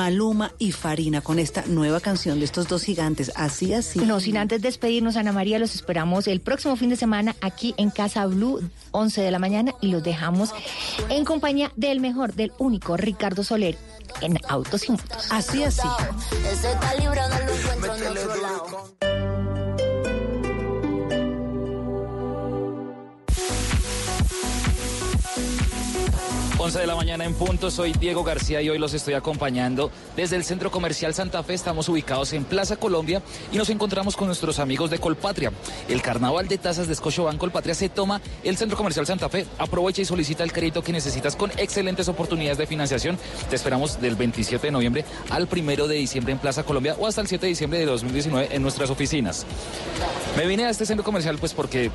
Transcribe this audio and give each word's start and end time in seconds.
Maluma 0.00 0.50
y 0.58 0.72
Farina 0.72 1.20
con 1.20 1.38
esta 1.38 1.64
nueva 1.66 2.00
canción 2.00 2.38
de 2.38 2.46
estos 2.46 2.66
dos 2.68 2.84
gigantes, 2.84 3.30
así 3.36 3.74
así. 3.74 3.98
No, 3.98 4.18
sin 4.18 4.38
antes 4.38 4.62
despedirnos, 4.62 5.18
Ana 5.18 5.30
María, 5.30 5.58
los 5.58 5.74
esperamos 5.74 6.26
el 6.26 6.40
próximo 6.40 6.74
fin 6.76 6.88
de 6.88 6.96
semana 6.96 7.36
aquí 7.42 7.74
en 7.76 7.90
Casa 7.90 8.24
Blue, 8.24 8.66
11 8.92 9.20
de 9.20 9.30
la 9.30 9.38
mañana, 9.38 9.74
y 9.82 9.88
los 9.88 10.02
dejamos 10.02 10.54
en 11.10 11.26
compañía 11.26 11.70
del 11.76 12.00
mejor, 12.00 12.32
del 12.32 12.50
único 12.56 12.96
Ricardo 12.96 13.44
Soler 13.44 13.76
en 14.22 14.38
Autos 14.48 14.88
y 14.88 14.92
Motos. 14.92 15.26
Así 15.28 15.64
así. 15.64 15.86
11 26.70 26.78
de 26.78 26.86
la 26.86 26.94
mañana 26.94 27.24
en 27.24 27.34
punto, 27.34 27.68
soy 27.68 27.92
Diego 27.94 28.22
García 28.22 28.62
y 28.62 28.70
hoy 28.70 28.78
los 28.78 28.94
estoy 28.94 29.14
acompañando 29.14 29.90
desde 30.14 30.36
el 30.36 30.44
Centro 30.44 30.70
Comercial 30.70 31.12
Santa 31.14 31.42
Fe. 31.42 31.54
Estamos 31.54 31.88
ubicados 31.88 32.32
en 32.32 32.44
Plaza 32.44 32.76
Colombia 32.76 33.22
y 33.50 33.56
nos 33.56 33.70
encontramos 33.70 34.16
con 34.16 34.28
nuestros 34.28 34.60
amigos 34.60 34.88
de 34.88 35.00
Colpatria. 35.00 35.50
El 35.88 36.00
carnaval 36.00 36.46
de 36.46 36.58
tasas 36.58 36.86
de 36.86 36.94
Scotiabank 36.94 37.38
Colpatria 37.38 37.74
se 37.74 37.88
toma 37.88 38.20
el 38.44 38.56
Centro 38.56 38.76
Comercial 38.76 39.04
Santa 39.04 39.28
Fe. 39.28 39.46
Aprovecha 39.58 40.02
y 40.02 40.04
solicita 40.04 40.44
el 40.44 40.52
crédito 40.52 40.84
que 40.84 40.92
necesitas 40.92 41.34
con 41.34 41.50
excelentes 41.56 42.06
oportunidades 42.06 42.58
de 42.58 42.68
financiación. 42.68 43.18
Te 43.48 43.56
esperamos 43.56 44.00
del 44.00 44.14
27 44.14 44.68
de 44.68 44.70
noviembre 44.70 45.04
al 45.30 45.48
1 45.50 45.88
de 45.88 45.96
diciembre 45.96 46.34
en 46.34 46.38
Plaza 46.38 46.62
Colombia 46.62 46.94
o 47.00 47.08
hasta 47.08 47.20
el 47.20 47.26
7 47.26 47.46
de 47.46 47.50
diciembre 47.50 47.80
de 47.80 47.86
2019 47.86 48.54
en 48.54 48.62
nuestras 48.62 48.90
oficinas. 48.90 49.44
Me 50.36 50.46
vine 50.46 50.66
a 50.66 50.70
este 50.70 50.86
centro 50.86 51.02
comercial 51.02 51.36
pues 51.38 51.52
porque 51.52 51.90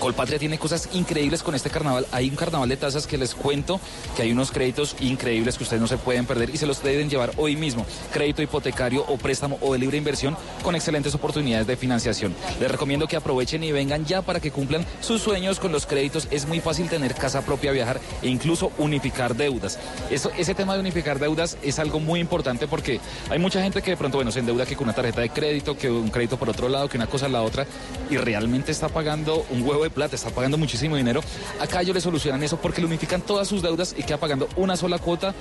Colpatria 0.00 0.38
tiene 0.38 0.58
cosas 0.58 0.88
increíbles 0.94 1.42
con 1.42 1.54
este 1.54 1.70
carnaval. 1.70 2.06
Hay 2.10 2.28
un 2.30 2.34
carnaval 2.34 2.68
de 2.68 2.76
tasas 2.76 3.06
que 3.06 3.18
les 3.18 3.34
cuento 3.34 3.78
que 4.16 4.22
hay 4.22 4.32
unos 4.32 4.50
créditos 4.50 4.96
increíbles 5.00 5.56
que 5.56 5.64
ustedes 5.64 5.80
no 5.80 5.86
se 5.86 5.98
pueden 5.98 6.26
perder 6.26 6.50
y 6.50 6.56
se 6.56 6.66
los 6.66 6.82
deben 6.82 7.08
llevar 7.08 7.32
hoy 7.36 7.56
mismo. 7.56 7.86
Crédito 8.12 8.42
hipotecario 8.42 9.04
o 9.08 9.16
préstamo 9.16 9.58
o 9.60 9.72
de 9.72 9.78
libre 9.78 9.96
inversión 9.96 10.36
con 10.62 10.74
excelentes 10.74 11.14
oportunidades 11.14 11.66
de 11.66 11.76
financiación. 11.76 12.34
Les 12.60 12.70
recomiendo 12.70 13.06
que 13.06 13.16
aprovechen 13.16 13.62
y 13.64 13.72
vengan 13.72 14.04
ya 14.04 14.22
para 14.22 14.40
que 14.40 14.50
cumplan 14.50 14.84
sus 15.00 15.22
sueños 15.22 15.58
con 15.58 15.72
los 15.72 15.86
créditos. 15.86 16.28
Es 16.30 16.46
muy 16.46 16.60
fácil 16.60 16.88
tener 16.88 17.14
casa 17.14 17.42
propia, 17.42 17.72
viajar 17.72 18.00
e 18.22 18.28
incluso 18.28 18.72
unificar 18.78 19.34
deudas. 19.34 19.78
Eso, 20.10 20.30
ese 20.36 20.54
tema 20.54 20.74
de 20.74 20.80
unificar 20.80 21.18
deudas 21.18 21.56
es 21.62 21.78
algo 21.78 22.00
muy 22.00 22.20
importante 22.20 22.66
porque 22.66 23.00
hay 23.30 23.38
mucha 23.38 23.62
gente 23.62 23.82
que 23.82 23.92
de 23.92 23.96
pronto, 23.96 24.18
bueno, 24.18 24.30
se 24.32 24.40
endeuda 24.40 24.66
que 24.66 24.76
con 24.76 24.84
una 24.84 24.94
tarjeta 24.94 25.20
de 25.20 25.30
crédito, 25.30 25.76
que 25.76 25.90
un 25.90 26.10
crédito 26.10 26.38
por 26.38 26.50
otro 26.50 26.68
lado, 26.68 26.88
que 26.88 26.96
una 26.96 27.06
cosa 27.06 27.28
la 27.28 27.42
otra 27.42 27.66
y 28.10 28.16
realmente 28.16 28.72
está 28.72 28.88
pagando 28.88 29.44
un 29.50 29.62
huevo 29.62 29.82
de 29.84 29.90
plata, 29.90 30.16
está 30.16 30.30
pagando 30.30 30.58
muchísimo 30.58 30.96
dinero. 30.96 31.20
Acá 31.60 31.82
ellos 31.82 31.94
le 31.94 32.00
solucionan 32.00 32.42
eso 32.42 32.60
porque 32.60 32.80
le 32.80 32.86
unifican 32.86 33.20
todas 33.22 33.48
sus 33.48 33.62
deudas 33.62 33.89
y 33.96 34.02
queda 34.02 34.18
pagando 34.18 34.48
una 34.56 34.76
sola 34.76 34.98
cuota 34.98 35.34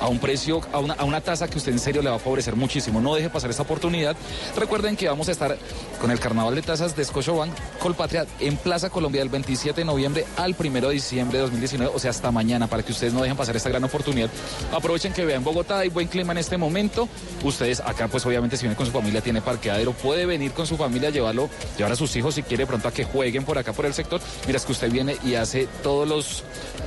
a 0.00 0.08
un 0.08 0.18
precio, 0.18 0.60
a 0.72 0.78
una, 0.78 0.94
a 0.94 1.04
una 1.04 1.20
tasa 1.20 1.48
que 1.48 1.58
usted 1.58 1.72
en 1.72 1.78
serio 1.78 2.02
le 2.02 2.10
va 2.10 2.16
a 2.16 2.18
favorecer 2.18 2.56
muchísimo. 2.56 3.00
No 3.00 3.14
deje 3.14 3.30
pasar 3.30 3.50
esta 3.50 3.62
oportunidad. 3.62 4.16
Recuerden 4.56 4.96
que 4.96 5.08
vamos 5.08 5.28
a 5.28 5.32
estar 5.32 5.56
con 6.00 6.10
el 6.10 6.20
carnaval 6.20 6.54
de 6.54 6.62
tasas 6.62 6.96
de 6.96 7.04
Scotiabank 7.04 7.52
Colpatria 7.78 8.26
en 8.40 8.56
Plaza 8.56 8.90
Colombia 8.90 9.20
del 9.20 9.28
27 9.28 9.80
de 9.80 9.84
noviembre 9.84 10.24
al 10.36 10.54
1 10.58 10.88
de 10.88 10.90
diciembre 10.90 11.38
de 11.38 11.42
2019, 11.42 11.92
o 11.94 11.98
sea, 11.98 12.10
hasta 12.10 12.30
mañana, 12.30 12.66
para 12.66 12.82
que 12.82 12.92
ustedes 12.92 13.12
no 13.12 13.22
dejen 13.22 13.36
pasar 13.36 13.56
esta 13.56 13.68
gran 13.68 13.84
oportunidad. 13.84 14.30
Aprovechen 14.72 15.12
que 15.12 15.24
vean 15.24 15.44
Bogotá, 15.44 15.78
hay 15.78 15.88
buen 15.88 16.08
clima 16.08 16.32
en 16.32 16.38
este 16.38 16.56
momento. 16.56 17.08
Ustedes 17.42 17.80
acá, 17.80 18.08
pues 18.08 18.24
obviamente, 18.26 18.56
si 18.56 18.62
vienen 18.62 18.76
con 18.76 18.86
su 18.86 18.92
familia, 18.92 19.20
tiene 19.20 19.40
parqueadero, 19.40 19.92
puede 19.92 20.26
venir 20.26 20.52
con 20.52 20.66
su 20.66 20.76
familia, 20.76 21.10
llevarlo, 21.10 21.48
llevar 21.76 21.92
a 21.92 21.96
sus 21.96 22.14
hijos 22.16 22.34
si 22.34 22.42
quiere 22.42 22.66
pronto 22.66 22.88
a 22.88 22.92
que 22.92 23.04
jueguen 23.04 23.44
por 23.44 23.58
acá 23.58 23.72
por 23.72 23.86
el 23.86 23.94
sector. 23.94 24.20
Mira, 24.46 24.58
es 24.58 24.64
que 24.64 24.72
usted 24.72 24.90
viene 24.90 25.16
y 25.24 25.34
hace 25.34 25.68
todos 25.82 26.08
los, 26.08 26.44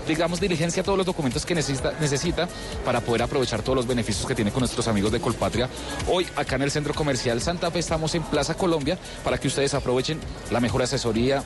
digamos, 0.08 0.40
diligencia, 0.40 0.84
todos 0.84 0.98
los 0.98 1.06
documentos 1.10 1.46
que 1.46 1.56
necesita, 1.56 1.94
necesita 2.00 2.48
para 2.86 3.02
poder 3.02 3.24
aprovechar 3.24 3.62
todos 3.62 3.76
los 3.76 3.88
beneficios 3.88 4.26
que 4.26 4.36
tiene 4.36 4.52
con 4.52 4.62
nuestros 4.62 4.88
amigos 4.88 5.12
de 5.12 5.20
Colpatria. 5.20 5.70
Hoy, 6.08 6.28
acá 6.36 6.56
en 6.56 6.64
el 6.64 6.72
Centro 6.72 6.94
Comercial 6.94 7.42
Santa 7.42 7.72
Fe, 7.72 7.80
estamos 7.80 8.16
en 8.16 8.24
Plaza 8.24 8.56
Colombia 8.56 8.98
para 9.24 9.38
que 9.38 9.48
ustedes 9.48 9.74
aprovechen 9.74 10.20
la 10.52 10.60
mejor 10.60 10.84
asesoría, 10.84 11.44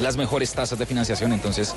las 0.00 0.16
mejores 0.16 0.52
tasas 0.52 0.78
de 0.78 0.86
financiación. 0.86 1.32
Entonces, 1.32 1.74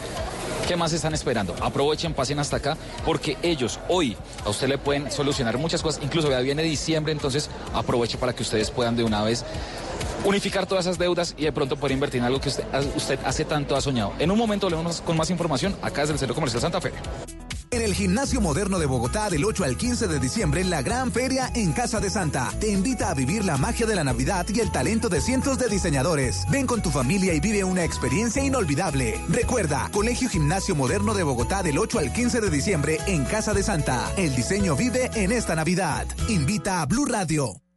¿Qué 0.69 0.75
más 0.75 0.93
están 0.93 1.15
esperando? 1.15 1.55
Aprovechen, 1.61 2.13
pasen 2.13 2.37
hasta 2.37 2.57
acá, 2.57 2.77
porque 3.03 3.39
ellos 3.41 3.79
hoy 3.87 4.15
a 4.45 4.49
usted 4.49 4.67
le 4.67 4.77
pueden 4.77 5.11
solucionar 5.11 5.57
muchas 5.57 5.81
cosas. 5.81 5.99
Incluso 6.03 6.29
ya 6.29 6.39
viene 6.41 6.61
diciembre, 6.61 7.11
entonces 7.11 7.49
aproveche 7.73 8.19
para 8.19 8.33
que 8.33 8.43
ustedes 8.43 8.69
puedan 8.69 8.95
de 8.95 9.03
una 9.03 9.23
vez 9.23 9.43
unificar 10.23 10.65
todas 10.65 10.85
esas 10.85 10.97
deudas 10.97 11.35
y 11.37 11.45
de 11.45 11.51
pronto 11.51 11.77
poder 11.77 11.93
invertir 11.93 12.19
en 12.19 12.25
algo 12.25 12.39
que 12.39 12.49
usted, 12.49 12.65
usted 12.95 13.19
hace 13.25 13.45
tanto 13.45 13.75
ha 13.75 13.81
soñado. 13.81 14.13
En 14.19 14.31
un 14.31 14.37
momento 14.37 14.69
volvemos 14.69 15.01
con 15.01 15.17
más 15.17 15.29
información 15.29 15.75
acá 15.81 16.01
desde 16.01 16.13
el 16.13 16.19
Centro 16.19 16.35
Comercial 16.35 16.61
Santa 16.61 16.81
Fe. 16.81 16.91
En 17.71 17.83
el 17.83 17.93
Gimnasio 17.93 18.41
Moderno 18.41 18.79
de 18.79 18.87
Bogotá 18.87 19.29
del 19.29 19.45
8 19.45 19.63
al 19.63 19.77
15 19.77 20.07
de 20.07 20.19
diciembre, 20.19 20.63
la 20.63 20.81
gran 20.81 21.11
feria 21.11 21.51
en 21.53 21.71
Casa 21.71 21.99
de 21.99 22.09
Santa 22.09 22.51
te 22.59 22.69
invita 22.71 23.11
a 23.11 23.13
vivir 23.13 23.45
la 23.45 23.57
magia 23.57 23.85
de 23.85 23.95
la 23.95 24.03
Navidad 24.03 24.47
y 24.49 24.59
el 24.59 24.71
talento 24.71 25.07
de 25.07 25.21
cientos 25.21 25.59
de 25.59 25.67
diseñadores. 25.67 26.45
Ven 26.49 26.65
con 26.65 26.81
tu 26.81 26.89
familia 26.89 27.35
y 27.35 27.39
vive 27.39 27.63
una 27.63 27.83
experiencia 27.83 28.43
inolvidable. 28.43 29.21
Recuerda, 29.29 29.87
Colegio 29.91 30.29
Gimnasio 30.29 30.73
Moderno 30.75 31.13
de 31.13 31.21
Bogotá 31.21 31.61
del 31.61 31.77
8 31.77 31.99
al 31.99 32.11
15 32.11 32.41
de 32.41 32.49
diciembre 32.49 32.97
en 33.05 33.23
Casa 33.25 33.53
de 33.53 33.61
Santa. 33.61 34.11
El 34.17 34.35
diseño 34.35 34.75
vive 34.75 35.11
en 35.13 35.31
esta 35.31 35.55
Navidad. 35.55 36.07
Invita 36.27 36.81
a 36.81 36.87
Blue 36.87 37.05
Radio. 37.05 37.68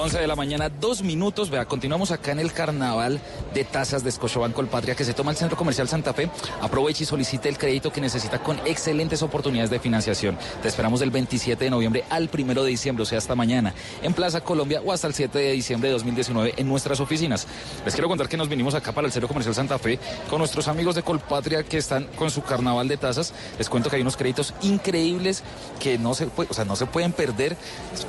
11 0.00 0.18
de 0.18 0.26
la 0.26 0.34
mañana, 0.34 0.70
dos 0.70 1.02
minutos. 1.02 1.50
Vea, 1.50 1.66
continuamos 1.66 2.10
acá 2.10 2.32
en 2.32 2.38
el 2.38 2.54
carnaval 2.54 3.20
de 3.52 3.64
tasas 3.64 4.02
de 4.02 4.10
Scotiabank 4.10 4.54
Colpatria 4.54 4.94
que 4.94 5.04
se 5.04 5.12
toma 5.12 5.30
el 5.30 5.36
Centro 5.36 5.58
Comercial 5.58 5.88
Santa 5.88 6.14
Fe. 6.14 6.30
Aproveche 6.62 7.04
y 7.04 7.06
solicite 7.06 7.50
el 7.50 7.58
crédito 7.58 7.92
que 7.92 8.00
necesita 8.00 8.42
con 8.42 8.58
excelentes 8.66 9.22
oportunidades 9.22 9.68
de 9.68 9.78
financiación. 9.78 10.38
Te 10.62 10.68
esperamos 10.68 11.00
del 11.00 11.10
27 11.10 11.64
de 11.64 11.70
noviembre 11.70 12.04
al 12.08 12.30
1 12.32 12.62
de 12.62 12.70
diciembre, 12.70 13.02
o 13.02 13.06
sea, 13.06 13.18
hasta 13.18 13.34
mañana, 13.34 13.74
en 14.02 14.14
Plaza 14.14 14.40
Colombia 14.40 14.80
o 14.82 14.90
hasta 14.90 15.06
el 15.06 15.12
7 15.12 15.38
de 15.38 15.52
diciembre 15.52 15.90
de 15.90 15.92
2019 15.92 16.54
en 16.56 16.66
nuestras 16.66 16.98
oficinas. 17.00 17.46
Les 17.84 17.92
quiero 17.92 18.08
contar 18.08 18.26
que 18.26 18.38
nos 18.38 18.48
vinimos 18.48 18.74
acá 18.74 18.92
para 18.92 19.06
el 19.06 19.12
Centro 19.12 19.28
Comercial 19.28 19.54
Santa 19.54 19.78
Fe 19.78 19.98
con 20.30 20.38
nuestros 20.38 20.66
amigos 20.66 20.94
de 20.94 21.02
Colpatria 21.02 21.62
que 21.62 21.76
están 21.76 22.04
con 22.16 22.30
su 22.30 22.40
carnaval 22.40 22.88
de 22.88 22.96
tasas. 22.96 23.34
Les 23.58 23.68
cuento 23.68 23.90
que 23.90 23.96
hay 23.96 24.02
unos 24.02 24.16
créditos 24.16 24.54
increíbles 24.62 25.42
que 25.78 25.98
no 25.98 26.14
se, 26.14 26.26
o 26.34 26.54
sea, 26.54 26.64
no 26.64 26.74
se 26.74 26.86
pueden 26.86 27.12
perder. 27.12 27.54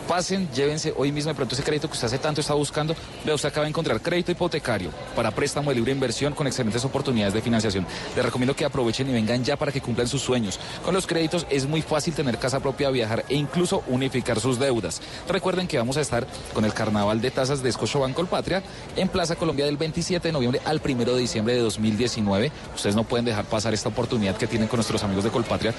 Pasen, 0.08 0.50
llévense 0.54 0.94
hoy 0.96 1.12
mismo 1.12 1.32
de 1.32 1.36
pronto 1.36 1.54
ese 1.54 1.64
crédito 1.64 1.81
que 1.88 1.94
usted 1.94 2.08
hace 2.08 2.18
tanto 2.18 2.42
está 2.42 2.54
buscando, 2.54 2.96
vea, 3.26 3.36
usted 3.36 3.50
acaba 3.50 3.66
de 3.66 3.70
encontrar 3.70 4.02
crédito 4.02 4.32
hipotecario 4.32 4.92
para 5.16 5.32
préstamo 5.32 5.70
de 5.70 5.76
libre 5.76 5.92
inversión 5.92 6.34
con 6.34 6.48
excelentes 6.48 6.84
oportunidades 6.86 7.34
de 7.34 7.42
financiación. 7.42 7.86
Les 8.16 8.26
recomiendo 8.26 8.56
que 8.56 8.66
aprovechen 8.66 9.10
y 9.10 9.14
vengan 9.14 9.44
ya 9.44 9.58
para 9.58 9.72
que 9.72 9.82
cumplan 9.82 10.08
sus 10.08 10.22
sueños. 10.22 10.60
Con 10.84 10.94
los 10.94 11.08
créditos 11.08 11.46
es 11.50 11.68
muy 11.68 11.82
fácil 11.82 12.14
tener 12.14 12.38
casa 12.38 12.60
propia, 12.60 12.90
viajar 12.90 13.26
e 13.30 13.36
incluso 13.36 13.84
unificar 13.88 14.40
sus 14.40 14.60
deudas. 14.60 15.02
Recuerden 15.28 15.68
que 15.68 15.78
vamos 15.78 15.98
a 15.98 16.02
estar 16.02 16.28
con 16.54 16.66
el 16.66 16.74
carnaval 16.74 17.22
de 17.22 17.32
tasas 17.32 17.64
de 17.64 17.72
Scotiabank 17.72 18.14
Colpatria 18.14 18.64
en 18.96 19.08
Plaza 19.08 19.36
Colombia 19.36 19.66
del 19.66 19.78
27 19.78 20.28
de 20.28 20.32
noviembre 20.32 20.62
al 20.66 20.82
1 20.84 21.06
de 21.06 21.20
diciembre 21.20 21.54
de 21.54 21.62
2019. 21.62 22.52
Ustedes 22.76 22.96
no 22.96 23.04
pueden 23.04 23.26
dejar 23.26 23.46
pasar 23.46 23.74
esta 23.74 23.90
oportunidad 23.90 24.36
que 24.38 24.48
tienen 24.48 24.68
con 24.68 24.78
nuestros 24.78 25.04
amigos 25.04 25.24
de 25.24 25.30
Colpatria. 25.30 25.74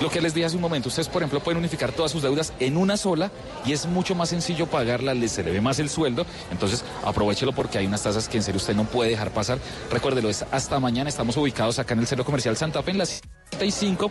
Lo 0.00 0.10
que 0.10 0.20
les 0.20 0.34
dije 0.34 0.46
hace 0.46 0.56
un 0.56 0.62
momento, 0.62 0.88
ustedes 0.88 1.08
por 1.08 1.22
ejemplo 1.22 1.40
pueden 1.40 1.58
unificar 1.58 1.92
todas 1.92 2.12
sus 2.12 2.22
deudas 2.22 2.52
en 2.60 2.76
una 2.76 2.96
sola 2.96 3.30
y 3.64 3.72
es 3.72 3.86
mucho 3.86 4.14
más 4.14 4.28
sencillo 4.30 4.66
pagarla, 4.66 5.14
les 5.14 5.38
se 5.42 5.48
le 5.48 5.52
ve 5.52 5.60
más 5.60 5.78
el 5.78 5.88
sueldo. 5.88 6.24
Entonces 6.50 6.84
aprovechelo 7.04 7.52
porque 7.52 7.78
hay 7.78 7.86
unas 7.86 8.02
tasas 8.02 8.28
que 8.28 8.36
en 8.36 8.42
serio 8.42 8.58
usted 8.58 8.74
no 8.74 8.84
puede 8.84 9.10
dejar 9.10 9.30
pasar. 9.32 9.58
Recuérdelo, 9.90 10.30
es 10.30 10.44
hasta 10.50 10.78
mañana. 10.80 11.08
Estamos 11.08 11.36
ubicados 11.36 11.78
acá 11.78 11.94
en 11.94 12.00
el 12.00 12.06
Centro 12.06 12.24
Comercial 12.24 12.56
Santa 12.56 12.82
Fe 12.82 12.92
en 12.92 12.98
la 12.98 13.06
65 13.06 14.10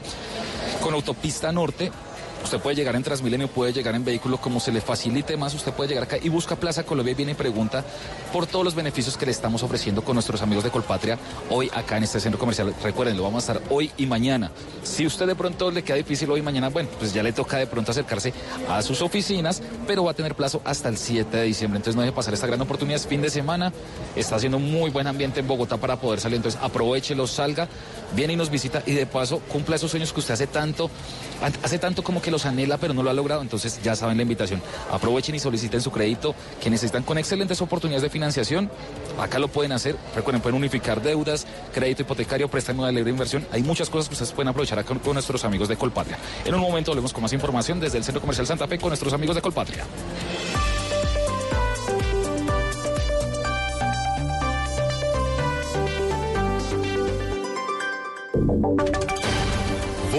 con 0.81 0.93
autopista 0.93 1.51
norte 1.51 1.91
Usted 2.43 2.59
puede 2.59 2.75
llegar 2.75 2.95
en 2.95 3.03
Transmilenio, 3.03 3.47
puede 3.47 3.71
llegar 3.71 3.95
en 3.95 4.03
vehículo 4.03 4.37
como 4.37 4.59
se 4.59 4.71
le 4.71 4.81
facilite 4.81 5.37
más. 5.37 5.53
Usted 5.53 5.71
puede 5.73 5.89
llegar 5.89 6.03
acá 6.03 6.17
y 6.21 6.29
busca 6.29 6.55
Plaza 6.55 6.83
Colombia 6.83 7.11
y 7.11 7.15
viene 7.15 7.31
y 7.33 7.35
pregunta 7.35 7.83
por 8.33 8.47
todos 8.47 8.65
los 8.65 8.75
beneficios 8.75 9.17
que 9.17 9.25
le 9.25 9.31
estamos 9.31 9.63
ofreciendo 9.63 10.03
con 10.03 10.15
nuestros 10.15 10.41
amigos 10.41 10.63
de 10.63 10.71
Colpatria 10.71 11.17
hoy 11.49 11.69
acá 11.73 11.97
en 11.97 12.03
este 12.03 12.19
centro 12.19 12.39
comercial. 12.39 12.73
Recuerden, 12.83 13.15
lo 13.17 13.23
vamos 13.23 13.47
a 13.47 13.53
estar 13.53 13.67
hoy 13.69 13.91
y 13.97 14.05
mañana. 14.05 14.51
Si 14.83 15.05
usted 15.05 15.27
de 15.27 15.35
pronto 15.35 15.71
le 15.71 15.83
queda 15.83 15.97
difícil 15.97 16.29
hoy 16.31 16.39
y 16.39 16.43
mañana, 16.43 16.69
bueno, 16.69 16.89
pues 16.97 17.13
ya 17.13 17.23
le 17.23 17.31
toca 17.31 17.57
de 17.57 17.67
pronto 17.67 17.91
acercarse 17.91 18.33
a 18.67 18.81
sus 18.81 19.01
oficinas, 19.01 19.61
pero 19.85 20.03
va 20.03 20.11
a 20.11 20.13
tener 20.13 20.35
plazo 20.35 20.61
hasta 20.65 20.89
el 20.89 20.97
7 20.97 21.37
de 21.37 21.43
diciembre. 21.43 21.77
Entonces 21.77 21.95
no 21.95 22.01
deje 22.01 22.13
pasar 22.13 22.33
esta 22.33 22.47
gran 22.47 22.59
oportunidad. 22.61 22.99
Es 22.99 23.07
fin 23.07 23.21
de 23.21 23.29
semana, 23.29 23.71
está 24.15 24.35
haciendo 24.35 24.59
muy 24.59 24.89
buen 24.89 25.07
ambiente 25.07 25.39
en 25.39 25.47
Bogotá 25.47 25.77
para 25.77 25.97
poder 25.97 26.19
salir. 26.19 26.37
Entonces 26.37 26.59
aprovechelo, 26.61 27.27
salga, 27.27 27.67
viene 28.15 28.33
y 28.33 28.35
nos 28.35 28.49
visita 28.49 28.81
y 28.85 28.93
de 28.93 29.05
paso 29.05 29.39
cumpla 29.47 29.75
esos 29.75 29.91
sueños 29.91 30.11
que 30.11 30.19
usted 30.19 30.33
hace 30.33 30.47
tanto, 30.47 30.89
hace 31.63 31.77
tanto 31.77 32.03
como 32.03 32.21
que 32.21 32.30
los 32.31 32.45
anhela, 32.45 32.77
pero 32.77 32.93
no 32.93 33.03
lo 33.03 33.09
ha 33.09 33.13
logrado. 33.13 33.41
Entonces 33.41 33.79
ya 33.83 33.95
saben 33.95 34.17
la 34.17 34.23
invitación. 34.23 34.61
Aprovechen 34.91 35.35
y 35.35 35.39
soliciten 35.39 35.81
su 35.81 35.91
crédito 35.91 36.33
que 36.61 36.69
necesitan 36.69 37.03
con 37.03 37.17
excelentes 37.17 37.61
oportunidades 37.61 38.03
de 38.03 38.09
financiación. 38.09 38.69
Acá 39.19 39.39
lo 39.39 39.47
pueden 39.47 39.71
hacer. 39.71 39.95
Recuerden, 40.15 40.41
pueden 40.41 40.57
unificar 40.57 41.01
deudas, 41.01 41.45
crédito 41.73 42.01
hipotecario, 42.01 42.47
préstamo 42.47 42.85
de 42.85 42.93
libre 42.93 43.11
inversión. 43.11 43.45
Hay 43.51 43.63
muchas 43.63 43.89
cosas 43.89 44.07
que 44.07 44.13
ustedes 44.13 44.31
pueden 44.31 44.47
aprovechar 44.47 44.79
acá 44.79 44.95
con 44.95 45.13
nuestros 45.13 45.43
amigos 45.45 45.67
de 45.67 45.77
Colpatria. 45.77 46.17
En 46.45 46.55
un 46.55 46.61
momento 46.61 46.91
volvemos 46.91 47.13
con 47.13 47.21
más 47.21 47.33
información 47.33 47.79
desde 47.79 47.97
el 47.97 48.03
Centro 48.03 48.21
Comercial 48.21 48.47
Santa 48.47 48.67
Fe 48.67 48.77
con 48.77 48.89
nuestros 48.89 49.13
amigos 49.13 49.35
de 49.35 49.41
Colpatria. 49.41 49.85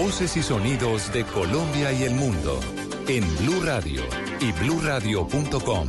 Voces 0.03 0.35
y 0.35 0.43
sonidos 0.43 1.13
de 1.13 1.23
Colombia 1.23 1.93
y 1.93 2.03
el 2.03 2.13
mundo 2.13 2.59
en 3.07 3.23
Blue 3.37 3.61
Radio 3.63 4.01
y 4.41 4.51
bluradio.com, 4.51 5.87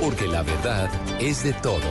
porque 0.00 0.28
la 0.28 0.44
verdad 0.44 0.88
es 1.20 1.42
de 1.42 1.52
todos. 1.54 1.82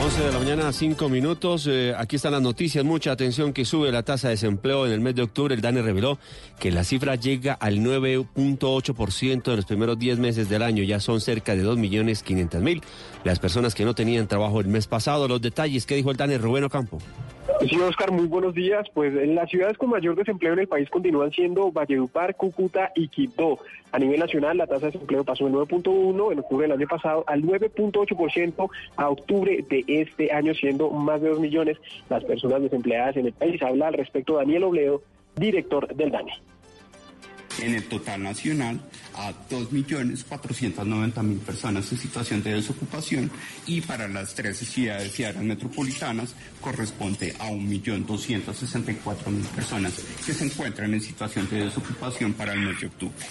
11 0.00 0.22
de 0.22 0.32
la 0.32 0.38
mañana, 0.38 0.72
5 0.72 1.08
minutos. 1.08 1.66
Eh, 1.68 1.96
aquí 1.98 2.14
están 2.14 2.30
las 2.30 2.42
noticias. 2.42 2.84
Mucha 2.84 3.10
atención 3.10 3.52
que 3.52 3.64
sube 3.64 3.90
la 3.90 4.04
tasa 4.04 4.28
de 4.28 4.34
desempleo 4.34 4.86
en 4.86 4.92
el 4.92 5.00
mes 5.00 5.16
de 5.16 5.22
octubre. 5.22 5.52
El 5.56 5.62
DANE 5.62 5.82
reveló 5.82 6.20
que 6.60 6.70
la 6.70 6.84
cifra 6.84 7.16
llega 7.16 7.54
al 7.54 7.78
9.8% 7.78 9.50
en 9.50 9.56
los 9.56 9.64
primeros 9.64 9.98
10 9.98 10.20
meses 10.20 10.48
del 10.48 10.62
año. 10.62 10.84
Ya 10.84 11.00
son 11.00 11.20
cerca 11.20 11.56
de 11.56 11.64
2.500.000 11.64 12.82
las 13.24 13.40
personas 13.40 13.74
que 13.74 13.84
no 13.84 13.96
tenían 13.96 14.28
trabajo 14.28 14.60
el 14.60 14.68
mes 14.68 14.86
pasado. 14.86 15.26
Los 15.26 15.42
detalles, 15.42 15.86
¿qué 15.86 15.96
dijo 15.96 16.12
el 16.12 16.16
DANE 16.16 16.38
Rubén 16.38 16.62
Ocampo? 16.62 17.00
Sí, 17.66 17.76
Oscar, 17.80 18.12
muy 18.12 18.26
buenos 18.26 18.54
días. 18.54 18.86
Pues 18.94 19.14
en 19.16 19.34
las 19.34 19.50
ciudades 19.50 19.76
con 19.76 19.90
mayor 19.90 20.14
desempleo 20.14 20.52
en 20.52 20.60
el 20.60 20.68
país 20.68 20.88
continúan 20.90 21.32
siendo 21.32 21.72
Valledupar, 21.72 22.36
Cúcuta 22.36 22.92
y 22.94 23.08
Quibdó. 23.08 23.58
A 23.90 23.98
nivel 23.98 24.20
nacional, 24.20 24.58
la 24.58 24.66
tasa 24.66 24.86
de 24.86 24.92
desempleo 24.92 25.24
pasó 25.24 25.46
de 25.46 25.52
9.1 25.52 26.32
en 26.32 26.38
octubre 26.38 26.68
del 26.68 26.76
año 26.78 26.86
pasado 26.86 27.24
al 27.26 27.42
9.8% 27.42 28.70
a 28.96 29.08
octubre 29.08 29.64
de 29.68 29.84
este 29.88 30.32
año, 30.32 30.54
siendo 30.54 30.90
más 30.90 31.20
de 31.20 31.30
2 31.30 31.40
millones 31.40 31.78
las 32.08 32.22
personas 32.24 32.62
desempleadas 32.62 33.16
en 33.16 33.26
el 33.26 33.32
país. 33.32 33.60
Habla 33.60 33.88
al 33.88 33.94
respecto 33.94 34.36
Daniel 34.36 34.64
Obledo, 34.64 35.02
director 35.34 35.92
del 35.94 36.12
DANE 36.12 36.32
en 37.62 37.74
el 37.74 37.84
total 37.84 38.22
nacional 38.22 38.80
a 39.14 39.32
2.490.000 39.50 41.38
personas 41.40 41.90
en 41.92 41.98
situación 41.98 42.42
de 42.42 42.54
desocupación 42.54 43.30
y 43.66 43.80
para 43.80 44.08
las 44.08 44.34
tres 44.34 44.58
ciudades 44.58 45.18
y 45.18 45.24
áreas 45.24 45.44
metropolitanas 45.44 46.34
corresponde 46.60 47.34
a 47.38 47.50
1.264.000 47.50 49.44
personas 49.54 49.94
que 50.24 50.32
se 50.32 50.44
encuentran 50.44 50.94
en 50.94 51.00
situación 51.00 51.48
de 51.50 51.64
desocupación 51.64 52.32
para 52.32 52.52
el 52.52 52.60
mes 52.60 52.80
de 52.80 52.86
octubre. 52.86 53.26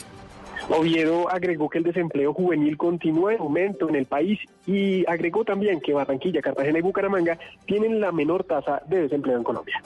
Oviedo 0.70 1.30
agregó 1.30 1.70
que 1.70 1.78
el 1.78 1.86
desempleo 1.86 2.34
juvenil 2.34 2.76
continúa 2.78 3.34
en 3.34 3.40
aumento 3.40 3.88
en 3.88 3.96
el 3.96 4.06
país 4.06 4.40
y 4.66 5.06
agregó 5.08 5.46
también 5.46 5.80
que 5.80 5.94
Barranquilla, 5.94 6.42
Cartagena 6.42 6.80
y 6.80 6.82
Bucaramanga 6.82 7.40
tienen 7.66 8.02
la 8.02 8.12
menor 8.12 8.44
tasa 8.44 8.82
de 8.88 9.04
desempleo 9.04 9.38
en 9.38 9.44
Colombia. 9.44 9.82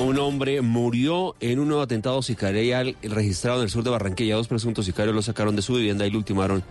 Un 0.00 0.18
hombre 0.18 0.62
murió 0.62 1.36
en 1.40 1.58
un 1.58 1.68
nuevo 1.68 1.82
atentado 1.82 2.22
sicarial 2.22 2.96
registrado 3.02 3.58
en 3.58 3.64
el 3.64 3.70
sur 3.70 3.84
de 3.84 3.90
Barranquilla. 3.90 4.34
Dos 4.34 4.48
presuntos 4.48 4.86
sicarios 4.86 5.14
lo 5.14 5.20
sacaron 5.20 5.54
de 5.54 5.62
su 5.62 5.74
vivienda 5.74 6.06
y 6.06 6.10
lo 6.10 6.16
ultimaron 6.16 6.64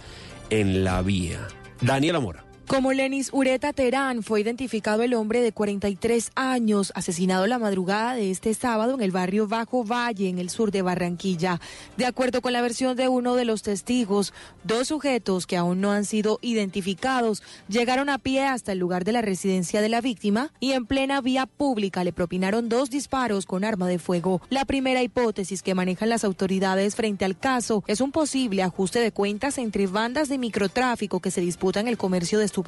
en 0.50 0.84
la 0.84 1.04
vía. 1.04 1.48
Daniela 1.80 2.20
Mora. 2.20 2.49
Como 2.70 2.94
Lenis 2.94 3.32
Ureta 3.34 3.74
Terán 3.74 4.22
fue 4.22 4.42
identificado 4.42 5.02
el 5.02 5.16
hombre 5.16 5.42
de 5.42 5.52
43 5.52 6.30
años 6.36 6.92
asesinado 6.94 7.48
la 7.48 7.58
madrugada 7.58 8.14
de 8.14 8.30
este 8.30 8.54
sábado 8.54 8.94
en 8.94 9.02
el 9.02 9.10
barrio 9.10 9.48
Bajo 9.48 9.84
Valle, 9.84 10.30
en 10.30 10.38
el 10.38 10.52
sur 10.52 10.70
de 10.70 10.84
Barranquilla. 10.84 11.60
De 11.98 12.06
acuerdo 12.06 12.44
con 12.44 12.54
la 12.54 12.62
versión 12.62 12.96
de 12.96 13.08
uno 13.08 13.34
de 13.34 13.44
los 13.44 13.64
testigos, 13.64 14.36
dos 14.64 14.90
sujetos 14.90 15.48
que 15.48 15.58
aún 15.58 15.82
no 15.82 15.92
han 15.92 16.06
sido 16.06 16.38
identificados 16.44 17.42
llegaron 17.68 18.08
a 18.08 18.20
pie 18.20 18.46
hasta 18.46 18.74
el 18.74 18.78
lugar 18.78 19.04
de 19.04 19.14
la 19.14 19.24
residencia 19.24 19.82
de 19.82 19.90
la 19.90 20.00
víctima 20.00 20.54
y 20.60 20.74
en 20.74 20.86
plena 20.86 21.22
vía 21.22 21.48
pública 21.48 22.04
le 22.04 22.14
propinaron 22.14 22.70
dos 22.70 22.92
disparos 22.92 23.48
con 23.48 23.64
arma 23.64 23.88
de 23.88 23.98
fuego. 23.98 24.42
La 24.52 24.66
primera 24.66 25.02
hipótesis 25.02 25.64
que 25.64 25.74
manejan 25.74 26.10
las 26.10 26.24
autoridades 26.24 26.96
frente 26.96 27.26
al 27.26 27.36
caso 27.36 27.84
es 27.88 28.00
un 28.00 28.12
posible 28.12 28.62
ajuste 28.62 29.00
de 29.00 29.12
cuentas 29.12 29.58
entre 29.58 29.88
bandas 29.88 30.30
de 30.30 30.38
microtráfico 30.38 31.20
que 31.20 31.32
se 31.32 31.42
disputan 31.42 31.88
el 31.88 31.98
comercio 31.98 32.38
de 32.38 32.59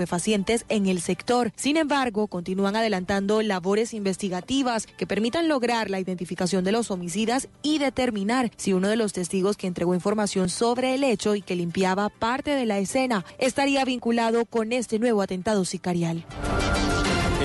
en 0.69 0.87
el 0.87 1.01
sector. 1.01 1.51
Sin 1.55 1.77
embargo, 1.77 2.27
continúan 2.27 2.75
adelantando 2.75 3.41
labores 3.41 3.93
investigativas 3.93 4.87
que 4.87 5.07
permitan 5.07 5.47
lograr 5.47 5.89
la 5.89 5.99
identificación 5.99 6.63
de 6.63 6.71
los 6.71 6.91
homicidas 6.91 7.49
y 7.61 7.77
determinar 7.77 8.51
si 8.57 8.73
uno 8.73 8.87
de 8.87 8.95
los 8.95 9.13
testigos 9.13 9.57
que 9.57 9.67
entregó 9.67 9.93
información 9.93 10.49
sobre 10.49 10.95
el 10.95 11.03
hecho 11.03 11.35
y 11.35 11.41
que 11.41 11.55
limpiaba 11.55 12.09
parte 12.09 12.51
de 12.51 12.65
la 12.65 12.79
escena 12.79 13.25
estaría 13.37 13.85
vinculado 13.85 14.45
con 14.45 14.71
este 14.71 14.99
nuevo 14.99 15.21
atentado 15.21 15.65
sicarial. 15.65 16.25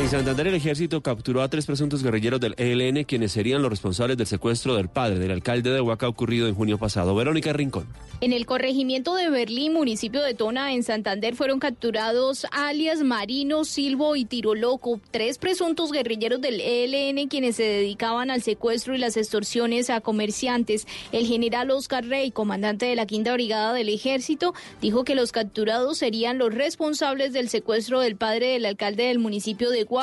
En 0.06 0.11
Santander 0.11 0.47
el 0.47 0.55
ejército 0.55 1.00
capturó 1.00 1.43
a 1.43 1.49
tres 1.49 1.67
presuntos 1.67 2.00
guerrilleros 2.00 2.38
del 2.38 2.55
ELN 2.58 3.03
quienes 3.03 3.32
serían 3.32 3.61
los 3.61 3.73
responsables 3.73 4.17
del 4.17 4.29
secuestro 4.29 4.76
del 4.76 4.88
padre 4.88 5.19
del 5.19 5.32
alcalde 5.32 5.70
de 5.70 5.81
Huaca 5.81 6.06
ocurrido 6.08 6.47
en 6.47 6.55
junio 6.55 6.79
pasado. 6.79 7.12
Verónica 7.17 7.53
Rincón. 7.53 7.88
En 8.20 8.32
el 8.32 8.47
corregimiento 8.47 9.17
de 9.17 9.29
Berlín, 9.29 9.73
municipio 9.73 10.23
de 10.23 10.32
Tona, 10.32 10.73
en 10.75 10.85
Santander, 10.85 11.35
fueron 11.35 11.58
capturados 11.58 12.47
alias 12.53 13.03
Marino, 13.03 13.64
Silvo 13.64 14.14
y 14.14 14.25
Tiroloco, 14.25 15.00
tres 15.11 15.38
presuntos 15.38 15.91
guerrilleros 15.91 16.41
del 16.41 16.61
ELN 16.61 17.26
quienes 17.26 17.56
se 17.56 17.64
dedicaban 17.64 18.31
al 18.31 18.43
secuestro 18.43 18.94
y 18.94 18.99
las 18.99 19.17
extorsiones 19.17 19.91
a 19.91 20.00
comerciantes. 20.00 20.87
El 21.11 21.26
general 21.26 21.73
Oscar 21.73 22.06
Rey, 22.06 22.31
comandante 22.31 22.87
de 22.87 22.94
la 22.94 23.06
Quinta 23.06 23.32
Brigada 23.32 23.73
del 23.73 23.88
Ejército, 23.88 24.55
dijo 24.81 25.03
que 25.03 25.17
los 25.17 25.32
capturados 25.32 25.99
serían 25.99 26.38
los 26.38 26.55
responsables 26.55 27.32
del 27.32 27.49
secuestro 27.49 27.99
del 27.99 28.14
padre 28.14 28.50
del 28.50 28.67
alcalde 28.67 29.08
del 29.08 29.19
municipio 29.19 29.69
de 29.69 29.82
Huaca, 29.82 29.95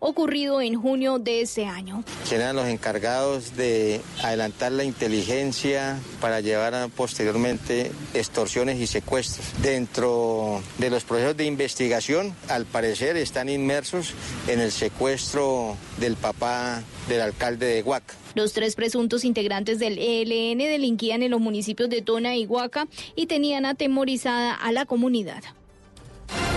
ocurrido 0.00 0.60
en 0.60 0.80
junio 0.80 1.18
de 1.18 1.42
ese 1.42 1.66
año. 1.66 2.04
eran 2.30 2.56
los 2.56 2.66
encargados 2.66 3.56
de 3.56 4.00
adelantar 4.22 4.72
la 4.72 4.84
inteligencia 4.84 5.98
para 6.20 6.40
llevar 6.40 6.74
a 6.74 6.88
posteriormente 6.88 7.92
extorsiones 8.14 8.80
y 8.80 8.86
secuestros. 8.86 9.46
Dentro 9.62 10.62
de 10.78 10.90
los 10.90 11.04
procesos 11.04 11.36
de 11.36 11.44
investigación, 11.44 12.34
al 12.48 12.66
parecer 12.66 13.16
están 13.16 13.48
inmersos 13.48 14.14
en 14.48 14.60
el 14.60 14.72
secuestro 14.72 15.76
del 15.98 16.16
papá 16.16 16.82
del 17.08 17.20
alcalde 17.20 17.66
de 17.66 17.82
Huaca. 17.82 18.14
Los 18.34 18.52
tres 18.52 18.74
presuntos 18.74 19.24
integrantes 19.24 19.78
del 19.78 19.98
ELN 19.98 20.58
delinquían 20.58 21.22
en 21.22 21.30
los 21.30 21.40
municipios 21.40 21.88
de 21.88 22.02
Tona 22.02 22.36
y 22.36 22.46
Huaca 22.46 22.88
y 23.14 23.26
tenían 23.26 23.64
atemorizada 23.64 24.54
a 24.54 24.72
la 24.72 24.86
comunidad. 24.86 25.44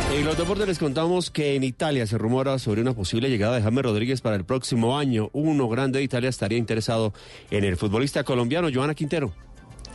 En 0.10 0.24
los 0.24 0.38
deportes 0.38 0.66
les 0.66 0.80
contamos 0.80 1.30
que 1.30 1.56
en 1.56 1.64
Italia 1.64 2.08
se 2.08 2.18
rumora 2.18 2.60
sobre 2.60 2.82
una 2.82 2.94
posible 2.94 3.30
llegada 3.30 3.58
de 3.58 3.62
James 3.62 3.84
Rodríguez 3.84 4.22
para 4.22 4.38
el 4.38 4.46
próximo 4.46 4.98
año. 4.98 5.30
Uno 5.34 5.68
grande 5.68 6.00
de 6.00 6.06
Italia 6.06 6.30
estaría 6.30 6.58
interesado 6.58 7.14
en 7.52 7.66
el 7.66 7.76
futbolista 7.76 8.24
colombiano 8.24 8.70
Joana 8.74 8.96
Quintero. 8.96 9.34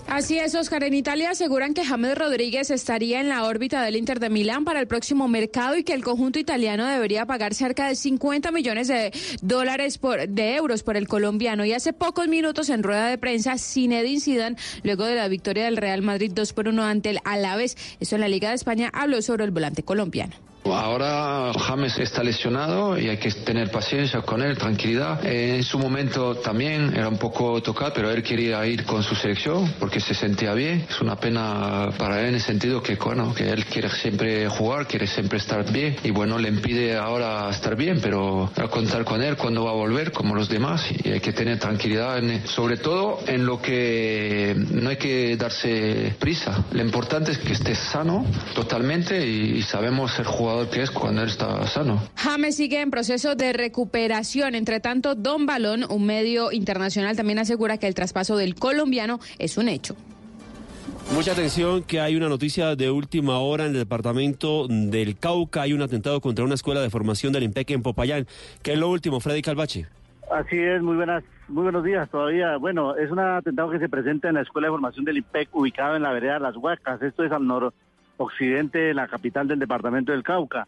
Así 0.09 0.39
es, 0.39 0.55
Oscar. 0.55 0.85
En 0.85 0.95
Italia 0.95 1.31
aseguran 1.31 1.73
que 1.73 1.85
James 1.85 2.17
Rodríguez 2.17 2.71
estaría 2.71 3.21
en 3.21 3.29
la 3.29 3.45
órbita 3.45 3.83
del 3.83 3.97
Inter 3.97 4.21
de 4.21 4.29
Milán 4.29 4.65
para 4.65 4.81
el 4.81 4.87
próximo 4.87 5.27
mercado 5.27 5.77
y 5.77 5.85
que 5.85 5.95
el 5.95 6.05
conjunto 6.05 6.39
italiano 6.39 6.87
debería 6.87 7.25
pagar 7.25 7.55
cerca 7.55 7.89
de 7.89 7.97
50 7.97 8.53
millones 8.53 8.89
de 8.89 9.11
dólares 9.41 9.97
por, 9.99 10.29
de 10.29 10.57
euros 10.57 10.83
por 10.83 10.97
el 10.97 11.09
colombiano. 11.09 11.65
Y 11.65 11.73
hace 11.73 11.93
pocos 11.93 12.29
minutos 12.29 12.69
en 12.69 12.83
rueda 12.83 13.09
de 13.09 13.17
prensa, 13.17 13.57
Zinedine 13.57 14.21
Zidane, 14.21 14.57
luego 14.83 15.07
de 15.07 15.15
la 15.15 15.29
victoria 15.29 15.65
del 15.65 15.79
Real 15.79 16.03
Madrid 16.03 16.33
2 16.35 16.53
por 16.53 16.69
1 16.69 16.83
ante 16.83 17.11
el 17.11 17.19
Alaves, 17.25 17.77
eso 17.99 18.17
en 18.17 18.21
la 18.21 18.29
Liga 18.29 18.51
de 18.51 18.57
España, 18.57 18.91
habló 18.93 19.23
sobre 19.23 19.45
el 19.45 19.51
volante 19.51 19.83
colombiano. 19.83 20.52
Ahora 20.65 21.53
James 21.59 21.99
está 21.99 22.23
lesionado 22.23 22.97
y 22.99 23.09
hay 23.09 23.17
que 23.17 23.31
tener 23.31 23.71
paciencia 23.71 24.23
con 24.23 24.43
él, 24.43 24.57
tranquilidad. 24.57 25.25
En 25.27 25.63
su 25.65 25.79
momento 25.79 26.37
también 26.37 26.93
era 26.95 27.09
un 27.09 27.19
poco 27.19 27.61
tocado, 27.63 27.93
pero 27.93 28.11
él 28.11 28.23
quería 28.23 28.65
ir 28.67 28.85
con 28.85 29.03
su 29.03 29.15
selección 29.17 29.75
porque 29.81 29.99
se 30.01 30.15
sentía 30.15 30.55
bien. 30.55 30.87
Es 30.89 31.01
una 31.01 31.17
pena 31.17 31.91
para 31.99 32.21
él 32.21 32.29
en 32.29 32.35
el 32.37 32.41
sentido 32.41 32.83
que, 32.83 32.95
bueno, 32.95 33.35
que 33.35 33.51
él 33.51 33.65
quiere 33.65 33.91
siempre 33.91 34.49
jugar, 34.49 34.87
quiere 34.87 35.07
siempre 35.07 35.39
estar 35.39 35.71
bien 35.71 35.97
y 36.05 36.11
bueno, 36.11 36.39
le 36.39 36.49
impide 36.49 36.97
ahora 36.97 37.51
estar 37.51 37.75
bien, 37.75 37.99
pero 38.01 38.51
a 38.57 38.69
contar 38.69 39.05
con 39.05 39.23
él 39.23 39.37
cuando 39.37 39.65
va 39.65 39.73
a 39.73 39.75
volver 39.75 40.13
como 40.13 40.35
los 40.35 40.49
demás 40.49 40.87
y 41.05 41.11
hay 41.11 41.21
que 41.21 41.33
tener 41.33 41.59
tranquilidad, 41.59 42.23
sobre 42.45 42.77
todo 42.77 43.19
en 43.27 43.45
lo 43.45 43.61
que 43.61 44.55
no 44.57 44.91
hay 44.91 44.97
que 44.97 45.37
darse 45.37 46.15
prisa. 46.21 46.65
Lo 46.71 46.83
importante 46.83 47.33
es 47.33 47.39
que 47.39 47.53
esté 47.53 47.75
sano 47.75 48.25
totalmente 48.55 49.27
y, 49.27 49.59
y 49.59 49.63
sabemos 49.63 50.13
ser 50.13 50.27
jugador 50.27 50.52
que 50.71 50.83
es 50.83 50.91
cuando 50.91 51.23
él 51.23 51.29
está 51.29 51.67
sano. 51.67 52.03
James 52.17 52.57
sigue 52.57 52.81
en 52.81 52.91
proceso 52.91 53.35
de 53.35 53.53
recuperación. 53.53 54.55
Entre 54.55 54.81
tanto, 54.81 55.15
Don 55.15 55.47
Balón, 55.47 55.85
un 55.89 56.07
medio 56.07 56.53
internacional, 56.53 57.17
también 57.17 57.39
asegura 57.39 57.79
que 57.79 57.87
el 57.87 57.95
traspaso 57.95 58.37
del 58.37 58.55
colombiano 58.55 59.21
es 59.39 59.57
un 59.57 59.69
hecho. 59.69 59.97
Mucha 61.15 61.33
atención 61.33 61.83
que 61.83 62.01
hay 62.01 62.17
una 62.17 62.29
noticia 62.29 62.75
de 62.75 62.91
última 62.91 63.39
hora 63.39 63.67
en 63.67 63.73
el 63.73 63.79
departamento 63.79 64.67
del 64.69 65.19
Cauca. 65.19 65.63
Hay 65.63 65.73
un 65.73 65.83
atentado 65.83 66.21
contra 66.21 66.45
una 66.45 66.55
escuela 66.55 66.81
de 66.81 66.89
formación 66.91 67.33
del 67.33 67.43
IMPEC 67.43 67.71
en 67.73 67.83
Popayán. 67.83 68.27
¿Qué 68.63 68.73
es 68.73 68.79
lo 68.79 68.89
último, 68.89 69.21
Freddy 69.21 69.43
Calvache? 69.43 69.87
Así 70.31 70.57
es, 70.59 70.81
muy 70.81 70.97
buenas, 70.97 71.23
muy 71.49 71.65
buenos 71.65 71.85
días 71.85 72.09
todavía. 72.09 72.57
Bueno, 72.57 72.97
es 72.97 73.11
un 73.11 73.19
atentado 73.19 73.71
que 73.71 73.79
se 73.79 73.91
presenta 73.91 74.29
en 74.29 74.37
la 74.37 74.43
escuela 74.43 74.69
de 74.69 74.73
formación 74.73 75.05
del 75.05 75.19
IMPEC 75.19 75.51
ubicado 75.53 75.97
en 75.97 76.03
la 76.03 76.13
vereda 76.13 76.39
Las 76.39 76.57
Huacas. 76.57 77.03
Esto 77.03 77.25
es 77.25 77.33
al 77.33 77.47
norte 77.47 77.77
occidente 78.17 78.79
de 78.79 78.95
la 78.95 79.09
capital 79.09 79.49
del 79.49 79.59
departamento 79.59 80.13
del 80.13 80.23
Cauca. 80.23 80.67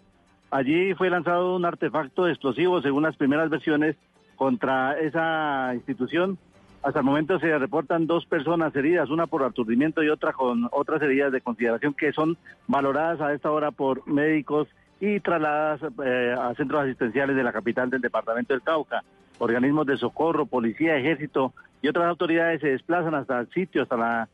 Allí 0.51 0.95
fue 0.95 1.11
lanzado 1.11 1.57
un 1.57 1.65
artefacto 1.65 2.29
explosivo, 2.29 2.81
según 2.81 3.03
las 3.03 3.17
primeras 3.17 3.51
versiones, 3.51 3.97
contra 4.37 4.99
esa 4.99 5.73
institución. 5.75 6.39
Hasta 6.83 7.01
el 7.01 7.05
momento 7.05 7.39
se 7.39 7.59
reportan 7.59 8.07
dos 8.07 8.27
personas 8.27 8.75
heridas, 8.77 9.11
una 9.11 9.27
por 9.27 9.43
aturdimiento 9.43 10.03
y 10.03 10.11
otra 10.11 10.33
con 10.33 10.69
otras 10.71 11.01
heridas 11.03 11.33
de 11.33 11.41
consideración 11.41 11.95
que 11.95 12.13
son 12.13 12.37
valoradas 12.67 13.21
a 13.21 13.33
esta 13.33 13.51
hora 13.51 13.71
por 13.71 14.07
médicos 14.07 14.69
y 15.01 15.19
trasladadas 15.21 15.81
eh, 16.05 16.35
a 16.39 16.55
centros 16.55 16.83
asistenciales 16.83 17.37
de 17.37 17.43
la 17.43 17.53
capital 17.53 17.91
del 17.91 18.01
departamento 18.01 18.53
del 18.53 18.63
Cauca. 18.63 19.03
organismos 19.39 19.87
de 19.87 19.97
socorro, 19.97 20.47
policía, 20.47 20.97
ejército 20.97 21.53
y 21.83 21.89
otras 21.89 22.07
autoridades 22.07 22.61
se 22.61 22.69
desplazan 22.69 23.15
hasta 23.15 23.41
el 23.41 23.51
sitio, 23.51 23.83
hasta 23.83 23.97
la 23.97 24.29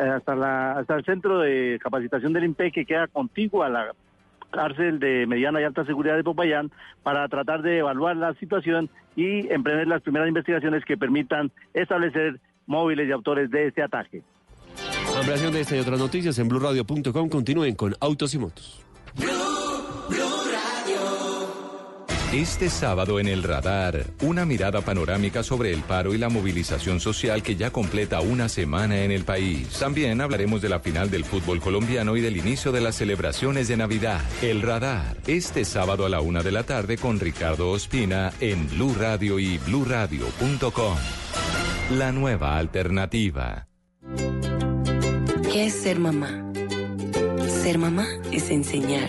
hasta 0.00 0.96
el 0.96 1.04
centro 1.04 1.40
de 1.40 1.78
capacitación 1.82 2.32
del 2.32 2.44
INPE 2.44 2.72
que 2.72 2.86
queda 2.86 3.06
contiguo 3.06 3.62
a 3.62 3.68
la 3.68 3.92
cárcel 4.50 4.98
de 4.98 5.26
mediana 5.26 5.60
y 5.60 5.64
alta 5.64 5.84
seguridad 5.84 6.16
de 6.16 6.24
Popayán 6.24 6.70
para 7.02 7.28
tratar 7.28 7.62
de 7.62 7.78
evaluar 7.78 8.16
la 8.16 8.34
situación 8.34 8.90
y 9.16 9.52
emprender 9.52 9.86
las 9.86 10.02
primeras 10.02 10.28
investigaciones 10.28 10.84
que 10.84 10.96
permitan 10.96 11.50
establecer 11.74 12.40
móviles 12.66 13.08
y 13.08 13.12
autores 13.12 13.50
de 13.50 13.68
este 13.68 13.82
ataque. 13.82 14.22
Ampliación 15.16 15.52
de 15.52 15.60
esta 15.60 15.76
y 15.76 15.80
otras 15.80 15.98
noticias 15.98 16.38
en 16.38 16.48
blurradio.com. 16.48 17.28
Continúen 17.28 17.74
con 17.74 17.94
Autos 18.00 18.34
y 18.34 18.38
Motos. 18.38 18.84
Este 22.32 22.70
sábado 22.70 23.18
en 23.18 23.26
el 23.26 23.42
radar, 23.42 24.04
una 24.22 24.46
mirada 24.46 24.82
panorámica 24.82 25.42
sobre 25.42 25.72
el 25.72 25.82
paro 25.82 26.14
y 26.14 26.18
la 26.18 26.28
movilización 26.28 27.00
social 27.00 27.42
que 27.42 27.56
ya 27.56 27.72
completa 27.72 28.20
una 28.20 28.48
semana 28.48 29.02
en 29.02 29.10
el 29.10 29.24
país. 29.24 29.68
También 29.80 30.20
hablaremos 30.20 30.62
de 30.62 30.68
la 30.68 30.78
final 30.78 31.10
del 31.10 31.24
fútbol 31.24 31.60
colombiano 31.60 32.16
y 32.16 32.20
del 32.20 32.36
inicio 32.36 32.70
de 32.70 32.82
las 32.82 32.94
celebraciones 32.94 33.66
de 33.66 33.76
Navidad. 33.76 34.20
El 34.42 34.62
radar, 34.62 35.16
este 35.26 35.64
sábado 35.64 36.06
a 36.06 36.08
la 36.08 36.20
una 36.20 36.44
de 36.44 36.52
la 36.52 36.62
tarde 36.62 36.98
con 36.98 37.18
Ricardo 37.18 37.68
Ospina 37.68 38.32
en 38.38 38.68
Blue 38.68 38.94
Radio 38.96 39.40
y 39.40 39.58
bluradio.com. 39.58 40.98
La 41.98 42.12
nueva 42.12 42.58
alternativa. 42.58 43.66
¿Qué 45.52 45.66
es 45.66 45.74
ser 45.74 45.98
mamá? 45.98 46.52
Ser 47.48 47.78
mamá 47.78 48.06
es 48.30 48.50
enseñar 48.50 49.08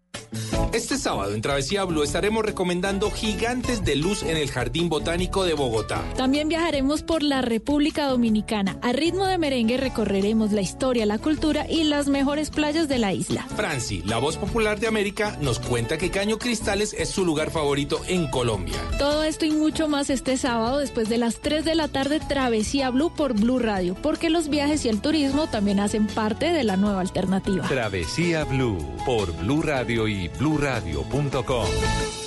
Este 0.73 0.97
sábado 0.97 1.33
en 1.33 1.41
Travesía 1.41 1.83
Blue 1.83 2.03
estaremos 2.03 2.45
recomendando 2.45 3.11
Gigantes 3.11 3.83
de 3.83 3.97
Luz 3.97 4.23
en 4.23 4.37
el 4.37 4.49
Jardín 4.49 4.87
Botánico 4.87 5.43
de 5.43 5.53
Bogotá. 5.53 6.01
También 6.15 6.47
viajaremos 6.47 7.03
por 7.03 7.23
la 7.23 7.41
República 7.41 8.07
Dominicana. 8.07 8.77
A 8.81 8.93
ritmo 8.93 9.25
de 9.25 9.37
merengue 9.37 9.75
recorreremos 9.75 10.53
la 10.53 10.61
historia, 10.61 11.05
la 11.05 11.17
cultura 11.17 11.69
y 11.69 11.83
las 11.83 12.07
mejores 12.07 12.49
playas 12.49 12.87
de 12.87 12.99
la 12.99 13.13
isla. 13.13 13.45
Franci, 13.55 14.01
la 14.03 14.17
voz 14.17 14.37
popular 14.37 14.79
de 14.79 14.87
América, 14.87 15.37
nos 15.41 15.59
cuenta 15.59 15.97
que 15.97 16.09
Caño 16.09 16.39
Cristales 16.39 16.93
es 16.97 17.09
su 17.09 17.25
lugar 17.25 17.51
favorito 17.51 18.01
en 18.07 18.27
Colombia. 18.27 18.77
Todo 18.97 19.25
esto 19.25 19.45
y 19.45 19.51
mucho 19.51 19.89
más 19.89 20.09
este 20.09 20.37
sábado 20.37 20.77
después 20.77 21.09
de 21.09 21.17
las 21.17 21.41
3 21.41 21.65
de 21.65 21.75
la 21.75 21.89
tarde 21.89 22.21
Travesía 22.21 22.89
Blue 22.89 23.13
por 23.13 23.33
Blue 23.33 23.59
Radio, 23.59 23.95
porque 24.01 24.29
los 24.29 24.47
viajes 24.47 24.85
y 24.85 24.89
el 24.89 25.01
turismo 25.01 25.47
también 25.47 25.81
hacen 25.81 26.07
parte 26.07 26.53
de 26.53 26.63
la 26.63 26.77
nueva 26.77 27.01
alternativa. 27.01 27.67
Travesía 27.67 28.45
Blue 28.45 28.77
por 29.05 29.35
Blue 29.37 29.61
Radio 29.61 30.07
y 30.07 30.20
Blue 30.29 30.57
radio.com 30.57 31.67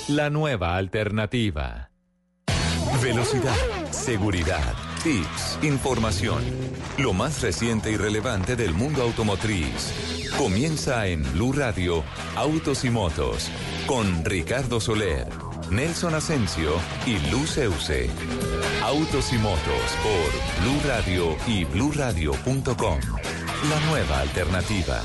La 0.09 0.29
nueva 0.29 0.75
alternativa. 0.75 1.89
Velocidad, 3.01 3.55
seguridad, 3.91 4.73
tips, 5.03 5.59
información. 5.63 6.43
Lo 6.97 7.13
más 7.13 7.41
reciente 7.41 7.91
y 7.91 7.97
relevante 7.97 8.55
del 8.55 8.73
mundo 8.73 9.03
automotriz. 9.03 10.31
Comienza 10.37 11.07
en 11.07 11.23
Blue 11.33 11.53
Radio, 11.53 12.03
Autos 12.35 12.85
y 12.85 12.89
Motos, 12.89 13.49
con 13.85 14.23
Ricardo 14.25 14.79
Soler, 14.79 15.27
Nelson 15.69 16.15
Asensio 16.15 16.71
y 17.05 17.19
Luz 17.31 17.57
Euse. 17.57 18.09
Autos 18.83 19.33
y 19.33 19.37
Motos 19.37 19.97
por 20.03 20.63
Blue 20.63 20.81
Radio 20.87 21.35
y 21.47 21.65
bluradio.com. 21.65 22.99
La 23.69 23.79
nueva 23.89 24.19
alternativa. 24.19 25.01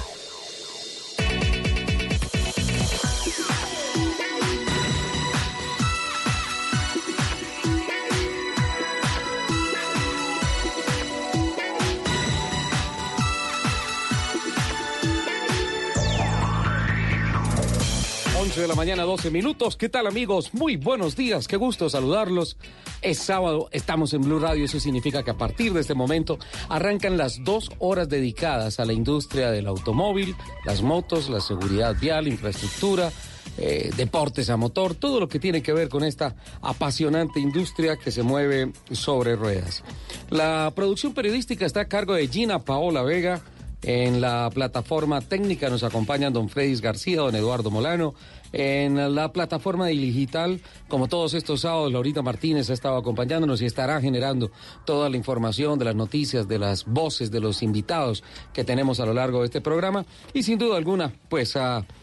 11 18.61 18.63
de 18.63 18.69
la 18.69 18.75
mañana, 18.75 19.05
12 19.05 19.31
minutos. 19.31 19.75
¿Qué 19.77 19.89
tal 19.89 20.07
amigos? 20.07 20.53
Muy 20.53 20.77
buenos 20.77 21.17
días, 21.17 21.49
qué 21.49 21.57
gusto 21.57 21.89
saludarlos. 21.89 22.59
Es 23.01 23.17
sábado, 23.17 23.71
estamos 23.73 24.13
en 24.13 24.21
Blue 24.21 24.39
Radio, 24.39 24.67
eso 24.67 24.79
significa 24.79 25.23
que 25.23 25.31
a 25.31 25.39
partir 25.39 25.73
de 25.73 25.81
este 25.81 25.95
momento 25.95 26.39
arrancan 26.69 27.17
las 27.17 27.43
dos 27.43 27.71
horas 27.79 28.11
dedicadas 28.11 28.79
a 28.79 28.85
la 28.85 28.93
industria 28.93 29.51
del 29.51 29.67
automóvil, 29.67 30.37
las 30.67 30.83
motos, 30.83 31.31
la 31.31 31.41
seguridad 31.41 31.97
vial, 31.99 32.29
infraestructura, 32.29 33.11
eh, 33.57 33.93
deportes 33.97 34.51
a 34.51 34.59
motor, 34.59 34.95
todo 34.95 35.21
lo 35.21 35.29
que 35.29 35.39
tiene 35.39 35.63
que 35.63 35.73
ver 35.73 35.89
con 35.89 36.05
esta 36.05 36.37
apasionante 36.61 37.41
industria 37.41 37.97
que 37.97 38.11
se 38.11 38.23
mueve 38.23 38.73
sobre 38.93 39.37
ruedas. 39.37 39.83
La 40.29 40.71
producción 40.77 41.15
periodística 41.15 41.65
está 41.65 41.81
a 41.81 41.89
cargo 41.89 42.13
de 42.13 42.29
Gina 42.29 42.59
Paola 42.59 43.03
Vega. 43.03 43.41
En 43.83 44.21
la 44.21 44.51
plataforma 44.53 45.23
técnica 45.23 45.71
nos 45.71 45.85
acompañan 45.85 46.35
don 46.35 46.51
Fredis 46.51 46.83
García, 46.83 47.21
don 47.21 47.35
Eduardo 47.35 47.71
Molano. 47.71 48.15
En 48.53 49.15
la 49.15 49.33
plataforma 49.33 49.87
digital, 49.87 50.61
como 50.89 51.09
todos 51.09 51.35
estos 51.35 51.61
sábados, 51.61 51.93
Laurita 51.93 52.23
Martínez 52.23 52.69
ha 52.71 52.73
estado 52.73 52.97
acompañándonos 52.97 53.63
y 53.63 53.67
estará 53.67 54.01
generando 54.01 54.51
toda 54.85 55.09
la 55.09 55.17
información 55.17 55.79
de 55.79 55.85
las 55.85 55.95
noticias, 55.95 56.49
de 56.49 56.59
las 56.59 56.85
voces 56.85 57.31
de 57.31 57.41
los 57.41 57.63
invitados 57.63 58.25
que 58.53 58.65
tenemos 58.65 58.99
a 58.99 59.07
lo 59.07 59.15
largo 59.15 59.41
de 59.41 59.47
este 59.47 59.61
programa. 59.61 60.05
Y 60.35 60.43
sin 60.43 60.59
duda 60.59 60.77
alguna, 60.77 61.13
pues 61.29 61.57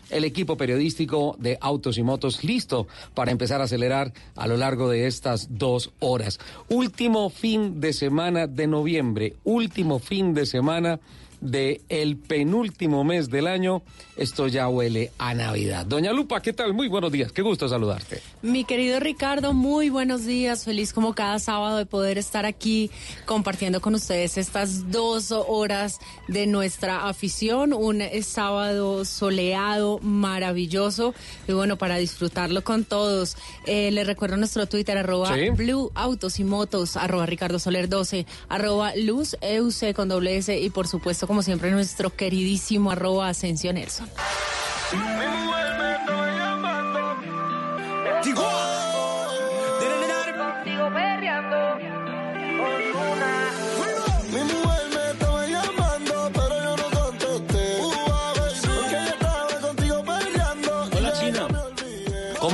el 0.10 0.24
equipo 0.24 0.56
periodístico 0.56 1.36
de 1.38 1.58
Autos 1.60 1.98
y 1.98 2.04
Motos 2.04 2.44
listo 2.44 2.88
para 3.14 3.32
empezar 3.32 3.62
a 3.62 3.66
acelerar 3.66 4.14
a 4.36 4.48
lo 4.48 4.56
largo 4.58 4.90
de 4.90 5.08
estas 5.08 5.48
dos 5.58 5.92
horas. 6.00 6.40
Último 6.70 7.30
fin 7.30 7.82
de 7.82 7.94
semana 7.94 8.48
de 8.48 8.68
noviembre, 8.68 9.36
último 9.44 10.00
fin 10.00 10.34
de 10.34 10.46
semana 10.46 11.00
de 11.42 11.82
el 11.90 12.18
penúltimo 12.18 13.04
mes 13.04 13.30
del 13.30 13.48
año, 13.48 13.84
esto 14.16 14.48
ya 14.48 14.68
huele 14.68 15.12
a 15.18 15.34
Navidad. 15.34 15.86
Doña 15.86 16.12
Lupa, 16.12 16.42
¿qué 16.42 16.54
tal? 16.54 16.74
Muy 16.74 16.88
buenos 16.88 17.12
días, 17.12 17.32
qué 17.32 17.42
gusto 17.42 17.70
saludarte. 17.70 18.22
Mi 18.42 18.64
querido 18.64 19.00
Ricardo, 19.00 19.54
muy 19.54 19.90
buenos 19.90 20.26
días, 20.26 20.66
feliz 20.66 20.94
como 20.94 21.14
cada 21.14 21.40
sábado 21.40 21.78
de 21.78 21.86
poder 21.86 22.18
estar 22.18 22.46
aquí 22.46 22.90
compartiendo 23.26 23.82
con 23.82 23.94
ustedes 23.94 24.38
estas 24.38 24.92
dos 24.92 25.32
horas 25.32 26.00
de 26.28 26.48
nuestra 26.48 27.08
afición, 27.08 27.74
un 27.74 28.02
sábado 28.24 29.06
soleado, 29.06 30.00
maravilloso, 30.00 31.14
y 31.48 31.54
bueno, 31.54 31.78
para 31.78 31.98
disfrutarlo 31.98 32.64
con 32.64 32.84
todos. 32.84 33.38
Eh, 33.66 33.92
les 33.92 34.08
recuerdo 34.08 34.38
nuestro 34.38 34.68
Twitter, 34.68 34.98
arroba 34.98 35.36
Blue 35.56 35.92
Autos 35.94 36.40
y 36.40 36.44
Motos, 36.44 36.98
arroba 36.98 37.26
Ricardo 37.26 37.60
Soler 37.60 37.90
12, 37.90 38.26
arroba 38.50 38.96
Luz 38.96 39.38
EUC 39.42 39.94
con 39.94 40.10
doble 40.10 40.38
S 40.38 40.58
y 40.58 40.70
por 40.70 40.88
supuesto 40.88 41.27
como 41.28 41.44
siempre, 41.44 41.70
nuestro 41.72 42.10
queridísimo 42.10 42.92
arroba 42.92 43.30
Asensio 43.30 43.74
Nelson. 43.74 44.10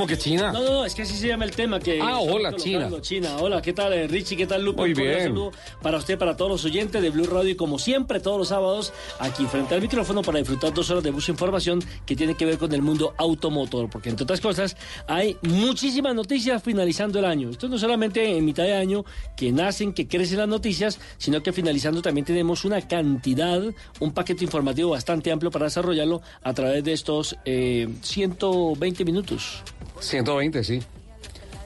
¿Cómo 0.04 0.18
que 0.18 0.18
China? 0.18 0.52
No, 0.52 0.62
no, 0.62 0.70
no, 0.70 0.86
es 0.86 0.96
que 0.96 1.04
así 1.04 1.16
se 1.16 1.30
llama 1.30 1.46
el 1.46 1.52
tema. 1.52 1.80
Que 1.80 2.02
ah, 2.02 2.20
hola, 2.20 2.54
China. 2.58 2.92
China. 3.00 3.38
Hola, 3.40 3.62
¿qué 3.62 3.72
tal, 3.72 3.94
eh, 3.94 4.06
Richie? 4.06 4.36
¿Qué 4.36 4.46
tal, 4.46 4.62
Lupe? 4.62 4.82
Muy 4.82 4.94
bien. 4.94 5.34
Para 5.82 5.98
usted, 5.98 6.18
para 6.18 6.36
todos 6.36 6.52
los 6.52 6.66
oyentes 6.66 7.02
de 7.02 7.10
Blue 7.10 7.24
Radio. 7.24 7.52
Y 7.52 7.56
como 7.56 7.80
siempre, 7.80 8.20
todos 8.20 8.38
los 8.38 8.50
sábados, 8.50 8.92
aquí 9.20 9.46
frente 9.46 9.76
al 9.76 9.82
micrófono 9.82 10.22
para 10.22 10.40
disfrutar 10.40 10.74
dos 10.74 10.90
horas 10.90 11.06
de 11.06 11.14
mucha 11.14 11.32
información 11.32 11.82
que 12.06 12.18
tiene 12.18 12.36
que 12.36 12.46
ver 12.46 12.58
con 12.58 12.74
el 12.74 12.82
mundo 12.82 13.14
automotor. 13.18 13.90
Porque, 13.90 14.10
entre 14.10 14.26
otras 14.26 14.42
cosas, 14.42 14.76
hay 15.08 15.38
muchísimas 15.42 16.14
noticias 16.14 16.62
finalizando 16.62 17.20
el 17.20 17.24
año. 17.24 17.52
Esto 17.52 17.70
no 17.70 17.78
solamente 17.78 18.36
en 18.36 18.44
mitad 18.44 18.64
de 18.64 18.74
año 18.74 19.06
que 19.38 19.54
nacen, 19.54 19.94
que 19.94 20.10
crecen 20.10 20.40
las 20.40 20.50
noticias, 20.50 21.00
sino 21.18 21.42
que 21.42 21.54
finalizando 21.54 22.02
también 22.02 22.26
tenemos 22.26 22.66
una 22.66 22.86
cantidad, 22.86 23.64
un 24.02 24.12
paquete 24.12 24.44
informativo 24.44 24.90
bastante 24.90 25.32
amplio 25.32 25.50
para 25.50 25.64
desarrollarlo 25.64 26.22
a 26.42 26.54
través 26.54 26.84
de 26.84 26.92
estos 26.92 27.38
120 27.46 29.02
eh, 29.02 29.06
minutos. 29.06 29.64
120, 30.04 30.64
sí. 30.64 30.82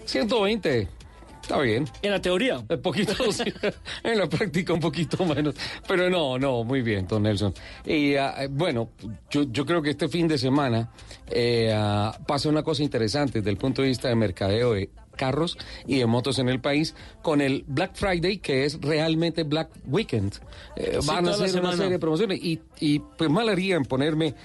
120. 0.06 0.88
Está 1.42 1.62
bien. 1.62 1.88
En 2.02 2.12
la 2.12 2.22
teoría. 2.22 2.58
Un 2.58 2.82
poquito, 2.82 3.14
sí. 3.32 3.44
en 4.04 4.18
la 4.18 4.28
práctica 4.28 4.74
un 4.74 4.82
poquito 4.82 5.24
menos. 5.26 5.56
Pero 5.88 6.10
no, 6.10 6.38
no, 6.38 6.64
muy 6.66 6.82
bien, 6.82 7.08
don 7.08 7.24
Nelson. 7.24 7.54
Y 7.86 8.16
ah, 8.16 8.48
bueno, 8.50 8.90
yo, 9.30 9.44
yo 9.44 9.66
creo 9.66 9.82
que 9.82 9.92
este 9.92 10.10
fin 10.10 10.28
de 10.28 10.38
semana 10.38 10.92
eh, 11.32 11.72
ah, 11.74 12.18
pasa 12.28 12.50
una 12.50 12.64
cosa 12.64 12.84
interesante 12.84 13.40
desde 13.40 13.50
el 13.50 13.58
punto 13.58 13.82
de 13.82 13.88
vista 13.88 14.10
de 14.10 14.16
mercadeo 14.16 14.74
de 14.74 14.90
carros 15.16 15.58
y 15.88 15.98
de 15.98 16.06
motos 16.06 16.38
en 16.40 16.48
el 16.50 16.60
país 16.60 16.96
con 17.22 17.42
el 17.42 17.64
Black 17.68 17.96
Friday 17.96 18.38
que 18.38 18.66
es 18.66 18.80
realmente 18.82 19.44
Black 19.44 19.70
Weekend. 19.86 20.36
Eh, 20.76 21.00
Sí, 21.02 21.08
van 21.08 21.28
a 21.28 21.32
hacer 21.32 21.60
una 21.60 21.72
serie 21.76 21.92
de 21.92 22.00
promociones 22.00 22.40
y, 22.44 22.60
y 22.80 23.00
pues 23.00 23.30
mal 23.30 23.50
haría 23.50 23.78
en 23.78 23.86
ponerme 23.86 24.36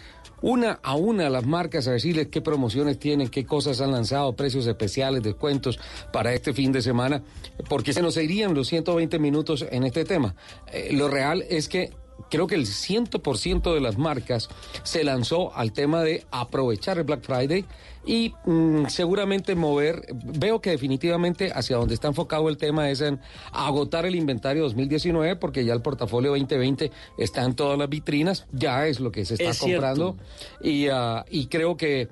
una 0.42 0.80
a 0.82 0.94
una 0.96 1.30
las 1.30 1.46
marcas 1.46 1.88
a 1.88 1.92
decirles 1.92 2.28
qué 2.28 2.40
promociones 2.40 2.98
tienen, 2.98 3.28
qué 3.28 3.46
cosas 3.46 3.80
han 3.80 3.92
lanzado, 3.92 4.34
precios 4.34 4.66
especiales, 4.66 5.22
descuentos 5.22 5.78
para 6.12 6.34
este 6.34 6.52
fin 6.52 6.72
de 6.72 6.82
semana, 6.82 7.22
porque 7.68 7.92
se 7.92 8.02
nos 8.02 8.16
irían 8.16 8.54
los 8.54 8.68
120 8.68 9.18
minutos 9.18 9.64
en 9.70 9.84
este 9.84 10.04
tema. 10.04 10.34
Eh, 10.72 10.90
lo 10.92 11.08
real 11.08 11.44
es 11.48 11.68
que 11.68 11.92
creo 12.30 12.46
que 12.46 12.54
el 12.54 12.66
100% 12.66 13.74
de 13.74 13.80
las 13.80 13.98
marcas 13.98 14.48
se 14.82 15.04
lanzó 15.04 15.54
al 15.54 15.72
tema 15.72 16.02
de 16.02 16.24
aprovechar 16.30 16.98
el 16.98 17.04
Black 17.04 17.22
Friday 17.22 17.64
y 18.04 18.34
mm, 18.44 18.86
seguramente 18.86 19.54
mover, 19.54 20.06
veo 20.12 20.60
que 20.60 20.70
definitivamente 20.70 21.52
hacia 21.54 21.76
donde 21.76 21.94
está 21.94 22.08
enfocado 22.08 22.48
el 22.48 22.56
tema 22.56 22.90
es 22.90 23.00
en 23.00 23.20
agotar 23.52 24.06
el 24.06 24.14
inventario 24.14 24.64
2019 24.64 25.36
porque 25.36 25.64
ya 25.64 25.72
el 25.72 25.82
portafolio 25.82 26.30
2020 26.30 26.90
está 27.18 27.44
en 27.44 27.54
todas 27.54 27.78
las 27.78 27.88
vitrinas, 27.88 28.46
ya 28.52 28.86
es 28.86 29.00
lo 29.00 29.12
que 29.12 29.24
se 29.24 29.34
está 29.34 29.50
Es 29.50 29.58
comprando. 29.58 30.16
Y, 30.60 30.88
ah, 30.88 31.24
y 31.30 31.46
creo 31.46 31.76
que 31.76 32.08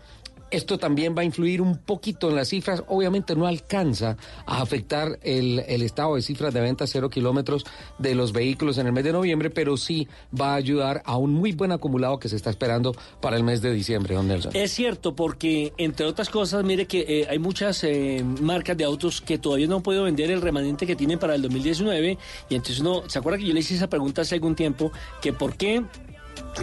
esto 0.50 0.78
también 0.78 1.14
va 1.16 1.22
a 1.22 1.24
influir 1.24 1.60
un 1.62 1.78
poquito 1.78 2.28
en 2.28 2.36
las 2.36 2.48
cifras. 2.48 2.82
Obviamente 2.88 3.34
no 3.34 3.46
alcanza 3.46 4.16
a 4.46 4.62
afectar 4.62 5.18
el, 5.22 5.60
estado 5.60 6.16
de 6.16 6.22
cifras 6.22 6.52
de 6.52 6.60
ventas 6.60 6.90
cero 6.90 7.10
kilómetros 7.10 7.64
de 7.98 8.14
los 8.14 8.32
vehículos 8.32 8.78
en 8.78 8.86
el 8.86 8.92
mes 8.92 9.04
de 9.04 9.12
noviembre, 9.12 9.50
pero 9.50 9.76
sí 9.76 10.08
va 10.38 10.52
a 10.52 10.54
ayudar 10.56 11.02
a 11.04 11.16
un 11.16 11.32
muy 11.32 11.52
buen 11.52 11.72
acumulado 11.72 12.18
que 12.18 12.28
se 12.28 12.36
está 12.36 12.50
esperando 12.50 12.94
para 13.20 13.36
el 13.36 13.44
mes 13.44 13.62
de 13.62 13.72
diciembre, 13.72 14.14
don 14.14 14.28
Nelson. 14.28 14.52
Es 14.54 14.72
cierto, 14.72 15.14
porque 15.14 15.72
entre 15.78 16.06
otras 16.06 16.28
cosas, 16.28 16.64
mire 16.64 16.86
que 16.86 17.04
eh, 17.08 17.26
hay 17.28 17.38
muchas 17.38 17.82
eh, 17.84 18.24
marcas 18.40 18.76
de 18.76 18.84
autos 18.84 19.20
que 19.20 19.38
todavía 19.38 19.66
no 19.66 19.76
han 19.76 19.82
podido 19.82 20.04
vender 20.04 20.30
el 20.30 20.40
remanente 20.40 20.86
que 20.86 20.96
tienen 20.96 21.18
para 21.18 21.34
el 21.34 21.42
2019. 21.42 22.18
Y 22.48 22.54
entonces 22.54 22.80
uno, 22.80 23.02
¿se 23.08 23.18
acuerda 23.18 23.38
que 23.38 23.46
yo 23.46 23.54
le 23.54 23.60
hice 23.60 23.74
esa 23.74 23.88
pregunta 23.88 24.22
hace 24.22 24.34
algún 24.34 24.54
tiempo? 24.54 24.92
Que 25.20 25.32
por 25.32 25.56
qué, 25.56 25.84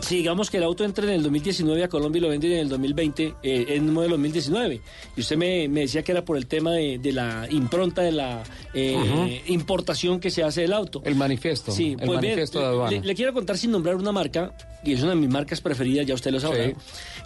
si 0.01 0.17
digamos 0.17 0.49
que 0.51 0.57
el 0.57 0.63
auto 0.63 0.83
entra 0.83 1.05
en 1.05 1.11
el 1.11 1.23
2019 1.23 1.83
a 1.83 1.87
Colombia 1.87 2.19
y 2.19 2.21
lo 2.21 2.29
venden 2.29 2.51
en 2.51 2.59
el 2.59 2.69
2020, 2.69 3.33
eh, 3.43 3.65
en 3.69 3.85
el 3.85 3.91
modelo 3.91 4.11
2019. 4.15 4.81
Y 5.15 5.19
usted 5.21 5.37
me, 5.37 5.67
me 5.67 5.81
decía 5.81 6.03
que 6.03 6.11
era 6.11 6.23
por 6.23 6.37
el 6.37 6.45
tema 6.47 6.71
de, 6.73 6.99
de 6.99 7.11
la 7.11 7.47
impronta 7.49 8.01
de 8.01 8.11
la 8.11 8.43
eh, 8.73 9.41
importación 9.47 10.19
que 10.19 10.29
se 10.29 10.43
hace 10.43 10.61
del 10.61 10.73
auto. 10.73 11.01
El 11.05 11.15
manifiesto, 11.15 11.71
Sí, 11.71 11.91
el 11.91 11.97
pues 11.97 12.07
bien, 12.09 12.21
manifiesto 12.21 12.59
de 12.59 12.65
aduana. 12.65 12.91
le, 12.91 12.99
le 13.01 13.15
quiero 13.15 13.33
contar 13.33 13.57
sin 13.57 13.71
nombrar 13.71 13.95
una 13.95 14.11
marca, 14.11 14.53
y 14.83 14.93
es 14.93 15.01
una 15.01 15.11
de 15.11 15.17
mis 15.17 15.29
marcas 15.29 15.61
preferidas, 15.61 16.05
ya 16.05 16.13
usted 16.13 16.31
lo 16.31 16.39
Sí. 16.39 16.47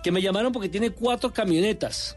que 0.03 0.12
me 0.12 0.22
llamaron 0.22 0.51
porque 0.51 0.70
tiene 0.70 0.91
cuatro 0.91 1.31
camionetas 1.34 2.15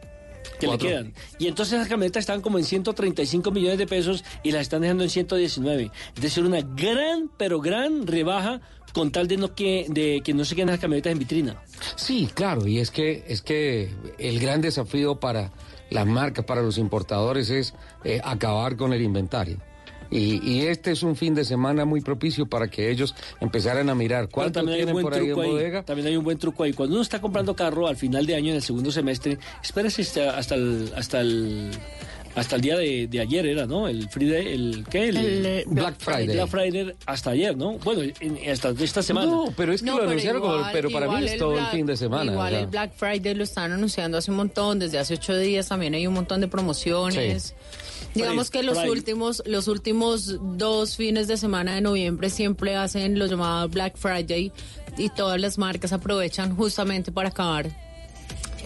que 0.61 0.67
Cuatro. 0.67 0.87
le 0.89 0.95
quedan. 0.95 1.15
Y 1.39 1.49
entonces 1.49 1.75
esas 1.75 1.89
camionetas 1.89 2.21
están 2.21 2.41
como 2.41 2.59
en 2.59 2.65
135 2.65 3.51
millones 3.51 3.79
de 3.79 3.87
pesos 3.87 4.25
y 4.45 4.53
las 4.53 4.63
están 4.63 4.83
dejando 4.83 5.03
en 5.03 5.11
119. 5.11 5.91
Es 6.15 6.23
decir, 6.23 6.45
una 6.45 6.61
gran, 6.61 7.29
pero 7.37 7.61
gran 7.61 8.07
rebaja 8.07 8.61
con 8.95 9.11
tal 9.11 9.29
de, 9.29 9.37
no 9.37 9.55
que, 9.55 9.87
de 9.91 10.23
que 10.25 10.33
no 10.33 10.45
se 10.47 10.55
queden 10.55 10.69
las 10.69 10.79
camionetas 10.79 11.13
en 11.13 11.19
vitrina. 11.19 11.63
Sí, 11.97 12.31
claro, 12.33 12.67
y 12.67 12.79
es 12.79 12.91
que 12.91 13.25
es 13.29 13.43
que 13.43 13.91
el 14.19 14.39
gran 14.41 14.63
desafío 14.63 15.17
para 15.17 15.51
las 15.91 16.07
marcas, 16.07 16.45
para 16.45 16.63
los 16.63 16.79
importadores 16.79 17.51
es 17.51 17.75
eh, 18.05 18.21
acabar 18.25 18.77
con 18.77 18.93
el 18.95 19.03
inventario. 19.03 19.59
Y, 20.11 20.41
y 20.49 20.67
este 20.67 20.93
es 20.93 21.03
un 21.03 21.17
fin 21.17 21.35
de 21.35 21.45
semana 21.45 21.85
muy 21.85 22.01
propicio 22.01 22.47
para 22.47 22.69
que 22.69 22.89
ellos 22.91 23.15
empezaran 23.41 23.89
a 23.91 23.97
mirar 23.97 24.29
cuánto 24.29 24.61
también 24.61 24.77
hay 24.77 24.83
un 24.83 24.87
tienen 24.87 25.03
buen 25.03 25.05
por 25.05 25.15
ahí 25.15 25.21
en 25.21 25.27
truco 25.27 25.41
ahí. 25.43 25.51
bodega. 25.51 25.83
También 25.83 26.07
hay 26.09 26.17
un 26.17 26.25
buen 26.25 26.39
truco 26.39 26.63
ahí. 26.63 26.73
Cuando 26.73 26.95
uno 26.95 27.03
está 27.03 27.21
comprando 27.21 27.57
carro 27.57 27.89
al 27.89 27.97
final 27.97 28.25
de 28.25 28.37
año, 28.37 28.51
en 28.51 28.57
el 28.57 28.63
segundo 28.63 28.93
semestre, 28.93 29.39
espérese 29.63 30.03
hasta, 30.03 30.39
hasta 30.39 30.55
el 30.55 30.93
hasta 30.97 31.21
el 31.21 31.71
hasta 32.35 32.57
el 32.57 32.63
día 32.63 32.77
de, 32.77 33.07
de 33.07 33.21
ayer 33.21 33.47
era, 33.47 33.67
¿no? 33.67 33.87
El 33.89 34.09
Friday, 34.09 34.53
el 34.55 34.85
¿qué? 34.91 35.09
El, 35.09 35.17
El, 35.17 35.47
eh, 35.47 35.65
Black 35.67 35.97
Friday. 35.99 36.35
Black 36.37 36.49
Friday 36.49 36.93
hasta 37.07 37.31
ayer, 37.31 37.57
¿no? 37.57 37.79
Bueno, 37.79 38.03
en- 38.21 38.51
hasta 38.51 38.71
esta 38.71 39.03
semana. 39.03 39.27
No, 39.31 39.55
pero 39.57 39.73
es 39.73 39.83
que 39.83 39.87
No, 39.87 39.99
lo 39.99 40.05
anunciaron, 40.09 40.43
igual- 40.43 40.71
pero 40.73 40.91
para 40.91 41.09
mí 41.09 41.25
es 41.25 41.33
el 41.33 41.39
todo 41.39 41.53
el 41.53 41.59
Black- 41.61 41.71
fin 41.73 41.87
de 41.87 41.97
semana. 41.97 42.33
Igual 42.33 42.47
o 42.47 42.51
sea. 42.51 42.61
el 42.61 42.67
Black 42.67 42.93
Friday 42.97 43.35
lo 43.35 43.45
están 43.45 43.73
anunciando 43.73 44.19
hace 44.19 44.31
un 44.31 44.37
montón, 44.39 44.79
desde 44.79 44.99
hace 44.99 45.15
ocho 45.15 45.37
días 45.39 45.69
también 45.69 45.95
hay 45.95 46.07
un 46.07 46.15
montón 46.15 46.41
de 46.41 46.49
promociones. 46.49 47.43
Sí. 47.43 47.55
Digamos 48.15 48.51
que 48.51 48.63
los 48.63 48.79
últimos, 48.79 49.43
los 49.47 49.67
últimos 49.69 50.39
dos 50.57 50.97
fines 50.97 51.27
de 51.27 51.37
semana 51.37 51.75
de 51.75 51.81
noviembre 51.81 52.31
siempre 52.31 52.77
hacen 52.77 53.19
lo 53.19 53.27
llamado 53.27 53.69
Black 53.69 53.97
Friday 53.97 54.53
y 54.99 55.09
todas 55.09 55.41
las 55.41 55.59
marcas 55.59 55.93
aprovechan 55.93 56.55
justamente 56.57 57.11
para 57.11 57.31
acabar 57.31 57.69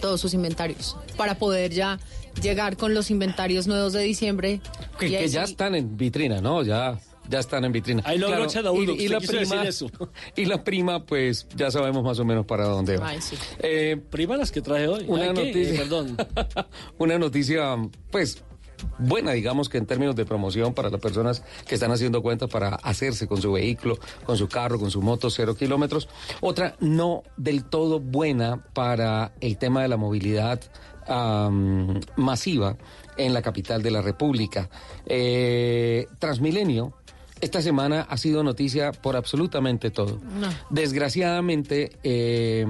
todos 0.01 0.21
sus 0.21 0.33
inventarios, 0.33 0.95
para 1.17 1.35
poder 1.35 1.71
ya 1.73 1.99
llegar 2.41 2.77
con 2.77 2.93
los 2.93 3.11
inventarios 3.11 3.67
nuevos 3.67 3.93
de 3.93 4.01
diciembre. 4.03 4.61
Que, 4.97 5.07
y 5.07 5.09
que 5.11 5.17
ahí 5.17 5.27
ya 5.29 5.45
sí- 5.45 5.51
están 5.51 5.75
en 5.75 5.97
vitrina, 5.97 6.41
¿no? 6.41 6.63
Ya, 6.63 6.99
ya 7.29 7.39
están 7.39 7.63
en 7.65 7.71
vitrina. 7.71 8.01
Ahí 8.05 8.17
lo 8.17 8.27
a 8.27 8.71
uno, 8.71 8.93
Y, 8.93 9.03
y 9.03 9.07
la 9.07 9.19
prima, 9.19 9.63
eso. 9.63 9.89
y 10.35 10.45
la 10.45 10.63
prima, 10.63 11.05
pues 11.05 11.47
ya 11.55 11.69
sabemos 11.71 12.03
más 12.03 12.19
o 12.19 12.25
menos 12.25 12.45
para 12.45 12.65
dónde 12.65 12.97
va. 12.97 13.09
Ay, 13.09 13.21
sí. 13.21 13.35
Eh, 13.59 14.01
Prima 14.09 14.35
las 14.37 14.51
que 14.51 14.61
traje 14.61 14.87
hoy. 14.87 15.05
Una 15.07 15.31
noticia. 15.33 15.73
Eh, 15.73 15.77
perdón. 15.77 16.17
una 16.97 17.19
noticia, 17.19 17.77
pues, 18.11 18.43
buena, 18.97 19.33
digamos 19.33 19.69
que 19.69 19.77
en 19.77 19.85
términos 19.85 20.15
de 20.15 20.25
promoción 20.25 20.73
para 20.73 20.89
las 20.89 20.99
personas 20.99 21.43
que 21.67 21.75
están 21.75 21.91
haciendo 21.91 22.21
cuentas 22.21 22.49
para 22.49 22.69
hacerse 22.75 23.27
con 23.27 23.41
su 23.41 23.51
vehículo, 23.51 23.99
con 24.25 24.37
su 24.37 24.47
carro, 24.47 24.79
con 24.79 24.89
su 24.89 25.01
moto, 25.01 25.29
cero 25.29 25.55
kilómetros. 25.55 26.07
Otra 26.41 26.75
no 26.79 27.23
del 27.37 27.63
todo 27.65 27.99
buena 27.99 28.63
para 28.73 29.33
el 29.41 29.57
tema 29.57 29.81
de 29.81 29.87
la 29.89 29.97
movilidad 29.97 30.61
masiva 32.15 32.77
en 33.17 33.33
la 33.33 33.41
capital 33.41 33.81
de 33.81 33.91
la 33.91 34.01
República. 34.01 34.69
Eh, 35.05 36.07
Transmilenio. 36.19 36.93
Esta 37.41 37.61
semana 37.61 38.05
ha 38.09 38.17
sido 38.17 38.43
noticia 38.43 38.91
por 38.91 39.15
absolutamente 39.15 39.91
todo. 39.91 40.19
No. 40.39 40.47
Desgraciadamente, 40.69 41.91
eh, 42.03 42.65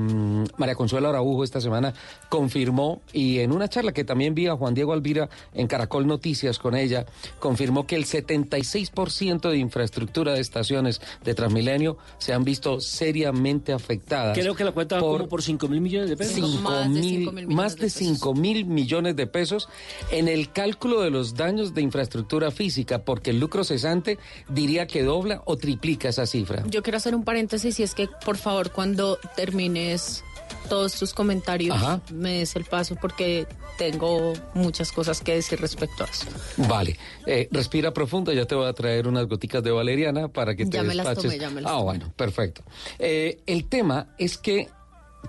María 0.58 0.76
Consuelo 0.76 1.10
Araujo 1.10 1.44
esta 1.44 1.60
semana 1.62 1.94
confirmó, 2.30 3.02
y 3.12 3.40
en 3.40 3.52
una 3.52 3.68
charla 3.68 3.92
que 3.92 4.04
también 4.04 4.36
vi 4.36 4.48
a 4.48 4.56
Juan 4.56 4.74
Diego 4.74 4.94
Alvira 4.94 5.30
en 5.54 5.68
Caracol 5.68 6.06
Noticias 6.06 6.60
con 6.60 6.76
ella, 6.76 7.06
confirmó 7.40 7.88
que 7.88 7.96
el 7.96 8.06
76% 8.06 9.50
de 9.50 9.58
infraestructura 9.58 10.34
de 10.34 10.42
estaciones 10.42 11.02
de 11.24 11.34
Transmilenio 11.34 11.98
se 12.18 12.34
han 12.34 12.44
visto 12.44 12.80
seriamente 12.80 13.74
afectadas. 13.74 14.38
Creo 14.38 14.56
que 14.56 14.64
la 14.64 14.72
cuenta 14.72 14.96
va 14.96 15.02
por 15.02 15.18
como 15.18 15.30
por 15.30 15.42
5 15.42 15.68
mil 15.68 15.82
millones 15.82 16.10
de 16.10 16.18
pesos. 16.18 16.36
cinco 16.36 16.60
Más 16.62 16.84
de 16.94 17.00
mil- 17.02 17.04
cinco 17.20 17.32
mil 17.32 17.48
millones 17.48 17.56
más 17.56 17.76
de 17.76 17.80
de 17.82 17.86
pesos. 17.88 18.00
5 18.20 18.34
mil 18.36 18.66
millones 18.66 19.16
de 19.16 19.28
pesos 19.28 19.70
en 20.12 20.28
el 20.28 20.52
cálculo 20.52 21.02
de 21.02 21.10
los 21.10 21.36
daños 21.36 21.74
de 21.74 21.82
infraestructura 21.82 22.52
física, 22.52 23.00
porque 23.04 23.32
el 23.32 23.40
lucro 23.40 23.64
cesante 23.64 24.18
diría 24.60 24.86
que 24.88 25.04
dobla 25.04 25.42
o 25.46 25.58
triplica 25.58 26.10
esa 26.10 26.26
cifra. 26.26 26.64
Yo 26.68 26.84
quiero 26.84 26.98
hacer 26.98 27.16
un 27.16 27.24
paréntesis 27.24 27.80
y 27.80 27.84
es 27.84 27.96
que, 27.96 28.08
por 28.26 28.38
favor, 28.38 28.72
cuando 28.72 29.18
termines 29.36 30.24
todos 30.68 30.94
tus 30.96 31.14
comentarios, 31.14 31.76
Ajá. 31.76 32.02
me 32.12 32.40
des 32.40 32.56
el 32.56 32.66
paso 32.66 32.96
porque 32.96 33.48
tengo 33.78 34.34
muchas 34.54 34.92
cosas 34.92 35.22
que 35.22 35.34
decir 35.36 35.60
respecto 35.62 36.04
a 36.04 36.08
eso. 36.08 36.26
Vale, 36.68 36.98
Eh, 37.26 37.48
respira 37.52 37.94
profundo, 37.94 38.32
ya 38.34 38.46
te 38.46 38.54
voy 38.56 38.68
a 38.68 38.74
traer 38.74 39.08
unas 39.08 39.28
goticas 39.28 39.64
de 39.64 39.72
valeriana 39.72 40.28
para 40.28 40.56
que 40.56 40.66
te 40.66 40.72
Ya 40.78 40.84
me 40.84 40.94
las 40.96 41.16
tomé, 41.16 41.40
ya 41.40 41.50
me 41.50 41.62
las 41.62 41.72
ah, 41.72 41.76
tomé. 41.76 41.84
bueno, 41.86 42.14
perfecto. 42.16 42.62
Eh, 43.00 43.40
el 43.46 43.66
tema 43.70 44.14
es 44.18 44.38
que 44.38 44.68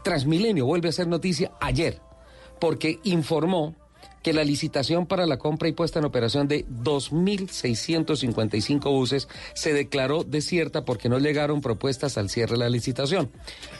Transmilenio 0.05 0.67
vuelve 0.67 0.89
a 0.89 0.93
ser 0.93 1.07
noticia 1.09 1.53
ayer, 1.61 2.01
porque 2.61 2.99
informó 3.05 3.75
que 4.23 4.33
la 4.33 4.45
licitación 4.45 5.07
para 5.07 5.27
la 5.27 5.39
compra 5.39 5.69
y 5.69 5.73
puesta 5.73 5.99
en 5.99 6.05
operación 6.05 6.47
de 6.49 6.67
2.655 6.67 8.91
buses 8.91 9.29
se 9.55 9.73
declaró 9.73 10.25
desierta 10.25 10.85
porque 10.85 11.09
no 11.09 11.19
llegaron 11.19 11.61
propuestas 11.61 12.19
al 12.19 12.31
cierre 12.31 12.53
de 12.53 12.59
la 12.59 12.69
licitación. 12.69 13.31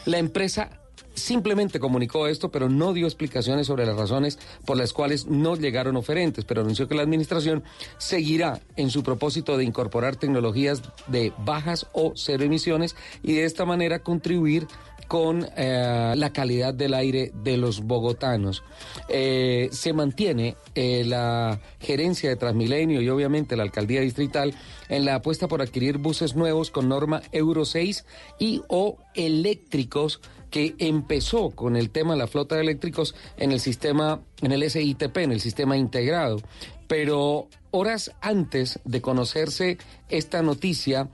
La 0.05 0.17
empresa 0.17 0.80
simplemente 1.13 1.79
comunicó 1.79 2.27
esto, 2.27 2.51
pero 2.51 2.69
no 2.69 2.93
dio 2.93 3.05
explicaciones 3.05 3.67
sobre 3.67 3.85
las 3.85 3.95
razones 3.95 4.39
por 4.65 4.77
las 4.77 4.93
cuales 4.93 5.27
no 5.27 5.55
llegaron 5.55 5.97
oferentes, 5.97 6.45
pero 6.45 6.61
anunció 6.61 6.87
que 6.87 6.95
la 6.95 7.03
administración 7.03 7.63
seguirá 7.97 8.61
en 8.75 8.89
su 8.89 9.03
propósito 9.03 9.57
de 9.57 9.63
incorporar 9.63 10.15
tecnologías 10.15 10.81
de 11.07 11.33
bajas 11.45 11.87
o 11.93 12.13
cero 12.15 12.43
emisiones 12.43 12.95
y 13.23 13.33
de 13.33 13.45
esta 13.45 13.65
manera 13.65 13.99
contribuir 13.99 14.67
con 15.11 15.45
eh, 15.57 16.13
la 16.15 16.31
calidad 16.31 16.73
del 16.73 16.93
aire 16.93 17.33
de 17.43 17.57
los 17.57 17.81
bogotanos. 17.81 18.63
Eh, 19.09 19.67
se 19.73 19.91
mantiene 19.91 20.55
eh, 20.73 21.03
la 21.05 21.59
gerencia 21.81 22.29
de 22.29 22.37
Transmilenio 22.37 23.01
y 23.01 23.09
obviamente 23.09 23.57
la 23.57 23.63
alcaldía 23.63 23.99
distrital 23.99 24.55
en 24.87 25.03
la 25.03 25.15
apuesta 25.15 25.49
por 25.49 25.61
adquirir 25.61 25.97
buses 25.97 26.37
nuevos 26.37 26.71
con 26.71 26.87
norma 26.87 27.21
Euro 27.33 27.65
6 27.65 28.05
y 28.39 28.61
o 28.69 28.99
eléctricos 29.13 30.21
que 30.51 30.75
empezó 30.77 31.49
con 31.49 31.75
el 31.75 31.89
tema 31.89 32.13
de 32.13 32.19
la 32.19 32.27
flota 32.27 32.55
de 32.55 32.61
eléctricos 32.61 33.15
en 33.37 33.51
el 33.51 33.59
sistema, 33.59 34.21
en 34.41 34.51
el 34.51 34.69
SITP, 34.69 35.17
en 35.17 35.31
el 35.31 35.41
sistema 35.41 35.75
integrado. 35.77 36.39
Pero 36.87 37.47
horas 37.71 38.11
antes 38.21 38.79
de 38.83 39.01
conocerse 39.01 39.77
esta 40.09 40.43
noticia, 40.43 41.09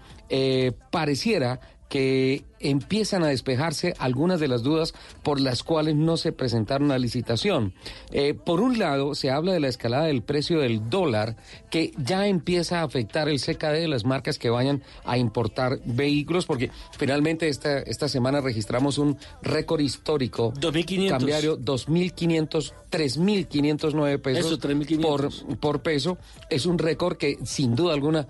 pareciera 0.92 1.62
que 1.90 2.44
empiezan 2.60 3.24
a 3.24 3.28
despejarse 3.28 3.94
algunas 4.00 4.40
de 4.40 4.48
las 4.48 4.64
dudas 4.64 4.94
por 5.24 5.40
las 5.40 5.64
cuales 5.64 5.96
no 5.96 6.18
se 6.18 6.32
presentaron 6.32 6.92
a 6.92 6.98
licitación. 6.98 7.74
Eh, 8.12 8.34
por 8.34 8.62
un 8.62 8.80
lado, 8.80 9.16
se 9.16 9.30
habla 9.30 9.54
de 9.54 9.60
la 9.60 9.68
escalada 9.68 10.06
del 10.06 10.24
precio 10.24 10.60
del 10.60 10.90
dólar, 10.90 11.36
que 11.70 11.92
ya 11.98 12.28
empieza 12.28 12.80
a 12.80 12.84
afectar 12.84 13.30
el 13.30 13.40
CKD 13.40 13.82
de 13.82 13.88
las 13.88 14.06
marcas 14.06 14.38
que 14.38 14.50
vayan 14.50 14.84
a 15.06 15.18
importar 15.18 15.80
vehículos, 15.86 16.46
porque 16.46 16.72
finalmente 16.98 17.48
esta, 17.48 17.80
esta 17.80 18.10
semana 18.10 18.42
registramos 18.42 18.98
un 18.98 19.18
récord 19.42 19.82
histórico. 19.82 20.54
2.500. 20.54 21.10
Cambiario, 21.10 21.60
2.500, 21.60 22.74
3.509 22.92 24.22
pesos 24.22 24.60
por, 25.02 25.58
por 25.60 25.82
peso. 25.82 26.18
Es 26.50 26.66
un 26.66 26.78
récord 26.78 27.18
que 27.18 27.38
sin 27.46 27.76
duda 27.76 27.94
alguna 27.94 28.28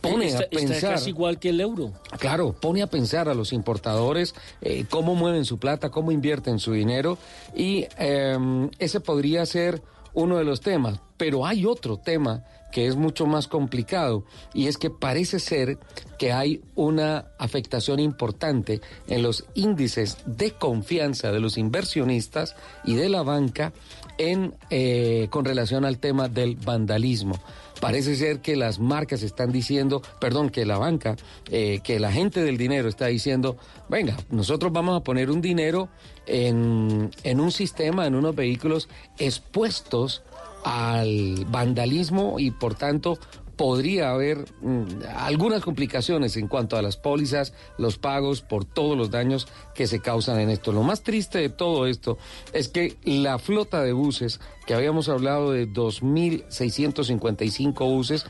pone 0.00 0.34
a 0.34 0.48
pensar. 0.48 0.94
casi 0.94 1.10
igual 1.10 1.38
que 1.38 1.50
el 1.50 1.60
euro. 1.60 1.92
Claro, 2.18 2.52
pone 2.52 2.82
a 2.82 2.86
pensar 2.86 3.28
a 3.28 3.34
los 3.34 3.52
importadores 3.52 4.34
eh, 4.60 4.84
cómo 4.88 5.14
mueven 5.14 5.44
su 5.44 5.58
plata, 5.58 5.90
cómo 5.90 6.12
invierten 6.12 6.58
su 6.58 6.72
dinero 6.72 7.18
y 7.54 7.86
em, 7.98 8.70
ese 8.78 9.00
podría 9.00 9.44
ser 9.46 9.82
uno 10.14 10.38
de 10.38 10.44
los 10.44 10.60
temas. 10.60 11.00
Pero 11.16 11.46
hay 11.46 11.66
otro 11.66 11.98
tema 11.98 12.44
que 12.72 12.86
es 12.86 12.96
mucho 12.96 13.26
más 13.26 13.48
complicado 13.48 14.24
y 14.54 14.68
es 14.68 14.78
que 14.78 14.90
parece 14.90 15.38
ser 15.40 15.78
que 16.18 16.32
hay 16.32 16.62
una 16.74 17.26
afectación 17.38 18.00
importante 18.00 18.80
en 19.08 19.22
los 19.22 19.44
índices 19.54 20.18
de 20.24 20.52
confianza 20.52 21.32
de 21.32 21.40
los 21.40 21.58
inversionistas 21.58 22.54
y 22.84 22.94
de 22.94 23.08
la 23.08 23.22
banca 23.22 23.72
en 24.18 24.54
eh, 24.70 25.28
con 25.30 25.44
relación 25.44 25.84
al 25.84 25.98
tema 25.98 26.28
del 26.28 26.56
vandalismo. 26.56 27.40
Parece 27.80 28.14
ser 28.16 28.40
que 28.40 28.56
las 28.56 28.78
marcas 28.78 29.22
están 29.22 29.52
diciendo, 29.52 30.02
perdón, 30.20 30.50
que 30.50 30.66
la 30.66 30.78
banca, 30.78 31.16
eh, 31.50 31.80
que 31.82 31.98
la 31.98 32.12
gente 32.12 32.42
del 32.42 32.56
dinero 32.58 32.88
está 32.88 33.06
diciendo, 33.06 33.56
venga, 33.88 34.16
nosotros 34.30 34.72
vamos 34.72 35.00
a 35.00 35.04
poner 35.04 35.30
un 35.30 35.40
dinero 35.40 35.88
en, 36.26 37.10
en 37.24 37.40
un 37.40 37.50
sistema, 37.50 38.06
en 38.06 38.14
unos 38.14 38.34
vehículos 38.34 38.88
expuestos 39.18 40.22
al 40.64 41.46
vandalismo 41.48 42.38
y 42.38 42.50
por 42.50 42.74
tanto 42.74 43.18
podría 43.60 44.10
haber 44.12 44.46
mm, 44.62 45.02
algunas 45.18 45.62
complicaciones 45.62 46.38
en 46.38 46.48
cuanto 46.48 46.78
a 46.78 46.82
las 46.82 46.96
pólizas, 46.96 47.52
los 47.76 47.98
pagos 47.98 48.40
por 48.40 48.64
todos 48.64 48.96
los 48.96 49.10
daños 49.10 49.48
que 49.74 49.86
se 49.86 50.00
causan 50.00 50.40
en 50.40 50.48
esto. 50.48 50.72
Lo 50.72 50.82
más 50.82 51.02
triste 51.02 51.40
de 51.40 51.50
todo 51.50 51.86
esto 51.86 52.16
es 52.54 52.68
que 52.68 52.96
la 53.04 53.38
flota 53.38 53.82
de 53.82 53.92
buses, 53.92 54.40
que 54.66 54.72
habíamos 54.72 55.10
hablado 55.10 55.52
de 55.52 55.68
2.655 55.68 57.78
buses, 57.80 58.24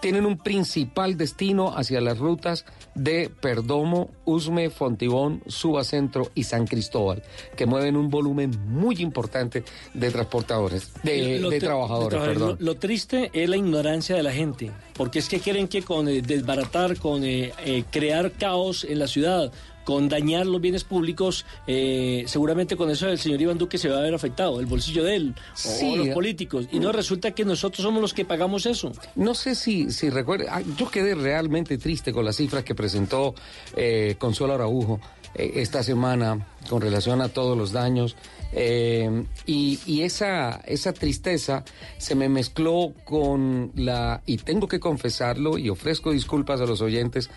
tienen 0.00 0.24
un 0.24 0.38
principal 0.38 1.18
destino 1.18 1.76
hacia 1.76 2.00
las 2.00 2.18
rutas 2.18 2.64
de 2.94 3.30
Perdomo, 3.40 4.10
Usme, 4.24 4.70
Fontibón, 4.70 5.42
Subacentro 5.46 6.30
y 6.34 6.44
San 6.44 6.66
Cristóbal, 6.66 7.22
que 7.56 7.66
mueven 7.66 7.96
un 7.96 8.10
volumen 8.10 8.50
muy 8.66 8.96
importante 8.96 9.64
de 9.94 10.10
transportadores, 10.10 10.92
de, 11.02 11.58
trabajadores. 11.60 12.20
perdón. 12.20 12.56
Lo, 12.60 12.76
triste 12.76 13.30
es 13.32 13.48
la 13.48 13.56
ignorancia 13.56 14.16
de 14.16 14.22
la 14.22 14.32
gente, 14.32 14.70
porque 14.94 15.18
es 15.18 15.28
que 15.28 15.40
creen 15.40 15.68
que 15.68 15.82
con 15.82 16.08
eh, 16.08 16.22
desbaratar, 16.22 16.96
con 16.96 17.24
eh, 17.24 17.52
eh, 17.64 17.84
crear 17.90 18.32
caos 18.32 18.84
en 18.84 18.98
la 18.98 19.06
ciudad, 19.06 19.52
con 19.90 20.08
dañar 20.08 20.46
los 20.46 20.60
bienes 20.60 20.84
públicos, 20.84 21.44
eh, 21.66 22.22
seguramente 22.28 22.76
con 22.76 22.92
eso 22.92 23.08
el 23.08 23.18
señor 23.18 23.40
Iván 23.40 23.58
Duque 23.58 23.76
se 23.76 23.88
va 23.88 23.98
a 23.98 24.02
ver 24.02 24.14
afectado, 24.14 24.60
el 24.60 24.66
bolsillo 24.66 25.02
de 25.02 25.16
él 25.16 25.34
o, 25.82 25.96
los 25.96 26.10
políticos. 26.10 26.68
Y 26.70 26.78
no 26.78 26.92
resulta 26.92 27.32
que 27.32 27.44
nosotros 27.44 27.82
somos 27.82 28.00
los 28.00 28.14
que 28.14 28.24
pagamos 28.24 28.66
eso. 28.66 28.92
No 29.16 29.34
sé 29.34 29.56
si, 29.56 29.90
si 29.90 30.08
recuerda, 30.08 30.58
ah, 30.58 30.62
yo 30.76 30.88
quedé 30.88 31.16
realmente 31.16 31.76
triste 31.76 32.12
con 32.12 32.24
las 32.24 32.36
cifras 32.36 32.62
que 32.62 32.76
presentó 32.76 33.34
eh, 33.76 34.14
Consuelo 34.16 34.54
Araujo 34.54 35.00
eh, 35.34 35.54
esta 35.56 35.82
semana 35.82 36.46
con 36.68 36.80
relación 36.80 37.20
a 37.20 37.28
todos 37.28 37.58
los 37.58 37.72
daños. 37.72 38.16
Eh, 38.52 39.24
y, 39.46 40.02
esa, 40.02 40.60
esa 40.66 40.92
tristeza 40.92 41.64
se 41.98 42.14
me 42.14 42.28
mezcló 42.28 42.92
con 43.04 43.72
la, 43.76 44.22
y 44.26 44.38
tengo 44.38 44.66
que 44.66 44.80
confesarlo 44.80 45.58
y 45.58 45.68
ofrezco 45.68 46.10
disculpas 46.10 46.60
a 46.60 46.66
los 46.66 46.80
oyentes 46.80 47.30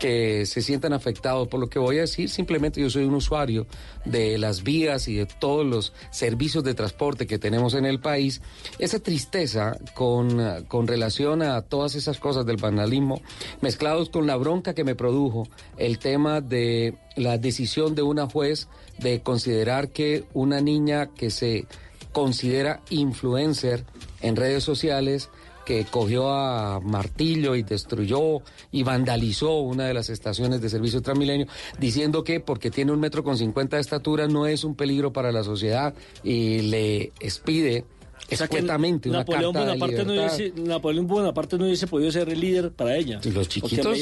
que 0.00 0.46
se 0.46 0.62
sientan 0.62 0.92
afectados. 0.92 1.46
Por 1.46 1.60
lo 1.60 1.68
que 1.68 1.78
voy 1.78 1.98
a 1.98 2.00
decir, 2.00 2.28
simplemente 2.28 2.80
yo 2.80 2.90
soy 2.90 3.04
un 3.04 3.14
usuario 3.14 3.66
de 4.04 4.38
las 4.38 4.64
vías 4.64 5.06
y 5.06 5.14
de 5.14 5.26
todos 5.26 5.64
los 5.64 5.92
servicios 6.10 6.64
de 6.64 6.74
transporte 6.74 7.28
que 7.28 7.38
tenemos 7.38 7.74
en 7.74 7.84
el 7.84 8.00
país, 8.00 8.40
esa 8.80 8.98
tristeza 8.98 9.78
con, 9.94 10.64
con 10.66 10.88
relación 10.88 11.42
a 11.42 11.62
todas 11.62 11.94
esas 11.94 12.18
cosas 12.18 12.46
del 12.46 12.56
vandalismo, 12.56 13.20
mezclados 13.60 14.08
con 14.10 14.26
la 14.26 14.36
bronca 14.36 14.74
que 14.74 14.82
me 14.82 14.96
produjo 14.96 15.46
el 15.76 15.98
tema 15.98 16.40
de 16.40 16.94
la 17.14 17.38
decisión 17.38 17.94
de 17.94 18.02
una 18.02 18.26
juez 18.26 18.68
de 18.98 19.20
considerar 19.20 19.90
que 19.90 20.24
una 20.32 20.60
niña 20.60 21.10
que 21.14 21.30
se 21.30 21.66
considera 22.12 22.80
influencer 22.88 23.84
en 24.22 24.36
redes 24.36 24.64
sociales, 24.64 25.28
que 25.70 25.84
cogió 25.84 26.32
a 26.32 26.80
martillo 26.80 27.54
y 27.54 27.62
destruyó 27.62 28.42
y 28.72 28.82
vandalizó 28.82 29.60
una 29.60 29.84
de 29.84 29.94
las 29.94 30.10
estaciones 30.10 30.60
de 30.60 30.68
servicio 30.68 31.00
Transmilenio, 31.00 31.46
diciendo 31.78 32.24
que 32.24 32.40
porque 32.40 32.72
tiene 32.72 32.90
un 32.90 32.98
metro 32.98 33.22
con 33.22 33.38
cincuenta 33.38 33.76
de 33.76 33.82
estatura 33.82 34.26
no 34.26 34.48
es 34.48 34.64
un 34.64 34.74
peligro 34.74 35.12
para 35.12 35.30
la 35.30 35.44
sociedad 35.44 35.94
y 36.24 36.62
le 36.62 37.12
expide 37.20 37.84
Exactamente, 38.30 39.08
una 39.08 39.18
Napoleón 39.18 39.52
carta 39.52 39.72
Bonaparte 39.72 40.04
no 40.04 40.12
hubiese, 40.12 40.52
Napoleón 40.56 41.06
Bonaparte 41.06 41.58
no 41.58 41.64
hubiese 41.64 41.86
podido 41.86 42.10
ser 42.12 42.28
el 42.28 42.40
líder 42.40 42.72
para 42.72 42.96
ella. 42.96 43.20
Los 43.24 43.48
chiquitos, 43.48 43.98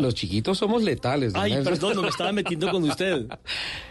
los 0.00 0.14
chiquitos 0.14 0.58
somos 0.58 0.82
letales. 0.82 1.32
Ay, 1.34 1.58
perdón, 1.64 1.96
no 1.96 2.02
me 2.02 2.08
estaba 2.12 2.32
metiendo 2.32 2.70
con 2.70 2.82
usted. 2.84 3.26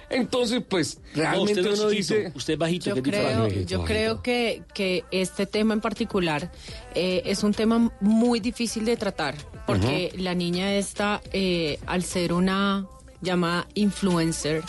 Entonces, 0.09 0.61
pues, 0.67 0.99
realmente 1.15 1.61
usted 1.61 1.73
uno 1.73 1.89
dice... 1.89 2.31
Usted 2.35 2.57
bajito. 2.57 2.93
Yo 2.95 3.01
creo, 3.01 3.47
yo 3.47 3.83
creo 3.85 4.21
que, 4.21 4.63
que 4.73 5.05
este 5.11 5.45
tema 5.45 5.73
en 5.73 5.81
particular 5.81 6.51
eh, 6.93 7.21
es 7.25 7.43
un 7.43 7.53
tema 7.53 7.91
muy 8.01 8.39
difícil 8.39 8.85
de 8.85 8.97
tratar, 8.97 9.35
porque 9.65 10.13
la 10.17 10.35
niña 10.35 10.75
esta, 10.75 11.21
eh, 11.31 11.79
al 11.85 12.03
ser 12.03 12.33
una 12.33 12.87
llamada 13.21 13.67
influencer, 13.75 14.63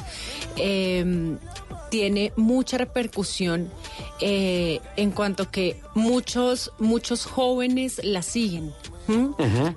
eh, 0.57 1.37
tiene 1.93 2.33
mucha 2.37 2.79
repercusión 2.79 3.71
eh, 4.19 4.81
en 4.97 5.11
cuanto 5.11 5.51
que 5.51 5.79
muchos, 5.95 6.73
muchos 6.79 7.27
jóvenes 7.27 8.01
la 8.03 8.23
siguen. 8.23 8.73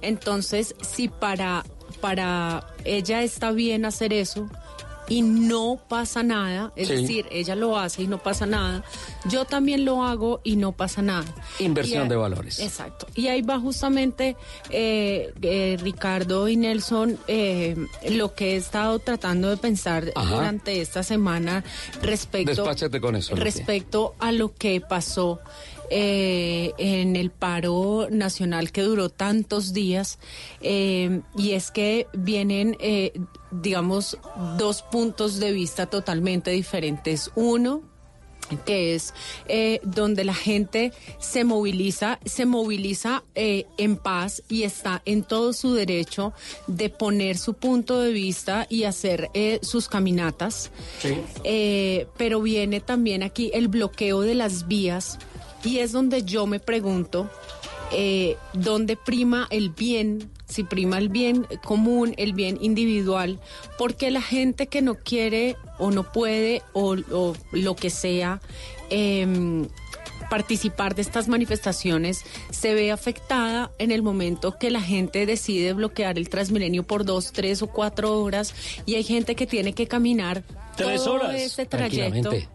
Entonces, 0.02 0.76
si 0.80 1.10
para, 1.10 1.66
para 2.00 2.68
ella 2.86 3.22
está 3.22 3.52
bien 3.52 3.84
hacer 3.84 4.14
eso, 4.14 4.50
y 5.08 5.22
no 5.22 5.80
pasa 5.88 6.24
nada, 6.24 6.72
es 6.76 6.90
decir, 6.90 7.28
ella 7.32 7.56
lo 7.56 7.78
hace 7.78 8.04
y 8.04 8.08
no 8.08 8.18
pasa 8.18 8.46
nada, 8.46 8.84
yo 9.26 9.46
también 9.46 9.86
lo 9.86 10.04
hago 10.04 10.42
y 10.44 10.56
no 10.56 10.72
pasa 10.72 11.02
nada. 11.02 11.26
Inversión 11.60 12.10
de 12.10 12.16
valores. 12.16 12.60
Exacto. 12.60 13.08
Y 13.16 13.28
ahí 13.28 13.42
va 13.42 13.60
justamente 13.60 14.36
eh, 14.70 15.34
eh, 15.42 15.78
Ricardo 15.82 16.48
y 16.48 16.58
Nelson 16.58 17.18
eh, 17.28 17.76
lo 18.10 18.34
que 18.34 18.54
he 18.54 18.56
estado 18.56 19.00
tratando 19.00 19.50
de 19.50 19.58
pensar 19.58 20.12
durante 20.14 20.82
esta 20.82 21.04
semana 21.04 21.64
respecto, 22.02 22.66
con 23.02 23.16
eso, 23.16 23.36
respecto 23.36 24.16
a 24.20 24.32
lo 24.32 24.54
que 24.54 24.82
pasó. 24.82 25.40
En 25.90 27.16
el 27.16 27.32
paro 27.32 28.08
nacional 28.10 28.72
que 28.72 28.82
duró 28.82 29.10
tantos 29.10 29.74
días 29.74 30.20
y 30.62 31.52
es 31.52 31.72
que 31.72 32.08
vienen 32.14 32.78
digamos, 33.62 34.18
dos 34.58 34.82
puntos 34.82 35.40
de 35.40 35.52
vista 35.52 35.86
totalmente 35.86 36.52
diferentes. 36.52 37.32
Uno, 37.36 37.82
que 38.66 38.96
es 38.96 39.14
eh, 39.48 39.80
donde 39.84 40.24
la 40.24 40.34
gente 40.34 40.92
se 41.20 41.44
moviliza, 41.44 42.20
se 42.26 42.46
moviliza 42.46 43.24
eh, 43.34 43.66
en 43.78 43.98
paz 43.98 44.44
y 44.50 44.64
está 44.64 45.02
en 45.06 45.24
todo 45.24 45.54
su 45.54 45.74
derecho 45.74 46.34
de 46.68 46.90
poner 46.90 47.38
su 47.38 47.56
punto 47.56 48.00
de 48.00 48.12
vista 48.12 48.68
y 48.70 48.84
hacer 48.84 49.30
eh, 49.34 49.60
sus 49.62 49.88
caminatas. 49.88 50.72
pero 52.18 52.42
viene 52.42 52.82
también 52.82 53.24
aquí 53.24 53.52
el 53.54 53.68
bloqueo 53.68 54.22
de 54.22 54.36
las 54.36 54.68
vías 54.68 55.18
y 55.66 55.80
es 55.80 55.92
donde 55.92 56.24
yo 56.24 56.46
me 56.48 56.60
pregunto 56.60 57.30
eh, 57.92 58.38
donde 58.54 58.96
prima 58.98 59.48
el 59.50 59.70
bien, 59.70 60.32
si 60.48 60.64
prima 60.64 60.98
el 60.98 61.10
bien 61.10 61.46
común, 61.64 62.14
el 62.18 62.34
bien 62.34 62.58
individual, 62.62 63.40
porque 63.78 64.10
la 64.12 64.22
gente 64.22 64.68
que 64.68 64.82
no 64.82 64.96
quiere 64.96 65.56
o 65.78 65.92
no 65.92 66.12
puede 66.12 66.62
o, 66.74 66.96
o 67.12 67.36
lo 67.52 67.76
que 67.76 67.90
sea, 67.90 68.42
em, 68.90 69.68
participar 70.30 70.96
de 70.96 71.04
estas 71.04 71.28
manifestaciones 71.28 72.24
se 72.50 72.74
ve 72.74 72.92
afectada 72.92 73.72
en 73.78 73.92
el 73.92 74.02
momento 74.02 74.58
que 74.58 74.72
la 74.72 74.82
gente 74.82 75.26
decide 75.26 75.74
bloquear 75.74 76.18
el 76.18 76.30
Transmilenio 76.30 76.84
por 76.84 77.06
dos, 77.06 77.32
tres 77.32 77.62
o 77.62 77.68
cuatro 77.68 78.22
horas 78.22 78.54
y 78.86 78.96
hay 78.96 79.04
gente 79.04 79.36
que 79.36 79.46
tiene 79.46 79.74
que 79.74 79.88
caminar 79.88 80.44
Tres 80.76 81.04
todo 81.04 81.16
horas. 81.16 81.36
este 81.36 81.66
trayecto 81.66 82.30
Tranquilamente. 82.30 82.50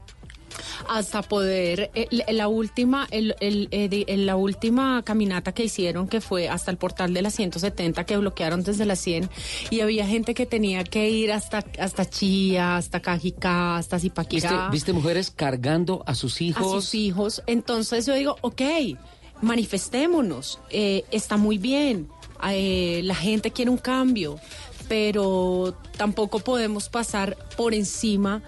Hasta 0.89 1.23
poder 1.23 1.91
eh, 1.95 2.09
la- 2.33 2.49
última 2.49 3.07
el, 3.11 3.35
el, 3.41 3.69
eh, 3.71 4.05
en 4.09 4.27
la 4.27 4.37
última 4.37 5.03
caminata 5.05 5.53
que 5.53 5.65
hicieron 5.65 6.09
que 6.09 6.21
fue 6.21 6.49
hasta 6.49 6.71
el 6.71 6.77
portal 6.77 7.15
de 7.15 7.23
la 7.23 7.31
170 7.31 8.05
que 8.05 8.17
bloquearon 8.17 8.63
desde 8.63 8.85
la 8.87 8.97
100 8.97 9.29
y 9.71 9.81
había 9.81 10.07
gente 10.07 10.35
que 10.35 10.47
tenía 10.47 10.83
que 10.85 11.09
ir 11.11 11.33
hasta 11.33 11.65
hasta 11.79 12.09
Chía, 12.09 12.77
hasta 12.77 13.01
Cajicá, 13.01 13.77
hasta 13.77 13.97
¿Viste, 13.97 14.09
Zipaquirá 14.09 14.69
viste 14.71 14.93
mujeres 14.93 15.31
cargando 15.31 16.03
a 16.07 16.15
sus 16.15 16.41
hijos? 16.41 16.67
a 16.67 16.71
sus 16.71 16.95
hijos. 16.95 17.43
Entonces 17.47 18.07
yo 18.07 18.15
digo, 18.15 18.37
ok, 18.41 18.63
manifestémonos, 19.43 20.59
eh, 20.71 21.05
está 21.11 21.37
muy 21.37 21.59
bien, 21.59 22.09
eh, 22.49 23.01
la 23.05 23.15
gente 23.15 23.51
quiere 23.51 23.71
un 23.71 23.79
cambio, 23.79 24.39
pero 24.91 25.73
tampoco 25.97 26.41
podemos 26.41 26.89
pasar 26.89 27.37
por 27.57 27.75
encima 27.75 28.43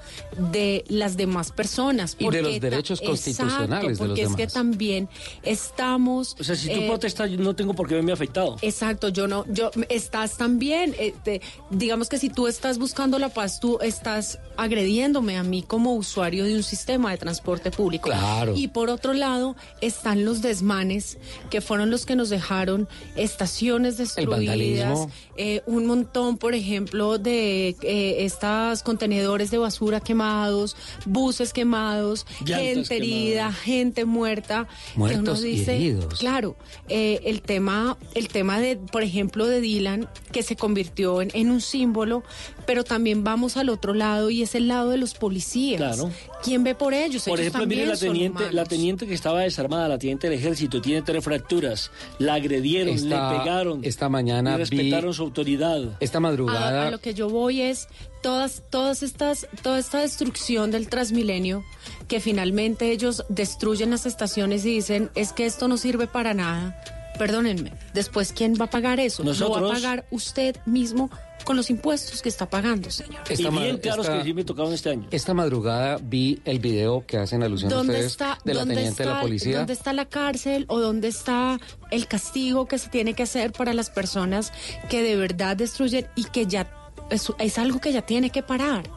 de 0.51 0.85
las 0.89 1.17
demás 1.17 1.53
personas. 1.53 2.17
Y 2.19 2.29
de 2.31 2.43
los 2.43 2.61
derechos 2.61 3.01
constitucionales 3.01 3.81
de 3.81 3.89
los 3.91 3.99
porque 3.99 4.23
es 4.23 4.31
que 4.31 4.37
demás. 4.39 4.53
también 4.53 5.09
estamos... 5.45 6.35
O 6.41 6.43
sea, 6.43 6.57
si 6.57 6.67
tú 6.69 6.81
eh, 6.81 6.87
protestas, 6.89 7.31
yo 7.31 7.37
no 7.39 7.55
tengo 7.55 7.75
por 7.75 7.87
qué 7.87 7.95
verme 7.95 8.11
afectado. 8.11 8.57
Exacto, 8.61 9.09
yo 9.11 9.29
no, 9.29 9.45
yo 9.53 9.71
estás 9.89 10.37
también, 10.37 10.97
eh, 10.99 11.15
te- 11.23 11.41
digamos 11.71 12.09
que 12.09 12.19
si 12.19 12.29
tú 12.29 12.49
estás 12.49 12.77
buscando 12.79 13.21
la 13.21 13.29
paz, 13.29 13.61
tú 13.61 13.79
estás 13.81 14.41
agrediéndome 14.57 15.37
a 15.37 15.45
mí 15.45 15.63
como 15.63 15.95
usuario 15.95 16.45
de 16.45 16.57
un 16.57 16.65
sistema 16.65 17.13
de 17.13 17.19
transporte 17.19 17.71
público. 17.71 18.09
Claro. 18.09 18.55
Y 18.57 18.67
por 18.67 18.91
otro 18.91 19.13
lado 19.13 19.55
están 19.81 20.25
los 20.25 20.43
desmanes 20.43 21.19
que 21.51 21.61
fueron 21.61 21.91
los 21.93 22.05
que 22.05 22.17
nos 22.17 22.31
dejaron 22.31 22.89
estaciones 23.15 23.97
destruidas, 23.97 24.31
vandalismo. 24.41 25.11
eh, 25.37 25.63
un 25.67 25.87
montón, 25.87 26.32
por 26.37 26.55
ejemplo, 26.55 27.19
de 27.19 27.77
eh, 27.83 28.25
estas 28.25 28.83
contenedores 28.83 29.51
de 29.51 29.59
basura 29.59 30.01
quemados, 30.01 30.77
buses 31.05 31.53
quemados, 31.53 32.27
Llantas 32.45 32.89
gente 32.89 32.97
herida, 32.97 33.35
quemadas. 33.35 33.59
gente 33.61 34.05
muerta. 34.05 34.69
que 34.95 35.01
uno 35.01 35.13
Muertos 35.15 35.45
y 35.45 35.63
heridos. 35.63 36.19
Claro, 36.19 36.57
eh, 36.89 37.21
el 37.25 37.43
tema, 37.43 37.97
el 38.15 38.29
tema 38.29 38.61
de, 38.61 38.77
por 38.77 39.03
ejemplo, 39.03 39.47
de 39.47 39.61
Dylan, 39.61 40.09
que 40.33 40.43
se 40.43 40.57
convirtió 40.57 41.23
en, 41.23 41.31
en 41.35 41.51
un 41.51 41.61
símbolo, 41.61 42.23
pero 42.67 42.85
también 42.85 43.25
vamos 43.25 43.57
al 43.57 43.69
otro 43.69 43.95
lado 43.95 44.31
y 44.31 44.43
es 44.43 44.55
el 44.55 44.69
lado 44.69 44.91
de 44.91 44.97
los 44.97 45.15
policías. 45.15 45.79
Claro. 45.79 46.11
¿Quién 46.43 46.65
ve 46.65 46.75
por 46.75 46.95
ellos? 46.95 47.25
Por 47.25 47.39
Ellos 47.41 47.49
ejemplo, 47.55 47.67
mire 47.69 47.87
la 47.87 47.97
teniente, 47.97 48.53
la 48.53 48.65
teniente 48.65 49.07
que 49.07 49.15
estaba 49.15 49.41
desarmada, 49.41 49.89
la 49.89 49.99
teniente 49.99 50.29
del 50.29 50.39
ejército, 50.39 50.81
tiene 50.81 51.03
tres 51.03 51.23
fracturas, 51.25 51.91
la 52.19 52.35
agredieron, 52.35 52.95
Esta- 52.95 53.33
le 53.33 53.39
pegaron, 53.39 53.81
esta 53.85 54.09
mañana 54.09 54.57
respetaron 54.57 55.11
vi- 55.11 55.17
su 55.17 55.23
autoridad. 55.23 55.97
Esta 56.01 56.19
A, 56.19 56.21
madrugada 56.21 56.89
a 56.89 56.91
lo 56.91 56.99
que 56.99 57.15
yo 57.15 57.29
voy 57.29 57.61
es 57.63 57.89
todas, 58.23 58.63
todas 58.71 59.03
estas, 59.03 59.47
toda 59.63 59.79
esta 59.79 59.99
destrucción 60.01 60.71
del 60.71 60.89
Transmilenio, 60.89 61.65
que 62.09 62.21
finalmente 62.21 62.91
ellos 62.93 63.25
destruyen 63.29 63.91
las 63.91 64.07
estaciones 64.07 64.65
y 64.65 64.71
dicen 64.75 65.11
es 65.15 65.33
que 65.33 65.47
esto 65.47 65.69
no 65.69 65.77
sirve 65.77 66.07
para 66.07 66.35
nada. 66.35 66.81
Perdónenme, 67.23 67.73
después 67.95 68.33
quién 68.33 68.55
va 68.61 68.65
a 68.65 68.71
pagar 68.71 68.99
eso? 68.99 69.23
Lo 69.23 69.31
va 69.31 69.37
a 69.37 69.39
Nosotros. 69.39 69.71
pagar 69.73 70.05
usted 70.11 70.57
mismo 70.67 71.09
con 71.45 71.57
los 71.57 71.71
impuestos 71.71 72.21
que 72.21 72.29
está 72.29 72.49
pagando, 72.51 72.91
señor. 72.91 73.23
Esta 73.29 73.49
y 73.49 73.51
bien 73.51 73.79
claros 73.79 74.07
esta- 74.07 74.19
que 74.19 74.25
sí 74.25 74.35
me 74.35 74.45
tocaron 74.45 74.73
este 74.73 74.91
año. 74.91 75.07
Esta 75.11 75.33
madrugada 75.35 75.99
vi 76.03 76.41
el 76.45 76.59
video 76.59 77.05
que 77.07 77.19
hacen 77.19 77.43
alusión 77.45 77.71
¿Dónde 77.71 77.93
ustedes 77.95 78.11
está, 78.13 78.39
de 78.45 78.55
la 78.55 78.61
dónde 78.61 78.75
teniente 78.75 79.03
de 79.03 79.09
está- 79.09 79.15
la 79.17 79.21
policía. 79.23 79.59
¿Dónde 79.59 79.73
está 79.73 79.93
la 79.93 80.05
cárcel 80.07 80.65
o 80.69 80.81
dónde 80.81 81.09
está 81.09 81.61
el 81.93 82.07
castigo 82.09 82.67
que 82.67 82.79
se 82.79 82.89
tiene 82.89 83.15
que 83.15 83.23
hacer 83.23 83.53
para 83.53 83.73
las 83.75 83.91
personas 83.91 84.53
que 84.91 85.03
de 85.03 85.17
verdad 85.17 85.57
destruyen 85.57 86.07
y 86.17 86.25
que 86.25 86.47
ya 86.47 86.69
es, 87.11 87.29
es 87.39 87.59
algo 87.59 87.81
que 87.81 87.93
ya 87.93 88.03
tiene 88.03 88.31
que 88.31 88.43
parar? 88.43 88.89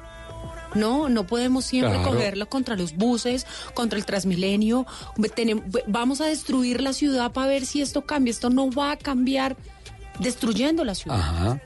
No, 0.76 1.10
no 1.10 1.26
podemos 1.26 1.66
siempre 1.66 1.94
Claro. 1.96 2.12
cogerlo 2.12 2.48
contra 2.48 2.76
los 2.76 2.96
buses, 2.96 3.46
contra 3.74 3.98
el 3.98 4.06
Transmilenio. 4.06 4.86
Vamos 5.88 6.22
a 6.22 6.26
destruir 6.26 6.82
la 6.82 6.94
ciudad 6.94 7.32
para 7.32 7.48
ver 7.48 7.66
si 7.66 7.82
esto 7.82 8.02
cambia. 8.02 8.32
Esto 8.32 8.50
no 8.50 8.70
va 8.72 8.92
a 8.92 8.98
cambiar 8.98 9.56
destruyendo 10.20 10.84
la 10.84 10.96
ciudad. 10.96 11.20
Ajá. 11.20 11.62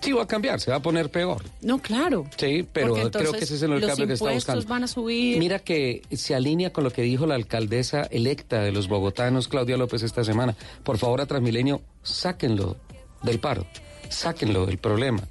Sí, 0.00 0.12
va 0.12 0.24
a 0.24 0.26
cambiar, 0.26 0.60
se 0.60 0.70
va 0.70 0.76
a 0.76 0.82
poner 0.82 1.10
peor. 1.10 1.42
No, 1.62 1.78
claro. 1.78 2.26
Sí, 2.36 2.66
pero 2.70 2.92
creo 3.10 3.32
que 3.32 3.44
ese 3.44 3.54
es 3.54 3.62
el 3.62 3.70
los 3.70 3.80
cambio 3.86 4.06
que 4.06 4.12
está 4.12 4.32
buscando. 4.32 4.62
van 4.66 4.84
a 4.84 4.86
subir. 4.86 5.38
Mira 5.38 5.60
que 5.60 6.02
se 6.12 6.34
alinea 6.34 6.74
con 6.74 6.84
lo 6.84 6.90
que 6.90 7.00
dijo 7.00 7.26
la 7.26 7.36
alcaldesa 7.36 8.02
electa 8.10 8.60
de 8.60 8.70
los 8.70 8.86
bogotanos, 8.88 9.48
Claudia 9.48 9.78
López, 9.78 10.02
esta 10.02 10.22
semana. 10.22 10.54
Por 10.82 10.98
favor, 10.98 11.22
a 11.22 11.26
Transmilenio, 11.26 11.80
sáquenlo 12.02 12.76
del 13.22 13.38
paro, 13.38 13.66
sáquenlo 14.10 14.66
del 14.66 14.76
problema. 14.76 15.22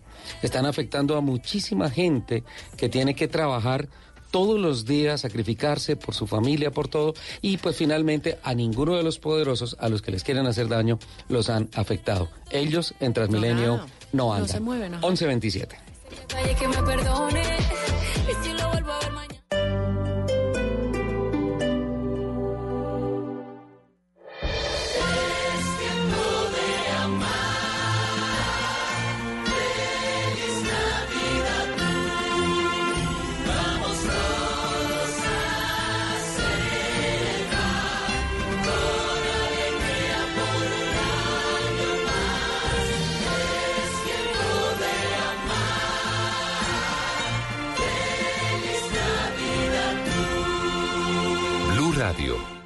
Están 0.41 0.65
afectando 0.65 1.15
a 1.17 1.21
muchísima 1.21 1.89
gente 1.89 2.43
que 2.77 2.89
tiene 2.89 3.15
que 3.15 3.27
trabajar 3.27 3.87
todos 4.31 4.59
los 4.59 4.85
días, 4.85 5.21
sacrificarse 5.21 5.95
por 5.95 6.15
su 6.15 6.25
familia, 6.25 6.71
por 6.71 6.87
todo, 6.87 7.13
y 7.41 7.57
pues 7.57 7.75
finalmente 7.75 8.39
a 8.43 8.55
ninguno 8.55 8.95
de 8.95 9.03
los 9.03 9.19
poderosos, 9.19 9.77
a 9.79 9.89
los 9.89 10.01
que 10.01 10.09
les 10.11 10.23
quieren 10.23 10.47
hacer 10.47 10.67
daño, 10.67 10.97
los 11.29 11.49
han 11.49 11.69
afectado. 11.75 12.29
Ellos 12.49 12.95
en 12.99 13.13
Transmilenio 13.13 13.77
no 13.77 13.85
No 14.11 14.33
andan. 14.33 14.49
se 14.49 14.59
mueven, 14.59 14.95
ajá. 14.95 15.05
1127. 15.07 15.77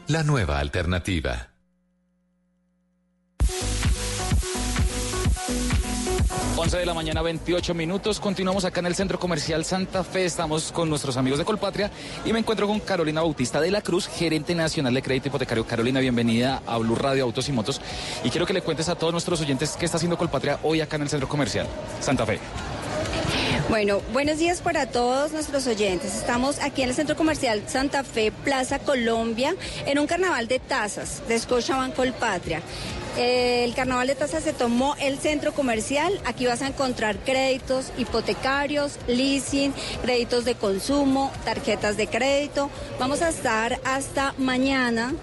La 0.08 0.24
nueva 0.24 0.60
alternativa. 0.60 1.50
Once 6.56 6.78
de 6.78 6.86
la 6.86 6.94
mañana, 6.94 7.22
28 7.22 7.74
minutos. 7.74 8.20
Continuamos 8.20 8.66
acá 8.66 8.80
en 8.80 8.88
el 8.88 8.96
Centro 8.96 9.20
Comercial 9.20 9.64
Santa 9.64 10.04
Fe. 10.04 10.26
Estamos 10.26 10.72
con 10.72 10.90
nuestros 10.90 11.18
amigos 11.18 11.40
de 11.40 11.46
Colpatria 11.46 11.92
y 12.26 12.34
me 12.34 12.40
encuentro 12.40 12.68
con 12.68 12.80
Carolina 12.80 13.22
Bautista 13.22 13.62
de 13.62 13.70
la 13.70 13.82
Cruz, 13.82 14.08
gerente 14.08 14.56
nacional 14.56 14.94
de 14.94 15.02
crédito 15.02 15.28
hipotecario. 15.28 15.68
Carolina, 15.68 16.00
bienvenida 16.00 16.64
a 16.66 16.78
Blue 16.78 16.96
Radio 16.96 17.26
Autos 17.26 17.48
y 17.50 17.52
Motos. 17.52 17.82
Y 18.24 18.30
quiero 18.30 18.46
que 18.46 18.54
le 18.54 18.62
cuentes 18.62 18.90
a 18.90 18.96
todos 18.96 19.14
nuestros 19.14 19.42
oyentes 19.42 19.76
qué 19.78 19.86
está 19.86 19.98
haciendo 19.98 20.18
Colpatria 20.18 20.60
hoy 20.64 20.82
acá 20.82 20.96
en 20.96 21.04
el 21.04 21.10
Centro 21.10 21.28
Comercial 21.28 21.68
Santa 22.00 22.26
Fe. 22.26 22.40
Bueno, 23.70 24.02
buenos 24.14 24.38
días 24.38 24.62
para 24.62 24.86
todos 24.86 25.34
nuestros 25.34 25.68
oyentes. 25.68 26.16
Estamos 26.16 26.58
aquí 26.60 26.84
en 26.84 26.90
el 26.90 26.96
Centro 26.96 27.18
Comercial 27.18 27.62
Santa 27.68 28.06
Fe, 28.06 28.32
Plaza 28.32 28.80
Colombia, 28.80 29.54
en 29.86 30.00
un 30.00 30.08
carnaval 30.08 30.48
de 30.48 30.60
tazas 30.60 31.22
de 31.28 31.38
Scotiabank 31.38 31.94
Colpatria. 31.94 32.62
Eh, 33.18 33.66
El 33.66 33.76
carnaval 33.76 34.08
de 34.08 34.16
tazas 34.16 34.44
se 34.44 34.54
tomó 34.54 34.96
el 35.02 35.20
centro 35.20 35.52
comercial. 35.52 36.18
Aquí 36.24 36.46
vas 36.46 36.62
a 36.62 36.68
encontrar 36.68 37.18
créditos 37.18 37.92
hipotecarios, 37.98 39.00
leasing, 39.08 39.74
créditos 40.02 40.46
de 40.46 40.56
consumo, 40.56 41.30
tarjetas 41.44 41.98
de 41.98 42.08
crédito. 42.08 42.70
Vamos 43.00 43.22
a 43.22 43.28
estar 43.28 43.82
hasta 43.84 44.34
mañana 44.38 45.14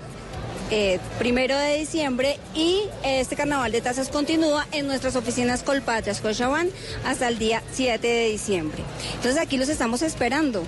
eh, 0.70 0.98
primero 1.18 1.56
de 1.58 1.76
diciembre 1.78 2.38
y 2.54 2.82
este 3.04 3.36
carnaval 3.36 3.72
de 3.72 3.80
tazas 3.80 4.08
continúa 4.08 4.66
en 4.72 4.86
nuestras 4.86 5.16
oficinas 5.16 5.62
Colpatria, 5.62 6.14
Scotiabank, 6.14 6.70
hasta 7.04 7.28
el 7.28 7.38
día 7.38 7.62
7 7.72 8.06
de 8.06 8.28
diciembre. 8.28 8.82
Entonces 9.14 9.40
aquí 9.40 9.56
los 9.56 9.68
estamos 9.68 10.02
esperando. 10.02 10.64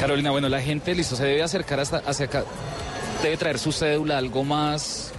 Carolina, 0.00 0.30
bueno, 0.30 0.48
la 0.48 0.60
gente, 0.60 0.94
listo, 0.94 1.16
se 1.16 1.24
debe 1.24 1.42
acercar 1.42 1.80
hasta 1.80 1.98
hacia 1.98 2.26
acá. 2.26 2.44
Debe 3.22 3.36
traer 3.36 3.58
su 3.58 3.72
cédula, 3.72 4.18
algo 4.18 4.44
más. 4.44 5.12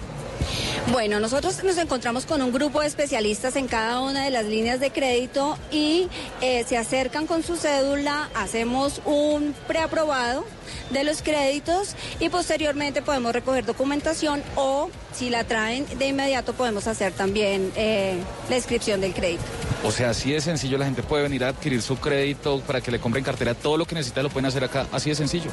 Bueno, 0.91 1.19
nosotros 1.19 1.63
nos 1.63 1.77
encontramos 1.77 2.27
con 2.27 2.41
un 2.43 2.51
grupo 2.51 2.81
de 2.81 2.87
especialistas 2.87 3.55
en 3.55 3.67
cada 3.67 4.01
una 4.01 4.23
de 4.23 4.29
las 4.29 4.45
líneas 4.45 4.79
de 4.79 4.91
crédito 4.91 5.57
y 5.71 6.07
eh, 6.41 6.63
se 6.67 6.77
acercan 6.77 7.25
con 7.25 7.41
su 7.41 7.55
cédula, 7.55 8.29
hacemos 8.35 9.01
un 9.05 9.55
preaprobado 9.67 10.45
de 10.89 11.03
los 11.03 11.21
créditos 11.21 11.95
y 12.19 12.29
posteriormente 12.29 13.01
podemos 13.01 13.33
recoger 13.33 13.65
documentación 13.65 14.43
o 14.55 14.89
si 15.13 15.29
la 15.29 15.43
traen 15.43 15.85
de 15.97 16.07
inmediato 16.07 16.53
podemos 16.53 16.87
hacer 16.87 17.13
también 17.13 17.71
eh, 17.75 18.17
la 18.49 18.57
inscripción 18.57 19.01
del 19.01 19.13
crédito. 19.13 19.43
O 19.83 19.91
sea, 19.91 20.09
así 20.09 20.31
de 20.31 20.41
sencillo, 20.41 20.79
la 20.79 20.85
gente 20.85 21.03
puede 21.03 21.23
venir 21.23 21.43
a 21.43 21.49
adquirir 21.49 21.79
su 21.81 21.97
crédito 21.97 22.59
para 22.61 22.81
que 22.81 22.89
le 22.89 22.99
compren 22.99 23.23
cartera, 23.23 23.53
todo 23.53 23.77
lo 23.77 23.85
que 23.85 23.93
necesita 23.93 24.23
lo 24.23 24.29
pueden 24.29 24.47
hacer 24.47 24.63
acá, 24.63 24.87
así 24.91 25.09
de 25.09 25.15
sencillo. 25.15 25.51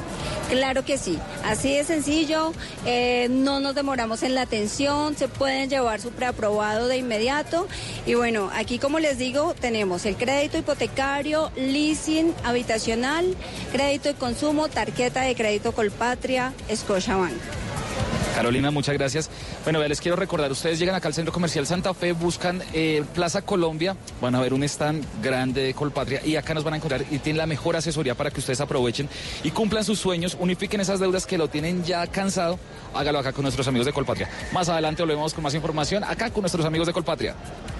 Claro 0.49 0.83
que 0.83 0.97
sí, 0.97 1.19
así 1.45 1.75
de 1.75 1.83
sencillo, 1.83 2.51
eh, 2.85 3.27
no 3.29 3.59
nos 3.59 3.75
demoramos 3.75 4.23
en 4.23 4.33
la 4.33 4.41
atención, 4.41 5.15
se 5.15 5.27
pueden 5.27 5.69
llevar 5.69 6.01
su 6.01 6.09
preaprobado 6.09 6.87
de 6.87 6.97
inmediato 6.97 7.67
y 8.07 8.15
bueno, 8.15 8.49
aquí 8.53 8.79
como 8.79 8.97
les 8.97 9.19
digo, 9.19 9.53
tenemos 9.53 10.05
el 10.05 10.15
crédito 10.15 10.57
hipotecario, 10.57 11.51
leasing 11.55 12.33
habitacional, 12.43 13.35
crédito 13.71 14.09
de 14.09 14.15
consumo, 14.15 14.67
tarjeta 14.67 15.12
de 15.21 15.35
crédito 15.35 15.71
Colpatria, 15.71 16.53
Scotiabank. 16.73 17.33
Carolina, 18.33 18.71
muchas 18.71 18.95
gracias. 18.95 19.29
Bueno, 19.63 19.79
ya 19.79 19.87
les 19.87 20.01
quiero 20.01 20.15
recordar, 20.15 20.51
ustedes 20.51 20.79
llegan 20.79 20.95
acá 20.95 21.07
al 21.07 21.13
Centro 21.13 21.31
Comercial 21.31 21.67
Santa 21.67 21.93
Fe, 21.93 22.13
buscan 22.13 22.61
eh, 22.73 23.03
Plaza 23.13 23.43
Colombia, 23.43 23.95
van 24.21 24.33
a 24.33 24.41
ver 24.41 24.53
un 24.53 24.63
stand 24.63 25.05
grande 25.21 25.61
de 25.61 25.73
Colpatria 25.73 26.25
y 26.25 26.35
acá 26.35 26.53
nos 26.53 26.63
van 26.63 26.73
a 26.73 26.77
encontrar 26.77 27.05
y 27.11 27.19
tienen 27.19 27.37
la 27.37 27.45
mejor 27.45 27.75
asesoría 27.75 28.15
para 28.15 28.31
que 28.31 28.39
ustedes 28.39 28.59
aprovechen 28.59 29.07
y 29.43 29.51
cumplan 29.51 29.83
sus 29.83 29.99
sueños, 29.99 30.35
unifiquen 30.39 30.81
esas 30.81 30.99
deudas 30.99 31.27
que 31.27 31.37
lo 31.37 31.47
tienen 31.47 31.83
ya 31.83 32.07
cansado, 32.07 32.59
hágalo 32.93 33.19
acá 33.19 33.33
con 33.33 33.43
nuestros 33.43 33.67
amigos 33.67 33.85
de 33.85 33.93
Colpatria. 33.93 34.29
Más 34.51 34.67
adelante 34.67 35.03
volvemos 35.03 35.33
con 35.33 35.43
más 35.43 35.53
información 35.53 36.03
acá 36.03 36.31
con 36.31 36.41
nuestros 36.41 36.65
amigos 36.65 36.87
de 36.87 36.93
Colpatria. 36.93 37.35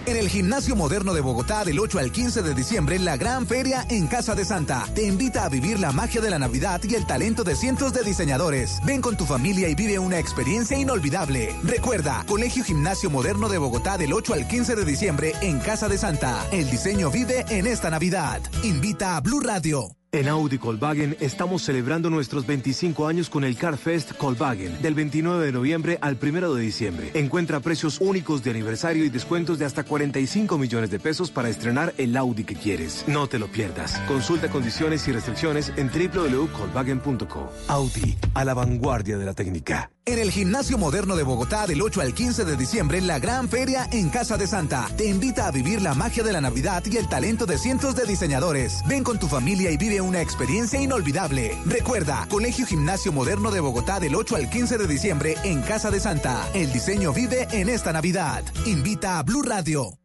En 0.05 0.17
el 0.17 0.27
Gimnasio 0.27 0.75
Moderno 0.75 1.13
de 1.13 1.21
Bogotá 1.21 1.63
del 1.63 1.79
8 1.79 1.97
al 1.99 2.11
15 2.11 2.41
de 2.41 2.53
diciembre, 2.53 2.99
la 2.99 3.15
gran 3.15 3.47
feria 3.47 3.85
en 3.89 4.07
Casa 4.07 4.35
de 4.35 4.43
Santa 4.43 4.85
te 4.93 5.03
invita 5.03 5.45
a 5.45 5.49
vivir 5.49 5.79
la 5.79 5.93
magia 5.93 6.19
de 6.19 6.29
la 6.29 6.37
Navidad 6.37 6.81
y 6.83 6.95
el 6.95 7.05
talento 7.05 7.45
de 7.45 7.55
cientos 7.55 7.93
de 7.93 8.03
diseñadores. 8.03 8.81
Ven 8.85 9.01
con 9.01 9.15
tu 9.15 9.25
familia 9.25 9.69
y 9.69 9.75
vive 9.75 9.99
una 9.99 10.19
experiencia 10.19 10.77
inolvidable. 10.77 11.55
Recuerda, 11.63 12.25
Colegio 12.27 12.65
Gimnasio 12.65 13.09
Moderno 13.09 13.47
de 13.47 13.59
Bogotá 13.59 13.97
del 13.97 14.11
8 14.11 14.33
al 14.33 14.45
15 14.45 14.75
de 14.75 14.85
diciembre 14.85 15.33
en 15.41 15.59
Casa 15.59 15.87
de 15.87 15.97
Santa. 15.97 16.45
El 16.51 16.69
diseño 16.69 17.09
vive 17.09 17.45
en 17.49 17.65
esta 17.65 17.89
Navidad. 17.89 18.41
Invita 18.61 19.15
a 19.15 19.21
Blue 19.21 19.39
Radio. 19.39 20.02
En 20.13 20.27
Audi 20.27 20.59
Colwagen 20.59 21.17
estamos 21.21 21.63
celebrando 21.63 22.11
nuestros 22.11 22.45
25 22.45 23.07
años 23.07 23.31
con 23.31 23.43
el 23.43 23.57
Car 23.57 23.77
Fest 23.77 24.11
Colwagen 24.15 24.79
del 24.79 24.93
29 24.93 25.47
de 25.47 25.51
noviembre 25.51 25.97
al 26.01 26.19
1 26.21 26.53
de 26.53 26.61
diciembre. 26.61 27.09
Encuentra 27.15 27.61
precios 27.61 27.99
únicos 27.99 28.43
de 28.43 28.51
aniversario 28.51 29.05
y 29.05 29.09
descuentos 29.09 29.57
de 29.57 29.65
hasta 29.65 29.83
45 29.83 30.59
millones 30.59 30.91
de 30.91 30.99
pesos 30.99 31.31
para 31.31 31.49
estrenar 31.49 31.95
el 31.97 32.15
Audi 32.15 32.43
que 32.43 32.53
quieres. 32.53 33.03
No 33.07 33.25
te 33.25 33.39
lo 33.39 33.47
pierdas. 33.47 33.99
Consulta 34.07 34.51
condiciones 34.51 35.07
y 35.07 35.13
restricciones 35.13 35.73
en 35.77 35.89
www.colwagen.co. 35.89 37.51
Audi, 37.67 38.15
a 38.35 38.45
la 38.45 38.53
vanguardia 38.53 39.17
de 39.17 39.25
la 39.25 39.33
técnica. 39.33 39.89
En 40.05 40.19
el 40.19 40.31
Gimnasio 40.31 40.77
Moderno 40.77 41.15
de 41.15 41.23
Bogotá 41.23 41.65
del 41.65 41.81
8 41.81 42.01
al 42.01 42.13
15 42.13 42.43
de 42.43 42.57
diciembre, 42.57 42.99
la 42.99 43.19
gran 43.19 43.47
feria 43.47 43.87
en 43.89 44.09
Casa 44.09 44.35
de 44.35 44.47
Santa 44.47 44.89
te 44.97 45.05
invita 45.05 45.47
a 45.47 45.51
vivir 45.51 45.81
la 45.81 45.93
magia 45.93 46.23
de 46.23 46.33
la 46.33 46.41
Navidad 46.41 46.83
y 46.91 46.97
el 46.97 47.07
talento 47.07 47.45
de 47.45 47.57
cientos 47.57 47.95
de 47.95 48.03
diseñadores. 48.03 48.81
Ven 48.85 49.05
con 49.05 49.17
tu 49.17 49.29
familia 49.29 49.71
y 49.71 49.77
vive 49.77 50.01
una 50.01 50.19
experiencia 50.21 50.81
inolvidable. 50.81 51.57
Recuerda, 51.65 52.27
Colegio 52.29 52.65
Gimnasio 52.65 53.13
Moderno 53.13 53.49
de 53.49 53.61
Bogotá 53.61 54.01
del 54.01 54.15
8 54.15 54.35
al 54.35 54.49
15 54.49 54.77
de 54.77 54.87
diciembre 54.87 55.35
en 55.45 55.61
Casa 55.61 55.89
de 55.89 56.01
Santa. 56.01 56.49
El 56.53 56.73
diseño 56.73 57.13
vive 57.13 57.47
en 57.51 57.69
esta 57.69 57.93
Navidad. 57.93 58.43
Invita 58.65 59.19
a 59.19 59.23
Blue 59.23 59.41
Radio. 59.41 59.99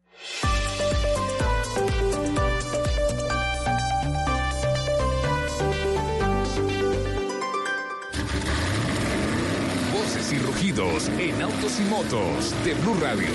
Rugidos 10.69 11.09
en 11.17 11.41
autos 11.41 11.79
y 11.79 11.83
motos 11.89 12.53
de 12.63 12.75
Blue 12.75 12.95
Radio. 13.01 13.29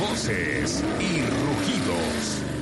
Voces 0.00 0.82
y 0.98 1.20
rugidos. 1.20 2.53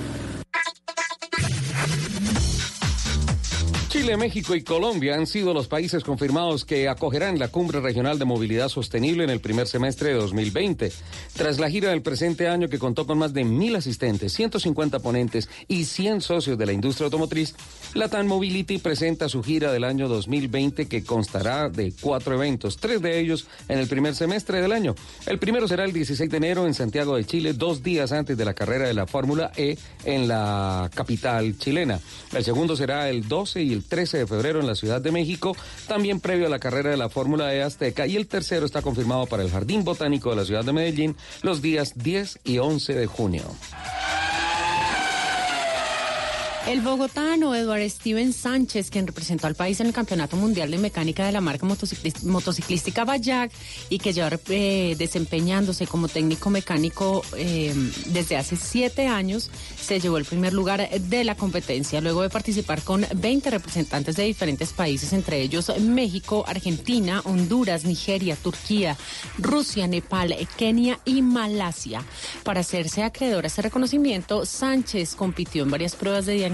Chile, 3.92 4.16
México 4.16 4.54
y 4.54 4.62
Colombia 4.62 5.16
han 5.16 5.26
sido 5.26 5.52
los 5.52 5.68
países 5.68 6.02
confirmados 6.02 6.64
que 6.64 6.88
acogerán 6.88 7.38
la 7.38 7.48
Cumbre 7.48 7.78
Regional 7.78 8.18
de 8.18 8.24
Movilidad 8.24 8.70
Sostenible 8.70 9.22
en 9.22 9.28
el 9.28 9.40
primer 9.40 9.66
semestre 9.66 10.08
de 10.08 10.14
2020. 10.14 10.90
Tras 11.34 11.60
la 11.60 11.68
gira 11.68 11.90
del 11.90 12.00
presente 12.00 12.48
año 12.48 12.70
que 12.70 12.78
contó 12.78 13.06
con 13.06 13.18
más 13.18 13.34
de 13.34 13.44
mil 13.44 13.76
asistentes, 13.76 14.32
150 14.32 15.00
ponentes 15.00 15.50
y 15.68 15.84
100 15.84 16.22
socios 16.22 16.56
de 16.56 16.64
la 16.64 16.72
industria 16.72 17.04
automotriz, 17.04 17.54
Latam 17.92 18.26
Mobility 18.28 18.78
presenta 18.78 19.28
su 19.28 19.42
gira 19.42 19.70
del 19.70 19.84
año 19.84 20.08
2020 20.08 20.88
que 20.88 21.04
constará 21.04 21.68
de 21.68 21.92
cuatro 22.00 22.34
eventos, 22.36 22.78
tres 22.78 23.02
de 23.02 23.20
ellos 23.20 23.46
en 23.68 23.78
el 23.78 23.88
primer 23.88 24.14
semestre 24.14 24.62
del 24.62 24.72
año. 24.72 24.94
El 25.26 25.38
primero 25.38 25.68
será 25.68 25.84
el 25.84 25.92
16 25.92 26.30
de 26.30 26.36
enero 26.38 26.66
en 26.66 26.72
Santiago 26.72 27.14
de 27.14 27.26
Chile, 27.26 27.52
dos 27.52 27.82
días 27.82 28.10
antes 28.12 28.38
de 28.38 28.44
la 28.46 28.54
carrera 28.54 28.86
de 28.86 28.94
la 28.94 29.06
Fórmula 29.06 29.52
E 29.54 29.76
en 30.06 30.28
la 30.28 30.90
capital 30.94 31.58
chilena. 31.58 32.00
El 32.32 32.42
segundo 32.42 32.74
será 32.74 33.10
el 33.10 33.28
12 33.28 33.62
y 33.62 33.72
el 33.74 33.81
13 33.82 34.18
de 34.18 34.26
febrero 34.26 34.60
en 34.60 34.66
la 34.66 34.74
Ciudad 34.74 35.00
de 35.00 35.12
México, 35.12 35.56
también 35.86 36.20
previo 36.20 36.46
a 36.46 36.50
la 36.50 36.58
carrera 36.58 36.90
de 36.90 36.96
la 36.96 37.08
Fórmula 37.08 37.54
E 37.54 37.62
Azteca. 37.62 38.06
Y 38.06 38.16
el 38.16 38.26
tercero 38.26 38.66
está 38.66 38.82
confirmado 38.82 39.26
para 39.26 39.42
el 39.42 39.50
Jardín 39.50 39.84
Botánico 39.84 40.30
de 40.30 40.36
la 40.36 40.44
Ciudad 40.44 40.64
de 40.64 40.72
Medellín 40.72 41.16
los 41.42 41.62
días 41.62 41.92
10 41.96 42.40
y 42.44 42.58
11 42.58 42.94
de 42.94 43.06
junio. 43.06 43.44
El 46.66 46.80
bogotano 46.80 47.56
Eduardo 47.56 47.88
Steven 47.88 48.32
Sánchez, 48.32 48.88
quien 48.88 49.08
representó 49.08 49.48
al 49.48 49.56
país 49.56 49.80
en 49.80 49.88
el 49.88 49.92
Campeonato 49.92 50.36
Mundial 50.36 50.70
de 50.70 50.78
Mecánica 50.78 51.26
de 51.26 51.32
la 51.32 51.40
marca 51.40 51.66
motociclística 51.66 53.04
Bayak 53.04 53.50
y 53.90 53.98
que 53.98 54.12
lleva 54.12 54.30
eh, 54.48 54.94
desempeñándose 54.96 55.88
como 55.88 56.06
técnico 56.06 56.50
mecánico 56.50 57.24
eh, 57.36 57.74
desde 58.06 58.36
hace 58.36 58.54
siete 58.54 59.08
años, 59.08 59.50
se 59.80 59.98
llevó 59.98 60.18
el 60.18 60.24
primer 60.24 60.52
lugar 60.52 60.88
de 60.88 61.24
la 61.24 61.34
competencia 61.34 62.00
luego 62.00 62.22
de 62.22 62.30
participar 62.30 62.82
con 62.82 63.04
20 63.12 63.50
representantes 63.50 64.14
de 64.14 64.22
diferentes 64.22 64.72
países, 64.72 65.12
entre 65.12 65.40
ellos 65.42 65.72
México, 65.80 66.44
Argentina, 66.46 67.22
Honduras, 67.24 67.84
Nigeria, 67.84 68.36
Turquía, 68.36 68.96
Rusia, 69.36 69.88
Nepal, 69.88 70.36
Kenia 70.56 71.00
y 71.04 71.22
Malasia. 71.22 72.04
Para 72.44 72.60
hacerse 72.60 73.02
acreedor 73.02 73.44
a 73.44 73.48
este 73.48 73.62
reconocimiento, 73.62 74.46
Sánchez 74.46 75.16
compitió 75.16 75.64
en 75.64 75.70
varias 75.70 75.96
pruebas 75.96 76.24
de 76.24 76.34
diagnóstico 76.34 76.51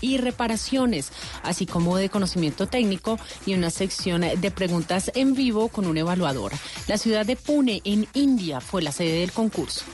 y 0.00 0.16
reparaciones, 0.18 1.12
así 1.42 1.66
como 1.66 1.96
de 1.96 2.08
conocimiento 2.08 2.66
técnico 2.66 3.18
y 3.46 3.54
una 3.54 3.70
sección 3.70 4.22
de 4.22 4.50
preguntas 4.50 5.10
en 5.14 5.34
vivo 5.34 5.68
con 5.68 5.86
un 5.86 5.98
evaluador. 5.98 6.52
La 6.86 6.98
ciudad 6.98 7.26
de 7.26 7.36
Pune, 7.36 7.80
en 7.84 8.06
India, 8.14 8.60
fue 8.60 8.82
la 8.82 8.92
sede 8.92 9.20
del 9.20 9.32
concurso. 9.32 9.84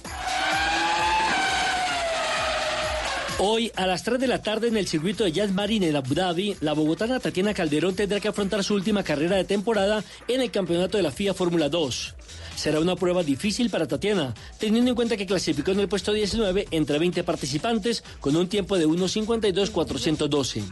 Hoy 3.39 3.73
a 3.75 3.87
las 3.87 4.05
3 4.05 4.21
de 4.21 4.29
la 4.29 4.43
tarde 4.43 4.69
en 4.69 4.77
el 4.77 4.87
circuito 4.87 5.25
de 5.25 5.33
Jazz 5.33 5.53
Marine 5.53 5.89
en 5.89 5.97
Abu 5.97 6.15
Dhabi, 6.15 6.57
la 6.61 6.73
bogotana 6.73 7.19
Tatiana 7.19 7.53
Calderón 7.53 7.97
tendrá 7.97 8.21
que 8.21 8.29
afrontar 8.29 8.63
su 8.63 8.75
última 8.75 9.03
carrera 9.03 9.37
de 9.37 9.45
temporada 9.45 10.05
en 10.29 10.41
el 10.41 10.53
campeonato 10.53 10.97
de 10.97 11.03
la 11.03 11.11
FIA 11.11 11.35
Fórmula 11.35 11.69
2. 11.69 12.15
Será 12.57 12.81
una 12.81 12.97
prueba 12.97 13.23
difícil 13.23 13.69
para 13.71 13.87
Tatiana, 13.87 14.35
teniendo 14.59 14.91
en 14.91 14.95
cuenta 14.95 15.17
que 15.17 15.27
clasificó 15.27 15.73
en 15.73 15.81
el 15.81 15.89
puesto 15.89 16.13
19 16.13 16.69
entre 16.71 16.99
20 16.99 17.25
participantes 17.25 18.05
con 18.21 18.37
un 18.37 18.49
tiempo 18.49 18.79
de 18.79 18.87
1.52.412. 18.87 20.63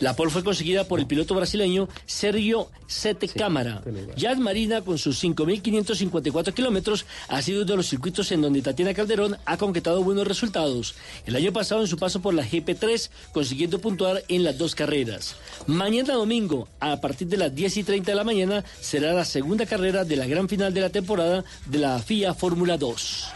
La 0.00 0.16
pole 0.16 0.30
fue 0.30 0.44
conseguida 0.44 0.84
por 0.84 1.00
el 1.00 1.06
piloto 1.06 1.34
brasileño 1.34 1.88
Sergio 2.06 2.70
Sete 2.86 3.28
Cámara. 3.28 3.82
Jazz 4.16 4.38
Marina, 4.38 4.82
con 4.82 4.98
sus 4.98 5.22
5.554 5.22 6.54
kilómetros, 6.54 7.06
ha 7.28 7.42
sido 7.42 7.62
uno 7.62 7.70
de 7.70 7.76
los 7.76 7.88
circuitos 7.88 8.30
en 8.32 8.42
donde 8.42 8.62
Tatiana 8.62 8.94
Calderón 8.94 9.36
ha 9.44 9.56
concretado 9.56 10.02
buenos 10.02 10.26
resultados. 10.26 10.94
El 11.26 11.36
año 11.36 11.52
pasado, 11.52 11.82
en 11.82 11.88
su 11.88 11.96
paso 11.96 12.20
por 12.20 12.34
la 12.34 12.44
GP3, 12.44 13.10
consiguiendo 13.32 13.80
puntuar 13.80 14.22
en 14.28 14.44
las 14.44 14.56
dos 14.56 14.74
carreras. 14.74 15.36
Mañana 15.66 16.14
domingo, 16.14 16.68
a 16.80 17.00
partir 17.00 17.28
de 17.28 17.36
las 17.36 17.54
10 17.54 17.78
y 17.78 17.84
30 17.84 18.12
de 18.12 18.16
la 18.16 18.24
mañana, 18.24 18.64
será 18.80 19.12
la 19.12 19.24
segunda 19.24 19.66
carrera 19.66 20.04
de 20.04 20.16
la 20.16 20.26
gran 20.26 20.48
final 20.48 20.72
de 20.72 20.80
la 20.80 20.90
temporada 20.90 21.23
de 21.66 21.78
la 21.78 21.98
FIA 21.98 22.34
Fórmula 22.34 22.76
2. 22.76 23.28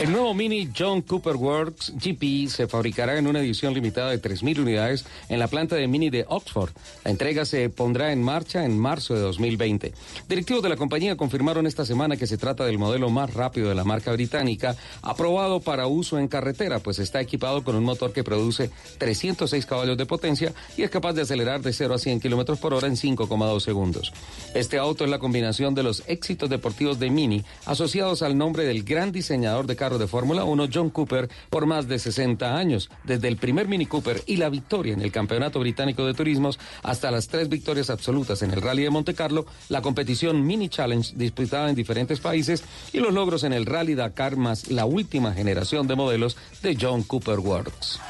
El 0.00 0.10
nuevo 0.10 0.34
Mini 0.34 0.68
John 0.76 1.02
Cooper 1.02 1.36
Works 1.36 1.92
GP 1.94 2.48
se 2.48 2.66
fabricará 2.66 3.16
en 3.16 3.28
una 3.28 3.38
edición 3.38 3.72
limitada 3.74 4.10
de 4.10 4.20
3.000 4.20 4.58
unidades 4.58 5.06
en 5.28 5.38
la 5.38 5.46
planta 5.46 5.76
de 5.76 5.86
Mini 5.86 6.10
de 6.10 6.24
Oxford. 6.28 6.72
La 7.04 7.12
entrega 7.12 7.44
se 7.44 7.70
pondrá 7.70 8.10
en 8.10 8.20
marcha 8.20 8.64
en 8.64 8.76
marzo 8.76 9.14
de 9.14 9.20
2020. 9.20 9.94
Directivos 10.28 10.64
de 10.64 10.68
la 10.68 10.76
compañía 10.76 11.16
confirmaron 11.16 11.68
esta 11.68 11.86
semana 11.86 12.16
que 12.16 12.26
se 12.26 12.36
trata 12.36 12.64
del 12.64 12.76
modelo 12.76 13.08
más 13.08 13.34
rápido 13.34 13.68
de 13.68 13.76
la 13.76 13.84
marca 13.84 14.10
británica, 14.10 14.74
aprobado 15.00 15.60
para 15.60 15.86
uso 15.86 16.18
en 16.18 16.26
carretera, 16.26 16.80
pues 16.80 16.98
está 16.98 17.20
equipado 17.20 17.62
con 17.62 17.76
un 17.76 17.84
motor 17.84 18.12
que 18.12 18.24
produce 18.24 18.72
306 18.98 19.64
caballos 19.64 19.96
de 19.96 20.06
potencia 20.06 20.52
y 20.76 20.82
es 20.82 20.90
capaz 20.90 21.12
de 21.12 21.22
acelerar 21.22 21.60
de 21.62 21.72
0 21.72 21.94
a 21.94 21.98
100 21.98 22.18
kilómetros 22.18 22.58
por 22.58 22.74
hora 22.74 22.88
en 22.88 22.96
5,2 22.96 23.60
segundos. 23.60 24.12
Este 24.54 24.76
auto 24.76 25.04
es 25.04 25.10
la 25.10 25.20
combinación 25.20 25.72
de 25.76 25.84
los 25.84 26.02
éxitos 26.08 26.50
deportivos 26.50 26.98
de 26.98 27.10
Mini 27.10 27.44
asociados 27.64 28.22
al 28.22 28.36
nombre 28.36 28.64
del 28.64 28.82
gran 28.82 29.12
diseñador 29.12 29.68
de 29.68 29.83
de 29.92 30.08
Fórmula 30.08 30.44
1, 30.44 30.68
John 30.72 30.88
Cooper, 30.90 31.28
por 31.50 31.66
más 31.66 31.86
de 31.86 31.98
60 31.98 32.56
años, 32.56 32.90
desde 33.04 33.28
el 33.28 33.36
primer 33.36 33.68
Mini 33.68 33.84
Cooper 33.84 34.22
y 34.26 34.36
la 34.36 34.48
victoria 34.48 34.94
en 34.94 35.02
el 35.02 35.12
Campeonato 35.12 35.60
Británico 35.60 36.06
de 36.06 36.14
Turismos 36.14 36.58
hasta 36.82 37.10
las 37.10 37.28
tres 37.28 37.48
victorias 37.48 37.90
absolutas 37.90 38.42
en 38.42 38.50
el 38.50 38.62
Rally 38.62 38.82
de 38.84 38.90
Monte 38.90 39.14
Carlo, 39.14 39.44
la 39.68 39.82
competición 39.82 40.46
Mini 40.46 40.68
Challenge 40.68 41.14
disputada 41.16 41.68
en 41.68 41.76
diferentes 41.76 42.20
países 42.20 42.64
y 42.92 42.98
los 43.00 43.12
logros 43.12 43.44
en 43.44 43.52
el 43.52 43.66
Rally 43.66 43.94
Dakar 43.94 44.36
más 44.36 44.70
la 44.70 44.86
última 44.86 45.32
generación 45.32 45.86
de 45.86 45.96
modelos 45.96 46.36
de 46.62 46.76
John 46.80 47.02
Cooper 47.02 47.38
Works. 47.38 48.00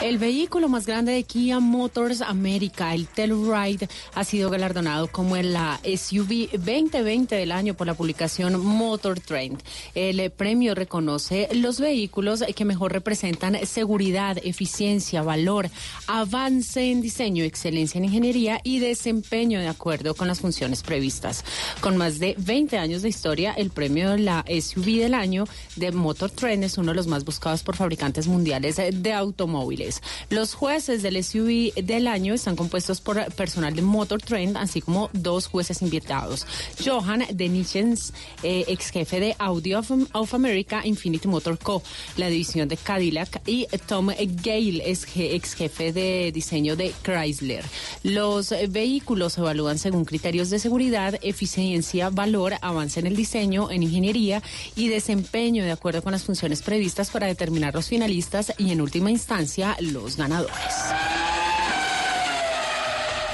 El 0.00 0.16
vehículo 0.16 0.70
más 0.70 0.86
grande 0.86 1.12
de 1.12 1.24
Kia 1.24 1.60
Motors 1.60 2.22
América, 2.22 2.94
el 2.94 3.06
Telluride, 3.06 3.86
ha 4.14 4.24
sido 4.24 4.48
galardonado 4.48 5.08
como 5.08 5.36
la 5.36 5.78
SUV 5.84 6.48
2020 6.52 7.36
del 7.36 7.52
año 7.52 7.74
por 7.74 7.86
la 7.86 7.92
publicación 7.92 8.64
Motor 8.64 9.20
Trend. 9.20 9.62
El 9.94 10.30
premio 10.30 10.74
reconoce 10.74 11.50
los 11.52 11.80
vehículos 11.80 12.42
que 12.56 12.64
mejor 12.64 12.92
representan 12.92 13.58
seguridad, 13.66 14.38
eficiencia, 14.42 15.22
valor, 15.22 15.68
avance 16.06 16.90
en 16.90 17.02
diseño, 17.02 17.44
excelencia 17.44 17.98
en 17.98 18.06
ingeniería 18.06 18.58
y 18.64 18.78
desempeño 18.78 19.60
de 19.60 19.68
acuerdo 19.68 20.14
con 20.14 20.28
las 20.28 20.40
funciones 20.40 20.82
previstas. 20.82 21.44
Con 21.82 21.98
más 21.98 22.18
de 22.18 22.36
20 22.38 22.78
años 22.78 23.02
de 23.02 23.10
historia, 23.10 23.52
el 23.52 23.68
premio 23.68 24.12
de 24.12 24.18
la 24.20 24.46
SUV 24.48 25.00
del 25.00 25.12
año 25.12 25.44
de 25.76 25.92
Motor 25.92 26.30
Trend 26.30 26.64
es 26.64 26.78
uno 26.78 26.92
de 26.92 26.96
los 26.96 27.06
más 27.06 27.26
buscados 27.26 27.62
por 27.62 27.76
fabricantes 27.76 28.28
mundiales 28.28 28.76
de 28.76 29.12
automóviles. 29.12 29.89
Los 30.28 30.54
jueces 30.54 31.02
del 31.02 31.22
SUV 31.22 31.74
del 31.74 32.06
año 32.06 32.34
están 32.34 32.56
compuestos 32.56 33.00
por 33.00 33.32
personal 33.34 33.74
de 33.74 33.82
Motor 33.82 34.22
Trend, 34.22 34.56
así 34.56 34.80
como 34.80 35.10
dos 35.12 35.46
jueces 35.46 35.82
invitados. 35.82 36.46
Johan 36.84 37.24
Denichens, 37.32 38.12
eh, 38.42 38.64
ex 38.68 38.90
jefe 38.90 39.20
de 39.20 39.36
Audio 39.38 39.80
of, 40.12 40.34
America 40.34 40.82
Infinity 40.84 41.28
Motor 41.28 41.58
Co., 41.58 41.82
la 42.16 42.28
división 42.28 42.68
de 42.68 42.76
Cadillac, 42.76 43.42
y 43.46 43.66
Tom 43.86 44.08
Gale, 44.42 44.82
ex 44.90 45.54
jefe 45.54 45.92
de 45.92 46.30
diseño 46.32 46.76
de 46.76 46.92
Chrysler. 47.02 47.64
Los 48.02 48.54
vehículos 48.68 49.34
se 49.34 49.40
evalúan 49.40 49.78
según 49.78 50.04
criterios 50.04 50.50
de 50.50 50.58
seguridad, 50.58 51.18
eficiencia, 51.22 52.10
valor, 52.10 52.54
avance 52.60 53.00
en 53.00 53.06
el 53.06 53.16
diseño, 53.16 53.70
en 53.70 53.82
ingeniería 53.82 54.42
y 54.76 54.88
desempeño 54.88 55.64
de 55.64 55.72
acuerdo 55.72 56.02
con 56.02 56.12
las 56.12 56.24
funciones 56.24 56.62
previstas 56.62 57.10
para 57.10 57.26
determinar 57.26 57.74
los 57.74 57.88
finalistas 57.88 58.52
y 58.58 58.70
en 58.70 58.80
última 58.80 59.10
instancia 59.10 59.76
los 59.82 60.16
ganadores. 60.16 60.54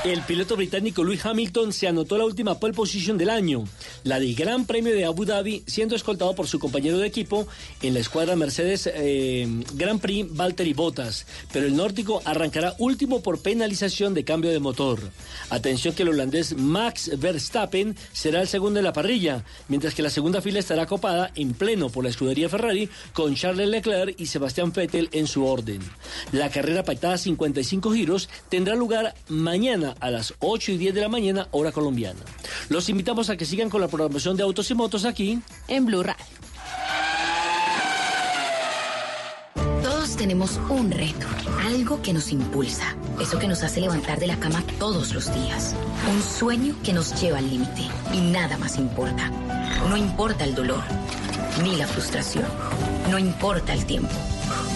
El 0.07 0.23
piloto 0.23 0.55
británico 0.55 1.03
Lewis 1.03 1.27
Hamilton 1.27 1.73
se 1.73 1.89
anotó 1.89 2.17
la 2.17 2.25
última 2.25 2.61
pole 2.61 2.73
position 2.73 3.19
del 3.19 3.29
año, 3.29 3.65
la 4.05 4.21
del 4.21 4.37
Gran 4.37 4.65
Premio 4.65 4.95
de 4.95 5.05
Abu 5.05 5.25
Dhabi, 5.25 5.65
siendo 5.67 5.97
escoltado 5.97 6.33
por 6.37 6.47
su 6.47 6.61
compañero 6.61 6.99
de 6.99 7.09
equipo 7.09 7.49
en 7.83 7.93
la 7.93 7.99
escuadra 7.99 8.37
Mercedes 8.37 8.89
eh, 8.95 9.49
Grand 9.75 10.01
Prix 10.01 10.33
Valtteri 10.33 10.75
Bottas. 10.75 11.27
Pero 11.53 11.67
el 11.67 11.75
nórdico 11.75 12.23
arrancará 12.25 12.77
último 12.79 13.21
por 13.21 13.43
penalización 13.43 14.15
de 14.15 14.23
cambio 14.23 14.53
de 14.53 14.61
motor. 14.61 15.01
Atención 15.51 15.93
que 15.93 16.05
el 16.05 16.11
holandés 16.11 16.57
Max 16.57 17.11
Verstappen 17.19 17.97
será 18.13 18.43
el 18.43 18.47
segundo 18.47 18.79
en 18.79 18.85
la 18.85 18.93
parrilla, 18.93 19.45
mientras 19.67 19.93
que 19.97 20.03
la 20.03 20.11
segunda 20.11 20.41
fila 20.41 20.61
estará 20.61 20.87
copada 20.87 21.33
en 21.35 21.53
pleno 21.53 21.89
por 21.89 22.05
la 22.05 22.11
escudería 22.11 22.49
Ferrari 22.49 22.89
con 23.13 23.35
Charles 23.35 23.69
Leclerc 23.69 24.15
y 24.21 24.27
Sebastián 24.27 24.73
Vettel 24.73 25.09
en 25.11 25.27
su 25.27 25.45
orden. 25.45 25.81
La 26.31 26.49
carrera 26.49 26.85
pactada 26.85 27.15
a 27.15 27.19
55 27.19 27.93
giros 27.93 28.29
tendrá 28.49 28.77
lugar 28.77 29.13
mañana 29.27 29.96
a 30.01 30.11
las 30.11 30.35
8 30.41 30.73
y 30.73 30.79
10 30.79 30.95
de 30.95 31.01
la 31.01 31.09
mañana, 31.09 31.49
hora 31.51 31.73
colombiana. 31.73 32.21
Los 32.69 32.89
invitamos 32.89 33.31
a 33.31 33.37
que 33.37 33.45
sigan 33.45 33.71
con 33.71 33.81
la 33.81 33.89
programación 33.89 34.37
de 34.37 34.43
autos 34.43 34.71
y 34.71 34.75
motos 34.75 35.05
aquí 35.05 35.41
en 35.69 35.87
Blue 35.87 36.03
Radio. 36.03 36.46
Todos 39.87 40.17
tenemos 40.17 40.59
un 40.69 40.91
reto, 40.91 41.29
algo 41.65 42.03
que 42.03 42.13
nos 42.13 42.33
impulsa, 42.33 42.97
eso 43.21 43.39
que 43.39 43.47
nos 43.47 43.63
hace 43.63 43.81
levantar 43.81 44.19
de 44.19 44.27
la 44.27 44.37
cama 44.37 44.61
todos 44.81 45.15
los 45.15 45.33
días, 45.33 45.77
un 46.13 46.21
sueño 46.21 46.75
que 46.83 46.93
nos 46.93 47.23
lleva 47.23 47.39
al 47.39 47.49
límite 47.49 47.83
y 48.13 48.19
nada 48.19 48.59
más 48.59 48.79
importa. 48.79 49.31
No 49.89 49.97
importa 49.97 50.43
el 50.43 50.57
dolor, 50.57 50.83
ni 51.63 51.77
la 51.77 51.87
frustración, 51.87 52.47
no 53.13 53.17
importa 53.21 53.75
el 53.75 53.87
tiempo. 53.87 54.11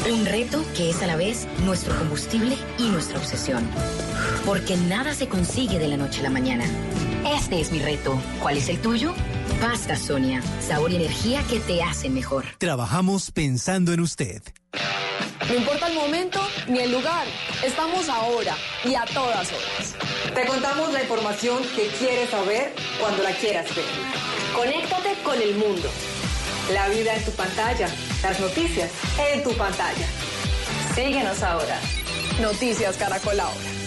Un 0.08 0.26
reto 0.26 0.64
que 0.76 0.90
es 0.90 1.02
a 1.02 1.08
la 1.08 1.16
vez 1.16 1.48
nuestro 1.64 1.92
combustible 1.98 2.56
y 2.78 2.84
nuestra 2.90 3.18
obsesión. 3.18 3.64
Porque 4.46 4.76
nada 4.76 5.12
se 5.12 5.26
consigue 5.26 5.80
de 5.80 5.88
la 5.88 5.96
noche 5.96 6.20
a 6.20 6.22
la 6.22 6.30
mañana. 6.30 6.66
Este 7.36 7.60
es 7.60 7.72
mi 7.72 7.80
reto. 7.80 8.16
¿Cuál 8.40 8.58
es 8.58 8.68
el 8.68 8.80
tuyo? 8.80 9.12
Pasta 9.60 9.94
Sonia. 9.94 10.40
Sabor 10.66 10.90
y 10.90 10.96
energía 10.96 11.42
que 11.48 11.60
te 11.60 11.82
hacen 11.82 12.14
mejor. 12.14 12.44
Trabajamos 12.58 13.30
pensando 13.30 13.92
en 13.92 14.00
usted. 14.00 14.42
No 15.48 15.54
importa 15.54 15.88
el 15.88 15.94
momento 15.94 16.40
ni 16.66 16.78
el 16.78 16.92
lugar. 16.92 17.26
Estamos 17.62 18.08
ahora 18.08 18.56
y 18.84 18.94
a 18.94 19.04
todas 19.04 19.52
horas. 19.52 19.94
Te 20.34 20.46
contamos 20.46 20.92
la 20.92 21.02
información 21.02 21.62
que 21.76 21.88
quieres 21.98 22.30
saber 22.30 22.74
cuando 22.98 23.22
la 23.22 23.32
quieras 23.32 23.66
ver. 23.76 23.84
Conéctate 24.54 25.14
con 25.22 25.40
el 25.40 25.54
mundo. 25.56 25.90
La 26.72 26.88
vida 26.88 27.14
en 27.14 27.24
tu 27.24 27.32
pantalla. 27.32 27.88
Las 28.22 28.40
noticias 28.40 28.90
en 29.32 29.42
tu 29.42 29.52
pantalla. 29.56 30.06
Síguenos 30.94 31.42
ahora. 31.42 31.78
Noticias 32.40 32.96
Caracol 32.96 33.38
ahora. 33.38 33.79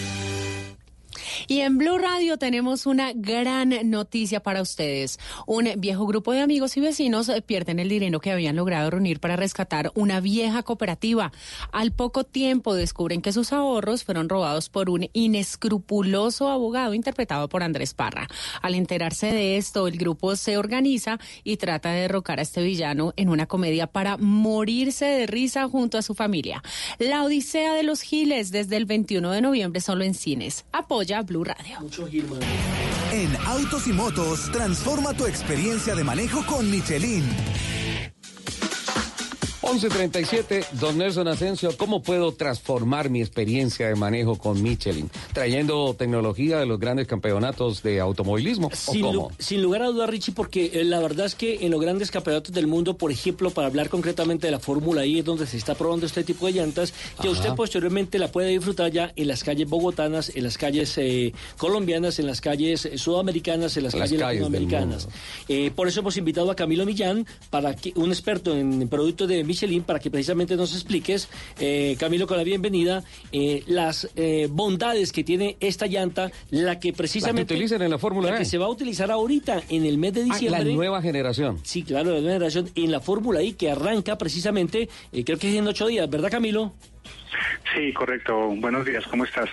Y 1.46 1.60
en 1.60 1.78
Blue 1.78 1.98
Radio 1.98 2.38
tenemos 2.38 2.86
una 2.86 3.12
gran 3.14 3.74
noticia 3.90 4.40
para 4.40 4.62
ustedes. 4.62 5.18
Un 5.46 5.68
viejo 5.78 6.06
grupo 6.06 6.32
de 6.32 6.40
amigos 6.40 6.76
y 6.76 6.80
vecinos 6.80 7.30
pierden 7.46 7.78
el 7.78 7.88
dinero 7.88 8.20
que 8.20 8.32
habían 8.32 8.56
logrado 8.56 8.90
reunir 8.90 9.20
para 9.20 9.36
rescatar 9.36 9.90
una 9.94 10.20
vieja 10.20 10.62
cooperativa. 10.62 11.32
Al 11.72 11.92
poco 11.92 12.24
tiempo 12.24 12.74
descubren 12.74 13.22
que 13.22 13.32
sus 13.32 13.52
ahorros 13.52 14.04
fueron 14.04 14.28
robados 14.28 14.68
por 14.68 14.90
un 14.90 15.08
inescrupuloso 15.12 16.48
abogado 16.48 16.94
interpretado 16.94 17.48
por 17.48 17.62
Andrés 17.62 17.94
Parra. 17.94 18.28
Al 18.62 18.74
enterarse 18.74 19.26
de 19.26 19.56
esto, 19.56 19.86
el 19.86 19.98
grupo 19.98 20.36
se 20.36 20.56
organiza 20.56 21.18
y 21.42 21.56
trata 21.56 21.90
de 21.90 22.02
derrocar 22.02 22.38
a 22.38 22.42
este 22.42 22.62
villano 22.62 23.12
en 23.16 23.28
una 23.28 23.46
comedia 23.46 23.86
para 23.86 24.16
morirse 24.16 25.04
de 25.04 25.26
risa 25.26 25.68
junto 25.68 25.98
a 25.98 26.02
su 26.02 26.14
familia. 26.14 26.62
La 26.98 27.24
Odisea 27.24 27.74
de 27.74 27.82
los 27.82 28.02
Giles 28.02 28.50
desde 28.50 28.76
el 28.76 28.86
21 28.86 29.30
de 29.30 29.40
noviembre 29.40 29.80
solo 29.80 30.04
en 30.04 30.14
cines. 30.14 30.64
Apoya 30.72 31.23
Blue 31.24 31.44
Radio. 31.44 31.78
En 33.12 33.36
Autos 33.46 33.86
y 33.86 33.92
Motos, 33.92 34.50
transforma 34.50 35.14
tu 35.14 35.26
experiencia 35.26 35.94
de 35.94 36.04
manejo 36.04 36.44
con 36.46 36.70
Michelin. 36.70 37.24
1137, 39.64 40.64
don 40.80 40.98
Nelson 40.98 41.26
Asensio, 41.26 41.76
¿cómo 41.76 42.02
puedo 42.02 42.32
transformar 42.32 43.08
mi 43.10 43.20
experiencia 43.20 43.88
de 43.88 43.94
manejo 43.94 44.36
con 44.36 44.62
Michelin? 44.62 45.10
¿Trayendo 45.32 45.94
tecnología 45.94 46.58
de 46.58 46.66
los 46.66 46.78
grandes 46.78 47.06
campeonatos 47.06 47.82
de 47.82 47.98
automovilismo? 48.00 48.68
¿o 48.68 48.70
Sin, 48.76 49.00
cómo? 49.02 49.12
lu- 49.12 49.30
sin 49.38 49.62
lugar 49.62 49.82
a 49.82 49.86
duda, 49.86 50.06
Richie, 50.06 50.32
porque 50.34 50.70
eh, 50.74 50.84
la 50.84 51.00
verdad 51.00 51.26
es 51.26 51.34
que 51.34 51.64
en 51.64 51.70
los 51.70 51.80
grandes 51.80 52.10
campeonatos 52.10 52.52
del 52.52 52.66
mundo, 52.66 52.96
por 52.96 53.10
ejemplo, 53.10 53.50
para 53.50 53.66
hablar 53.68 53.88
concretamente 53.88 54.46
de 54.46 54.50
la 54.50 54.60
Fórmula 54.60 55.06
I, 55.06 55.20
es 55.20 55.24
donde 55.24 55.46
se 55.46 55.56
está 55.56 55.74
probando 55.74 56.06
este 56.06 56.24
tipo 56.24 56.46
de 56.46 56.52
llantas, 56.52 56.92
que 57.20 57.28
Ajá. 57.28 57.30
usted 57.30 57.54
posteriormente 57.54 58.18
la 58.18 58.30
puede 58.30 58.48
disfrutar 58.50 58.90
ya 58.92 59.12
en 59.16 59.28
las 59.28 59.42
calles 59.44 59.68
bogotanas, 59.68 60.30
en 60.34 60.44
las 60.44 60.58
calles 60.58 60.92
eh, 60.98 61.32
colombianas, 61.56 62.18
en 62.18 62.26
las 62.26 62.40
calles 62.40 62.84
eh, 62.84 62.98
sudamericanas, 62.98 63.76
en 63.76 63.84
las, 63.84 63.94
calles, 63.94 64.10
calles 64.10 64.20
latinoamericanas. 64.20 65.08
Eh, 65.48 65.70
por 65.74 65.88
eso 65.88 66.00
hemos 66.00 66.16
invitado 66.16 66.50
a 66.50 66.56
Camilo 66.56 66.84
Millán, 66.84 67.26
para 67.50 67.74
que, 67.74 67.92
un 67.96 68.10
experto 68.10 68.54
en 68.56 68.88
productos 68.88 69.28
de 69.28 69.42
Michelin, 69.54 69.84
para 69.84 70.00
que 70.00 70.10
precisamente 70.10 70.56
nos 70.56 70.74
expliques, 70.74 71.28
eh, 71.60 71.96
Camilo, 71.98 72.26
con 72.26 72.36
la 72.36 72.42
bienvenida, 72.42 73.04
eh, 73.30 73.62
las 73.68 74.10
eh, 74.16 74.48
bondades 74.50 75.12
que 75.12 75.22
tiene 75.22 75.56
esta 75.60 75.86
llanta, 75.86 76.32
la 76.50 76.80
que 76.80 76.92
precisamente... 76.92 77.54
utilizan 77.54 77.82
en 77.82 77.90
la 77.92 77.98
Fórmula 77.98 78.30
la 78.30 78.36
E. 78.36 78.38
que 78.40 78.44
se 78.44 78.58
va 78.58 78.66
a 78.66 78.68
utilizar 78.68 79.10
ahorita 79.12 79.62
en 79.68 79.84
el 79.86 79.96
mes 79.98 80.12
de 80.14 80.22
Ah, 80.22 80.24
diciembre. 80.24 80.64
la 80.64 80.72
nueva 80.72 81.00
generación. 81.02 81.60
Sí, 81.62 81.84
claro, 81.84 82.10
la 82.10 82.20
nueva 82.20 82.32
generación 82.34 82.68
en 82.74 82.90
la 82.90 82.98
Fórmula 83.00 83.42
I 83.42 83.52
que 83.52 83.70
arranca 83.70 84.18
precisamente, 84.18 84.88
eh, 85.12 85.24
creo 85.24 85.38
que 85.38 85.50
es 85.50 85.54
en 85.56 85.66
ocho 85.68 85.86
días, 85.86 86.10
¿verdad, 86.10 86.30
Camilo? 86.32 86.74
Sí, 87.74 87.92
correcto. 87.92 88.48
Buenos 88.56 88.84
días, 88.84 89.04
¿cómo 89.08 89.24
estás? 89.24 89.48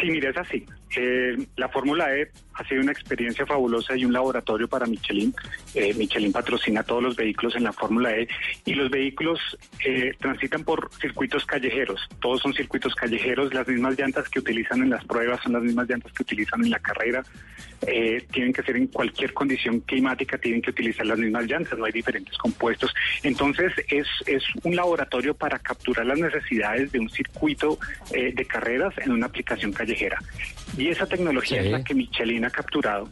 Sí, 0.00 0.10
mira, 0.10 0.30
es 0.30 0.36
así. 0.36 0.64
Eh, 0.96 1.36
la 1.56 1.68
Fórmula 1.68 2.14
E 2.16 2.30
ha 2.58 2.64
sido 2.66 2.80
una 2.82 2.92
experiencia 2.92 3.44
fabulosa 3.46 3.96
y 3.96 4.04
un 4.04 4.12
laboratorio 4.12 4.66
para 4.68 4.86
Michelin. 4.86 5.34
Eh, 5.74 5.92
Michelin 5.94 6.32
patrocina 6.32 6.82
todos 6.82 7.02
los 7.02 7.16
vehículos 7.16 7.54
en 7.56 7.64
la 7.64 7.72
Fórmula 7.72 8.16
E 8.16 8.28
y 8.64 8.74
los 8.74 8.90
vehículos 8.90 9.38
eh, 9.84 10.12
transitan 10.18 10.64
por 10.64 10.90
circuitos 11.00 11.44
callejeros. 11.44 12.00
Todos 12.20 12.40
son 12.40 12.54
circuitos 12.54 12.94
callejeros. 12.94 13.52
Las 13.52 13.68
mismas 13.68 13.98
llantas 13.98 14.28
que 14.28 14.38
utilizan 14.38 14.82
en 14.82 14.90
las 14.90 15.04
pruebas 15.04 15.40
son 15.42 15.52
las 15.52 15.62
mismas 15.62 15.88
llantas 15.88 16.12
que 16.12 16.22
utilizan 16.22 16.64
en 16.64 16.70
la 16.70 16.78
carrera. 16.78 17.22
Eh, 17.86 18.24
tienen 18.32 18.52
que 18.54 18.62
ser 18.62 18.76
en 18.76 18.86
cualquier 18.86 19.34
condición 19.34 19.80
climática, 19.80 20.38
tienen 20.38 20.62
que 20.62 20.70
utilizar 20.70 21.04
las 21.04 21.18
mismas 21.18 21.44
llantas, 21.46 21.78
no 21.78 21.84
hay 21.84 21.92
diferentes 21.92 22.36
compuestos. 22.38 22.94
Entonces 23.22 23.72
es, 23.88 24.06
es 24.26 24.42
un 24.62 24.74
laboratorio 24.74 25.34
para 25.34 25.58
capturar 25.58 26.06
las 26.06 26.18
necesidades 26.18 26.90
de 26.92 27.00
un 27.00 27.10
circuito 27.10 27.78
de 28.10 28.44
carreras 28.46 28.94
en 28.98 29.12
una 29.12 29.26
aplicación 29.26 29.72
callejera. 29.72 30.18
Y 30.78 30.88
esa 30.88 31.06
tecnología 31.06 31.60
Sí. 31.60 31.66
es 31.66 31.72
la 31.72 31.84
que 31.84 31.94
Michelin 31.94 32.44
ha 32.46 32.50
capturado 32.50 33.08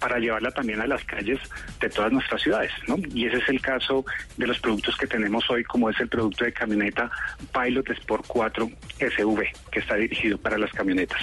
para 0.00 0.18
llevarla 0.18 0.50
también 0.50 0.80
a 0.80 0.86
las 0.86 1.04
calles 1.04 1.38
de 1.78 1.88
todas 1.90 2.10
nuestras 2.10 2.42
ciudades, 2.42 2.72
¿no? 2.88 2.96
Y 3.14 3.26
ese 3.26 3.36
es 3.36 3.48
el 3.48 3.60
caso 3.60 4.04
de 4.36 4.46
los 4.46 4.58
productos 4.58 4.96
que 4.96 5.06
tenemos 5.06 5.48
hoy, 5.50 5.62
como 5.64 5.90
es 5.90 6.00
el 6.00 6.08
producto 6.08 6.44
de 6.44 6.52
camioneta 6.52 7.10
Pilot 7.52 7.90
Sport 7.90 8.24
4 8.26 8.70
SV, 8.98 9.52
que 9.70 9.80
está 9.80 9.96
dirigido 9.96 10.38
para 10.38 10.56
las 10.56 10.72
camionetas. 10.72 11.20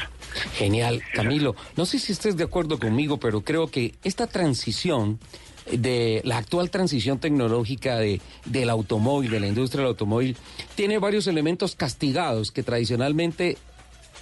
Genial, 0.53 1.01
Camilo. 1.13 1.55
No 1.75 1.85
sé 1.85 1.97
si 1.97 2.11
estés 2.11 2.37
de 2.37 2.43
acuerdo 2.43 2.77
conmigo, 2.79 3.19
pero 3.19 3.41
creo 3.41 3.67
que 3.67 3.95
esta 4.03 4.27
transición 4.27 5.19
de 5.71 6.21
la 6.23 6.37
actual 6.37 6.69
transición 6.69 7.19
tecnológica 7.19 7.97
de, 7.97 8.21
del 8.45 8.69
automóvil, 8.69 9.31
de 9.31 9.39
la 9.39 9.47
industria 9.47 9.81
del 9.81 9.89
automóvil, 9.89 10.37
tiene 10.75 10.97
varios 10.97 11.27
elementos 11.27 11.75
castigados 11.75 12.51
que 12.51 12.63
tradicionalmente 12.63 13.57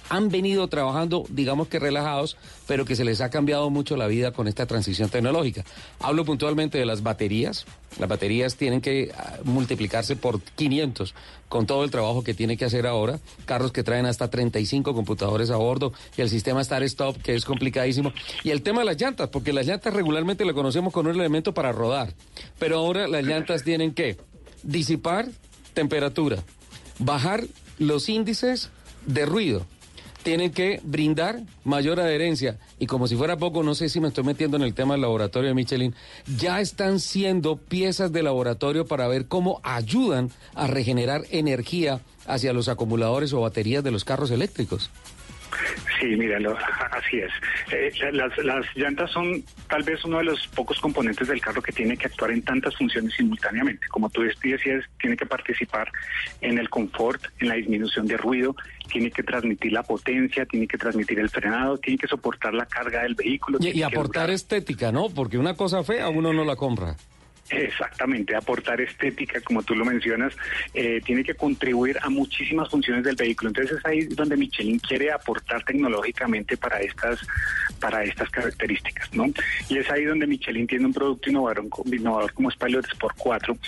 han 0.08 0.28
venido 0.28 0.68
trabajando, 0.68 1.24
digamos 1.28 1.68
que 1.68 1.78
relajados, 1.78 2.36
pero 2.66 2.84
que 2.84 2.96
se 2.96 3.04
les 3.04 3.20
ha 3.20 3.30
cambiado 3.30 3.70
mucho 3.70 3.96
la 3.96 4.06
vida 4.06 4.32
con 4.32 4.48
esta 4.48 4.66
transición 4.66 5.08
tecnológica. 5.08 5.64
Hablo 6.00 6.24
puntualmente 6.24 6.78
de 6.78 6.86
las 6.86 7.02
baterías. 7.02 7.66
Las 7.98 8.08
baterías 8.08 8.56
tienen 8.56 8.80
que 8.80 9.12
ah, 9.16 9.38
multiplicarse 9.44 10.16
por 10.16 10.40
500 10.40 11.14
con 11.48 11.66
todo 11.66 11.84
el 11.84 11.90
trabajo 11.90 12.22
que 12.22 12.34
tiene 12.34 12.56
que 12.56 12.64
hacer 12.64 12.86
ahora. 12.86 13.18
Carros 13.44 13.72
que 13.72 13.82
traen 13.82 14.06
hasta 14.06 14.28
35 14.28 14.94
computadores 14.94 15.50
a 15.50 15.56
bordo 15.56 15.92
y 16.16 16.20
el 16.20 16.28
sistema 16.28 16.62
Start-Stop, 16.62 17.22
que 17.22 17.34
es 17.34 17.44
complicadísimo. 17.44 18.12
Y 18.44 18.50
el 18.50 18.62
tema 18.62 18.80
de 18.80 18.86
las 18.86 19.00
llantas, 19.00 19.28
porque 19.28 19.52
las 19.52 19.66
llantas 19.66 19.94
regularmente 19.94 20.44
las 20.44 20.54
conocemos 20.54 20.92
con 20.92 21.06
un 21.06 21.14
elemento 21.14 21.54
para 21.54 21.72
rodar, 21.72 22.14
pero 22.58 22.78
ahora 22.78 23.08
las 23.08 23.24
llantas 23.24 23.62
tienen 23.62 23.94
que 23.94 24.16
disipar 24.62 25.28
temperatura, 25.74 26.42
bajar 26.98 27.44
los 27.78 28.08
índices 28.08 28.70
de 29.06 29.26
ruido 29.26 29.66
tienen 30.26 30.50
que 30.50 30.80
brindar 30.82 31.40
mayor 31.62 32.00
adherencia. 32.00 32.58
Y 32.80 32.86
como 32.86 33.06
si 33.06 33.14
fuera 33.14 33.36
poco, 33.36 33.62
no 33.62 33.76
sé 33.76 33.88
si 33.88 34.00
me 34.00 34.08
estoy 34.08 34.24
metiendo 34.24 34.56
en 34.56 34.64
el 34.64 34.74
tema 34.74 34.94
del 34.94 35.02
laboratorio 35.02 35.50
de 35.50 35.54
Michelin, 35.54 35.94
ya 36.36 36.60
están 36.60 36.98
siendo 36.98 37.58
piezas 37.58 38.10
de 38.10 38.24
laboratorio 38.24 38.86
para 38.86 39.06
ver 39.06 39.26
cómo 39.26 39.60
ayudan 39.62 40.32
a 40.56 40.66
regenerar 40.66 41.22
energía 41.30 42.00
hacia 42.26 42.52
los 42.52 42.66
acumuladores 42.66 43.32
o 43.34 43.40
baterías 43.42 43.84
de 43.84 43.92
los 43.92 44.04
carros 44.04 44.32
eléctricos. 44.32 44.90
Sí, 46.00 46.06
mira, 46.16 46.38
lo- 46.38 46.56
así 46.92 47.18
es. 47.18 47.32
Eh, 47.72 47.90
las, 48.12 48.36
las 48.38 48.64
llantas 48.74 49.10
son 49.10 49.42
tal 49.68 49.82
vez 49.82 50.04
uno 50.04 50.18
de 50.18 50.24
los 50.24 50.46
pocos 50.48 50.78
componentes 50.80 51.28
del 51.28 51.40
carro 51.40 51.62
que 51.62 51.72
tiene 51.72 51.96
que 51.96 52.06
actuar 52.06 52.30
en 52.30 52.42
tantas 52.42 52.76
funciones 52.76 53.14
simultáneamente. 53.14 53.86
Como 53.88 54.10
tú 54.10 54.22
decías, 54.22 54.60
tiene 55.00 55.16
que 55.16 55.26
participar 55.26 55.90
en 56.40 56.58
el 56.58 56.68
confort, 56.68 57.22
en 57.40 57.48
la 57.48 57.54
disminución 57.54 58.06
de 58.06 58.16
ruido, 58.16 58.54
tiene 58.90 59.10
que 59.10 59.22
transmitir 59.22 59.72
la 59.72 59.82
potencia, 59.82 60.46
tiene 60.46 60.66
que 60.66 60.78
transmitir 60.78 61.18
el 61.18 61.30
frenado, 61.30 61.78
tiene 61.78 61.98
que 61.98 62.06
soportar 62.06 62.54
la 62.54 62.66
carga 62.66 63.02
del 63.02 63.14
vehículo. 63.14 63.58
Y, 63.60 63.82
aportar 63.82 64.30
estética, 64.30 64.92
¿no? 64.92 65.08
Porque 65.10 65.38
una 65.38 65.54
cosa 65.54 65.82
fea 65.82 66.08
uno 66.08 66.32
no 66.32 66.44
la 66.44 66.56
compra. 66.56 66.96
Exactamente, 67.50 68.34
aportar 68.34 68.80
estética, 68.80 69.40
como 69.40 69.62
tú 69.62 69.74
lo 69.74 69.84
mencionas, 69.84 70.34
eh, 70.74 71.00
tiene 71.04 71.22
que 71.22 71.34
contribuir 71.34 71.96
a 72.02 72.08
muchísimas 72.08 72.68
funciones 72.68 73.04
del 73.04 73.14
vehículo. 73.14 73.50
Entonces 73.50 73.78
es 73.78 73.86
ahí 73.86 74.00
donde 74.04 74.36
Michelin 74.36 74.78
quiere 74.80 75.12
aportar 75.12 75.64
tecnológicamente 75.64 76.56
para 76.56 76.80
estas, 76.80 77.20
para 77.78 78.02
estas 78.02 78.28
características, 78.30 79.12
¿no? 79.14 79.26
Y 79.68 79.78
es 79.78 79.88
ahí 79.90 80.04
donde 80.04 80.26
Michelin 80.26 80.66
tiene 80.66 80.86
un 80.86 80.92
producto 80.92 81.30
innovador, 81.30 81.64
innovador 81.86 82.32
como 82.32 82.48
es 82.48 82.56
Pilot 82.56 82.86
Sport 82.86 83.16
4, 83.16 83.58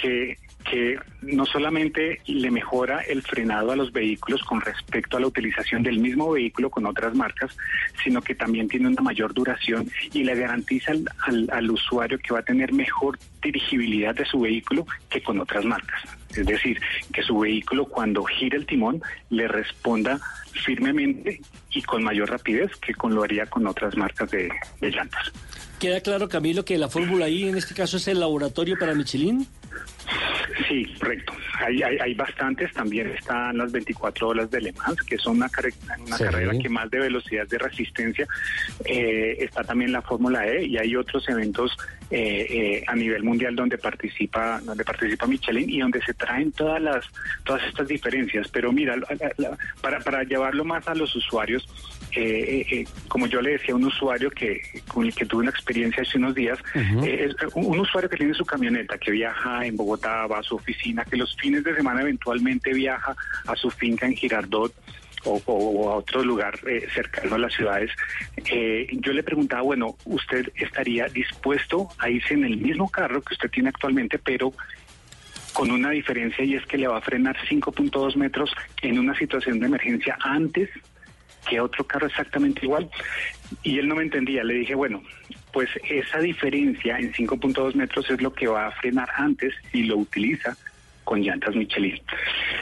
que 0.00 0.36
que 0.62 0.96
no 1.22 1.44
solamente 1.46 2.20
le 2.26 2.50
mejora 2.50 3.00
el 3.00 3.22
frenado 3.22 3.72
a 3.72 3.76
los 3.76 3.92
vehículos 3.92 4.42
con 4.42 4.60
respecto 4.60 5.16
a 5.16 5.20
la 5.20 5.26
utilización 5.26 5.82
del 5.82 5.98
mismo 5.98 6.30
vehículo 6.32 6.70
con 6.70 6.86
otras 6.86 7.14
marcas, 7.14 7.56
sino 8.02 8.22
que 8.22 8.34
también 8.34 8.68
tiene 8.68 8.88
una 8.88 9.02
mayor 9.02 9.34
duración 9.34 9.88
y 10.12 10.24
le 10.24 10.34
garantiza 10.34 10.92
al, 11.26 11.48
al- 11.52 11.70
usuario 11.70 12.18
que 12.18 12.32
va 12.34 12.40
a 12.40 12.44
tener 12.44 12.72
mejor 12.72 13.18
dirigibilidad 13.42 14.14
de 14.14 14.24
su 14.26 14.40
vehículo 14.40 14.86
que 15.08 15.22
con 15.22 15.40
otras 15.40 15.64
marcas. 15.64 16.02
Es 16.36 16.46
decir, 16.46 16.80
que 17.12 17.22
su 17.22 17.38
vehículo 17.38 17.84
cuando 17.86 18.24
gire 18.24 18.56
el 18.56 18.66
timón 18.66 19.02
le 19.30 19.48
responda 19.48 20.18
firmemente 20.64 21.40
y 21.70 21.82
con 21.82 22.02
mayor 22.02 22.30
rapidez 22.30 22.70
que 22.76 22.94
con 22.94 23.14
lo 23.14 23.22
haría 23.22 23.46
con 23.46 23.66
otras 23.66 23.96
marcas 23.96 24.30
de, 24.30 24.50
de 24.80 24.90
llantas. 24.90 25.32
¿Queda 25.78 26.00
claro, 26.00 26.28
Camilo, 26.28 26.64
que 26.64 26.78
la 26.78 26.88
Fórmula 26.88 27.28
I 27.28 27.48
en 27.48 27.56
este 27.56 27.74
caso 27.74 27.96
es 27.96 28.06
el 28.06 28.20
laboratorio 28.20 28.76
para 28.78 28.94
Michelin? 28.94 29.46
Sí, 30.68 30.84
correcto. 30.98 31.32
Hay, 31.60 31.82
hay, 31.82 31.98
hay 31.98 32.14
bastantes. 32.14 32.72
También 32.72 33.08
están 33.08 33.56
las 33.58 33.72
24 33.72 34.28
horas 34.28 34.50
de 34.50 34.60
Le 34.60 34.72
Mans, 34.72 35.00
que 35.02 35.16
son 35.18 35.36
una, 35.36 35.50
una 36.00 36.16
Sí. 36.16 36.24
carrera 36.24 36.52
que 36.60 36.68
más 36.68 36.90
de 36.90 36.98
velocidad 37.00 37.46
de 37.48 37.58
resistencia. 37.58 38.26
Eh, 38.84 39.36
está 39.40 39.64
también 39.64 39.92
la 39.92 40.02
Fórmula 40.02 40.46
E 40.46 40.64
y 40.66 40.78
hay 40.78 40.96
otros 40.96 41.28
eventos 41.28 41.76
eh, 42.12 42.46
eh, 42.50 42.84
a 42.86 42.94
nivel 42.94 43.22
mundial 43.24 43.56
donde 43.56 43.78
participa 43.78 44.60
donde 44.60 44.84
participa 44.84 45.26
Michelin 45.26 45.68
y 45.70 45.80
donde 45.80 46.00
se 46.02 46.12
traen 46.12 46.52
todas 46.52 46.80
las 46.80 47.04
todas 47.44 47.62
estas 47.66 47.88
diferencias. 47.88 48.48
Pero 48.48 48.70
mira, 48.70 48.94
la- 48.96 49.56
para, 49.80 49.98
para 50.00 50.22
llevarlo 50.24 50.62
más 50.64 50.86
a 50.88 50.94
los 50.94 51.16
usuarios, 51.16 51.66
eh, 52.14 52.20
eh, 52.20 52.66
eh, 52.80 52.84
como 53.08 53.26
yo 53.26 53.40
le 53.40 53.52
decía 53.52 53.72
a 53.72 53.76
un 53.78 53.84
usuario 53.84 54.30
que 54.30 54.60
con 54.86 55.06
el 55.06 55.14
que 55.14 55.24
tuve 55.24 55.40
una 55.42 55.50
experiencia 55.50 56.02
hace 56.02 56.18
unos 56.18 56.34
días, 56.34 56.58
Ujú. 56.74 57.04
eh, 57.04 57.24
es 57.24 57.34
un, 57.54 57.64
un 57.66 57.78
usuario 57.80 58.10
que 58.10 58.18
tiene 58.18 58.34
su 58.34 58.44
camioneta, 58.44 58.98
que 58.98 59.10
viaja 59.10 59.64
en 59.64 59.76
Bogotá, 59.76 60.26
va 60.26 60.40
a 60.40 60.42
su 60.42 60.56
oficina, 60.56 61.04
que 61.06 61.16
los 61.16 61.34
fines 61.36 61.64
de 61.64 61.74
semana 61.74 62.02
eventualmente 62.02 62.74
viaja 62.74 63.16
a 63.46 63.56
su 63.56 63.70
finca 63.70 64.04
en 64.06 64.14
Girardot 64.14 64.72
o, 65.24 65.40
o- 65.46 65.90
a 65.90 65.96
otro 65.96 66.22
lugar 66.22 66.58
eh, 66.66 66.86
cercano 66.94 67.34
a 67.34 67.38
las 67.38 67.52
ciudades. 67.54 67.90
Eh, 68.50 68.86
yo 68.92 69.12
le 69.12 69.22
preguntaba, 69.22 69.62
bueno, 69.62 69.96
¿usted 70.04 70.50
estaría 70.56 71.06
dispuesto 71.06 71.88
a 71.98 72.08
irse 72.10 72.34
en 72.34 72.44
el 72.44 72.56
mismo 72.56 72.90
carro 72.90 73.22
que 73.22 73.34
usted 73.34 73.50
tiene 73.50 73.68
actualmente, 73.68 74.18
pero 74.18 74.52
con 75.52 75.70
una 75.70 75.90
diferencia 75.90 76.44
y 76.44 76.54
es 76.54 76.64
que 76.66 76.78
le 76.78 76.86
va 76.88 76.96
a 76.98 77.02
frenar 77.02 77.36
5.2 77.48 78.16
metros 78.16 78.50
en 78.80 78.98
una 78.98 79.14
situación 79.16 79.60
de 79.60 79.66
emergencia 79.66 80.16
antes 80.20 80.70
que 81.48 81.60
otro 81.60 81.84
carro 81.84 82.06
exactamente 82.06 82.60
igual. 82.64 82.88
Y 83.62 83.78
él 83.78 83.88
no 83.88 83.96
me 83.96 84.02
entendía. 84.04 84.44
Le 84.44 84.54
dije, 84.54 84.74
bueno, 84.74 85.02
pues 85.52 85.68
esa 85.90 86.20
diferencia 86.20 86.96
en 86.98 87.12
5.2 87.12 87.74
metros 87.74 88.08
es 88.10 88.22
lo 88.22 88.32
que 88.32 88.46
va 88.46 88.68
a 88.68 88.70
frenar 88.72 89.08
antes 89.16 89.52
si 89.72 89.82
lo 89.82 89.98
utiliza 89.98 90.56
con 91.04 91.20
llantas 91.20 91.54
Michelin. 91.54 92.00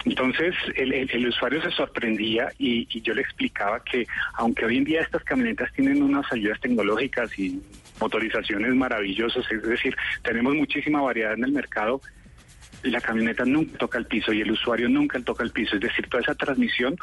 Entonces 0.05 0.55
el, 0.76 1.26
usuario 1.26 1.62
se 1.62 1.70
sorprendía 1.70 2.49
y, 2.59 2.86
y 2.91 3.03
yo 3.03 3.14
le 3.14 3.22
explicaba 3.22 3.82
que 3.84 4.07
aunque 4.34 4.64
hoy 4.64 4.78
en 4.78 4.84
día 4.84 5.03
estas 5.03 5.22
camionetas 5.24 5.72
tienen 5.72 6.03
unas 6.03 6.30
ayudas 6.32 6.61
tecnológicas 6.61 7.38
y 7.38 7.61
motorizaciones 8.01 8.74
maravillosas, 8.74 9.45
es 9.51 9.62
decir, 9.62 9.95
tenemos 10.22 10.55
muchísima 10.55 11.03
variedad 11.03 11.34
en 11.34 11.45
el 11.45 11.53
mercado, 11.53 12.01
la 12.83 13.01
camioneta 13.01 13.45
nunca 13.45 13.76
toca 13.78 13.99
el 13.99 14.07
piso 14.07 14.33
y 14.33 14.41
el 14.41 14.51
usuario 14.53 14.89
nunca 14.89 15.20
toca 15.20 15.45
el 15.45 15.51
piso, 15.51 15.74
es 15.76 15.83
decir, 15.83 16.07
toda 16.09 16.22
esa 16.22 16.35
transmisión 16.35 16.97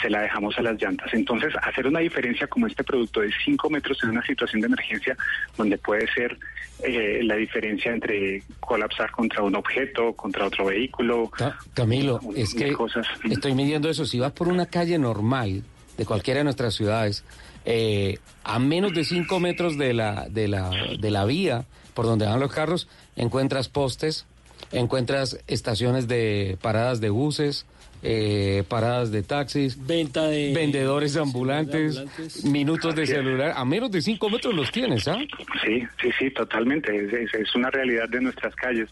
se 0.00 0.08
la 0.08 0.20
dejamos 0.22 0.56
a 0.58 0.62
las 0.62 0.80
llantas. 0.80 1.12
Entonces, 1.12 1.52
hacer 1.62 1.86
una 1.86 2.00
diferencia 2.00 2.46
como 2.46 2.66
este 2.66 2.84
producto 2.84 3.20
de 3.20 3.30
5 3.44 3.68
metros 3.70 3.98
en 4.04 4.10
una 4.10 4.24
situación 4.24 4.60
de 4.60 4.66
emergencia, 4.68 5.16
donde 5.56 5.78
puede 5.78 6.06
ser 6.12 6.38
eh, 6.82 7.20
la 7.22 7.36
diferencia 7.36 7.92
entre 7.92 8.42
colapsar 8.60 9.10
contra 9.10 9.42
un 9.42 9.54
objeto, 9.56 10.12
contra 10.14 10.46
otro 10.46 10.66
vehículo. 10.66 11.30
Camilo, 11.74 12.20
un- 12.22 12.36
es 12.36 12.54
que 12.54 12.72
cosas. 12.72 13.06
estoy 13.28 13.54
midiendo 13.54 13.88
eso. 13.90 14.04
Si 14.04 14.18
vas 14.20 14.32
por 14.32 14.48
una 14.48 14.66
calle 14.66 14.98
normal 14.98 15.62
de 15.96 16.04
cualquiera 16.04 16.38
de 16.38 16.44
nuestras 16.44 16.74
ciudades, 16.74 17.24
eh, 17.64 18.18
a 18.44 18.58
menos 18.58 18.92
de 18.94 19.04
5 19.04 19.40
metros 19.40 19.76
de 19.78 19.92
la, 19.94 20.26
de, 20.28 20.46
la, 20.48 20.70
de 21.00 21.10
la 21.10 21.24
vía 21.24 21.64
por 21.94 22.04
donde 22.04 22.26
van 22.26 22.38
los 22.38 22.52
carros, 22.52 22.88
encuentras 23.16 23.68
postes, 23.70 24.26
encuentras 24.72 25.38
estaciones 25.46 26.08
de 26.08 26.58
paradas 26.60 27.00
de 27.00 27.10
buses, 27.10 27.66
eh, 28.02 28.62
paradas 28.68 29.10
de 29.10 29.22
taxis, 29.22 29.84
venta 29.86 30.26
de 30.26 30.52
vendedores 30.54 31.16
ambulantes, 31.16 31.96
ambulantes. 31.96 32.44
minutos 32.44 32.94
de 32.94 33.06
celular. 33.06 33.54
A 33.56 33.64
menos 33.64 33.90
de 33.90 34.02
cinco 34.02 34.28
metros 34.30 34.54
los 34.54 34.70
tienes, 34.70 35.08
¿ah? 35.08 35.16
Sí, 35.64 35.82
sí, 36.00 36.10
sí, 36.18 36.30
totalmente. 36.30 36.94
Es, 36.94 37.12
es- 37.12 37.34
es 37.34 37.54
una 37.54 37.70
realidad 37.70 38.08
de 38.08 38.20
nuestras 38.20 38.54
calles. 38.54 38.90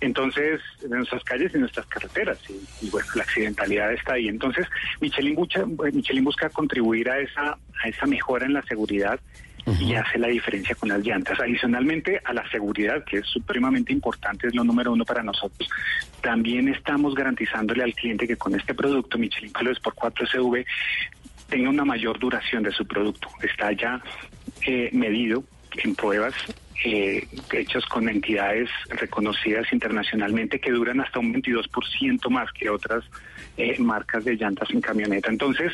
Entonces, 0.00 0.60
de 0.80 0.88
nuestras 0.88 1.22
calles 1.22 1.52
y 1.54 1.58
nuestras 1.58 1.86
carreteras. 1.86 2.38
Y, 2.48 2.86
y 2.86 2.90
bueno, 2.90 3.06
la 3.14 3.22
accidentalidad 3.22 3.92
está 3.92 4.14
ahí. 4.14 4.26
Entonces, 4.28 4.66
Michelin, 5.00 5.34
busca, 5.36 5.64
Michelin 5.92 6.24
busca 6.24 6.48
contribuir 6.48 7.10
a 7.10 7.18
esa, 7.20 7.58
a 7.84 7.88
esa 7.88 8.06
mejora 8.06 8.46
en 8.46 8.54
la 8.54 8.62
seguridad 8.62 9.20
y 9.66 9.94
hace 9.94 10.18
la 10.18 10.28
diferencia 10.28 10.74
con 10.74 10.88
las 10.88 11.04
llantas. 11.04 11.40
Adicionalmente 11.40 12.20
a 12.24 12.32
la 12.32 12.48
seguridad, 12.50 13.04
que 13.04 13.18
es 13.18 13.26
supremamente 13.26 13.92
importante, 13.92 14.46
es 14.46 14.54
lo 14.54 14.64
número 14.64 14.92
uno 14.92 15.04
para 15.04 15.22
nosotros, 15.22 15.68
también 16.20 16.68
estamos 16.68 17.14
garantizándole 17.14 17.82
al 17.82 17.94
cliente 17.94 18.26
que 18.26 18.36
con 18.36 18.54
este 18.54 18.74
producto, 18.74 19.18
Michelin 19.18 19.52
Color 19.52 19.80
por 19.82 19.94
4 19.94 20.26
SV, 20.26 20.64
tenga 21.48 21.70
una 21.70 21.84
mayor 21.84 22.18
duración 22.18 22.62
de 22.62 22.72
su 22.72 22.86
producto. 22.86 23.28
Está 23.42 23.72
ya 23.72 24.00
eh, 24.66 24.90
medido 24.92 25.44
en 25.82 25.94
pruebas 25.94 26.34
eh, 26.84 27.26
hechas 27.52 27.84
con 27.86 28.08
entidades 28.08 28.68
reconocidas 28.88 29.72
internacionalmente 29.72 30.60
que 30.60 30.70
duran 30.70 31.00
hasta 31.00 31.18
un 31.18 31.32
22% 31.34 32.30
más 32.30 32.52
que 32.52 32.68
otras 32.68 33.04
eh, 33.56 33.76
marcas 33.78 34.24
de 34.24 34.36
llantas 34.36 34.70
en 34.70 34.80
camioneta. 34.80 35.30
Entonces, 35.30 35.72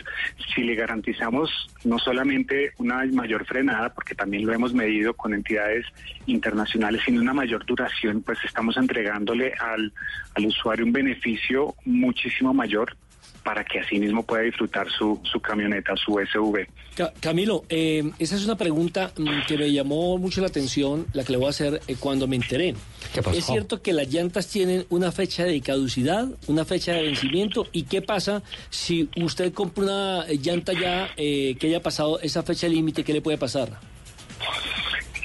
si 0.55 0.63
le 0.63 0.75
garantizamos 0.75 1.51
no 1.85 1.99
solamente 1.99 2.73
una 2.79 3.05
mayor 3.07 3.45
frenada, 3.45 3.93
porque 3.93 4.15
también 4.15 4.47
lo 4.47 4.53
hemos 4.53 4.75
medido 4.75 5.15
con 5.15 5.35
entidades 5.35 5.87
internacionales, 6.27 7.03
sino 7.05 7.21
una 7.21 7.35
mayor 7.35 7.65
duración, 7.67 8.23
pues 8.23 8.39
estamos 8.45 8.77
entregándole 8.77 9.53
al, 9.61 9.93
al 10.35 10.47
usuario 10.47 10.85
un 10.85 10.93
beneficio 10.93 11.75
muchísimo 11.85 12.55
mayor 12.55 12.97
para 13.45 13.65
que 13.65 13.81
así 13.81 13.99
mismo 13.99 14.23
pueda 14.23 14.43
disfrutar 14.43 14.89
su, 14.91 15.21
su 15.25 15.41
camioneta, 15.41 15.95
su 15.97 16.19
SUV. 16.33 16.67
Ca- 16.95 17.13
Camilo, 17.21 17.65
eh, 17.69 18.03
esa 18.19 18.37
es 18.37 18.45
una 18.45 18.57
pregunta 18.57 19.13
mm, 19.17 19.47
que 19.49 19.59
me 19.59 19.73
llamó 19.73 20.17
mucho 20.19 20.41
la 20.41 20.47
atención, 20.47 21.07
la 21.13 21.25
que 21.25 21.33
le 21.33 21.39
voy 21.39 21.47
a 21.47 21.51
hacer 21.51 21.81
eh, 21.89 21.97
cuando 21.99 22.29
me 22.29 22.37
enteré. 22.37 22.75
pasó? 23.17 23.31
¿Es 23.33 23.45
cierto 23.47 23.83
que 23.83 23.93
las 23.93 24.09
llantas 24.13 24.49
tienen 24.49 24.85
una 24.91 25.11
fecha 25.11 25.45
de 25.45 25.61
caducidad, 25.61 26.29
una 26.47 26.65
fecha 26.65 26.93
de 26.93 27.03
vencimiento? 27.03 27.67
¿Y 27.73 27.83
qué 27.85 28.01
pasa 28.03 28.43
si 28.71 29.09
usted 29.17 29.53
compra 29.53 29.83
una 29.83 30.27
llanta 30.41 30.73
ya 30.73 31.11
eh, 31.17 31.57
que 31.59 31.67
haya 31.67 31.81
pasado 31.83 32.21
esa 32.21 32.43
fecha 32.43 32.69
límite? 32.69 33.03
¿Qué 33.05 33.13
le 33.13 33.23
puede 33.23 33.39
pasar? 33.39 33.71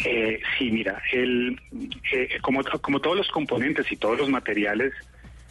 Eh, 0.05 0.39
sí, 0.57 0.71
mira, 0.71 1.01
el, 1.11 1.59
eh, 2.13 2.29
como, 2.41 2.61
como 2.81 2.99
todos 3.01 3.17
los 3.17 3.27
componentes 3.29 3.91
y 3.91 3.97
todos 3.97 4.17
los 4.17 4.29
materiales 4.29 4.93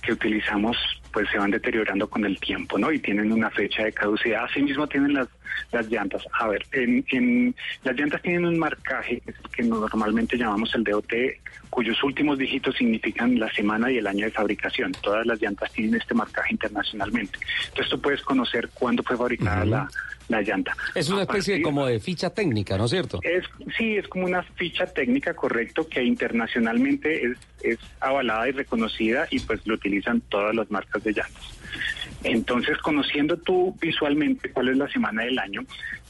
que 0.06 0.12
utilizamos, 0.12 0.76
pues 1.12 1.28
se 1.30 1.38
van 1.38 1.50
deteriorando 1.50 2.08
con 2.08 2.24
el 2.24 2.38
tiempo, 2.38 2.78
¿no? 2.78 2.92
Y 2.92 3.00
tienen 3.00 3.32
una 3.32 3.50
fecha 3.50 3.84
de 3.84 3.92
caducidad. 3.92 4.44
Asimismo 4.44 4.86
tienen 4.86 5.14
las, 5.14 5.28
las 5.72 5.88
llantas. 5.90 6.22
A 6.38 6.48
ver, 6.48 6.64
en, 6.72 7.04
en- 7.10 7.54
las 7.84 7.96
llantas 7.96 8.22
tienen 8.22 8.44
un 8.46 8.58
marcaje 8.58 9.22
que 9.54 9.62
normalmente 9.62 10.36
llamamos 10.36 10.74
el 10.74 10.84
DOT, 10.84 11.12
cuyos 11.70 12.02
últimos 12.02 12.38
dígitos 12.38 12.74
significan 12.76 13.38
la 13.38 13.52
semana 13.52 13.90
y 13.90 13.98
el 13.98 14.06
año 14.06 14.24
de 14.26 14.30
fabricación. 14.30 14.92
Todas 15.02 15.26
las 15.26 15.40
llantas 15.40 15.72
tienen 15.72 15.94
este 16.00 16.14
marcaje 16.14 16.52
internacionalmente. 16.52 17.38
Entonces 17.68 17.88
tú 17.90 18.00
puedes 18.00 18.22
conocer 18.22 18.68
cuándo 18.74 19.02
fue 19.02 19.16
fabricada 19.16 19.64
la, 19.64 19.88
la 20.28 20.42
llanta. 20.42 20.76
Es 20.94 21.08
una 21.10 21.22
especie 21.22 21.54
partir- 21.56 21.62
como 21.64 21.86
de 21.86 22.00
ficha 22.00 22.30
técnica, 22.30 22.76
¿no 22.78 22.84
es 22.86 22.90
cierto? 22.90 23.20
es, 23.22 23.44
sí, 23.76 23.96
es 23.96 24.06
como 24.08 24.24
una 24.26 24.42
ficha 24.42 24.86
técnica, 24.86 25.34
correcto, 25.34 25.86
que 25.88 26.02
internacionalmente 26.02 27.26
es, 27.26 27.38
es 27.62 27.78
avalada 28.00 28.48
y 28.48 28.52
reconocida 28.52 29.26
y 29.30 29.40
pues 29.40 29.60
lo 29.66 29.74
utilizan 29.74 30.20
todas 30.22 30.54
las 30.54 30.70
marcas 30.70 31.02
de 31.04 31.12
llantas. 31.12 31.55
Entonces, 32.24 32.78
conociendo 32.78 33.36
tú 33.36 33.76
visualmente 33.80 34.50
cuál 34.50 34.68
es 34.68 34.76
la 34.76 34.88
semana 34.88 35.22
del 35.22 35.38
año, 35.38 35.62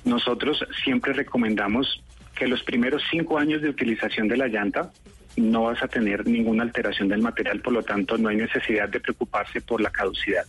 nosotros 0.04 0.64
siempre 0.84 1.12
recomendamos 1.12 2.02
que 2.34 2.46
los 2.46 2.62
primeros 2.62 3.02
cinco 3.10 3.38
años 3.38 3.62
de 3.62 3.70
utilización 3.70 4.28
de 4.28 4.36
la 4.36 4.46
llanta 4.46 4.92
no 5.36 5.64
vas 5.64 5.82
a 5.82 5.88
tener 5.88 6.26
ninguna 6.26 6.62
alteración 6.62 7.08
del 7.08 7.20
material, 7.20 7.60
por 7.60 7.72
lo 7.72 7.82
tanto 7.82 8.16
no 8.16 8.28
hay 8.28 8.36
necesidad 8.36 8.88
de 8.88 9.00
preocuparse 9.00 9.60
por 9.60 9.80
la 9.80 9.90
caducidad. 9.90 10.44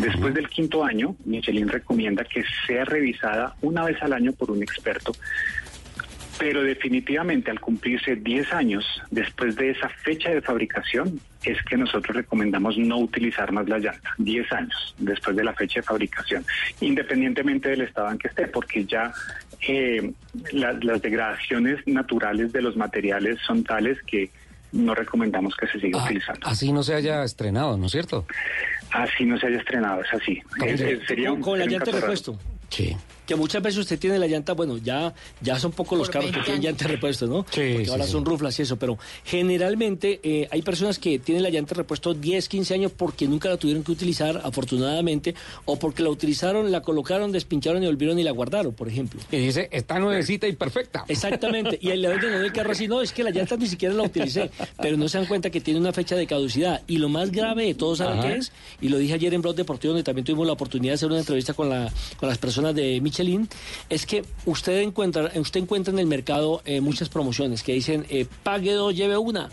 Después 0.00 0.34
del 0.34 0.48
quinto 0.48 0.84
año, 0.84 1.16
Michelin 1.24 1.68
recomienda 1.68 2.24
que 2.24 2.44
sea 2.66 2.84
revisada 2.84 3.54
una 3.62 3.84
vez 3.84 4.02
al 4.02 4.12
año 4.12 4.32
por 4.32 4.50
un 4.50 4.62
experto 4.62 5.12
pero 6.38 6.62
definitivamente 6.62 7.50
al 7.50 7.60
cumplirse 7.60 8.16
10 8.16 8.52
años 8.52 8.84
después 9.10 9.56
de 9.56 9.70
esa 9.70 9.88
fecha 9.88 10.30
de 10.30 10.40
fabricación 10.42 11.20
es 11.44 11.62
que 11.62 11.76
nosotros 11.76 12.16
recomendamos 12.16 12.76
no 12.76 12.98
utilizar 12.98 13.52
más 13.52 13.68
la 13.68 13.78
llanta. 13.78 14.10
10 14.18 14.50
años 14.52 14.94
después 14.98 15.36
de 15.36 15.44
la 15.44 15.52
fecha 15.54 15.80
de 15.80 15.84
fabricación, 15.84 16.44
independientemente 16.80 17.68
del 17.70 17.82
estado 17.82 18.10
en 18.10 18.18
que 18.18 18.28
esté, 18.28 18.46
porque 18.48 18.84
ya 18.84 19.12
eh, 19.68 20.12
la- 20.52 20.72
las 20.74 21.00
degradaciones 21.02 21.78
naturales 21.86 22.52
de 22.52 22.62
los 22.62 22.76
materiales 22.76 23.38
son 23.46 23.64
tales 23.64 23.98
que 24.06 24.30
no 24.72 24.94
recomendamos 24.94 25.54
que 25.56 25.66
se 25.68 25.80
siga 25.80 26.04
utilizando. 26.04 26.46
Así 26.46 26.72
no 26.72 26.82
se 26.82 26.94
haya 26.94 27.22
estrenado, 27.24 27.78
¿no 27.78 27.86
es 27.86 27.92
cierto? 27.92 28.26
Así 28.90 29.24
no 29.24 29.38
se 29.38 29.46
haya 29.46 29.58
estrenado, 29.58 30.02
es 30.02 30.12
así. 30.12 30.42
Es- 30.64 30.80
es- 30.80 31.06
sería 31.06 31.32
un- 31.32 31.40
con 31.40 31.58
la 31.58 31.64
llanta 31.66 31.90
repuesto. 31.92 32.38
Sí. 32.68 32.96
Que 33.26 33.34
muchas 33.34 33.62
veces 33.62 33.80
usted 33.80 33.98
tiene 33.98 34.18
la 34.18 34.26
llanta, 34.26 34.52
bueno, 34.52 34.78
ya, 34.78 35.12
ya 35.40 35.58
son 35.58 35.72
pocos 35.72 35.98
los 35.98 36.08
carros 36.08 36.30
que 36.30 36.36
20 36.36 36.44
tienen 36.46 36.62
llanta 36.62 36.84
de 36.84 36.94
repuesto, 36.94 37.26
¿no? 37.26 37.44
Sí, 37.50 37.70
Porque 37.72 37.84
sí, 37.86 37.90
ahora 37.90 38.06
sí. 38.06 38.12
son 38.12 38.24
ruflas 38.24 38.58
y 38.58 38.62
eso, 38.62 38.76
pero 38.76 38.98
generalmente 39.24 40.20
eh, 40.22 40.48
hay 40.50 40.62
personas 40.62 40.98
que 40.98 41.18
tienen 41.18 41.42
la 41.42 41.50
llanta 41.50 41.74
de 41.74 41.78
repuesto 41.78 42.14
10, 42.14 42.48
15 42.48 42.74
años 42.74 42.92
porque 42.96 43.26
nunca 43.28 43.48
la 43.48 43.56
tuvieron 43.56 43.82
que 43.82 43.92
utilizar, 43.92 44.40
afortunadamente, 44.44 45.34
o 45.64 45.78
porque 45.78 46.02
la 46.02 46.10
utilizaron, 46.10 46.70
la 46.70 46.82
colocaron, 46.82 47.32
despincharon 47.32 47.82
y 47.82 47.86
volvieron 47.86 48.18
y 48.18 48.22
la 48.22 48.30
guardaron, 48.30 48.74
por 48.74 48.88
ejemplo. 48.88 49.20
Y 49.30 49.36
dice, 49.38 49.68
está 49.72 49.98
nuevecita 49.98 50.46
y 50.46 50.52
perfecta. 50.52 51.04
Exactamente, 51.08 51.78
y 51.80 51.90
ahí 51.90 51.98
le 51.98 52.08
venden 52.08 52.34
en 52.34 52.40
el 52.42 52.52
carro 52.52 52.72
así, 52.72 52.88
no, 52.88 53.00
es 53.02 53.12
que 53.12 53.22
la 53.24 53.30
llanta 53.30 53.56
ni 53.56 53.66
siquiera 53.66 53.94
la 53.94 54.04
utilicé, 54.04 54.50
pero 54.80 54.96
no 54.96 55.08
se 55.08 55.18
dan 55.18 55.26
cuenta 55.26 55.50
que 55.50 55.60
tiene 55.60 55.80
una 55.80 55.92
fecha 55.92 56.16
de 56.16 56.26
caducidad. 56.26 56.82
Y 56.86 56.98
lo 56.98 57.08
más 57.08 57.30
grave 57.30 57.66
de 57.66 57.74
todo, 57.74 57.96
¿saben 57.96 58.20
qué 58.20 58.36
es? 58.36 58.52
Y 58.80 58.88
lo 58.88 58.98
dije 58.98 59.14
ayer 59.14 59.34
en 59.34 59.42
Blog 59.42 59.54
Deportivo, 59.56 59.92
donde 59.92 60.04
también 60.04 60.24
tuvimos 60.24 60.46
la 60.46 60.52
oportunidad 60.52 60.92
de 60.92 60.94
hacer 60.94 61.08
una 61.08 61.18
entrevista 61.18 61.54
con, 61.54 61.68
la, 61.68 61.92
con 62.16 62.28
las 62.28 62.38
personas 62.38 62.74
de 62.74 63.00
Michelin, 63.16 63.48
es 63.88 64.04
que 64.04 64.24
usted 64.44 64.80
encuentra, 64.80 65.30
usted 65.36 65.60
encuentra 65.60 65.92
en 65.92 65.98
el 65.98 66.06
mercado 66.06 66.60
eh, 66.64 66.80
muchas 66.80 67.08
promociones 67.08 67.62
que 67.62 67.72
dicen, 67.72 68.04
eh, 68.10 68.26
pague 68.42 68.72
dos, 68.72 68.94
lleve 68.94 69.16
una. 69.16 69.50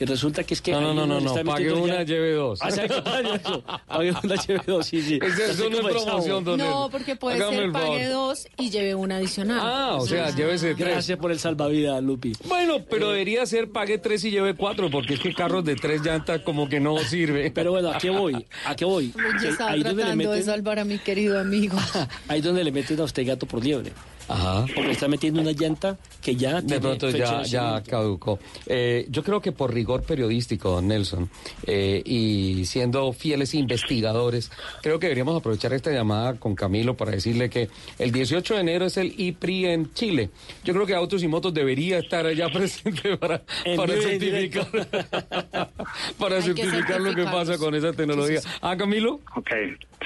Y 0.00 0.04
resulta 0.04 0.42
que 0.42 0.54
es 0.54 0.60
que... 0.60 0.72
No, 0.72 0.80
no, 0.80 0.94
no, 0.94 1.06
no, 1.06 1.20
no, 1.20 1.44
pague 1.44 1.72
una, 1.72 1.98
ya- 1.98 2.02
lleve 2.02 2.32
dos. 2.32 2.60
Ah, 2.62 2.70
pague 3.86 4.10
una, 4.10 4.34
lleve 4.36 4.60
dos, 4.66 4.86
sí, 4.86 5.00
sí. 5.00 5.18
No 5.18 5.26
es 5.26 5.60
el 5.60 5.70
promoción, 5.70 6.44
don 6.44 6.58
No, 6.58 6.88
porque 6.90 7.14
puede 7.14 7.36
Hágame 7.36 7.56
ser 7.58 7.72
pague 7.72 8.08
dos 8.08 8.48
y 8.58 8.70
lleve 8.70 8.94
una 8.94 9.16
adicional. 9.16 9.60
Ah, 9.62 9.96
o 10.00 10.06
sea, 10.06 10.30
llévese 10.34 10.74
tres. 10.74 10.88
Gracias 10.88 11.18
por 11.18 11.30
el 11.30 11.38
salvavidas, 11.38 12.02
Lupi. 12.02 12.32
Bueno, 12.46 12.84
pero 12.88 13.10
debería 13.10 13.46
ser 13.46 13.70
pague 13.70 13.98
tres 13.98 14.24
y 14.24 14.30
lleve 14.30 14.54
cuatro, 14.54 14.90
porque 14.90 15.14
es 15.14 15.20
que 15.20 15.34
carros 15.34 15.64
de 15.64 15.76
tres 15.76 16.02
llantas 16.02 16.40
como 16.40 16.68
que 16.68 16.80
no 16.80 16.98
sirve. 17.08 17.50
Pero 17.50 17.70
bueno, 17.72 17.90
¿a 17.90 17.98
qué 17.98 18.10
voy? 18.10 18.46
¿A 18.66 18.74
qué 18.74 18.84
voy? 18.84 19.12
Yo 19.42 19.50
estaba 19.50 19.76
le 19.76 19.84
tratando 19.84 20.32
de 20.32 20.42
salvar 20.42 20.78
a 20.78 20.84
mi 20.84 20.98
querido 20.98 21.38
amigo. 21.38 21.78
Ahí 22.28 22.40
donde 22.40 22.64
le 22.64 22.72
meten 22.72 22.98
a 23.00 23.04
usted 23.04 23.26
gato 23.26 23.46
por 23.46 23.62
liebre. 23.64 23.92
Ajá. 24.28 24.66
Porque 24.74 24.92
está 24.92 25.08
metiendo 25.08 25.40
una 25.40 25.52
llanta 25.52 25.96
que 26.20 26.36
ya 26.36 26.60
De 26.60 26.62
tiene 26.62 26.80
pronto 26.80 27.10
ya, 27.10 27.42
ya 27.42 27.82
caducó. 27.82 28.38
Eh, 28.66 29.06
yo 29.10 29.22
creo 29.22 29.40
que 29.40 29.52
por 29.52 29.72
rigor 29.72 30.02
periodístico, 30.02 30.70
don 30.70 30.88
Nelson, 30.88 31.28
eh, 31.66 32.02
y 32.04 32.64
siendo 32.66 33.12
fieles 33.12 33.54
investigadores, 33.54 34.50
creo 34.82 34.98
que 34.98 35.06
deberíamos 35.06 35.38
aprovechar 35.38 35.72
esta 35.72 35.90
llamada 35.90 36.34
con 36.34 36.54
Camilo 36.54 36.96
para 36.96 37.12
decirle 37.12 37.50
que 37.50 37.68
el 37.98 38.12
18 38.12 38.54
de 38.54 38.60
enero 38.60 38.86
es 38.86 38.96
el 38.96 39.14
IPRI 39.18 39.66
en 39.66 39.92
Chile. 39.94 40.30
Yo 40.64 40.74
creo 40.74 40.86
que 40.86 40.94
Autos 40.94 41.22
y 41.22 41.28
Motos 41.28 41.52
debería 41.52 41.98
estar 41.98 42.26
allá 42.26 42.48
presente 42.52 43.16
para, 43.16 43.42
para 43.76 43.94
certificar, 44.00 44.68
para 46.18 46.42
certificar 46.42 47.00
lo 47.00 47.14
que 47.14 47.24
pasa 47.24 47.58
con 47.58 47.74
esa 47.74 47.92
tecnología. 47.92 48.40
Ah, 48.60 48.76
Camilo. 48.76 49.20
Ok, 49.34 49.50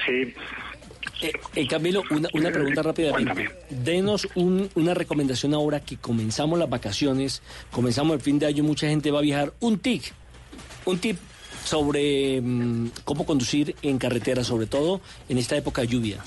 sí. 0.05 0.33
Eh, 1.21 1.31
eh, 1.55 1.67
Camilo, 1.67 2.03
una, 2.11 2.29
una 2.33 2.51
pregunta 2.51 2.83
rápidamente. 2.83 3.49
Denos 3.69 4.27
un- 4.35 4.69
una 4.75 4.93
recomendación 4.93 5.53
ahora 5.53 5.79
que 5.79 5.97
comenzamos 5.97 6.59
las 6.59 6.69
vacaciones, 6.69 7.41
comenzamos 7.71 8.15
el 8.15 8.21
fin 8.21 8.37
de 8.39 8.45
año, 8.45 8.63
mucha 8.63 8.87
gente 8.87 9.09
va 9.11 9.19
a 9.19 9.23
viajar. 9.23 9.53
Un 9.59 9.79
tip, 9.79 10.03
un 10.85 10.99
tip 10.99 11.17
sobre 11.63 12.39
mm, 12.41 12.91
cómo 13.03 13.25
conducir 13.25 13.75
en 13.81 13.97
carretera, 13.97 14.43
sobre 14.43 14.67
todo 14.67 15.01
en 15.27 15.37
esta 15.37 15.57
época 15.57 15.81
de 15.81 15.87
lluvia. 15.87 16.17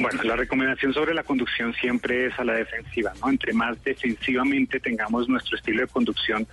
Bueno, 0.00 0.22
la 0.22 0.36
recomendación 0.36 0.92
sobre 0.94 1.12
la 1.14 1.24
conducción 1.24 1.74
siempre 1.80 2.26
es 2.26 2.38
a 2.38 2.44
la 2.44 2.52
defensiva, 2.52 3.12
¿no? 3.20 3.30
Entre 3.30 3.52
más 3.52 3.82
defensivamente 3.82 4.78
tengamos 4.80 5.28
nuestro 5.28 5.56
estilo 5.56 5.80
de 5.80 5.88
conducción, 5.88 6.46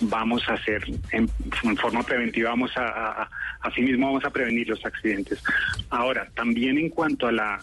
vamos 0.00 0.48
a 0.48 0.54
hacer, 0.54 0.82
en, 1.12 1.28
en 1.62 1.76
forma 1.76 2.02
preventiva, 2.02 2.50
vamos 2.50 2.76
a, 2.76 2.82
a, 2.88 3.22
a- 3.22 3.30
asimismo 3.62 4.06
vamos 4.06 4.24
a 4.24 4.30
prevenir 4.30 4.68
los 4.68 4.84
accidentes. 4.84 5.42
Ahora, 5.90 6.28
también 6.34 6.78
en 6.78 6.88
cuanto 6.88 7.26
a 7.26 7.32
la 7.32 7.60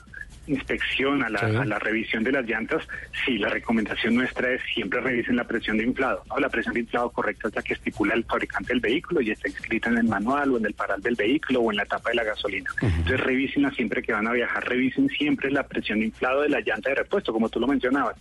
inspección, 0.48 1.24
a 1.24 1.30
la, 1.30 1.40
Sí. 1.40 1.56
a 1.58 1.66
la 1.66 1.78
revisión 1.78 2.24
de 2.24 2.32
las 2.32 2.46
llantas, 2.48 2.88
sí, 3.26 3.38
la 3.38 3.50
recomendación 3.50 4.16
nuestra 4.16 4.50
es 4.54 4.62
siempre 4.74 5.02
revisen 5.02 5.36
la 5.36 5.44
presión 5.44 5.78
de 5.78 5.84
inflado. 5.84 6.24
¿no? 6.30 6.38
La 6.40 6.48
presión 6.48 6.74
de 6.74 6.80
inflado 6.82 7.10
correcta 7.10 7.50
es 7.50 7.56
la 7.56 7.62
que 7.62 7.74
estipula 7.74 8.14
el 8.14 8.24
fabricante 8.24 8.70
del 8.70 8.80
vehículo 8.80 9.20
y 9.20 9.32
está 9.32 9.50
inscrita 9.50 9.90
en 9.90 9.98
el 9.98 10.06
manual 10.06 10.54
o 10.54 10.58
en 10.58 10.66
el 10.66 10.74
paral 10.74 11.02
del 11.02 11.16
vehículo 11.16 11.60
o 11.62 11.72
en 11.72 11.78
la 11.78 11.86
tapa 11.86 12.12
de 12.12 12.16
la 12.16 12.24
gasolina. 12.24 12.70
Entonces 12.82 13.20
revísenla 13.20 13.72
siempre 13.72 14.02
que 14.02 14.14
van 14.14 14.26
a 14.28 14.32
viajar, 14.32 14.66
revisen 14.70 15.10
siempre 15.10 15.52
la 15.52 15.64
presión 15.68 16.00
de 16.00 16.06
inflado 16.06 16.42
de 16.44 16.50
la 16.50 16.62
llanta 16.62 16.92
de 16.92 16.96
repuesto, 16.96 17.34
como 17.34 17.50
tú 17.50 17.60
lo 17.60 17.68
mencionabas. 17.68 18.16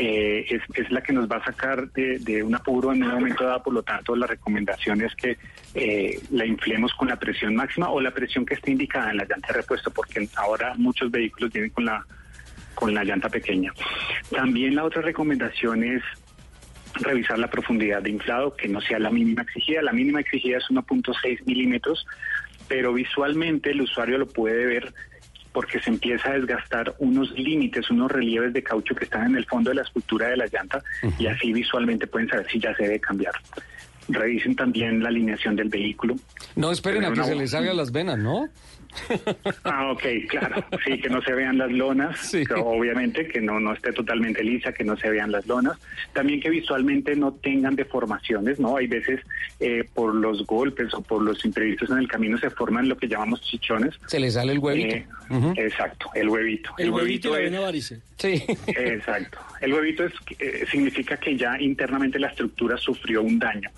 Eh, 0.00 0.46
es, 0.48 0.62
es 0.74 0.92
la 0.92 1.02
que 1.02 1.12
nos 1.12 1.28
va 1.28 1.38
a 1.38 1.44
sacar 1.44 1.90
de, 1.90 2.20
de 2.20 2.40
un 2.40 2.54
apuro 2.54 2.92
en 2.92 3.02
un 3.02 3.10
momento 3.10 3.44
dado, 3.44 3.64
por 3.64 3.74
lo 3.74 3.82
tanto 3.82 4.14
la 4.14 4.28
recomendación 4.28 5.02
es 5.02 5.12
que 5.16 5.36
eh, 5.74 6.20
la 6.30 6.46
inflemos 6.46 6.94
con 6.94 7.08
la 7.08 7.16
presión 7.16 7.56
máxima 7.56 7.90
o 7.90 8.00
la 8.00 8.12
presión 8.12 8.46
que 8.46 8.54
esté 8.54 8.70
indicada 8.70 9.10
en 9.10 9.16
la 9.16 9.24
llanta 9.24 9.48
de 9.48 9.54
repuesto, 9.54 9.90
porque 9.90 10.28
ahora 10.36 10.74
muchos 10.76 11.10
vehículos 11.10 11.52
vienen 11.52 11.70
con 11.70 11.84
la 11.84 12.06
con 12.76 12.94
la 12.94 13.02
llanta 13.02 13.28
pequeña. 13.28 13.72
También 14.30 14.76
la 14.76 14.84
otra 14.84 15.02
recomendación 15.02 15.82
es 15.82 16.04
revisar 17.00 17.40
la 17.40 17.50
profundidad 17.50 18.00
de 18.00 18.10
inflado, 18.10 18.54
que 18.54 18.68
no 18.68 18.80
sea 18.80 19.00
la 19.00 19.10
mínima 19.10 19.42
exigida. 19.42 19.82
La 19.82 19.92
mínima 19.92 20.20
exigida 20.20 20.58
es 20.58 20.64
1.6 20.70 21.44
milímetros, 21.44 22.06
pero 22.68 22.92
visualmente 22.92 23.72
el 23.72 23.80
usuario 23.80 24.16
lo 24.16 24.28
puede 24.28 24.64
ver 24.64 24.94
porque 25.58 25.80
se 25.80 25.90
empieza 25.90 26.30
a 26.30 26.34
desgastar 26.34 26.94
unos 27.00 27.32
límites, 27.32 27.90
unos 27.90 28.12
relieves 28.12 28.52
de 28.52 28.62
caucho 28.62 28.94
que 28.94 29.06
están 29.06 29.30
en 29.30 29.38
el 29.38 29.44
fondo 29.44 29.70
de 29.70 29.74
la 29.74 29.82
escultura 29.82 30.28
de 30.28 30.36
la 30.36 30.46
llanta 30.46 30.80
y 31.18 31.26
así 31.26 31.52
visualmente 31.52 32.06
pueden 32.06 32.28
saber 32.28 32.46
si 32.48 32.60
ya 32.60 32.72
se 32.76 32.84
debe 32.84 33.00
cambiar. 33.00 33.32
Revisen 34.06 34.54
también 34.54 35.02
la 35.02 35.08
alineación 35.08 35.56
del 35.56 35.68
vehículo. 35.68 36.14
No 36.54 36.70
esperen 36.70 37.02
a 37.02 37.08
que 37.08 37.14
una 37.14 37.24
se 37.24 37.34
les 37.34 37.50
salgan 37.50 37.76
las 37.76 37.90
venas, 37.90 38.18
¿no? 38.18 38.48
Ah, 39.64 39.92
ok, 39.92 40.02
claro. 40.28 40.64
Sí, 40.84 41.00
que 41.00 41.08
no 41.08 41.22
se 41.22 41.32
vean 41.32 41.58
las 41.58 41.70
lonas, 41.70 42.30
que 42.32 42.54
obviamente 42.54 43.28
que 43.28 43.40
no, 43.40 43.60
no 43.60 43.72
esté 43.72 43.92
totalmente 43.92 44.42
lisa, 44.42 44.72
que 44.72 44.84
no 44.84 44.96
se 44.96 45.10
vean 45.10 45.32
las 45.32 45.46
lonas. 45.46 45.78
También 46.12 46.40
que 46.40 46.50
visualmente 46.50 47.16
no 47.16 47.32
tengan 47.32 47.76
deformaciones, 47.76 48.58
¿no? 48.58 48.76
Hay 48.76 48.86
veces 48.86 49.20
eh, 49.60 49.84
por 49.94 50.14
los 50.14 50.46
golpes 50.46 50.92
o 50.94 51.02
por 51.02 51.22
los 51.22 51.44
imprevistos 51.44 51.90
en 51.90 51.98
el 51.98 52.08
camino 52.08 52.38
se 52.38 52.50
forman 52.50 52.88
lo 52.88 52.96
que 52.96 53.08
llamamos 53.08 53.40
chichones. 53.42 53.94
Se 54.06 54.20
le 54.20 54.30
sale 54.30 54.52
el 54.52 54.58
huevito. 54.58 54.96
Eh, 54.96 55.06
Exacto, 55.56 56.10
el 56.14 56.28
huevito. 56.28 56.70
El 56.78 56.90
huevito 56.90 57.40
y 57.40 57.50
la 57.50 57.60
varice. 57.60 58.00
Sí. 58.16 58.44
Exacto. 58.66 59.38
El 59.60 59.72
huevito 59.74 60.04
es, 60.04 60.12
eh, 60.38 60.64
significa 60.70 61.16
que 61.16 61.36
ya 61.36 61.60
internamente 61.60 62.18
la 62.18 62.28
estructura 62.28 62.76
sufrió 62.76 63.22
un 63.22 63.38
daño. 63.38 63.70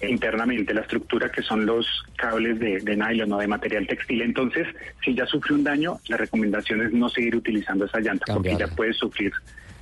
Internamente, 0.00 0.72
la 0.72 0.82
estructura 0.82 1.30
que 1.30 1.42
son 1.42 1.66
los 1.66 1.86
cables 2.16 2.60
de, 2.60 2.78
de 2.80 2.96
nylon 2.96 3.32
o 3.32 3.38
de 3.38 3.48
material 3.48 3.86
textil. 3.86 4.22
Entonces, 4.22 4.66
si 5.04 5.14
ya 5.14 5.26
sufrió 5.26 5.56
un 5.56 5.64
daño, 5.64 5.98
la 6.08 6.16
recomendación 6.16 6.82
es 6.82 6.92
no 6.92 7.08
seguir 7.08 7.34
utilizando 7.34 7.84
esa 7.84 7.98
llanta 7.98 8.32
porque 8.32 8.56
ya 8.56 8.68
puede 8.68 8.92
sufrir 8.92 9.32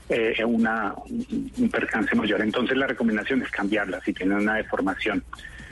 eh, 0.08 0.42
una, 0.44 0.94
un 1.58 1.68
percance 1.70 2.14
mayor. 2.14 2.40
Entonces, 2.40 2.76
la 2.76 2.86
recomendación 2.86 3.42
es 3.42 3.50
cambiarla 3.50 4.00
si 4.04 4.12
tiene 4.12 4.36
una 4.36 4.54
deformación. 4.54 5.22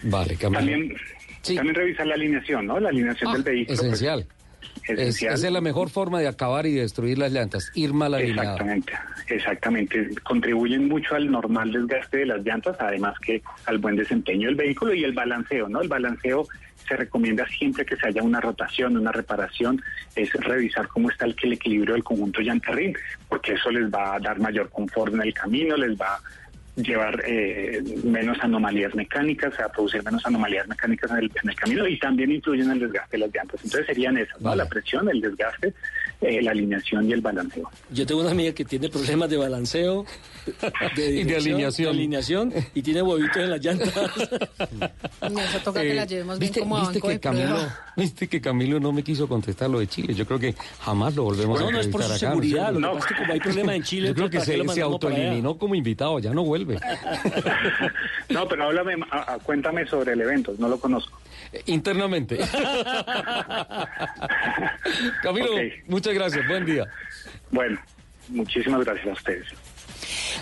Vale, 0.02 0.36
Camilo. 0.36 0.58
También, 0.58 0.94
también 1.42 1.74
revisar 1.74 2.06
la 2.06 2.14
alineación, 2.14 2.66
¿no? 2.66 2.78
La 2.80 2.90
alineación 2.90 3.32
del 3.32 3.42
vehículo. 3.42 3.76
pues, 3.78 3.86
Esencial. 3.86 4.26
Es- 4.88 5.22
esa 5.22 5.32
es 5.34 5.52
la 5.52 5.60
mejor 5.60 5.88
forma 5.90 6.20
de 6.20 6.28
acabar 6.28 6.66
y 6.66 6.72
destruir 6.72 7.18
las 7.18 7.32
llantas, 7.32 7.70
ir 7.74 7.92
mal 7.94 8.14
alineado. 8.14 8.42
Exactamente, 8.52 8.92
exactamente. 9.28 10.08
Contribuyen 10.22 10.88
mucho 10.88 11.14
al 11.14 11.30
normal 11.30 11.72
desgaste 11.72 12.18
de 12.18 12.26
las 12.26 12.44
llantas, 12.44 12.76
además 12.78 13.14
que 13.20 13.42
al 13.66 13.78
buen 13.78 13.96
desempeño 13.96 14.46
del 14.48 14.56
vehículo 14.56 14.94
y 14.94 15.04
el 15.04 15.12
balanceo, 15.12 15.68
¿no? 15.68 15.80
El 15.80 15.88
balanceo 15.88 16.46
se 16.86 16.96
recomienda 16.96 17.46
siempre 17.48 17.86
que 17.86 17.96
se 17.96 18.06
haya 18.08 18.22
una 18.22 18.40
rotación, 18.42 18.96
una 18.98 19.10
reparación, 19.10 19.80
es 20.16 20.30
revisar 20.34 20.86
cómo 20.88 21.10
está 21.10 21.24
el, 21.24 21.34
el 21.42 21.54
equilibrio 21.54 21.94
del 21.94 22.04
conjunto 22.04 22.42
llanta-rin, 22.42 22.94
porque 23.28 23.54
eso 23.54 23.70
les 23.70 23.90
va 23.90 24.16
a 24.16 24.20
dar 24.20 24.38
mayor 24.38 24.68
confort 24.68 25.14
en 25.14 25.22
el 25.22 25.32
camino, 25.32 25.76
les 25.78 25.98
va 25.98 26.16
a 26.16 26.20
llevar 26.76 27.22
eh, 27.26 27.82
menos 28.02 28.38
anomalías 28.40 28.94
mecánicas, 28.94 29.58
a 29.60 29.68
producir 29.68 30.02
menos 30.04 30.24
anomalías 30.26 30.66
mecánicas 30.66 31.10
en 31.12 31.18
el, 31.18 31.32
en 31.42 31.50
el 31.50 31.54
camino 31.54 31.86
y 31.86 31.98
también 31.98 32.32
influyen 32.32 32.66
en 32.66 32.72
el 32.72 32.80
desgaste 32.80 33.16
de 33.16 33.26
las 33.26 33.34
llantas. 33.34 33.60
Entonces 33.64 33.86
serían 33.86 34.16
esas, 34.18 34.40
¿no? 34.40 34.54
La 34.54 34.68
presión, 34.68 35.08
el 35.08 35.20
desgaste, 35.20 35.72
eh, 36.20 36.40
la 36.42 36.52
alineación 36.52 37.08
y 37.08 37.12
el 37.12 37.20
balanceo. 37.20 37.70
Yo 37.90 38.06
tengo 38.06 38.20
una 38.22 38.30
amiga 38.30 38.52
que 38.52 38.64
tiene 38.64 38.88
problemas 38.88 39.28
de 39.30 39.36
balanceo, 39.36 40.04
de, 40.96 41.10
Y 41.20 41.24
de 41.24 41.36
alineación. 41.36 41.92
de 41.92 41.98
alineación, 41.98 42.52
y 42.74 42.82
tiene 42.82 43.02
huevitos 43.02 43.36
en 43.36 43.50
las 43.50 43.60
llantas. 43.64 43.88
Eso 43.94 45.58
toca 45.64 45.80
que 45.80 45.90
Eh, 45.90 45.94
la 45.94 46.04
llevemos 46.04 46.38
bien 46.38 46.48
¿viste, 46.50 46.60
como 46.60 46.76
a 46.76 46.80
viste 46.90 47.00
que 47.00 47.20
Camilo, 47.20 47.58
viste 47.96 48.28
que 48.28 48.40
Camilo 48.40 48.80
no 48.80 48.92
me 48.92 49.02
quiso 49.02 49.28
contestar 49.28 49.70
lo 49.70 49.80
de 49.80 49.86
Chile. 49.86 50.14
Yo 50.14 50.26
creo 50.26 50.38
que 50.38 50.54
jamás 50.80 51.14
lo 51.14 51.24
volvemos 51.24 51.60
a 51.60 51.64
No, 51.64 51.70
no 51.70 51.80
es 51.80 51.88
por 51.88 52.02
su 52.02 52.08
acá, 52.08 52.18
seguridad. 52.18 52.72
sé? 52.72 52.80
Lo 52.80 52.88
que 52.90 52.94
pasa 52.94 52.98
es 52.98 53.06
que 53.06 53.14
como 53.20 53.32
hay 53.32 53.40
problemas 53.40 53.74
en 53.76 53.82
Chile, 53.84 54.08
Yo 54.08 54.14
creo 54.14 54.30
que 54.30 54.38
¿para 54.38 54.50
qué 54.52 54.56
lo 54.58 54.68
se, 54.68 54.74
se 54.74 54.82
autoeliminó 54.82 55.58
como 55.58 55.74
invitado, 55.74 56.18
ya 56.18 56.32
no 56.32 56.44
vuelve. 56.44 56.78
No, 58.28 58.48
pero 58.48 58.64
háblame, 58.64 58.94
a- 59.10 59.34
a- 59.34 59.38
cuéntame 59.38 59.86
sobre 59.86 60.12
el 60.12 60.20
evento, 60.20 60.54
no 60.58 60.68
lo 60.68 60.78
conozco. 60.78 61.18
Internamente. 61.66 62.38
Camilo, 65.22 65.52
muchas 65.86 66.14
gracias, 66.14 66.46
buen 66.48 66.64
día. 66.64 66.86
Bueno, 67.50 67.78
muchísimas 68.28 68.84
gracias 68.84 69.06
a 69.06 69.12
ustedes. 69.12 69.46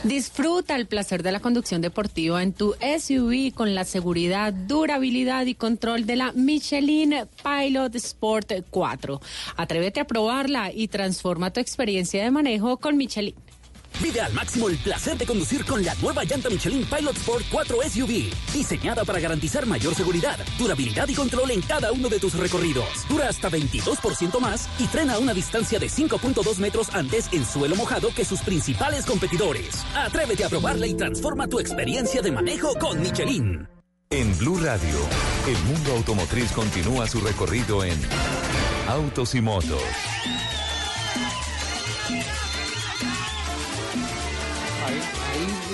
Disfruta 0.04 0.74
el 0.74 0.86
placer 0.86 1.22
de 1.22 1.30
la 1.30 1.38
conducción 1.38 1.80
deportiva 1.80 2.42
en 2.42 2.52
tu 2.52 2.74
SUV 2.74 3.54
con 3.54 3.74
la 3.74 3.84
seguridad, 3.84 4.52
durabilidad 4.52 5.46
y 5.46 5.54
control 5.54 6.06
de 6.06 6.16
la 6.16 6.32
Michelin 6.32 7.14
Pilot 7.44 7.94
Sport 7.94 8.52
4. 8.68 9.20
Atrévete 9.56 10.00
a 10.00 10.04
probarla 10.04 10.72
y 10.72 10.88
transforma 10.88 11.52
tu 11.52 11.60
experiencia 11.60 12.24
de 12.24 12.32
manejo 12.32 12.78
con 12.78 12.96
Michelin. 12.96 13.36
Vive 14.01 14.20
al 14.20 14.32
máximo 14.32 14.68
el 14.68 14.78
placer 14.78 15.18
de 15.18 15.26
conducir 15.26 15.64
con 15.64 15.84
la 15.84 15.95
nueva 15.97 16.24
llanta 16.24 16.49
Michelin 16.49 16.84
Pilot 16.84 17.16
Sport 17.16 17.45
4 17.51 17.76
SUV, 17.90 18.30
diseñada 18.53 19.05
para 19.05 19.20
garantizar 19.20 19.66
mayor 19.66 19.95
seguridad, 19.95 20.38
durabilidad 20.59 21.09
y 21.09 21.14
control 21.14 21.51
en 21.51 21.62
cada 21.62 21.93
uno 21.93 22.09
de 22.09 22.18
tus 22.18 22.34
recorridos. 22.34 22.86
Dura 23.09 23.28
hasta 23.28 23.51
22% 23.51 24.40
más 24.40 24.68
y 24.78 24.86
frena 24.86 25.14
a 25.14 25.18
una 25.18 25.34
distancia 25.34 25.78
de 25.78 25.88
5.2 25.88 26.59
metros 26.59 26.95
antes 26.95 27.28
en 27.32 27.45
suelo 27.45 27.76
mojado 27.76 28.11
que 28.14 28.24
sus 28.24 28.40
principales 28.40 29.05
competidores. 29.07 29.84
Atrévete 29.95 30.45
a 30.45 30.49
probarla 30.49 30.86
y 30.86 30.95
transforma 30.95 31.49
tu 31.49 31.61
experiencia 31.61 32.22
de 32.22 32.32
manejo 32.32 32.74
con 32.76 33.01
Michelin. 33.01 33.68
En 34.11 34.36
Blue 34.36 34.59
Radio, 34.59 34.99
el 35.47 35.59
mundo 35.64 35.93
automotriz 35.93 36.53
continúa 36.53 37.09
su 37.09 37.18
recorrido 37.20 37.82
en 37.82 37.99
Autos 38.86 39.34
y 39.34 39.40
Motos. 39.40 39.82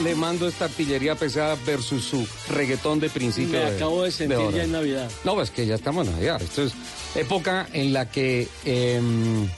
Le 0.03 0.15
mando 0.15 0.49
esta 0.49 0.67
artillería 0.67 1.15
pesada 1.15 1.57
versus 1.67 2.05
su 2.05 2.27
reggaetón 2.49 3.01
de 3.01 3.11
principio. 3.11 3.59
Me 3.59 3.71
de- 3.71 3.77
acabo 3.77 4.03
de 4.05 4.11
sentir 4.11 4.51
ya 4.53 4.65
en 4.65 4.73
Navidad. 4.73 5.11
No, 5.25 5.35
pues 5.35 5.51
que 5.51 5.67
ya 5.67 5.75
estamos 5.75 6.07
en 6.07 6.15
Navidad. 6.15 6.41
Esto 6.43 6.63
es 6.65 6.73
época 7.15 7.69
en 7.73 7.93
la 7.93 8.11
que 8.11 8.49
em, 8.65 9.49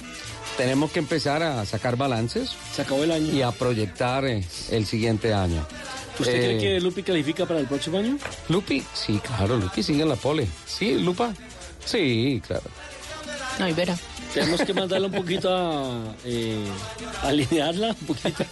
tenemos 0.56 0.90
que 0.90 0.98
empezar 0.98 1.42
a 1.42 1.64
sacar 1.66 1.96
balances. 1.96 2.50
Se 2.74 2.82
acabó 2.82 3.04
el 3.04 3.12
año. 3.12 3.32
Y 3.32 3.42
a 3.42 3.50
proyectar 3.52 4.24
eh, 4.24 4.44
el 4.70 4.86
siguiente 4.86 5.32
año. 5.32 5.66
¿Usted 6.18 6.34
Eh, 6.34 6.38
cree 6.38 6.58
que 6.58 6.80
Lupi 6.80 7.02
califica 7.02 7.46
para 7.46 7.60
el 7.60 7.66
próximo 7.66 7.98
año? 7.98 8.18
Lupi, 8.48 8.82
sí, 8.94 9.20
claro, 9.24 9.56
Lupi 9.56 9.82
sigue 9.82 10.02
en 10.02 10.08
la 10.10 10.16
pole. 10.16 10.46
Sí, 10.66 10.94
Lupa. 10.94 11.32
Sí, 11.84 12.42
claro. 12.46 12.64
No, 13.58 13.68
y 13.68 13.72
verá. 13.72 13.96
Tenemos 14.34 14.62
que 14.62 14.72
mandarla 14.72 15.06
un 15.08 15.12
poquito 15.12 15.54
a 15.54 16.14
eh, 16.24 16.64
alinearla 17.22 17.88
un 17.88 18.06
poquito. 18.06 18.44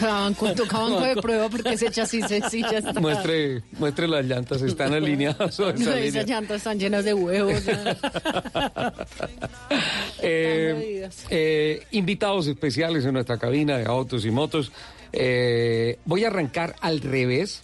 Banco, 0.00 0.52
toca 0.52 0.78
banco 0.78 1.00
de 1.00 1.16
prueba 1.16 1.48
porque 1.48 1.70
ese 1.70 1.90
chasis 1.90 2.26
sí 2.50 2.62
ya 2.62 2.78
está. 2.78 2.92
Muestre, 3.00 3.62
muestre 3.78 4.08
las 4.08 4.24
llantas, 4.24 4.62
están 4.62 4.94
alineadas. 4.94 5.58
o 5.60 5.72
No, 5.72 5.92
esas 5.92 6.26
llantas 6.26 6.58
están 6.58 6.78
llenas 6.78 7.04
de 7.04 7.14
huevos. 7.14 7.62
Eh, 10.28 11.08
eh, 11.30 11.82
invitados 11.92 12.46
especiales 12.46 13.04
en 13.04 13.12
nuestra 13.12 13.38
cabina 13.38 13.76
de 13.76 13.84
autos 13.84 14.24
y 14.24 14.30
motos. 14.30 14.72
Eh, 15.12 15.98
voy 16.04 16.24
a 16.24 16.28
arrancar 16.28 16.74
al 16.80 17.00
revés. 17.00 17.62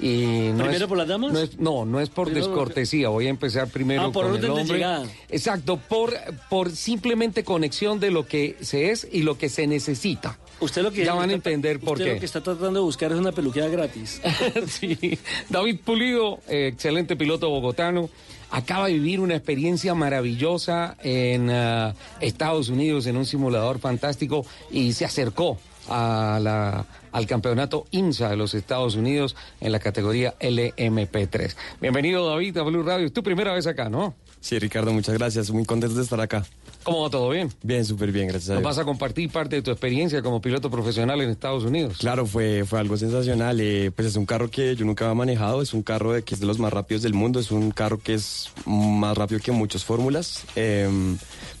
Y 0.00 0.50
no 0.52 0.64
¿Primero 0.64 0.84
es, 0.84 0.88
por 0.88 0.98
las 0.98 1.08
damas? 1.08 1.32
No, 1.32 1.38
es, 1.38 1.58
no, 1.58 1.84
no 1.84 2.00
es 2.00 2.08
por 2.10 2.26
Primero- 2.26 2.46
descortesía. 2.48 3.08
Voy 3.10 3.26
a 3.26 3.30
empezar 3.30 3.68
primero 3.68 4.02
Ah, 4.02 4.12
por 4.12 4.24
con 4.26 4.34
orden 4.34 4.50
el 4.58 4.66
de 4.66 4.72
llegada. 4.74 5.06
Exacto, 5.28 5.76
por, 5.76 6.14
por 6.50 6.70
simplemente 6.72 7.44
conexión 7.44 8.00
de 8.00 8.10
lo 8.10 8.26
que 8.26 8.56
se 8.60 8.90
es 8.90 9.06
y 9.10 9.22
lo 9.22 9.38
que 9.38 9.48
se 9.48 9.66
necesita. 9.66 10.38
Usted 10.60 10.82
lo 10.82 10.90
que 10.92 11.04
ya 11.04 11.14
van 11.14 11.30
a 11.30 11.34
entender 11.34 11.78
por 11.80 11.92
usted 11.94 12.04
qué. 12.06 12.14
lo 12.14 12.20
que 12.20 12.26
está 12.26 12.40
tratando 12.42 12.80
de 12.80 12.84
buscar 12.84 13.12
es 13.12 13.18
una 13.18 13.32
peluquera 13.32 13.68
gratis. 13.68 14.20
sí. 14.68 15.18
David 15.48 15.80
Pulido, 15.84 16.40
eh, 16.48 16.68
excelente 16.72 17.16
piloto 17.16 17.50
bogotano, 17.50 18.08
acaba 18.50 18.86
de 18.86 18.94
vivir 18.94 19.20
una 19.20 19.34
experiencia 19.34 19.94
maravillosa 19.94 20.96
en 21.02 21.50
ah, 21.50 21.94
Estados 22.20 22.68
Unidos 22.68 23.06
en 23.06 23.16
un 23.16 23.26
simulador 23.26 23.78
fantástico 23.78 24.46
y 24.70 24.92
se 24.92 25.04
acercó 25.04 25.58
a 25.88 26.38
la- 26.42 26.86
al 27.12 27.26
campeonato 27.26 27.86
IMSA 27.92 28.30
de 28.30 28.36
los 28.36 28.54
Estados 28.54 28.96
Unidos 28.96 29.36
en 29.60 29.72
la 29.72 29.78
categoría 29.78 30.34
LMP3. 30.40 31.56
Bienvenido 31.80 32.28
David 32.28 32.56
a 32.58 32.62
Blue 32.62 32.82
Radio. 32.82 33.06
Es 33.06 33.12
tu 33.12 33.22
primera 33.22 33.52
vez 33.54 33.66
acá, 33.66 33.88
¿no? 33.88 34.14
Sí, 34.40 34.58
Ricardo, 34.58 34.92
muchas 34.92 35.14
gracias. 35.14 35.50
Muy 35.50 35.64
contento 35.64 35.96
de 35.96 36.02
estar 36.02 36.20
acá. 36.20 36.44
¿Cómo 36.82 37.00
va 37.00 37.08
todo 37.08 37.30
bien? 37.30 37.50
Bien, 37.62 37.82
súper 37.82 38.12
bien, 38.12 38.28
gracias 38.28 38.50
a 38.50 38.54
¿Nos 38.54 38.62
Dios. 38.62 38.76
vas 38.76 38.78
a 38.78 38.84
compartir 38.84 39.30
parte 39.30 39.56
de 39.56 39.62
tu 39.62 39.70
experiencia 39.70 40.20
como 40.20 40.42
piloto 40.42 40.70
profesional 40.70 41.18
en 41.22 41.30
Estados 41.30 41.64
Unidos? 41.64 41.96
Claro, 41.96 42.26
fue, 42.26 42.64
fue 42.66 42.78
algo 42.78 42.98
sensacional. 42.98 43.58
eh, 43.62 43.90
pues 43.96 44.08
es 44.08 44.16
un 44.16 44.26
carro 44.26 44.50
que 44.50 44.76
yo 44.76 44.84
nunca 44.84 45.06
había 45.06 45.14
manejado, 45.14 45.62
es 45.62 45.72
un 45.72 45.82
carro 45.82 46.12
de, 46.12 46.22
que 46.24 46.34
es 46.34 46.40
de 46.40 46.46
los 46.46 46.58
más 46.58 46.74
rápidos 46.74 47.02
del 47.02 47.14
mundo, 47.14 47.40
es 47.40 47.50
un 47.52 47.70
carro 47.70 47.98
que 47.98 48.12
es 48.14 48.50
más 48.66 49.16
rápido 49.16 49.40
que 49.40 49.50
muchas 49.50 49.82
fórmulas, 49.82 50.44
eh, 50.56 50.90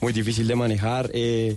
muy 0.02 0.12
difícil 0.12 0.46
de 0.46 0.56
manejar. 0.56 1.10
eh, 1.14 1.56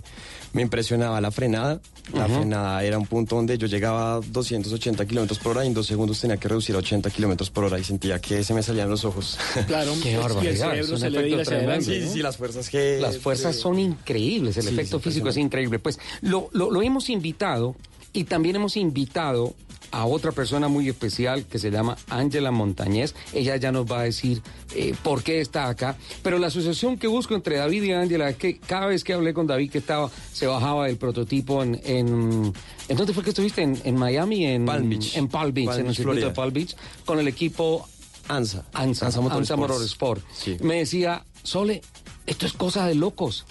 me 0.52 0.62
impresionaba 0.62 1.20
la 1.20 1.30
frenada. 1.30 1.80
La 2.14 2.26
frenada 2.26 2.82
era 2.82 2.96
un 2.98 3.06
punto 3.06 3.36
donde 3.36 3.58
yo 3.58 3.66
llegaba 3.66 4.14
a 4.14 4.20
280 4.20 5.04
kilómetros 5.06 5.38
por 5.38 5.52
hora 5.56 5.64
y 5.64 5.68
en 5.68 5.74
dos 5.74 5.86
segundos 5.86 6.18
tenía 6.20 6.38
que 6.38 6.48
reducir 6.48 6.74
a 6.74 6.78
80 6.78 7.10
kilómetros 7.10 7.50
por 7.50 7.64
hora 7.64 7.78
y 7.78 7.84
sentía 7.84 8.18
que 8.18 8.42
se 8.42 8.54
me 8.54 8.62
salían 8.62 8.88
los 8.88 9.04
ojos. 9.04 9.38
Claro, 9.66 9.92
Qué 10.02 10.14
el 10.14 10.20
barbaridad. 10.20 10.70
cerebro 10.70 10.96
se 10.96 11.10
le 11.10 11.18
tremendo. 11.20 11.50
adelante, 11.50 11.84
Sí, 12.02 12.08
sí, 12.14 12.18
las 12.22 12.36
fuerzas 12.38 12.70
que... 12.70 12.98
Las 13.00 13.18
fuerzas 13.18 13.56
son 13.56 13.78
increíbles, 13.78 14.56
el 14.56 14.62
Sí, 14.64 14.68
efecto 14.70 14.98
físico 15.00 15.28
es 15.28 15.36
increíble. 15.36 15.78
Pues 15.78 15.98
lo, 16.22 16.48
lo- 16.52 16.70
lo 16.70 16.80
hemos 16.82 17.10
invitado 17.10 17.76
y 18.18 18.24
también 18.24 18.56
hemos 18.56 18.76
invitado 18.76 19.54
a 19.92 20.04
otra 20.04 20.32
persona 20.32 20.66
muy 20.66 20.88
especial 20.88 21.44
que 21.44 21.60
se 21.60 21.70
llama 21.70 21.96
Ángela 22.08 22.50
Montañez. 22.50 23.14
Ella 23.32 23.54
ya 23.54 23.70
nos 23.70 23.86
va 23.86 24.00
a 24.00 24.02
decir 24.02 24.42
eh, 24.74 24.92
por 25.04 25.22
qué 25.22 25.40
está 25.40 25.68
acá. 25.68 25.96
Pero 26.24 26.40
la 26.40 26.48
asociación 26.48 26.98
que 26.98 27.06
busco 27.06 27.36
entre 27.36 27.58
David 27.58 27.84
y 27.84 27.92
Ángela 27.92 28.28
es 28.28 28.36
que 28.36 28.58
cada 28.58 28.86
vez 28.86 29.04
que 29.04 29.12
hablé 29.12 29.32
con 29.32 29.46
David 29.46 29.70
que 29.70 29.78
estaba, 29.78 30.10
se 30.32 30.48
bajaba 30.48 30.86
del 30.86 30.96
prototipo 30.96 31.62
en... 31.62 31.80
¿En, 31.84 32.52
¿en 32.88 32.96
dónde 32.96 33.12
fue 33.12 33.22
que 33.22 33.30
estuviste? 33.30 33.62
¿En, 33.62 33.80
en 33.84 33.94
Miami? 33.94 34.46
En 34.46 34.66
Palm 34.66 34.90
Beach. 34.90 35.16
En 35.16 35.28
Palm 35.28 35.54
Beach, 35.54 35.68
Palm 35.68 35.80
en 35.80 35.86
el 35.86 35.94
circuito 35.94 36.26
de. 36.26 36.34
Palm 36.34 36.52
Beach, 36.52 36.74
con 37.04 37.20
el 37.20 37.28
equipo 37.28 37.88
ANSA. 38.26 38.64
ANSA, 38.72 39.06
ANSA. 39.06 39.56
Motorsport. 39.56 40.24
Sí. 40.34 40.56
Me 40.60 40.78
decía, 40.78 41.24
Sole, 41.44 41.82
esto 42.26 42.46
es 42.46 42.52
cosa 42.52 42.84
de 42.84 42.96
locos. 42.96 43.46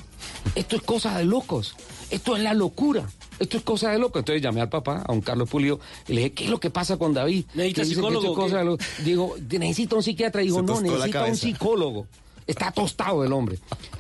Esto 0.56 0.76
es 0.76 0.82
cosa 0.82 1.18
de 1.18 1.24
locos. 1.24 1.78
Esto 2.10 2.36
es 2.36 2.44
la 2.44 2.54
locura. 2.54 3.08
Esto 3.40 3.58
es 3.58 3.64
cosa 3.64 3.92
de 3.92 4.00
locos. 4.00 4.20
Entonces 4.22 4.42
llamé 4.42 4.62
al 4.62 4.70
papá, 4.70 5.04
a 5.08 5.12
un 5.12 5.22
Carlos 5.22 5.50
Pulido, 5.50 5.80
y 6.08 6.14
le 6.14 6.22
dije, 6.22 6.34
¿qué 6.34 6.44
es 6.46 6.50
lo 6.50 6.60
que 6.60 6.70
pasa 6.70 6.98
con 6.98 7.14
David? 7.14 7.46
¿Necesita 7.54 7.86
psicólogo 7.86 8.34
cosa 8.34 8.60
de 8.60 8.66
lo- 8.66 8.78
Digo, 9.04 9.36
necesita 9.52 9.96
un 9.96 10.04
psiquiatra. 10.04 10.42
Digo, 10.42 10.62
no, 10.62 10.82
necesita 10.82 11.26
un 11.26 11.36
psicólogo. 11.36 12.08
Está 12.48 12.72
tostado 12.72 13.26
el 13.26 13.34
hombre. 13.34 13.60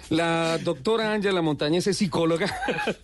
La 0.09 0.57
doctora 0.59 1.11
Ángela 1.11 1.41
Montañez 1.41 1.85
es 1.87 1.97
psicóloga. 1.97 2.47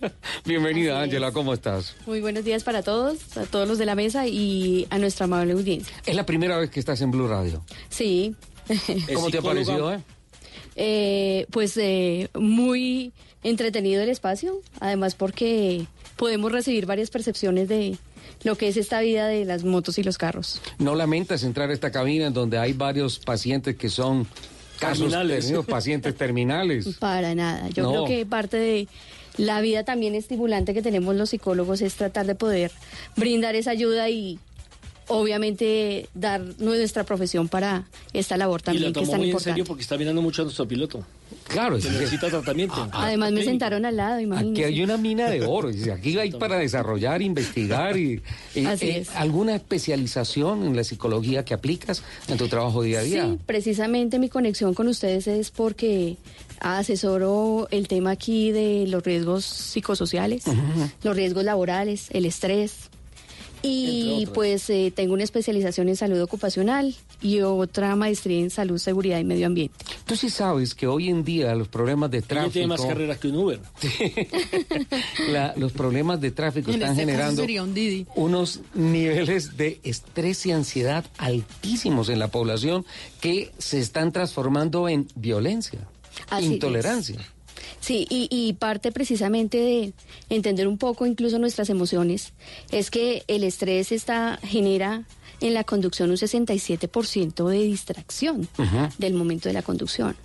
Bienvenida, 0.46 1.02
Ángela, 1.02 1.34
¿cómo 1.34 1.54
estás? 1.54 1.96
Muy 2.06 2.22
buenos 2.22 2.46
días 2.46 2.64
para 2.64 2.82
todos, 2.82 3.36
a 3.38 3.44
todos 3.44 3.68
los 3.68 3.78
de 3.78 3.86
la 3.86 3.94
mesa 3.96 4.26
y 4.26 4.88
a 4.90 4.98
nuestra 5.00 5.26
amable 5.26 5.52
audiencia. 5.52 5.94
Es 6.06 6.16
la 6.16 6.26
primera 6.26 6.58
vez 6.58 6.70
que 6.70 6.80
estás 6.80 7.02
en 7.02 7.12
Blue 7.12 7.28
Radio. 7.28 7.62
Sí. 7.90 8.36
¿Cómo 9.14 9.30
te 9.30 9.40
ha 9.40 9.42
parecido, 9.42 9.94
eh? 9.94 10.00
Eh, 10.78 11.46
pues 11.52 11.76
eh, 11.78 12.30
muy 12.34 13.12
entretenido 13.44 14.02
el 14.02 14.10
espacio, 14.10 14.62
además 14.80 15.16
porque 15.16 15.86
podemos 16.16 16.52
recibir 16.52 16.86
varias 16.86 17.10
percepciones 17.10 17.68
de 17.70 17.98
lo 18.44 18.56
que 18.58 18.68
es 18.68 18.78
esta 18.78 19.00
vida 19.02 19.28
de 19.28 19.46
las 19.46 19.64
motos 19.64 19.98
y 19.98 20.04
los 20.04 20.18
carros. 20.18 20.62
¿No 20.80 20.96
lamentas 20.96 21.44
entrar 21.44 21.70
a 21.70 21.74
esta 21.74 21.92
cabina 21.92 22.28
en 22.28 22.34
donde 22.34 22.58
hay 22.58 22.74
varios 22.74 23.20
pacientes 23.20 23.76
que 23.76 23.90
son 23.90 24.28
casos 24.80 25.10
Terminales. 25.12 25.52
pacientes 25.68 26.16
terminales? 26.16 26.88
Para 27.00 27.34
nada. 27.36 27.70
Yo 27.70 27.84
No. 27.84 27.90
creo 27.92 28.06
que 28.06 28.26
parte 28.26 28.58
de 28.58 28.88
la 29.38 29.62
vida 29.62 29.84
también 29.84 30.14
estimulante 30.16 30.74
que 30.74 30.82
tenemos 30.82 31.16
los 31.16 31.30
psicólogos 31.32 31.82
es 31.82 31.96
tratar 31.96 32.26
de 32.28 32.36
poder 32.36 32.72
brindar 33.16 33.56
esa 33.56 33.72
ayuda 33.72 34.10
y 34.10 34.40
obviamente 35.08 36.08
dar 36.14 36.42
nuestra 36.60 37.04
profesión 37.04 37.48
para 37.48 37.86
esta 38.14 38.38
labor 38.38 38.62
Y 38.62 38.64
también 38.64 38.94
que 38.94 39.02
es 39.02 39.10
tan 39.10 39.18
muy 39.18 39.26
en 39.28 39.30
importante. 39.32 39.52
serio 39.52 39.66
porque 39.66 39.82
está 39.84 39.98
mirando 39.98 40.22
mucho 40.22 40.42
a 40.42 40.46
nuestro 40.46 40.68
piloto. 40.68 41.06
Claro, 41.48 41.78
Que 41.78 41.90
necesita 41.90 42.30
tratamiento. 42.30 42.88
Además 42.94 43.32
me 43.32 43.44
sentaron 43.44 43.86
al 43.86 43.98
lado, 43.98 44.20
imagínense. 44.20 44.62
Aquí 44.66 44.74
hay 44.76 44.84
una 44.84 44.98
mina 44.98 45.30
de 45.30 45.46
oro. 45.46 45.72
y 45.72 45.90
Aquí 45.90 46.18
hay 46.18 46.32
para 46.32 46.58
desarrollar, 46.58 47.22
investigar 47.22 47.98
y, 47.98 48.22
y- 48.56 48.66
Así 48.66 48.90
eh, 48.90 48.98
es. 49.00 49.10
alguna 49.16 49.56
especialización 49.56 50.64
en 50.66 50.76
la 50.76 50.84
psicología 50.84 51.44
que 51.44 51.54
aplicas 51.54 52.04
en 52.28 52.38
tu 52.38 52.48
trabajo 52.48 52.82
día 52.84 53.00
a 53.00 53.04
día. 53.04 53.26
Sí, 53.26 53.40
precisamente 53.46 54.20
mi 54.20 54.30
conexión 54.30 54.74
con 54.74 54.88
ustedes 54.88 55.28
es 55.28 55.52
porque 55.52 56.18
asesoro 56.60 57.68
el 57.72 57.88
tema 57.88 58.12
aquí 58.12 58.52
de 58.52 58.86
los 58.88 59.04
riesgos 59.04 59.44
psicosociales, 59.46 60.44
los 61.04 61.16
riesgos 61.16 61.44
laborales, 61.44 62.08
el 62.12 62.26
estrés. 62.26 62.90
Y 63.66 64.28
pues 64.34 64.70
eh, 64.70 64.92
tengo 64.94 65.14
una 65.14 65.24
especialización 65.24 65.88
en 65.90 65.96
salud 65.96 66.22
ocupacional 66.22 66.94
y 67.22 67.40
otra 67.42 67.96
maestría 67.96 68.40
en 68.40 68.50
salud, 68.50 68.78
seguridad 68.78 69.20
y 69.20 69.24
medio 69.24 69.48
ambiente. 69.48 69.76
Tú 70.06 70.16
sí 70.18 70.30
sabes 70.30 70.76
que 70.76 70.86
hoy 70.86 71.08
en 71.10 71.24
día 71.24 71.56
los 71.56 71.70
problemas 71.70 72.12
de 72.12 72.18
Ella 72.18 72.28
tráfico, 72.28 72.52
tiene 72.52 72.68
más 72.68 72.82
carreras 72.82 73.18
que 73.20 73.30
un 73.30 73.36
Uber. 73.38 73.60
la- 75.30 75.54
los 75.58 75.72
problemas 75.72 76.20
de 76.22 76.32
tráfico 76.32 76.70
En 76.72 76.76
están 76.76 76.92
este 76.92 77.02
generando 77.06 77.42
sería 77.42 77.64
un 77.64 77.74
Didi. 77.74 78.06
unos 78.16 78.60
niveles 78.74 79.56
de 79.58 79.80
estrés 79.84 80.46
y 80.46 80.52
ansiedad 80.52 81.06
altísimos 81.18 82.10
en 82.10 82.20
la 82.20 82.28
población 82.30 82.86
que 83.22 83.52
se 83.58 83.80
están 83.80 84.12
transformando 84.12 84.90
en 84.90 85.08
violencia, 85.16 85.80
Así 86.30 86.46
es. 86.56 87.33
Sí, 87.80 88.08
y, 88.10 88.28
y 88.30 88.54
parte 88.54 88.92
precisamente 88.92 89.58
de 89.58 89.94
entender 90.30 90.68
un 90.68 90.78
poco 90.78 91.06
incluso 91.06 91.40
nuestras 91.40 91.70
emociones 91.70 92.34
es 92.72 92.90
que 92.90 93.24
el 93.28 93.44
estrés 93.44 93.92
está, 93.92 94.40
genera 94.44 95.06
en 95.42 95.54
la 95.54 95.64
conducción 95.64 96.10
un 96.10 96.16
67% 96.16 97.50
de 97.50 97.60
distracción 97.60 98.48
del 98.98 99.14
momento 99.14 99.50
de 99.50 99.54
la 99.54 99.62
conducción. 99.62 100.16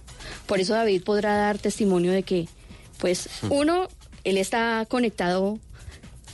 Por 0.46 0.60
eso 0.60 0.74
David 0.74 1.02
podrá 1.02 1.36
dar 1.36 1.58
testimonio 1.58 2.12
de 2.12 2.22
que, 2.22 2.48
pues, 2.98 3.28
uno, 3.50 3.88
él 4.24 4.38
está 4.38 4.86
conectado 4.88 5.58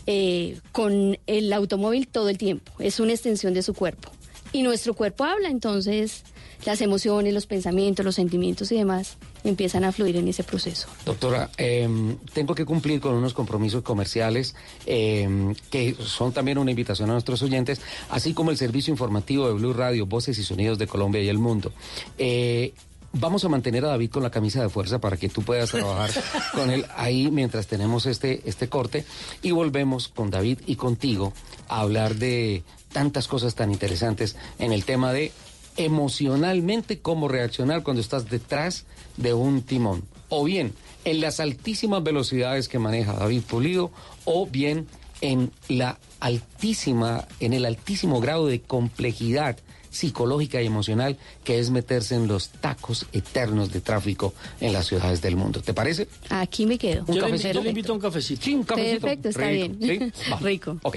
eh, 0.06 0.58
con 0.72 1.18
el 1.26 1.52
automóvil 1.52 2.08
todo 2.08 2.28
el 2.28 2.36
tiempo, 2.36 2.72
es 2.78 3.00
una 3.00 3.12
extensión 3.12 3.54
de 3.54 3.62
su 3.62 3.72
cuerpo. 3.72 4.10
Y 4.52 4.62
nuestro 4.62 4.94
cuerpo 4.94 5.24
habla, 5.24 5.48
entonces 5.48 6.22
las 6.66 6.80
emociones, 6.80 7.32
los 7.32 7.46
pensamientos, 7.46 8.04
los 8.04 8.14
sentimientos 8.14 8.70
y 8.70 8.76
demás 8.76 9.16
empiezan 9.44 9.84
a 9.84 9.92
fluir 9.92 10.16
en 10.16 10.28
ese 10.28 10.42
proceso. 10.42 10.88
Doctora, 11.04 11.50
eh, 11.58 11.88
tengo 12.32 12.54
que 12.54 12.64
cumplir 12.64 13.00
con 13.00 13.14
unos 13.14 13.34
compromisos 13.34 13.82
comerciales 13.82 14.54
eh, 14.86 15.54
que 15.70 15.94
son 16.00 16.32
también 16.32 16.58
una 16.58 16.70
invitación 16.70 17.10
a 17.10 17.12
nuestros 17.12 17.42
oyentes, 17.42 17.80
así 18.10 18.34
como 18.34 18.50
el 18.50 18.56
servicio 18.56 18.90
informativo 18.90 19.46
de 19.46 19.54
Blue 19.54 19.72
Radio, 19.72 20.06
Voces 20.06 20.38
y 20.38 20.44
Sonidos 20.44 20.78
de 20.78 20.86
Colombia 20.86 21.22
y 21.22 21.28
el 21.28 21.38
Mundo. 21.38 21.72
Eh, 22.18 22.72
Vamos 23.16 23.44
a 23.44 23.48
mantener 23.48 23.84
a 23.84 23.90
David 23.90 24.10
con 24.10 24.24
la 24.24 24.30
camisa 24.30 24.60
de 24.60 24.68
fuerza 24.68 24.98
para 24.98 25.16
que 25.16 25.28
tú 25.28 25.42
puedas 25.42 25.70
trabajar 25.70 26.10
con 26.52 26.68
él 26.70 26.84
ahí 26.96 27.30
mientras 27.30 27.68
tenemos 27.68 28.06
este, 28.06 28.42
este 28.44 28.68
corte 28.68 29.04
y 29.40 29.52
volvemos 29.52 30.08
con 30.08 30.30
David 30.30 30.58
y 30.66 30.74
contigo 30.74 31.32
a 31.68 31.80
hablar 31.80 32.16
de 32.16 32.64
tantas 32.92 33.28
cosas 33.28 33.54
tan 33.54 33.70
interesantes 33.70 34.34
en 34.58 34.72
el 34.72 34.84
tema 34.84 35.12
de 35.12 35.30
emocionalmente 35.76 37.00
cómo 37.00 37.28
reaccionar 37.28 37.82
cuando 37.82 38.00
estás 38.00 38.28
detrás 38.30 38.84
de 39.16 39.34
un 39.34 39.62
timón. 39.62 40.04
O 40.28 40.44
bien 40.44 40.72
en 41.04 41.20
las 41.20 41.40
altísimas 41.40 42.02
velocidades 42.02 42.68
que 42.68 42.78
maneja 42.78 43.12
David 43.12 43.42
Pulido, 43.42 43.90
o 44.24 44.46
bien 44.46 44.86
en 45.20 45.50
la 45.68 45.98
altísima, 46.20 47.26
en 47.40 47.52
el 47.52 47.64
altísimo 47.64 48.20
grado 48.20 48.46
de 48.46 48.60
complejidad 48.60 49.58
psicológica 49.90 50.60
y 50.60 50.66
emocional 50.66 51.16
que 51.44 51.60
es 51.60 51.70
meterse 51.70 52.16
en 52.16 52.26
los 52.26 52.48
tacos 52.48 53.06
eternos 53.12 53.72
de 53.72 53.80
tráfico 53.80 54.34
en 54.60 54.72
las 54.72 54.86
ciudades 54.86 55.22
del 55.22 55.36
mundo. 55.36 55.62
¿Te 55.62 55.72
parece? 55.72 56.08
Aquí 56.30 56.66
me 56.66 56.78
quedo. 56.78 57.04
¿Un 57.06 57.14
Yo 57.14 57.22
le, 57.22 57.28
cafecito? 57.28 57.52
yo 57.54 57.62
le 57.62 57.68
invito 57.68 57.92
a 57.92 57.94
un 57.94 58.00
cafecito. 58.00 58.42
Sí, 58.42 58.54
un 58.54 58.64
cafecito. 58.64 59.00
Perfecto, 59.02 59.28
está 59.28 59.48
Rico, 59.48 59.74
bien. 59.78 60.12
¿sí? 60.12 60.34
Rico. 60.40 60.78
Ok. 60.82 60.96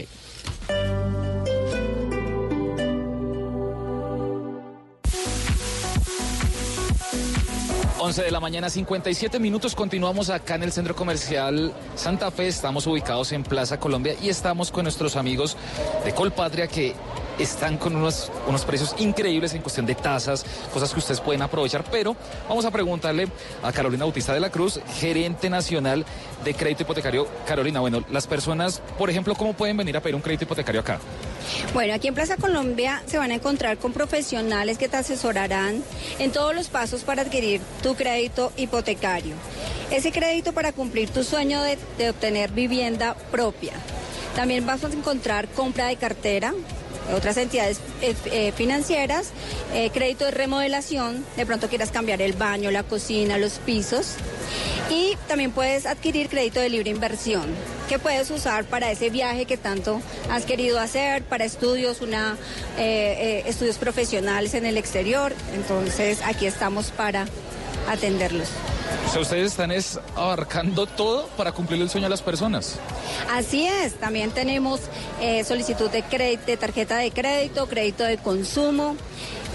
11 7.99 8.23
de 8.23 8.31
la 8.31 8.39
mañana, 8.39 8.69
57 8.69 9.39
minutos. 9.39 9.73
Continuamos 9.73 10.29
acá 10.29 10.55
en 10.55 10.63
el 10.63 10.71
centro 10.71 10.95
comercial 10.95 11.73
Santa 11.95 12.29
Fe. 12.29 12.47
Estamos 12.47 12.85
ubicados 12.85 13.31
en 13.31 13.43
Plaza 13.43 13.79
Colombia 13.79 14.15
y 14.21 14.29
estamos 14.29 14.71
con 14.71 14.83
nuestros 14.83 15.15
amigos 15.15 15.57
de 16.05 16.13
Colpatria 16.13 16.67
que 16.67 16.93
están 17.39 17.77
con 17.77 17.95
unos, 17.95 18.31
unos 18.47 18.65
precios 18.65 18.95
increíbles 18.99 19.53
en 19.53 19.61
cuestión 19.61 19.85
de 19.85 19.95
tasas, 19.95 20.45
cosas 20.73 20.91
que 20.93 20.99
ustedes 20.99 21.21
pueden 21.21 21.41
aprovechar. 21.41 21.83
Pero 21.91 22.15
vamos 22.47 22.65
a 22.65 22.71
preguntarle 22.71 23.27
a 23.63 23.71
Carolina 23.71 24.05
Bautista 24.05 24.33
de 24.33 24.39
la 24.39 24.49
Cruz, 24.49 24.79
gerente 24.99 25.49
nacional 25.49 26.05
de 26.43 26.53
crédito 26.53 26.83
hipotecario. 26.83 27.27
Carolina, 27.47 27.79
bueno, 27.79 28.03
las 28.09 28.27
personas, 28.27 28.81
por 28.97 29.09
ejemplo, 29.09 29.35
¿cómo 29.35 29.53
pueden 29.53 29.77
venir 29.77 29.97
a 29.97 30.01
pedir 30.01 30.15
un 30.15 30.21
crédito 30.21 30.45
hipotecario 30.45 30.81
acá? 30.81 30.99
Bueno, 31.73 31.93
aquí 31.93 32.07
en 32.07 32.13
Plaza 32.13 32.38
Colombia 32.38 33.03
se 33.05 33.17
van 33.17 33.31
a 33.31 33.35
encontrar 33.35 33.77
con 33.77 33.93
profesionales 33.93 34.77
que 34.77 34.89
te 34.89 34.97
asesorarán 34.97 35.83
en 36.19 36.31
todos 36.31 36.53
los 36.53 36.67
pasos 36.67 37.03
para 37.03 37.21
adquirir 37.21 37.61
tu 37.81 37.95
crédito 37.95 38.51
hipotecario. 38.57 39.35
Ese 39.91 40.11
crédito 40.11 40.53
para 40.53 40.73
cumplir 40.73 41.09
tu 41.09 41.23
sueño 41.23 41.61
de, 41.61 41.77
de 41.97 42.09
obtener 42.09 42.51
vivienda 42.51 43.15
propia. 43.31 43.73
También 44.35 44.65
vas 44.65 44.83
a 44.83 44.88
encontrar 44.88 45.47
compra 45.47 45.88
de 45.88 45.95
cartera, 45.95 46.53
otras 47.14 47.38
entidades 47.38 47.80
eh, 48.01 48.16
eh, 48.26 48.51
financieras, 48.51 49.32
eh, 49.74 49.89
crédito 49.93 50.26
de 50.26 50.32
remodelación, 50.32 51.26
de 51.36 51.45
pronto 51.45 51.70
quieras 51.70 51.91
cambiar 51.91 52.22
el 52.22 52.34
baño, 52.34 52.72
la 52.72 52.84
cocina, 52.84 53.38
los 53.38 53.53
pisos. 53.53 54.16
Y 54.89 55.18
también 55.28 55.51
puedes 55.51 55.86
adquirir 55.86 56.30
crédito 56.30 56.62
de 56.62 56.70
libre 56.70 56.89
inversión, 56.89 57.45
que 57.89 57.99
puedes 57.99 58.32
usar 58.32 58.64
para 58.64 58.89
ese 58.89 59.10
viaje 59.10 59.45
que 59.45 59.58
tanto 59.58 60.01
has 60.30 60.45
querido 60.45 60.80
hacer, 60.80 61.24
para 61.24 61.43
estudios, 61.43 62.01
una, 62.01 62.38
estudios 62.78 63.78
profesionales 63.78 64.53
en 64.53 64.66
el 64.66 64.78
exterior. 64.78 65.34
Entonces 65.53 66.20
aquí 66.24 66.45
estamos 66.45 66.91
para 66.91 67.26
atenderlos. 67.88 68.47
O 69.07 69.11
sea, 69.11 69.21
ustedes 69.21 69.51
están 69.51 69.71
es 69.71 69.99
abarcando 70.15 70.85
todo 70.85 71.27
para 71.38 71.51
cumplir 71.51 71.81
el 71.81 71.89
sueño 71.89 72.05
de 72.05 72.09
las 72.11 72.21
personas. 72.21 72.75
Así 73.33 73.65
es, 73.65 73.93
también 73.95 74.31
tenemos 74.31 74.81
eh, 75.21 75.43
solicitud 75.43 75.89
de, 75.89 76.03
crédito, 76.03 76.43
de 76.45 76.57
tarjeta 76.57 76.97
de 76.97 77.11
crédito, 77.11 77.67
crédito 77.67 78.03
de 78.03 78.17
consumo, 78.17 78.95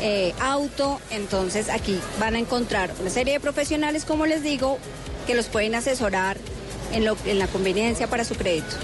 eh, 0.01 0.35
auto, 0.41 1.01
entonces 1.11 1.68
aquí 1.68 1.99
van 2.18 2.35
a 2.35 2.39
encontrar 2.39 2.91
una 3.01 3.11
serie 3.11 3.35
de 3.35 3.41
profesionales, 3.41 4.05
como 4.05 4.26
les 4.26 4.43
digo, 4.43 4.78
que 5.26 5.35
los 5.35 5.47
pueden 5.47 5.74
asesorar 5.74 6.37
en, 6.93 7.05
lo- 7.05 7.16
en 7.26 7.39
la 7.39 7.47
conveniencia 7.47 8.07
para 8.09 8.24
su 8.24 8.35
crédito. 8.35 8.74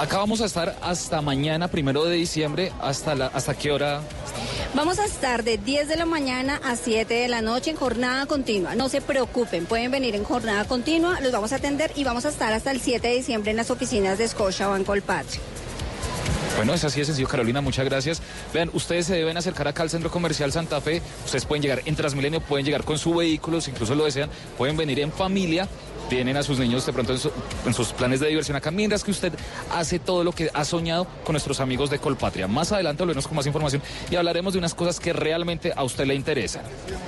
Acá 0.00 0.18
vamos 0.18 0.40
a 0.40 0.44
estar 0.46 0.76
hasta 0.82 1.20
mañana, 1.22 1.68
primero 1.68 2.04
de 2.04 2.16
diciembre, 2.16 2.72
hasta 2.80 3.14
la, 3.14 3.26
hasta 3.28 3.54
qué 3.54 3.72
hora. 3.72 4.00
Vamos 4.74 4.98
a 4.98 5.04
estar 5.04 5.42
de 5.42 5.58
10 5.58 5.88
de 5.88 5.96
la 5.96 6.06
mañana 6.06 6.60
a 6.64 6.76
7 6.76 7.12
de 7.12 7.28
la 7.28 7.42
noche 7.42 7.70
en 7.70 7.76
jornada 7.76 8.26
continua. 8.26 8.74
No 8.74 8.88
se 8.88 9.00
preocupen, 9.00 9.66
pueden 9.66 9.90
venir 9.90 10.14
en 10.14 10.24
jornada 10.24 10.64
continua, 10.64 11.20
los 11.20 11.32
vamos 11.32 11.52
a 11.52 11.56
atender 11.56 11.92
y 11.96 12.04
vamos 12.04 12.26
a 12.26 12.28
estar 12.28 12.52
hasta 12.52 12.70
el 12.70 12.80
7 12.80 13.08
de 13.08 13.14
diciembre 13.14 13.50
en 13.50 13.56
las 13.56 13.70
oficinas 13.70 14.18
de 14.18 14.28
Scotia 14.28 14.66
Banco 14.66 14.94
Patria. 15.04 15.40
Bueno, 16.56 16.72
es 16.72 16.84
así 16.84 17.00
de 17.00 17.06
sencillo, 17.06 17.28
Carolina, 17.28 17.60
muchas 17.60 17.84
gracias. 17.84 18.22
Vean, 18.54 18.70
ustedes 18.72 19.06
se 19.06 19.14
deben 19.14 19.36
acercar 19.36 19.68
acá 19.68 19.82
al 19.82 19.90
Centro 19.90 20.10
Comercial 20.10 20.52
Santa 20.52 20.80
Fe. 20.80 21.02
Ustedes 21.26 21.44
pueden 21.44 21.62
llegar 21.62 21.82
en 21.84 21.94
Transmilenio, 21.94 22.40
pueden 22.40 22.64
llegar 22.64 22.82
con 22.82 22.96
su 22.96 23.14
vehículo, 23.14 23.60
si 23.60 23.72
incluso 23.72 23.94
lo 23.94 24.06
desean, 24.06 24.30
pueden 24.56 24.74
venir 24.74 25.00
en 25.00 25.12
familia. 25.12 25.68
Tienen 26.08 26.36
a 26.36 26.42
sus 26.42 26.58
niños 26.58 26.86
de 26.86 26.92
pronto 26.92 27.12
en, 27.12 27.18
su- 27.18 27.32
en 27.66 27.74
sus 27.74 27.88
planes 27.92 28.20
de 28.20 28.28
diversión 28.28 28.56
acá, 28.56 28.70
mientras 28.70 29.02
que 29.02 29.10
usted 29.10 29.32
hace 29.72 29.98
todo 29.98 30.22
lo 30.22 30.32
que 30.32 30.50
ha 30.54 30.64
soñado 30.64 31.06
con 31.24 31.32
nuestros 31.32 31.58
amigos 31.60 31.90
de 31.90 31.98
Colpatria. 31.98 32.46
Más 32.46 32.70
adelante 32.70 33.02
volveremos 33.02 33.26
con 33.26 33.36
más 33.36 33.46
información 33.46 33.82
y 34.10 34.14
hablaremos 34.14 34.52
de 34.52 34.60
unas 34.60 34.74
cosas 34.74 35.00
que 35.00 35.12
realmente 35.12 35.72
a 35.74 35.82
usted 35.82 36.06
le 36.06 36.14
interesan. 36.14 36.62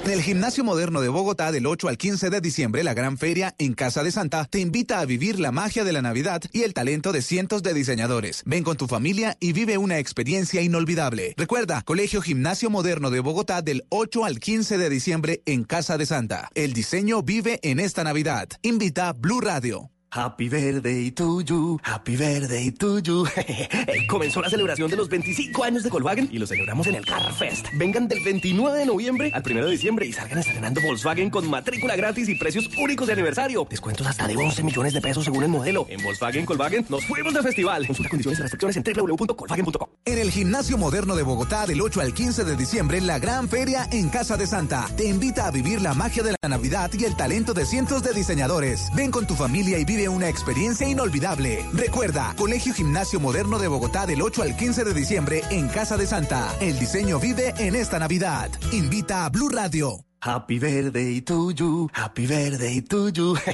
En 0.05 0.11
el 0.11 0.21
Gimnasio 0.23 0.65
Moderno 0.65 1.01
de 1.01 1.09
Bogotá 1.09 1.53
del 1.53 1.67
8 1.67 1.89
al 1.89 1.97
15 1.97 2.29
de 2.31 2.41
diciembre, 2.41 2.83
la 2.83 2.93
gran 2.95 3.19
feria 3.19 3.55
en 3.59 3.75
Casa 3.75 4.03
de 4.03 4.11
Santa 4.11 4.45
te 4.47 4.59
invita 4.59 4.99
a 4.99 5.05
vivir 5.05 5.39
la 5.39 5.53
magia 5.53 5.85
de 5.85 5.93
la 5.93 6.03
Navidad 6.03 6.43
y 6.53 6.63
el 6.63 6.75
talento 6.75 7.13
de 7.13 7.23
cientos 7.23 7.63
de 7.63 7.75
diseñadores. 7.75 8.43
Ven 8.47 8.65
con 8.65 8.77
tu 8.77 8.89
familia 8.89 9.37
y 9.39 9.53
vive 9.53 9.79
una 9.79 9.99
experiencia 9.99 10.61
inolvidable. 10.61 11.35
Recuerda, 11.37 11.83
Colegio 11.83 12.21
Gimnasio 12.21 12.69
Moderno 12.69 13.11
de 13.11 13.21
Bogotá 13.21 13.63
del 13.63 13.85
8 13.91 14.25
al 14.25 14.41
15 14.41 14.77
de 14.77 14.91
diciembre 14.91 15.43
en 15.47 15.63
Casa 15.63 15.99
de 15.99 16.07
Santa. 16.07 16.49
El 16.55 16.73
diseño 16.73 17.23
vive 17.23 17.61
en 17.63 17.79
esta 17.79 18.03
Navidad. 18.03 18.49
Invita 18.63 18.88
Blue 19.15 19.41
Radio. 19.41 19.98
Happy 20.11 20.49
birthday 20.49 21.11
to 21.11 21.43
you, 21.43 21.79
happy 21.83 22.17
birthday 22.17 22.71
to 22.71 22.99
you. 23.01 23.27
Eh, 23.37 24.07
Comenzó 24.07 24.41
la 24.41 24.49
celebración 24.49 24.91
de 24.91 24.97
los 24.97 25.09
25 25.09 25.65
años 25.65 25.83
de 25.83 25.91
Volkswagen 25.91 26.29
y 26.33 26.39
lo 26.39 26.47
celebramos 26.47 26.87
en 26.87 26.95
el 26.95 27.05
Car 27.05 27.33
Fest. 27.35 27.67
Vengan 27.75 28.09
del 28.09 28.21
29 28.25 28.79
de 28.79 28.87
noviembre 28.87 29.31
al 29.35 29.43
1 29.45 29.65
de 29.67 29.71
diciembre 29.71 30.07
y 30.07 30.13
salgan 30.13 30.39
estrenando 30.39 30.81
Volkswagen 30.81 31.29
con 31.29 31.49
matrícula 31.49 31.95
gratis 31.97 32.29
y 32.29 32.37
precios 32.37 32.69
únicos 32.79 33.07
de 33.07 33.13
aniversario. 33.15 33.67
Descuentos 33.69 34.07
hasta 34.07 34.27
de 34.27 34.37
11 34.37 34.63
millones 34.63 34.95
de 34.95 35.01
pesos 35.03 35.25
según 35.25 35.43
el 35.45 35.51
modelo. 35.51 35.87
En 35.91 36.03
Volkswagen 36.03 36.47
Volkswagen 36.47 36.87
nos 36.89 37.05
fuimos 37.05 37.35
de 37.35 37.43
festival. 37.43 37.87
Consulta 37.87 38.09
condiciones 38.09 38.39
y 38.39 38.43
restricciones 38.43 38.77
en 38.77 38.83
www.volkswagen.com. 38.83 39.89
En 40.07 40.19
el 40.19 40.31
Gimnasio 40.31 40.79
Moderno 40.79 41.17
de 41.17 41.23
Bogotá 41.23 41.67
del 41.67 41.81
8 41.83 42.01
al 42.01 42.15
15 42.15 42.45
de 42.45 42.57
diciembre, 42.57 43.01
la 43.03 43.19
gran 43.19 43.49
feria 43.49 43.87
en 43.93 44.09
Casa 44.09 44.39
de 44.39 44.47
Santa 44.47 44.89
te 44.97 45.05
invita 45.05 45.47
a 45.47 45.51
vivir 45.51 45.83
la 45.83 45.93
magia 45.93 46.23
de 46.23 46.35
la 46.43 46.49
Navidad 46.49 46.91
y 46.99 47.05
el 47.05 47.15
talento 47.15 47.53
de 47.53 47.67
cientos 47.67 48.03
de 48.03 48.13
diseñadores. 48.13 48.89
Ven 48.95 49.11
con 49.11 49.27
tu 49.27 49.35
familia 49.35 49.79
y 49.79 49.85
vive 49.85 49.98
una 50.07 50.29
experiencia 50.29 50.87
inolvidable. 50.87 51.65
Recuerda, 51.73 52.35
Colegio 52.37 52.75
Gimnasio 52.75 53.19
Moderno 53.19 53.59
de 53.59 53.69
Bogotá 53.69 54.07
del 54.07 54.21
8 54.21 54.43
al 54.43 54.57
15 54.57 54.85
de 54.85 54.95
diciembre 54.95 55.43
en 55.51 55.69
Casa 55.69 55.97
de 55.97 56.07
Santa. 56.07 56.55
El 56.61 56.79
diseño 56.79 57.19
vive 57.19 57.55
en 57.59 57.75
esta 57.75 57.99
Navidad. 57.99 58.51
Invita 58.71 59.25
a 59.25 59.31
Blue 59.31 59.49
Radio. 59.49 60.08
Happy 60.21 60.59
birthday 60.59 61.21
to 61.21 61.53
you, 61.53 61.89
happy 61.93 62.27
birthday 62.27 62.81
to 62.81 63.09
you. 63.11 63.37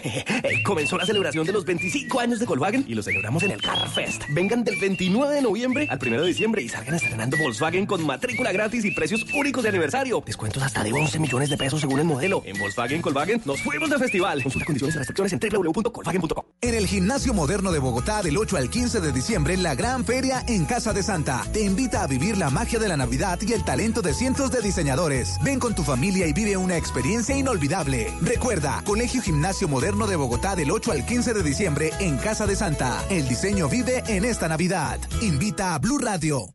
Eh, 0.44 0.62
Comenzó 0.62 0.96
la 0.96 1.04
celebración 1.04 1.46
de 1.46 1.52
los 1.52 1.64
25 1.64 2.20
años 2.20 2.38
de 2.38 2.46
Volkswagen 2.46 2.84
y 2.88 2.94
lo 2.94 3.02
celebramos 3.02 3.42
en 3.42 3.50
el 3.50 3.60
Car 3.62 3.88
Fest. 3.90 4.22
Vengan 4.30 4.64
del 4.64 4.78
29 4.80 5.34
de 5.34 5.42
noviembre 5.42 5.86
al 5.90 5.98
1 6.00 6.22
de 6.22 6.26
diciembre 6.26 6.62
y 6.62 6.68
salgan 6.68 6.94
estrenando 6.94 7.36
Volkswagen 7.36 7.84
con 7.86 8.04
matrícula 8.04 8.50
gratis 8.52 8.84
y 8.84 8.92
precios 8.92 9.24
únicos 9.34 9.62
de 9.62 9.68
aniversario. 9.70 10.22
Descuentos 10.24 10.62
hasta 10.62 10.82
de 10.82 10.92
11 10.92 11.18
millones 11.18 11.50
de 11.50 11.56
pesos 11.58 11.80
según 11.80 12.00
el 12.00 12.06
modelo. 12.06 12.42
En 12.46 12.58
Volkswagen 12.58 13.02
Volkswagen 13.02 13.42
nos 13.44 13.60
fuimos 13.60 13.90
de 13.90 13.98
festival. 13.98 14.42
Consulta 14.42 14.64
condiciones 14.66 14.94
y 14.94 14.98
restricciones 14.98 15.32
en 15.34 15.40
www.volkswagen.com. 15.40 16.44
En 16.62 16.74
el 16.74 16.86
Gimnasio 16.86 17.34
Moderno 17.34 17.72
de 17.72 17.78
Bogotá 17.78 18.22
del 18.22 18.38
8 18.38 18.56
al 18.56 18.70
15 18.70 19.00
de 19.00 19.12
diciembre, 19.12 19.56
la 19.58 19.74
gran 19.74 20.04
feria 20.04 20.42
en 20.48 20.64
Casa 20.64 20.94
de 20.94 21.02
Santa 21.02 21.46
te 21.52 21.62
invita 21.62 22.02
a 22.02 22.06
vivir 22.06 22.38
la 22.38 22.48
magia 22.48 22.78
de 22.78 22.88
la 22.88 22.96
Navidad 22.96 23.38
y 23.42 23.52
el 23.52 23.64
talento 23.64 24.00
de 24.00 24.14
cientos 24.14 24.50
de 24.50 24.62
diseñadores. 24.62 25.38
Ven 25.42 25.58
con 25.58 25.74
tu 25.74 25.82
familia 25.82 26.26
y 26.26 26.32
vive 26.32 26.53
una 26.56 26.76
experiencia 26.76 27.36
inolvidable. 27.36 28.12
Recuerda, 28.20 28.82
Colegio 28.84 29.22
Gimnasio 29.22 29.68
Moderno 29.68 30.06
de 30.06 30.16
Bogotá 30.16 30.54
del 30.56 30.70
8 30.70 30.92
al 30.92 31.06
15 31.06 31.34
de 31.34 31.42
diciembre 31.42 31.90
en 32.00 32.16
Casa 32.16 32.46
de 32.46 32.56
Santa. 32.56 33.04
El 33.10 33.28
diseño 33.28 33.68
vive 33.68 34.02
en 34.06 34.24
esta 34.24 34.48
Navidad. 34.48 34.98
Invita 35.22 35.74
a 35.74 35.78
Blue 35.78 35.98
Radio. 35.98 36.54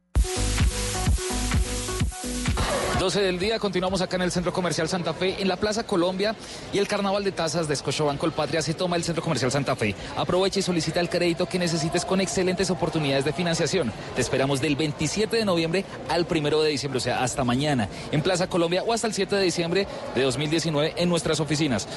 12 2.99 3.21
del 3.21 3.39
día, 3.39 3.59
continuamos 3.59 4.01
acá 4.01 4.17
en 4.17 4.23
el 4.23 4.31
Centro 4.31 4.51
Comercial 4.51 4.89
Santa 4.89 5.13
Fe, 5.13 5.41
en 5.41 5.47
la 5.47 5.55
Plaza 5.55 5.85
Colombia 5.85 6.35
y 6.73 6.79
el 6.79 6.87
Carnaval 6.89 7.23
de 7.23 7.31
Tazas 7.31 7.69
de 7.69 7.73
Scotiabank 7.73 8.19
Colpatria 8.19 8.61
se 8.61 8.73
toma 8.73 8.97
el 8.97 9.05
Centro 9.05 9.23
Comercial 9.23 9.53
Santa 9.53 9.73
Fe. 9.77 9.95
Aprovecha 10.17 10.59
y 10.59 10.63
solicita 10.63 10.99
el 10.99 11.07
crédito 11.07 11.45
que 11.45 11.57
necesites 11.57 12.03
con 12.03 12.19
excelentes 12.19 12.69
oportunidades 12.69 13.23
de 13.23 13.31
financiación. 13.31 13.93
Te 14.15 14.21
esperamos 14.21 14.59
del 14.59 14.75
27 14.75 15.37
de 15.37 15.45
noviembre 15.45 15.85
al 16.09 16.27
1 16.29 16.61
de 16.61 16.69
diciembre, 16.71 16.97
o 16.97 16.99
sea, 16.99 17.23
hasta 17.23 17.45
mañana, 17.45 17.87
en 18.11 18.21
Plaza 18.21 18.47
Colombia 18.47 18.83
o 18.83 18.91
hasta 18.91 19.07
el 19.07 19.13
7 19.13 19.33
de 19.33 19.43
diciembre 19.43 19.87
de 20.13 20.21
2019 20.21 20.95
en 20.97 21.07
nuestras 21.07 21.39
oficinas. 21.39 21.87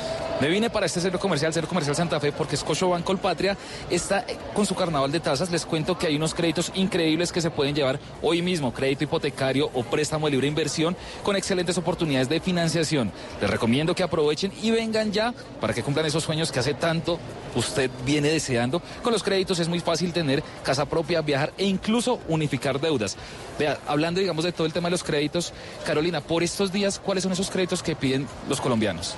Me 0.41 0.49
vine 0.49 0.71
para 0.71 0.87
este 0.87 1.01
Centro 1.01 1.19
Comercial, 1.19 1.53
Centro 1.53 1.69
Comercial 1.69 1.97
Santa 1.97 2.21
Fe, 2.21 2.31
porque 2.31 2.57
Scotiabank 2.57 3.03
Colpatria 3.05 3.57
está 3.91 4.21
eh, 4.21 4.39
con 4.55 4.67
su 4.67 4.77
Carnaval 4.77 5.11
de 5.11 5.19
Tazas. 5.19 5.51
Les 5.51 5.67
cuento 5.67 5.99
que 5.99 6.07
hay 6.07 6.15
unos 6.15 6.33
créditos 6.33 6.71
increíbles 6.77 7.33
que 7.33 7.41
se 7.41 7.51
pueden 7.51 7.75
llevar 7.75 7.99
hoy 8.23 8.41
mismo, 8.41 8.73
crédito 8.73 9.03
hipotecario 9.03 9.69
o 9.75 9.83
préstamo 9.83 10.27
de 10.27 10.31
libre 10.31 10.47
inversión 10.47 10.92
con 11.23 11.37
excelentes 11.37 11.79
oportunidades 11.79 12.29
de 12.29 12.41
financiación. 12.41 13.13
Les 13.41 13.51
recomiendo 13.51 13.95
que 13.95 14.03
aprovechen 14.03 14.53
y 14.63 14.71
vengan 14.71 15.13
ya 15.13 15.35
para 15.61 15.75
que 15.75 15.83
cumplan 15.83 16.07
esos 16.07 16.25
sueños 16.25 16.53
que 16.53 16.61
hace 16.61 16.75
tanto 16.75 17.19
usted 17.55 17.91
viene 18.05 18.29
deseando. 18.29 18.83
Con 19.03 19.13
los 19.13 19.23
créditos 19.23 19.59
es 19.59 19.69
muy 19.69 19.81
fácil 19.81 20.13
tener 20.13 20.43
casa 20.63 20.87
propia, 20.87 21.21
viajar 21.21 21.53
e 21.59 21.65
incluso 21.65 22.21
unificar 22.29 22.81
deudas. 22.81 23.17
Vea, 23.59 23.79
hablando 23.87 24.21
digamos 24.21 24.45
de 24.45 24.53
todo 24.53 24.67
el 24.67 24.73
tema 24.73 24.89
de 24.89 24.93
los 24.93 25.05
créditos, 25.05 25.53
Carolina, 25.85 26.21
por 26.21 26.43
estos 26.43 26.73
días, 26.73 26.99
¿cuáles 26.99 27.23
son 27.23 27.33
esos 27.33 27.51
créditos 27.51 27.83
que 27.83 27.95
piden 27.95 28.27
los 28.49 28.61
colombianos? 28.61 29.15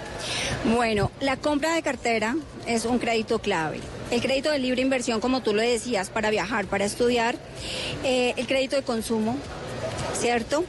Bueno, 0.74 1.10
la 1.20 1.36
compra 1.36 1.74
de 1.74 1.82
cartera 1.82 2.36
es 2.66 2.84
un 2.84 2.98
crédito 2.98 3.38
clave. 3.38 3.80
El 4.10 4.20
crédito 4.20 4.50
de 4.50 4.58
libre 4.58 4.82
inversión, 4.82 5.20
como 5.20 5.42
tú 5.42 5.54
lo 5.54 5.62
decías, 5.62 6.10
para 6.10 6.30
viajar, 6.30 6.66
para 6.66 6.84
estudiar. 6.84 7.36
Eh, 8.04 8.34
el 8.36 8.46
crédito 8.46 8.76
de 8.76 8.82
consumo, 8.82 9.36
¿cierto? 10.18 10.64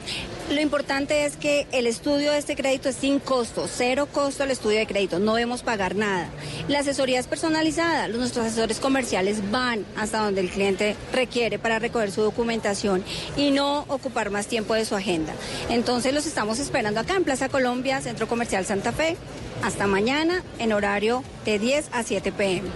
Lo 0.49 0.61
importante 0.61 1.25
es 1.25 1.37
que 1.37 1.65
el 1.71 1.87
estudio 1.87 2.31
de 2.31 2.37
este 2.37 2.55
crédito 2.55 2.89
es 2.89 2.95
sin 2.97 3.19
costo, 3.19 3.67
cero 3.67 4.07
costo 4.11 4.43
el 4.43 4.51
estudio 4.51 4.77
de 4.77 4.85
crédito, 4.85 5.17
no 5.17 5.33
debemos 5.33 5.63
pagar 5.63 5.95
nada. 5.95 6.29
La 6.67 6.79
asesoría 6.79 7.19
es 7.19 7.25
personalizada, 7.25 8.07
nuestros 8.09 8.45
asesores 8.45 8.79
comerciales 8.79 9.49
van 9.49 9.85
hasta 9.97 10.19
donde 10.19 10.41
el 10.41 10.51
cliente 10.51 10.95
requiere 11.11 11.57
para 11.57 11.79
recoger 11.79 12.11
su 12.11 12.21
documentación 12.21 13.03
y 13.35 13.49
no 13.49 13.85
ocupar 13.87 14.29
más 14.29 14.45
tiempo 14.45 14.75
de 14.75 14.85
su 14.85 14.95
agenda. 14.95 15.33
Entonces 15.69 16.13
los 16.13 16.27
estamos 16.27 16.59
esperando 16.59 16.99
acá 16.99 17.15
en 17.15 17.23
Plaza 17.23 17.49
Colombia, 17.49 18.01
Centro 18.01 18.27
Comercial 18.27 18.65
Santa 18.65 18.91
Fe, 18.91 19.17
hasta 19.63 19.87
mañana 19.87 20.43
en 20.59 20.73
horario 20.73 21.23
de 21.43 21.57
10 21.57 21.89
a 21.91 22.03
7 22.03 22.31
pm. 22.31 22.69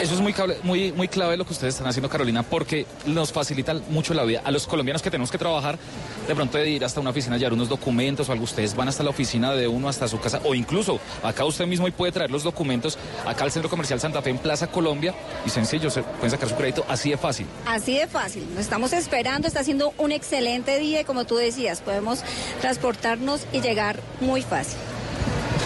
Eso 0.00 0.14
es 0.14 0.20
muy, 0.20 0.34
muy, 0.62 0.92
muy 0.92 1.08
clave 1.08 1.36
lo 1.36 1.44
que 1.44 1.52
ustedes 1.52 1.74
están 1.74 1.86
haciendo, 1.86 2.08
Carolina, 2.08 2.42
porque 2.42 2.86
nos 3.04 3.32
facilita 3.32 3.74
mucho 3.90 4.14
la 4.14 4.24
vida. 4.24 4.40
A 4.44 4.50
los 4.50 4.66
colombianos 4.66 5.02
que 5.02 5.10
tenemos 5.10 5.30
que 5.30 5.36
trabajar, 5.36 5.78
de 6.26 6.34
pronto 6.34 6.56
de 6.56 6.70
ir 6.70 6.84
hasta 6.86 7.00
una 7.00 7.10
oficina, 7.10 7.36
llevar 7.36 7.52
unos 7.52 7.68
documentos 7.68 8.26
o 8.28 8.32
algo, 8.32 8.44
ustedes 8.44 8.74
van 8.74 8.88
hasta 8.88 9.02
la 9.02 9.10
oficina 9.10 9.52
de 9.52 9.68
uno, 9.68 9.90
hasta 9.90 10.08
su 10.08 10.18
casa, 10.18 10.40
o 10.44 10.54
incluso 10.54 10.98
acá 11.22 11.44
usted 11.44 11.66
mismo 11.66 11.86
y 11.86 11.90
puede 11.90 12.12
traer 12.12 12.30
los 12.30 12.44
documentos 12.44 12.96
acá 13.26 13.44
al 13.44 13.52
Centro 13.52 13.68
Comercial 13.68 14.00
Santa 14.00 14.22
Fe 14.22 14.30
en 14.30 14.38
Plaza 14.38 14.68
Colombia 14.68 15.14
y 15.44 15.50
sencillo, 15.50 15.90
se 15.90 16.02
pueden 16.02 16.30
sacar 16.30 16.48
su 16.48 16.54
crédito 16.54 16.82
así 16.88 17.10
de 17.10 17.18
fácil. 17.18 17.46
Así 17.66 17.98
de 17.98 18.06
fácil, 18.06 18.46
nos 18.54 18.60
estamos 18.60 18.94
esperando, 18.94 19.48
está 19.48 19.64
siendo 19.64 19.92
un 19.98 20.12
excelente 20.12 20.78
día 20.78 21.02
y 21.02 21.04
como 21.04 21.26
tú 21.26 21.36
decías, 21.36 21.82
podemos 21.82 22.20
transportarnos 22.62 23.42
y 23.52 23.60
llegar 23.60 24.00
muy 24.22 24.40
fácil. 24.40 24.78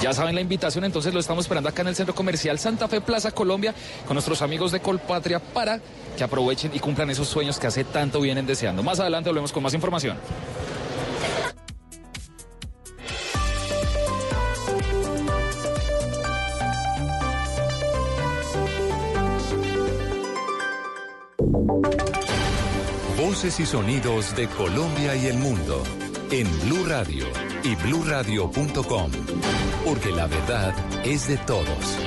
Ya 0.05 0.13
saben 0.13 0.35
la 0.35 0.43
invitación, 0.43 0.85
entonces 0.85 1.15
lo 1.15 1.21
estamos 1.21 1.47
esperando 1.47 1.71
acá 1.71 1.81
en 1.81 1.89
el 1.89 1.97
Centro 1.97 2.15
Comercial 2.15 2.59
Santa 2.59 2.89
Fe 2.89 3.01
Plaza 3.01 3.31
Colombia 3.31 3.75
con 4.07 4.13
nuestros 4.13 4.43
amigos 4.43 4.71
de 4.71 4.81
Colpatria 4.81 5.39
para 5.39 5.81
que 6.15 6.23
aprovechen 6.23 6.73
y 6.75 6.79
cumplan 6.79 7.09
esos 7.09 7.27
sueños 7.27 7.59
que 7.59 7.69
hace 7.69 7.85
tanto 7.85 8.21
vienen 8.21 8.45
deseando. 8.45 8.83
Más 8.83 9.01
adelante 9.01 9.31
volvemos 9.31 9.51
con 9.51 9.63
más 9.63 9.73
información. 9.73 10.19
Voces 23.17 23.59
y 23.59 23.65
sonidos 23.65 24.37
de 24.37 24.49
Colombia 24.49 25.17
y 25.17 25.29
el 25.29 25.39
mundo 25.39 25.83
en 26.31 26.47
Blue 26.67 26.85
Radio 26.85 27.54
y 27.65 27.75
bluradio.com, 27.77 29.11
porque 29.85 30.11
la 30.11 30.27
verdad 30.27 30.75
es 31.05 31.29
de 31.29 31.39
todos. 31.39 31.99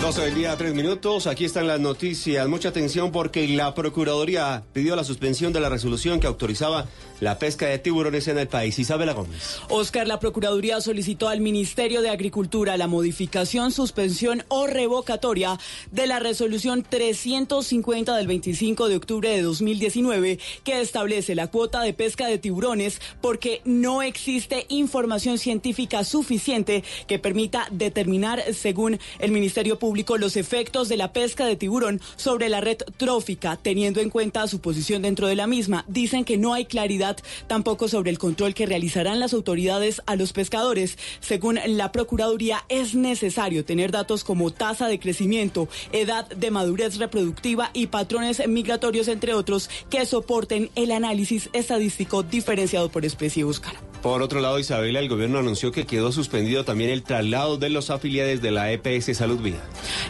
12 0.00 0.22
del 0.22 0.34
día, 0.34 0.56
3 0.56 0.74
minutos. 0.74 1.26
Aquí 1.26 1.44
están 1.44 1.66
las 1.66 1.78
noticias. 1.78 2.48
Mucha 2.48 2.70
atención 2.70 3.12
porque 3.12 3.46
la 3.46 3.74
Procuraduría 3.74 4.62
pidió 4.72 4.96
la 4.96 5.04
suspensión 5.04 5.52
de 5.52 5.60
la 5.60 5.68
resolución 5.68 6.20
que 6.20 6.26
autorizaba 6.26 6.86
la 7.20 7.38
pesca 7.38 7.66
de 7.66 7.78
tiburones 7.78 8.28
en 8.28 8.38
el 8.38 8.48
país. 8.48 8.78
Isabela 8.78 9.12
Gómez. 9.12 9.60
Oscar, 9.68 10.06
la 10.06 10.18
Procuraduría 10.18 10.80
solicitó 10.80 11.28
al 11.28 11.40
Ministerio 11.40 12.02
de 12.02 12.10
Agricultura 12.10 12.76
la 12.76 12.88
modificación, 12.88 13.72
suspensión 13.72 14.44
o 14.48 14.66
revocatoria 14.66 15.58
de 15.90 16.06
la 16.06 16.18
resolución 16.18 16.84
350 16.88 18.16
del 18.16 18.26
25 18.26 18.88
de 18.88 18.96
octubre 18.96 19.28
de 19.30 19.42
2019 19.42 20.38
que 20.64 20.80
establece 20.80 21.34
la 21.34 21.48
cuota 21.48 21.82
de 21.82 21.92
pesca 21.92 22.26
de 22.26 22.38
tiburones 22.38 23.00
porque 23.20 23.60
no 23.64 24.02
existe 24.02 24.66
información 24.68 25.38
científica 25.38 26.04
suficiente 26.04 26.82
que 27.06 27.18
permita 27.18 27.66
determinar, 27.70 28.42
según 28.54 28.98
el 29.18 29.32
Ministerio 29.32 29.78
Público, 29.78 30.18
los 30.18 30.36
efectos 30.36 30.88
de 30.88 30.96
la 30.96 31.12
pesca 31.12 31.46
de 31.46 31.56
tiburón 31.56 32.00
sobre 32.16 32.48
la 32.48 32.60
red 32.60 32.78
trófica, 32.96 33.56
teniendo 33.56 34.00
en 34.00 34.10
cuenta 34.10 34.46
su 34.48 34.60
posición 34.60 35.02
dentro 35.02 35.26
de 35.26 35.36
la 35.36 35.46
misma. 35.46 35.84
Dicen 35.88 36.24
que 36.24 36.36
no 36.36 36.54
hay 36.54 36.64
claridad 36.64 37.09
tampoco 37.46 37.88
sobre 37.88 38.10
el 38.10 38.18
control 38.18 38.54
que 38.54 38.66
realizarán 38.66 39.20
las 39.20 39.34
autoridades 39.34 40.02
a 40.06 40.16
los 40.16 40.32
pescadores. 40.32 40.98
Según 41.20 41.58
la 41.66 41.92
Procuraduría, 41.92 42.64
es 42.68 42.94
necesario 42.94 43.64
tener 43.64 43.90
datos 43.90 44.24
como 44.24 44.50
tasa 44.50 44.88
de 44.88 44.98
crecimiento, 44.98 45.68
edad 45.92 46.28
de 46.28 46.50
madurez 46.50 46.98
reproductiva 46.98 47.70
y 47.72 47.88
patrones 47.88 48.46
migratorios, 48.48 49.08
entre 49.08 49.34
otros, 49.34 49.70
que 49.88 50.06
soporten 50.06 50.70
el 50.74 50.92
análisis 50.92 51.50
estadístico 51.52 52.22
diferenciado 52.22 52.90
por 52.90 53.04
especie 53.04 53.44
Oscar. 53.44 53.89
Por 54.02 54.22
otro 54.22 54.40
lado, 54.40 54.58
Isabela, 54.58 54.98
el 54.98 55.10
gobierno 55.10 55.38
anunció 55.38 55.72
que 55.72 55.84
quedó 55.84 56.10
suspendido 56.10 56.64
también 56.64 56.88
el 56.88 57.02
traslado 57.02 57.58
de 57.58 57.68
los 57.68 57.90
afiliados 57.90 58.40
de 58.40 58.50
la 58.50 58.72
EPS 58.72 59.14
Salud 59.14 59.38
Vida. 59.40 59.58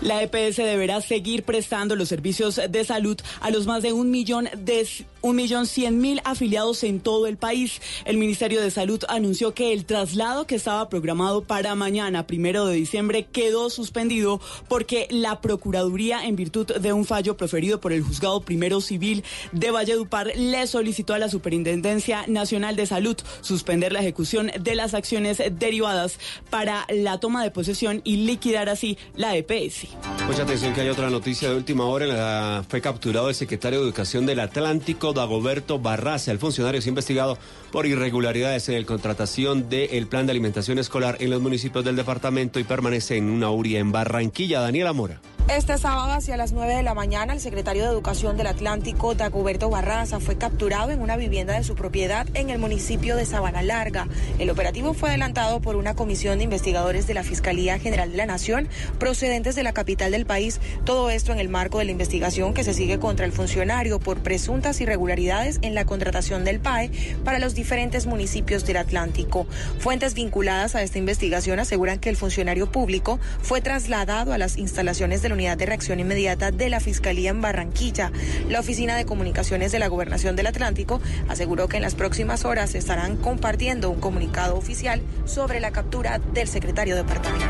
La 0.01 0.23
EPS 0.23 0.59
deberá 0.59 1.01
seguir 1.01 1.43
prestando 1.43 1.97
los 1.97 2.09
servicios 2.09 2.61
de 2.69 2.85
salud 2.85 3.19
a 3.41 3.51
los 3.51 3.67
más 3.67 3.83
de 3.83 3.93
un 3.93 4.13
millón 4.13 4.49
de 4.57 4.87
un 5.23 5.37
millón 5.37 5.67
cien 5.67 5.99
mil 5.99 6.21
afiliados 6.25 6.85
en 6.85 7.01
todo 7.01 7.27
el 7.27 7.37
país. 7.37 7.83
El 8.05 8.17
Ministerio 8.17 8.63
de 8.63 8.71
Salud 8.71 9.03
anunció 9.09 9.55
que 9.55 9.73
el 9.73 9.85
traslado 9.85 10.47
que 10.47 10.55
estaba 10.55 10.89
programado 10.89 11.43
para 11.43 11.75
mañana, 11.75 12.27
primero 12.27 12.67
de 12.67 12.77
diciembre, 12.77 13.27
quedó 13.31 13.71
suspendido 13.71 14.41
porque 14.69 15.09
la 15.11 15.41
Procuraduría, 15.41 16.25
en 16.25 16.37
virtud 16.37 16.67
de 16.67 16.93
un 16.93 17.05
fallo 17.05 17.37
proferido 17.37 17.81
por 17.81 17.93
el 17.93 18.03
Juzgado 18.03 18.41
Primero 18.41 18.81
Civil 18.81 19.25
de 19.53 19.71
Valledupar, 19.73 20.33
le 20.37 20.67
solicitó 20.69 21.15
a 21.15 21.19
la 21.19 21.29
Superintendencia 21.29 22.25
Nacional 22.29 22.77
de 22.77 22.87
Salud 22.87 23.17
suspender 23.41 23.80
la 23.89 24.01
ejecución 24.01 24.51
de 24.61 24.75
las 24.75 24.93
acciones 24.93 25.43
derivadas 25.53 26.19
para 26.51 26.87
la 26.91 27.19
toma 27.19 27.43
de 27.43 27.51
posesión 27.51 28.03
y 28.05 28.17
liquidar 28.27 28.69
así 28.69 28.99
la 29.17 29.35
EPS. 29.37 29.87
Mucha 30.27 30.43
atención 30.43 30.75
que 30.75 30.83
hay 30.83 30.89
otra 30.91 31.09
noticia 31.09 31.49
de 31.49 31.57
última 31.57 31.87
hora. 31.87 32.07
La- 32.07 32.65
fue 32.69 32.81
capturado 32.81 33.29
el 33.31 33.35
secretario 33.35 33.79
de 33.81 33.87
Educación 33.87 34.27
del 34.27 34.41
Atlántico, 34.41 35.13
Dagoberto 35.13 35.79
Barraza. 35.79 36.31
El 36.33 36.39
funcionario 36.39 36.79
es 36.81 36.87
investigado 36.87 37.39
por 37.73 37.87
irregularidades 37.87 38.69
en 38.69 38.79
la 38.81 38.87
contratación 38.87 39.69
del 39.69 40.07
plan 40.07 40.27
de 40.27 40.33
alimentación 40.33 40.79
escolar 40.79 41.17
en 41.21 41.31
los 41.31 41.41
municipios 41.41 41.85
del 41.85 41.97
departamento 41.97 42.59
y 42.61 42.65
permanece 42.65 43.17
en 43.17 43.31
una 43.31 43.51
URI 43.51 43.77
en 43.77 43.93
Barranquilla. 43.93 44.61
Daniela 44.61 44.93
Mora. 44.93 45.21
Este 45.51 45.77
sábado 45.79 46.13
hacia 46.13 46.37
las 46.37 46.53
9 46.53 46.77
de 46.77 46.85
la 46.85 46.95
mañana, 46.95 47.33
el 47.33 47.41
secretario 47.41 47.83
de 47.83 47.89
Educación 47.89 48.37
del 48.37 48.47
Atlántico, 48.47 49.17
Dagoberto 49.17 49.69
Barraza, 49.69 50.21
fue 50.21 50.39
capturado 50.39 50.93
en 50.93 51.01
una 51.01 51.17
vivienda 51.17 51.55
de 51.55 51.65
su 51.65 51.75
propiedad 51.75 52.29
en 52.35 52.51
el 52.51 52.61
municipio 52.61 53.17
de 53.17 53.27
Sabana 53.27 53.61
Larga. 53.61 54.07
El 54.39 54.49
operativo 54.51 54.95
fue 54.95 55.09
adelantado 55.09 55.61
por 55.61 55.75
una 55.75 55.97
comisión 55.97 56.39
de 56.39 56.45
investigadores 56.45 57.09
de 57.09 57.15
la 57.15 57.25
Fiscalía 57.25 57.81
General 57.81 58.13
de 58.13 58.17
la 58.17 58.27
Nación 58.27 58.69
procedentes 59.01 59.57
de 59.57 59.65
la 59.65 59.73
capital 59.73 60.13
del 60.13 60.25
país. 60.25 60.61
Todo 60.85 61.11
esto 61.11 61.33
en 61.33 61.41
el 61.41 61.49
marco 61.49 61.79
de 61.79 61.85
la 61.85 61.91
investigación 61.91 62.55
que 62.55 62.63
se 62.63 62.73
sigue 62.73 63.01
contra 63.01 63.27
el 63.27 63.33
funcionario 63.33 63.99
por 63.99 64.21
presuntas 64.21 64.81
irregularidades 64.81 65.59
en 65.63 65.75
la 65.75 65.85
contratación 65.85 66.45
del 66.45 66.61
PAE 66.61 66.93
para 67.25 67.41
los 67.41 67.57
diferentes 67.57 68.07
municipios 68.07 68.65
del 68.67 68.77
Atlántico. 68.77 69.49
Fuentes 69.81 70.15
vinculadas 70.15 70.77
a 70.77 70.83
esta 70.85 70.99
investigación 70.99 71.59
aseguran 71.59 71.99
que 71.99 72.09
el 72.09 72.17
funcionario 72.17 72.71
público 72.71 73.19
fue 73.43 73.61
trasladado 73.61 74.33
a 74.33 74.39
las 74.39 74.57
instalaciones 74.57 75.23
de 75.23 75.29
la 75.29 75.40
Unidad 75.41 75.57
de 75.57 75.65
Reacción 75.65 76.01
Inmediata 76.01 76.51
de 76.51 76.69
la 76.69 76.81
Fiscalía 76.81 77.31
en 77.31 77.41
Barranquilla. 77.41 78.13
La 78.51 78.61
Oficina 78.61 78.95
de 78.95 79.07
Comunicaciones 79.07 79.73
de 79.73 79.79
la 79.79 79.89
Gobernación 79.89 80.37
del 80.37 80.47
Atlántico 80.49 81.01
aseguró 81.29 81.67
que 81.67 81.79
en 81.79 81.83
las 81.83 81.95
próximas 81.95 82.45
horas 82.45 82.75
estarán 82.75 83.17
compartiendo 83.17 83.89
un 83.89 84.01
comunicado 84.01 84.55
oficial 84.59 85.01
sobre 85.25 85.61
la 85.61 85.71
captura 85.71 86.19
del 86.19 86.47
secretario 86.47 86.95
departamental. 86.95 87.49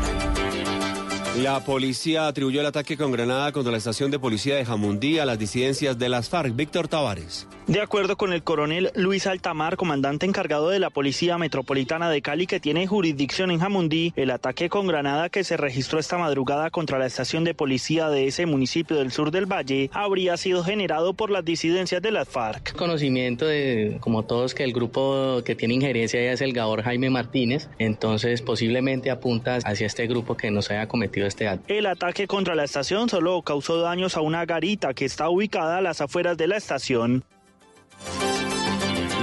La 1.35 1.59
policía 1.65 2.27
atribuyó 2.27 2.61
el 2.61 2.67
ataque 2.67 2.95
con 2.95 3.11
granada 3.11 3.51
contra 3.51 3.73
la 3.73 3.77
estación 3.77 4.09
de 4.09 4.19
policía 4.19 4.55
de 4.55 4.63
Jamundí 4.63 5.19
a 5.19 5.25
las 5.25 5.37
disidencias 5.37 5.99
de 5.99 6.07
las 6.07 6.29
FARC. 6.29 6.55
Víctor 6.55 6.87
Tavares. 6.87 7.45
De 7.67 7.79
acuerdo 7.79 8.17
con 8.17 8.33
el 8.33 8.43
coronel 8.43 8.91
Luis 8.95 9.27
Altamar, 9.27 9.77
comandante 9.77 10.25
encargado 10.25 10.69
de 10.69 10.79
la 10.79 10.89
Policía 10.89 11.37
Metropolitana 11.37 12.09
de 12.09 12.21
Cali 12.21 12.47
que 12.47 12.59
tiene 12.59 12.87
jurisdicción 12.87 13.51
en 13.51 13.59
Jamundí, 13.59 14.13
el 14.15 14.31
ataque 14.31 14.67
con 14.67 14.87
granada 14.87 15.29
que 15.29 15.43
se 15.43 15.57
registró 15.57 15.99
esta 15.99 16.17
madrugada 16.17 16.69
contra 16.71 16.97
la 16.99 17.05
estación 17.05 17.43
de 17.43 17.53
policía 17.53 18.09
de 18.09 18.27
ese 18.27 18.45
municipio 18.45 18.97
del 18.97 19.11
sur 19.11 19.31
del 19.31 19.45
Valle 19.45 19.89
habría 19.93 20.35
sido 20.37 20.63
generado 20.63 21.13
por 21.13 21.29
las 21.29 21.45
disidencias 21.45 22.01
de 22.01 22.11
las 22.11 22.27
FARC. 22.27 22.75
conocimiento 22.75 23.45
de, 23.45 23.97
como 24.01 24.23
todos, 24.23 24.53
que 24.53 24.63
el 24.63 24.73
grupo 24.73 25.41
que 25.45 25.55
tiene 25.55 25.75
injerencia 25.75 26.21
ya 26.21 26.31
es 26.31 26.41
el 26.41 26.53
Gabor 26.53 26.81
Jaime 26.81 27.09
Martínez, 27.09 27.69
entonces 27.79 28.41
posiblemente 28.41 29.11
apunta 29.11 29.59
hacia 29.63 29.85
este 29.87 30.07
grupo 30.07 30.35
que 30.35 30.51
nos 30.51 30.71
haya 30.71 30.87
cometido 30.87 31.27
este 31.27 31.47
acto. 31.47 31.71
El 31.71 31.85
ataque 31.85 32.27
contra 32.27 32.55
la 32.55 32.63
estación 32.63 33.07
solo 33.07 33.41
causó 33.43 33.79
daños 33.79 34.17
a 34.17 34.21
una 34.21 34.45
garita 34.45 34.93
que 34.93 35.05
está 35.05 35.29
ubicada 35.29 35.77
a 35.77 35.81
las 35.81 36.01
afueras 36.01 36.35
de 36.37 36.47
la 36.47 36.57
estación. 36.57 37.23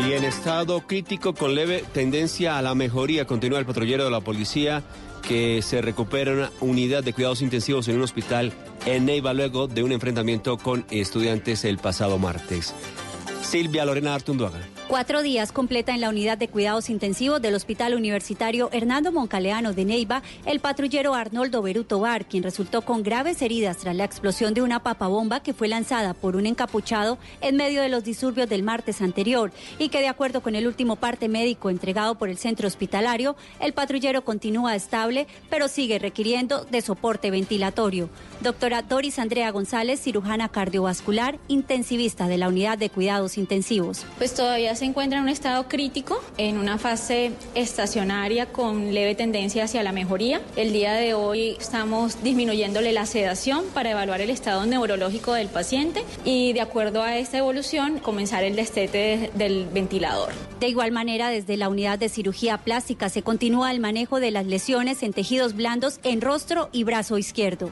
Y 0.06 0.12
en 0.12 0.24
estado 0.24 0.80
crítico 0.86 1.34
con 1.34 1.54
leve 1.54 1.84
tendencia 1.92 2.56
a 2.56 2.62
la 2.62 2.74
mejoría 2.74 3.26
continúa 3.26 3.58
el 3.58 3.66
patrullero 3.66 4.04
de 4.04 4.10
la 4.10 4.20
policía 4.20 4.82
que 5.26 5.60
se 5.60 5.82
recupera 5.82 6.32
una 6.32 6.50
unidad 6.60 7.04
de 7.04 7.12
cuidados 7.12 7.42
intensivos 7.42 7.88
en 7.88 7.96
un 7.96 8.02
hospital 8.02 8.52
en 8.86 9.04
Neiva 9.04 9.34
luego 9.34 9.68
de 9.68 9.82
un 9.82 9.92
enfrentamiento 9.92 10.56
con 10.56 10.86
estudiantes 10.90 11.64
el 11.64 11.78
pasado 11.78 12.18
martes. 12.18 12.74
Silvia 13.42 13.84
Lorena 13.84 14.14
Artunduaga. 14.14 14.60
Cuatro 14.88 15.22
días 15.22 15.52
completa 15.52 15.92
en 15.92 16.00
la 16.00 16.08
unidad 16.08 16.38
de 16.38 16.48
cuidados 16.48 16.88
intensivos 16.88 17.42
del 17.42 17.54
Hospital 17.54 17.92
Universitario 17.92 18.70
Hernando 18.72 19.12
Moncaleano 19.12 19.74
de 19.74 19.84
Neiva 19.84 20.22
el 20.46 20.60
patrullero 20.60 21.12
Arnoldo 21.12 21.60
Beruto 21.60 22.00
Bar, 22.00 22.24
quien 22.24 22.42
resultó 22.42 22.80
con 22.80 23.02
graves 23.02 23.42
heridas 23.42 23.76
tras 23.76 23.94
la 23.94 24.04
explosión 24.04 24.54
de 24.54 24.62
una 24.62 24.82
papabomba 24.82 25.42
que 25.42 25.52
fue 25.52 25.68
lanzada 25.68 26.14
por 26.14 26.36
un 26.36 26.46
encapuchado 26.46 27.18
en 27.42 27.56
medio 27.56 27.82
de 27.82 27.90
los 27.90 28.02
disturbios 28.02 28.48
del 28.48 28.62
martes 28.62 29.02
anterior 29.02 29.52
y 29.78 29.90
que 29.90 30.00
de 30.00 30.08
acuerdo 30.08 30.40
con 30.40 30.54
el 30.54 30.66
último 30.66 30.96
parte 30.96 31.28
médico 31.28 31.68
entregado 31.68 32.14
por 32.14 32.30
el 32.30 32.38
centro 32.38 32.66
hospitalario, 32.66 33.36
el 33.60 33.74
patrullero 33.74 34.24
continúa 34.24 34.74
estable, 34.74 35.26
pero 35.50 35.68
sigue 35.68 35.98
requiriendo 35.98 36.64
de 36.64 36.80
soporte 36.80 37.30
ventilatorio. 37.30 38.08
Doctora 38.40 38.80
Doris 38.80 39.18
Andrea 39.18 39.50
González, 39.50 40.00
cirujana 40.00 40.48
cardiovascular, 40.48 41.38
intensivista 41.48 42.26
de 42.26 42.38
la 42.38 42.48
unidad 42.48 42.78
de 42.78 42.88
cuidados 42.88 43.36
intensivos. 43.36 44.06
Pues 44.16 44.34
todavía 44.34 44.77
se 44.78 44.84
encuentra 44.84 45.18
en 45.18 45.24
un 45.24 45.28
estado 45.28 45.66
crítico, 45.66 46.20
en 46.36 46.56
una 46.56 46.78
fase 46.78 47.32
estacionaria 47.56 48.46
con 48.46 48.94
leve 48.94 49.16
tendencia 49.16 49.64
hacia 49.64 49.82
la 49.82 49.90
mejoría. 49.90 50.40
El 50.54 50.72
día 50.72 50.92
de 50.92 51.14
hoy 51.14 51.56
estamos 51.58 52.22
disminuyéndole 52.22 52.92
la 52.92 53.04
sedación 53.04 53.64
para 53.74 53.90
evaluar 53.90 54.20
el 54.20 54.30
estado 54.30 54.66
neurológico 54.66 55.32
del 55.32 55.48
paciente 55.48 56.04
y 56.24 56.52
de 56.52 56.60
acuerdo 56.60 57.02
a 57.02 57.18
esta 57.18 57.38
evolución 57.38 57.98
comenzar 57.98 58.44
el 58.44 58.54
destete 58.54 58.98
de- 58.98 59.30
del 59.34 59.66
ventilador. 59.66 60.32
De 60.60 60.68
igual 60.68 60.92
manera, 60.92 61.28
desde 61.28 61.56
la 61.56 61.68
unidad 61.68 61.98
de 61.98 62.08
cirugía 62.08 62.58
plástica 62.58 63.08
se 63.08 63.22
continúa 63.22 63.72
el 63.72 63.80
manejo 63.80 64.20
de 64.20 64.30
las 64.30 64.46
lesiones 64.46 65.02
en 65.02 65.12
tejidos 65.12 65.54
blandos 65.56 65.98
en 66.04 66.20
rostro 66.20 66.68
y 66.70 66.84
brazo 66.84 67.18
izquierdo. 67.18 67.70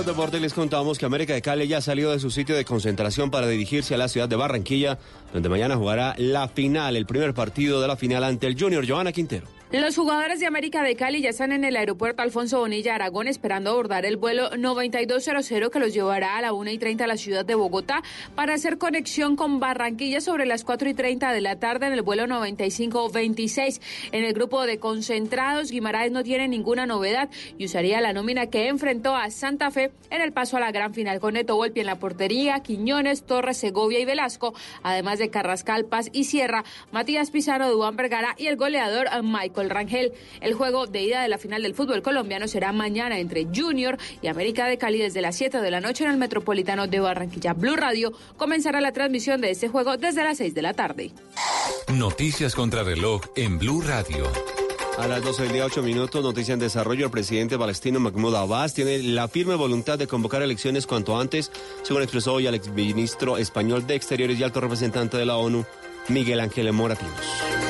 Los 0.00 0.06
deportes 0.06 0.40
les 0.40 0.54
contamos 0.54 0.96
que 0.96 1.04
América 1.04 1.34
de 1.34 1.42
Cali 1.42 1.68
ya 1.68 1.82
salió 1.82 2.10
de 2.10 2.18
su 2.18 2.30
sitio 2.30 2.56
de 2.56 2.64
concentración 2.64 3.30
para 3.30 3.46
dirigirse 3.46 3.94
a 3.94 3.98
la 3.98 4.08
ciudad 4.08 4.30
de 4.30 4.34
Barranquilla, 4.34 4.98
donde 5.34 5.50
mañana 5.50 5.76
jugará 5.76 6.14
la 6.16 6.48
final, 6.48 6.96
el 6.96 7.04
primer 7.04 7.34
partido 7.34 7.82
de 7.82 7.88
la 7.88 7.96
final 7.96 8.24
ante 8.24 8.46
el 8.46 8.58
Junior 8.58 8.88
Joana 8.88 9.12
Quintero. 9.12 9.59
Los 9.72 9.94
jugadores 9.94 10.40
de 10.40 10.46
América 10.46 10.82
de 10.82 10.96
Cali 10.96 11.20
ya 11.20 11.30
están 11.30 11.52
en 11.52 11.62
el 11.62 11.76
aeropuerto 11.76 12.22
Alfonso 12.22 12.58
Bonilla 12.58 12.96
Aragón 12.96 13.28
esperando 13.28 13.70
abordar 13.70 14.04
el 14.04 14.16
vuelo 14.16 14.50
9200 14.56 15.70
que 15.70 15.78
los 15.78 15.94
llevará 15.94 16.36
a 16.36 16.40
la 16.40 16.52
1 16.52 16.72
y 16.72 16.78
30 16.78 17.04
a 17.04 17.06
la 17.06 17.16
ciudad 17.16 17.44
de 17.44 17.54
Bogotá 17.54 18.02
para 18.34 18.54
hacer 18.54 18.78
conexión 18.78 19.36
con 19.36 19.60
Barranquilla 19.60 20.20
sobre 20.20 20.44
las 20.44 20.64
4 20.64 20.88
y 20.88 20.94
30 20.94 21.32
de 21.32 21.40
la 21.40 21.60
tarde 21.60 21.86
en 21.86 21.92
el 21.92 22.02
vuelo 22.02 22.26
9526. 22.26 23.80
En 24.10 24.24
el 24.24 24.32
grupo 24.32 24.66
de 24.66 24.80
concentrados, 24.80 25.70
Guimaraes 25.70 26.10
no 26.10 26.24
tiene 26.24 26.48
ninguna 26.48 26.84
novedad 26.84 27.28
y 27.56 27.66
usaría 27.66 28.00
la 28.00 28.12
nómina 28.12 28.46
que 28.46 28.66
enfrentó 28.66 29.14
a 29.14 29.30
Santa 29.30 29.70
Fe 29.70 29.92
en 30.10 30.20
el 30.20 30.32
paso 30.32 30.56
a 30.56 30.60
la 30.60 30.72
gran 30.72 30.94
final 30.94 31.20
con 31.20 31.34
Neto 31.34 31.54
Volpi 31.54 31.78
en 31.78 31.86
la 31.86 32.00
portería, 32.00 32.58
Quiñones, 32.58 33.22
Torres, 33.22 33.58
Segovia 33.58 34.00
y 34.00 34.04
Velasco, 34.04 34.52
además 34.82 35.20
de 35.20 35.30
Carrascal, 35.30 35.84
Paz 35.84 36.10
y 36.12 36.24
Sierra, 36.24 36.64
Matías 36.90 37.30
Pizarro, 37.30 37.70
Duan 37.70 37.94
Vergara 37.94 38.34
y 38.36 38.48
el 38.48 38.56
goleador 38.56 39.06
Michael 39.22 39.59
el 39.60 39.70
Rangel. 39.70 40.12
El 40.40 40.54
juego 40.54 40.86
de 40.86 41.02
ida 41.02 41.22
de 41.22 41.28
la 41.28 41.38
final 41.38 41.62
del 41.62 41.74
fútbol 41.74 42.02
colombiano 42.02 42.48
será 42.48 42.72
mañana 42.72 43.18
entre 43.18 43.46
Junior 43.54 43.98
y 44.22 44.28
América 44.28 44.66
de 44.66 44.78
Cali 44.78 44.98
desde 44.98 45.20
las 45.20 45.36
7 45.36 45.60
de 45.60 45.70
la 45.70 45.80
noche 45.80 46.04
en 46.04 46.10
el 46.10 46.16
Metropolitano 46.16 46.86
de 46.86 47.00
Barranquilla. 47.00 47.52
Blue 47.52 47.76
Radio 47.76 48.12
comenzará 48.36 48.80
la 48.80 48.92
transmisión 48.92 49.40
de 49.40 49.50
este 49.50 49.68
juego 49.68 49.96
desde 49.96 50.24
las 50.24 50.38
6 50.38 50.54
de 50.54 50.62
la 50.62 50.74
tarde. 50.74 51.10
Noticias 51.92 52.54
contra 52.54 52.82
reloj 52.82 53.22
en 53.36 53.58
Blue 53.58 53.82
Radio. 53.82 54.30
A 54.98 55.06
las 55.06 55.24
12 55.24 55.44
del 55.44 55.52
día 55.52 55.64
8 55.64 55.82
minutos, 55.82 56.22
noticia 56.22 56.52
en 56.52 56.60
desarrollo, 56.60 57.06
el 57.06 57.10
presidente 57.10 57.58
palestino 57.58 58.00
Mahmoud 58.00 58.34
Abbas 58.34 58.74
tiene 58.74 59.02
la 59.02 59.28
firme 59.28 59.54
voluntad 59.54 59.98
de 59.98 60.06
convocar 60.06 60.42
elecciones 60.42 60.86
cuanto 60.86 61.18
antes, 61.18 61.50
según 61.82 62.02
expresó 62.02 62.34
hoy 62.34 62.46
el 62.46 62.54
exministro 62.54 63.38
español 63.38 63.86
de 63.86 63.94
Exteriores 63.94 64.38
y 64.38 64.42
alto 64.42 64.60
representante 64.60 65.16
de 65.16 65.24
la 65.24 65.36
ONU, 65.36 65.64
Miguel 66.08 66.40
Ángel 66.40 66.70
Moratinos. 66.72 67.69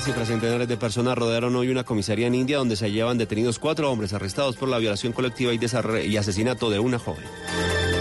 Cifras 0.00 0.28
centenares 0.28 0.68
de 0.68 0.76
personas 0.76 1.16
rodearon 1.16 1.56
hoy 1.56 1.68
una 1.68 1.82
comisaría 1.82 2.26
en 2.26 2.34
India 2.34 2.58
donde 2.58 2.76
se 2.76 2.92
llevan 2.92 3.18
detenidos 3.18 3.58
cuatro 3.58 3.90
hombres 3.90 4.12
arrestados 4.12 4.54
por 4.56 4.68
la 4.68 4.78
violación 4.78 5.12
colectiva 5.12 5.52
y, 5.52 6.16
asesinato 6.16 6.70
de 6.70 6.78
una 6.78 6.98
joven. 6.98 7.24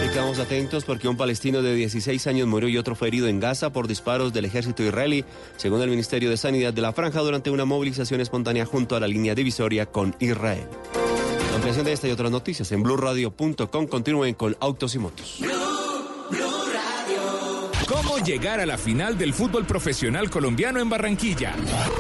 Y 0.03 0.39
atentos 0.39 0.85
porque 0.85 1.07
un 1.07 1.17
palestino 1.17 1.61
de 1.61 1.73
16 1.73 2.27
años 2.27 2.47
murió 2.47 2.69
y 2.69 2.77
otro 2.77 2.95
fue 2.95 3.07
herido 3.07 3.27
en 3.27 3.39
Gaza 3.39 3.71
por 3.71 3.87
disparos 3.87 4.33
del 4.33 4.45
ejército 4.45 4.83
israelí, 4.83 5.25
según 5.57 5.81
el 5.81 5.89
Ministerio 5.89 6.29
de 6.29 6.37
Sanidad 6.37 6.73
de 6.73 6.81
la 6.81 6.93
Franja, 6.93 7.21
durante 7.21 7.49
una 7.49 7.65
movilización 7.65 8.21
espontánea 8.21 8.65
junto 8.65 8.95
a 8.95 8.99
la 8.99 9.07
línea 9.07 9.33
divisoria 9.33 9.85
con 9.85 10.15
Israel. 10.19 10.67
ampliación 11.53 11.85
de 11.85 11.93
esta 11.93 12.07
y 12.07 12.11
otras 12.11 12.31
noticias 12.31 12.71
en 12.71 12.83
blueradio.com. 12.83 13.87
Continúen 13.87 14.35
con 14.35 14.55
Autos 14.59 14.95
y 14.95 14.99
Motos. 14.99 15.41
¿Cómo 17.87 18.17
llegar 18.17 18.59
a 18.59 18.65
la 18.65 18.79
final 18.79 19.15
del 19.15 19.31
fútbol 19.31 19.65
profesional 19.65 20.31
colombiano 20.31 20.79
en 20.79 20.89
Barranquilla? 20.89 21.53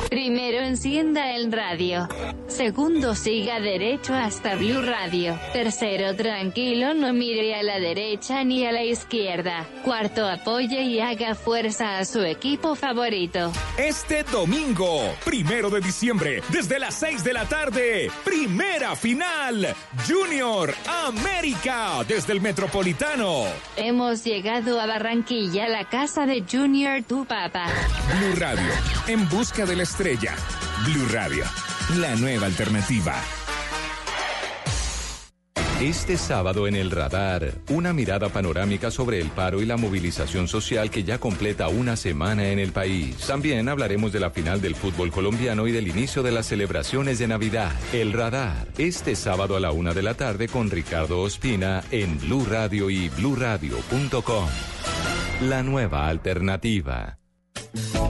Primero 0.09 0.59
encienda 0.61 1.35
el 1.35 1.51
radio. 1.51 2.07
Segundo 2.47 3.13
siga 3.13 3.59
derecho 3.59 4.13
hasta 4.15 4.55
Blue 4.55 4.81
Radio. 4.81 5.39
Tercero 5.53 6.15
tranquilo, 6.15 6.95
no 6.95 7.13
mire 7.13 7.53
a 7.55 7.61
la 7.61 7.79
derecha 7.79 8.43
ni 8.43 8.65
a 8.65 8.71
la 8.71 8.83
izquierda. 8.83 9.67
Cuarto 9.83 10.27
apoye 10.27 10.81
y 10.81 10.99
haga 10.99 11.35
fuerza 11.35 11.99
a 11.99 12.05
su 12.05 12.21
equipo 12.21 12.73
favorito. 12.75 13.51
Este 13.77 14.23
domingo, 14.23 15.13
primero 15.23 15.69
de 15.69 15.81
diciembre, 15.81 16.41
desde 16.49 16.79
las 16.79 16.95
6 16.95 17.23
de 17.23 17.33
la 17.33 17.45
tarde, 17.45 18.09
primera 18.23 18.95
final. 18.95 19.75
Junior 20.07 20.73
América 21.05 22.03
desde 22.07 22.33
el 22.33 22.41
Metropolitano. 22.41 23.43
Hemos 23.77 24.23
llegado 24.23 24.79
a 24.79 24.87
Barranquilla 24.87 25.74
la 25.75 25.83
casa 25.83 26.25
de 26.25 26.41
Junior 26.49 27.03
Tu 27.03 27.25
Papa. 27.25 27.65
Blue 28.17 28.39
Radio, 28.39 28.71
en 29.07 29.27
busca 29.27 29.65
de 29.65 29.75
la 29.75 29.83
estrella. 29.83 30.33
Blue 30.85 31.05
Radio, 31.11 31.43
la 31.97 32.15
nueva 32.15 32.45
alternativa. 32.45 33.13
Este 35.81 36.15
sábado 36.15 36.67
en 36.67 36.75
el 36.75 36.89
radar, 36.89 37.51
una 37.69 37.91
mirada 37.91 38.29
panorámica 38.29 38.91
sobre 38.91 39.19
el 39.19 39.29
paro 39.29 39.61
y 39.61 39.65
la 39.65 39.75
movilización 39.75 40.47
social 40.47 40.89
que 40.89 41.03
ya 41.03 41.19
completa 41.19 41.67
una 41.67 41.97
semana 41.97 42.47
en 42.47 42.59
el 42.59 42.71
país. 42.71 43.17
También 43.27 43.67
hablaremos 43.67 44.13
de 44.13 44.21
la 44.21 44.29
final 44.29 44.61
del 44.61 44.75
fútbol 44.75 45.11
colombiano 45.11 45.67
y 45.67 45.73
del 45.73 45.89
inicio 45.89 46.23
de 46.23 46.31
las 46.31 46.45
celebraciones 46.45 47.19
de 47.19 47.27
Navidad. 47.27 47.73
El 47.91 48.13
radar, 48.13 48.69
este 48.77 49.17
sábado 49.17 49.57
a 49.57 49.59
la 49.59 49.73
una 49.73 49.93
de 49.93 50.03
la 50.03 50.13
tarde 50.13 50.47
con 50.47 50.71
Ricardo 50.71 51.19
Ospina 51.21 51.83
en 51.91 52.19
Blue 52.19 52.45
Radio 52.49 52.89
y 52.89 53.09
bluradio.com. 53.09 54.47
La 55.41 55.61
nueva 55.61 56.07
alternativa. 56.07 57.19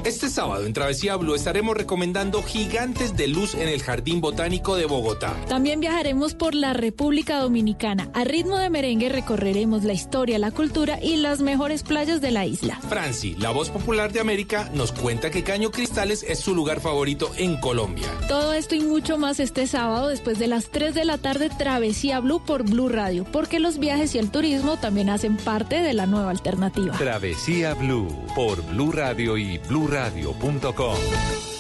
Este 0.06 0.30
sábado 0.30 0.68
en 0.68 0.74
Travesía 0.74 1.16
Blue 1.16 1.34
estaremos 1.34 1.76
recomendando 1.76 2.44
gigantes 2.44 3.18
de 3.18 3.28
luz 3.28 3.56
en 3.56 3.68
el 3.68 3.82
Jardín 3.82 4.22
Botánico 4.22 4.76
de 4.76 4.86
Bogotá. 4.86 5.36
También 5.48 5.80
viajaremos 5.80 6.36
por 6.36 6.54
la 6.54 6.74
República 6.74 7.40
Dominicana. 7.40 8.12
A 8.14 8.24
ritmo 8.24 8.60
de 8.60 8.70
merengue 8.70 9.10
recorreremos 9.10 9.84
la 9.84 9.94
historia, 9.94 10.38
la 10.38 10.52
cultura 10.52 11.00
y 11.02 11.16
las 11.16 11.42
mejores 11.42 11.82
playas 11.82 12.22
de 12.22 12.30
la 12.30 12.46
isla. 12.46 12.80
Franci, 12.88 13.34
la 13.36 13.50
voz 13.50 13.72
popular 13.72 14.14
de 14.14 14.20
América, 14.20 14.70
nos 14.76 14.92
cuenta 14.92 15.32
que 15.32 15.44
Caño 15.44 15.72
Cristales 15.72 16.22
es 16.22 16.40
su 16.40 16.54
lugar 16.54 16.82
favorito 16.82 17.32
en 17.38 17.60
Colombia. 17.60 18.08
Todo 18.28 18.54
esto 18.54 18.76
y 18.76 18.82
mucho 18.82 19.18
más 19.18 19.40
este 19.40 19.66
sábado 19.66 20.10
después 20.10 20.38
de 20.38 20.46
las 20.46 20.70
3 20.70 20.94
de 20.94 21.06
la 21.06 21.18
tarde 21.18 21.50
Travesía 21.50 22.20
Blue 22.20 22.44
por 22.46 22.62
Blue 22.62 22.90
Radio, 22.90 23.26
porque 23.32 23.60
los 23.60 23.80
viajes 23.80 24.14
y 24.14 24.20
el 24.20 24.30
turismo 24.30 24.78
también 24.78 25.10
hacen 25.10 25.38
parte 25.38 25.82
de 25.82 25.94
la 25.94 26.06
nueva 26.06 26.30
alternativa. 26.30 26.96
Travesía 26.96 27.74
Blue 27.74 28.08
por 28.36 28.62
Blue 28.68 28.92
Radio 28.92 29.35
y 29.38 29.58
bluradio.com. 29.58 30.98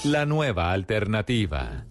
La 0.04 0.26
nueva 0.26 0.72
alternativa. 0.72 1.86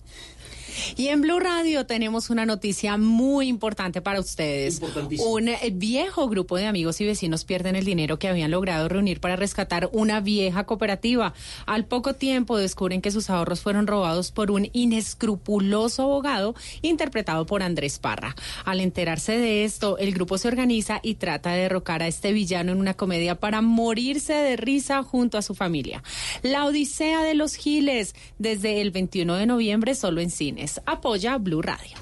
Y 0.96 1.08
en 1.08 1.20
Blue 1.20 1.40
Radio 1.40 1.86
tenemos 1.86 2.30
una 2.30 2.46
noticia 2.46 2.96
muy 2.96 3.48
importante 3.48 4.00
para 4.00 4.20
ustedes. 4.20 4.80
Un 5.18 5.48
eh, 5.48 5.58
viejo 5.72 6.28
grupo 6.28 6.56
de 6.56 6.66
amigos 6.66 7.00
y 7.00 7.06
vecinos 7.06 7.44
pierden 7.44 7.76
el 7.76 7.84
dinero 7.84 8.18
que 8.18 8.28
habían 8.28 8.50
logrado 8.50 8.88
reunir 8.88 9.20
para 9.20 9.36
rescatar 9.36 9.88
una 9.92 10.20
vieja 10.20 10.64
cooperativa. 10.64 11.34
Al 11.66 11.86
poco 11.86 12.14
tiempo 12.14 12.56
descubren 12.56 13.00
que 13.00 13.10
sus 13.10 13.30
ahorros 13.30 13.60
fueron 13.60 13.86
robados 13.86 14.30
por 14.30 14.50
un 14.50 14.68
inescrupuloso 14.72 16.02
abogado 16.02 16.54
interpretado 16.82 17.46
por 17.46 17.62
Andrés 17.62 17.98
Parra. 17.98 18.34
Al 18.64 18.80
enterarse 18.80 19.38
de 19.38 19.64
esto, 19.64 19.98
el 19.98 20.12
grupo 20.12 20.38
se 20.38 20.48
organiza 20.48 21.00
y 21.02 21.14
trata 21.14 21.52
de 21.52 21.62
derrocar 21.62 22.02
a 22.02 22.08
este 22.08 22.32
villano 22.32 22.72
en 22.72 22.78
una 22.78 22.94
comedia 22.94 23.34
para 23.34 23.60
morirse 23.60 24.34
de 24.34 24.56
risa 24.56 25.02
junto 25.02 25.38
a 25.38 25.42
su 25.42 25.54
familia. 25.54 26.02
La 26.42 26.66
Odisea 26.66 27.22
de 27.22 27.34
los 27.34 27.54
Giles, 27.54 28.14
desde 28.38 28.80
el 28.80 28.90
21 28.90 29.34
de 29.36 29.46
noviembre 29.46 29.94
solo 29.94 30.20
en 30.20 30.30
cines. 30.30 30.63
Apoya 30.86 31.38
Blue 31.38 31.62
Radio. 31.62 31.96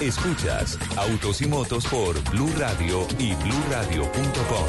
Escuchas 0.00 0.78
Autos 0.96 1.42
y 1.42 1.46
Motos 1.46 1.86
por 1.86 2.22
Blue 2.30 2.52
Radio 2.56 3.06
y 3.18 3.34
bluradio.com. 3.34 4.66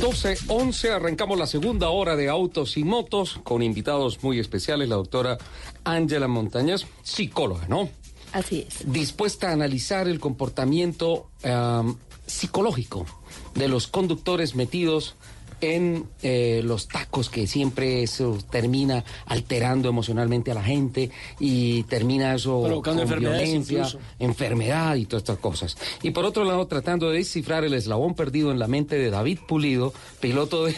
12, 0.00 0.36
11, 0.48 0.90
arrancamos 0.90 1.38
la 1.38 1.46
segunda 1.46 1.90
hora 1.90 2.16
de 2.16 2.28
Autos 2.28 2.76
y 2.76 2.84
Motos 2.84 3.38
con 3.44 3.62
invitados 3.62 4.22
muy 4.24 4.40
especiales, 4.40 4.88
la 4.88 4.96
doctora 4.96 5.38
Ángela 5.84 6.26
Montañez, 6.26 6.86
psicóloga, 7.02 7.68
¿no? 7.68 7.88
Así 8.32 8.66
es. 8.66 8.90
Dispuesta 8.90 9.50
a 9.50 9.52
analizar 9.52 10.08
el 10.08 10.18
comportamiento 10.18 11.28
um, 11.44 11.96
psicológico 12.26 13.06
de 13.54 13.68
los 13.68 13.86
conductores 13.86 14.54
metidos 14.54 15.14
en 15.62 16.06
eh, 16.22 16.60
los 16.64 16.88
tacos 16.88 17.30
que 17.30 17.46
siempre 17.46 18.02
eso 18.02 18.38
termina 18.50 19.04
alterando 19.26 19.88
emocionalmente 19.88 20.50
a 20.50 20.54
la 20.54 20.62
gente 20.62 21.10
y 21.38 21.84
termina 21.84 22.34
eso 22.34 22.62
Provocando 22.64 23.06
con 23.06 23.18
violencia, 23.18 23.86
enfermedad 24.18 24.96
y 24.96 25.06
todas 25.06 25.22
estas 25.22 25.38
cosas. 25.38 25.76
Y 26.02 26.10
por 26.10 26.24
otro 26.24 26.44
lado, 26.44 26.66
tratando 26.66 27.10
de 27.10 27.18
descifrar 27.18 27.64
el 27.64 27.74
eslabón 27.74 28.14
perdido 28.14 28.50
en 28.50 28.58
la 28.58 28.68
mente 28.68 28.96
de 28.96 29.10
David 29.10 29.38
Pulido, 29.46 29.92
piloto 30.20 30.64
de... 30.66 30.76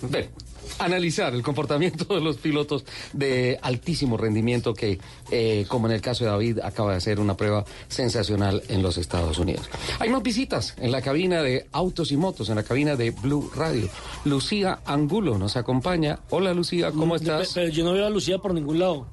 analizar 0.78 1.34
el 1.34 1.42
comportamiento 1.42 2.14
de 2.14 2.20
los 2.20 2.36
pilotos 2.36 2.84
de 3.12 3.58
altísimo 3.62 4.16
rendimiento 4.16 4.74
que, 4.74 4.98
eh, 5.30 5.64
como 5.68 5.86
en 5.86 5.94
el 5.94 6.00
caso 6.00 6.24
de 6.24 6.30
David, 6.30 6.58
acaba 6.62 6.92
de 6.92 6.98
hacer 6.98 7.20
una 7.20 7.36
prueba 7.36 7.64
sensacional 7.88 8.62
en 8.68 8.82
los 8.82 8.98
Estados 8.98 9.38
Unidos. 9.38 9.68
Hay 9.98 10.10
más 10.10 10.22
visitas 10.22 10.74
en 10.78 10.92
la 10.92 11.02
cabina 11.02 11.42
de 11.42 11.66
Autos 11.72 12.12
y 12.12 12.16
Motos, 12.16 12.48
en 12.48 12.56
la 12.56 12.62
cabina 12.62 12.96
de 12.96 13.10
Blue 13.10 13.50
Radio. 13.54 13.88
Lucía 14.24 14.80
Angulo 14.84 15.38
nos 15.38 15.56
acompaña. 15.56 16.20
Hola 16.30 16.52
Lucía, 16.54 16.90
¿cómo 16.90 17.16
estás? 17.16 17.52
Pero 17.54 17.68
yo 17.68 17.84
no 17.84 17.92
veo 17.92 18.06
a 18.06 18.10
Lucía 18.10 18.38
por 18.38 18.54
ningún 18.54 18.78
lado. 18.78 19.06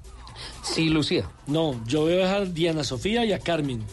Sí, 0.61 0.89
Lucía. 0.89 1.29
No, 1.47 1.79
yo 1.85 2.05
veo 2.05 2.27
a 2.27 2.45
Diana 2.45 2.83
Sofía 2.83 3.25
y 3.25 3.33
a 3.33 3.39
Carmen. 3.39 3.83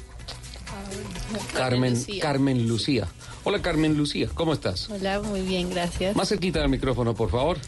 Carmen, 1.54 1.96
Carmen 2.20 2.68
Lucía. 2.68 3.08
Hola 3.44 3.60
Carmen 3.60 3.96
Lucía, 3.96 4.28
¿cómo 4.34 4.52
estás? 4.52 4.88
Hola, 4.90 5.20
muy 5.20 5.40
bien, 5.42 5.70
gracias. 5.70 6.14
Más 6.14 6.28
cerquita 6.28 6.60
del 6.60 6.68
micrófono, 6.68 7.14
por 7.14 7.30
favor. 7.30 7.58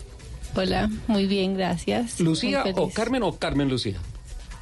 Hola, 0.54 0.88
muy 1.08 1.26
bien, 1.26 1.54
gracias. 1.54 2.20
¿Lucía 2.20 2.64
o 2.76 2.90
Carmen 2.90 3.22
o 3.24 3.36
Carmen 3.36 3.68
Lucía? 3.68 3.98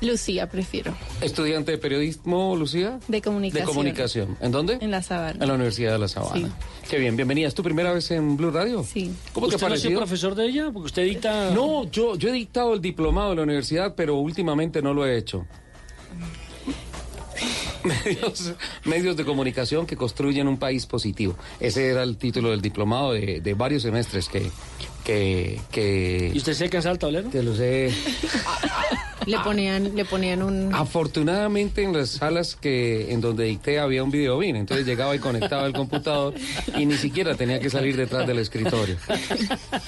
Lucía 0.01 0.49
prefiero. 0.49 0.95
¿Estudiante 1.21 1.71
de 1.73 1.79
periodismo, 1.79 2.57
Lucía? 2.57 2.99
De 3.07 3.23
comunicación. 3.23 3.67
De 3.67 3.73
comunicación. 3.73 4.37
¿En 4.41 4.51
dónde? 4.51 4.79
En 4.81 4.91
La 4.91 5.01
Sabana. 5.01 5.39
En 5.41 5.47
la 5.47 5.55
Universidad 5.55 5.93
de 5.93 5.99
La 6.01 6.09
Sabana. 6.09 6.51
Qué 6.91 6.99
bien, 6.99 7.15
bienvenida. 7.15 7.47
¿Es 7.47 7.55
tu 7.55 7.63
primera 7.63 7.93
vez 7.93 8.11
en 8.11 8.37
Blue 8.37 8.51
Radio? 8.51 8.83
Sí. 8.83 9.13
¿Cómo 9.33 9.47
te 9.47 9.55
ha 9.55 9.57
¿Usted 9.57 9.69
no 9.69 9.77
sido 9.77 9.91
parecido? 9.91 10.01
profesor 10.01 10.35
de 10.35 10.47
ella? 10.47 10.71
Porque 10.73 10.87
usted 10.87 11.05
dicta... 11.05 11.51
No, 11.53 11.89
yo, 11.91 12.17
yo 12.17 12.31
he 12.31 12.33
dictado 12.33 12.75
el 12.75 12.81
diplomado 12.81 13.31
de 13.31 13.37
la 13.37 13.43
universidad, 13.43 13.95
pero 13.95 14.17
últimamente 14.17 14.83
no 14.83 14.93
lo 14.93 15.07
he 15.07 15.17
hecho. 15.17 15.47
Medios, 18.05 18.53
medios 18.85 19.17
de 19.17 19.25
comunicación 19.25 19.87
que 19.87 19.97
construyen 19.97 20.49
un 20.49 20.59
país 20.59 20.87
positivo. 20.87 21.37
Ese 21.61 21.89
era 21.89 22.03
el 22.03 22.17
título 22.17 22.51
del 22.51 22.61
diplomado 22.61 23.13
de, 23.13 23.41
de 23.41 23.55
varios 23.55 23.83
semestres 23.83 24.29
que, 24.29 24.51
que, 25.05 25.61
que... 25.71 26.31
¿Y 26.35 26.39
usted 26.39 26.55
se 26.55 26.71
cansa 26.71 26.91
al 26.91 26.99
tablero? 26.99 27.29
Te 27.29 27.43
lo 27.43 27.55
sé. 27.55 27.93
Le 29.27 29.39
ponían, 29.39 29.95
le 29.95 30.05
ponían 30.05 30.43
un... 30.43 30.75
Afortunadamente 30.75 31.83
en 31.83 31.93
las 31.93 32.11
salas 32.11 32.57
que 32.57 33.13
en 33.13 33.21
donde 33.21 33.45
dicté 33.45 33.79
había 33.79 34.03
un 34.03 34.11
videobin, 34.11 34.57
entonces 34.57 34.87
llegaba 34.87 35.15
y 35.15 35.19
conectaba 35.19 35.67
el 35.67 35.73
computador 35.73 36.35
y 36.77 36.87
ni 36.87 36.95
siquiera 36.97 37.35
tenía 37.35 37.61
que 37.61 37.71
salir 37.71 37.97
detrás 37.97 38.27
del 38.27 38.39
escritorio. 38.39 38.97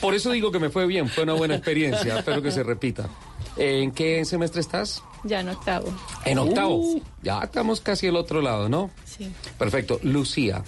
Por 0.01 0.15
eso 0.15 0.31
digo 0.31 0.53
que 0.53 0.59
me 0.59 0.71
fue 0.71 0.87
bien, 0.87 1.09
fue 1.09 1.25
una 1.25 1.33
buena 1.33 1.57
experiencia, 1.57 2.19
espero 2.19 2.43
que 2.43 2.53
se 2.53 2.62
repita. 2.62 3.09
¿En 3.56 3.93
qué 3.93 4.24
semestre 4.24 4.60
estás? 4.60 5.02
Ya 5.24 5.40
en 5.40 5.48
octavo. 5.48 5.86
En 6.24 6.39
octavo. 6.39 7.01
Ya 7.22 7.40
estamos 7.40 7.81
casi 7.81 8.09
al 8.09 8.16
otro 8.16 8.43
lado, 8.43 8.68
¿no? 8.68 8.90
Sí. 9.05 9.32
Perfecto. 9.59 9.98
Lucía. 10.02 10.62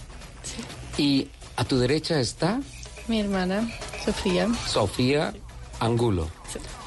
Y 0.97 1.29
a 1.57 1.65
tu 1.65 1.79
derecha 1.79 2.21
está 2.21 2.61
Mi 3.09 3.21
hermana, 3.21 3.69
Sofía. 4.05 4.49
Sofía 4.67 5.35
Angulo. 5.81 6.29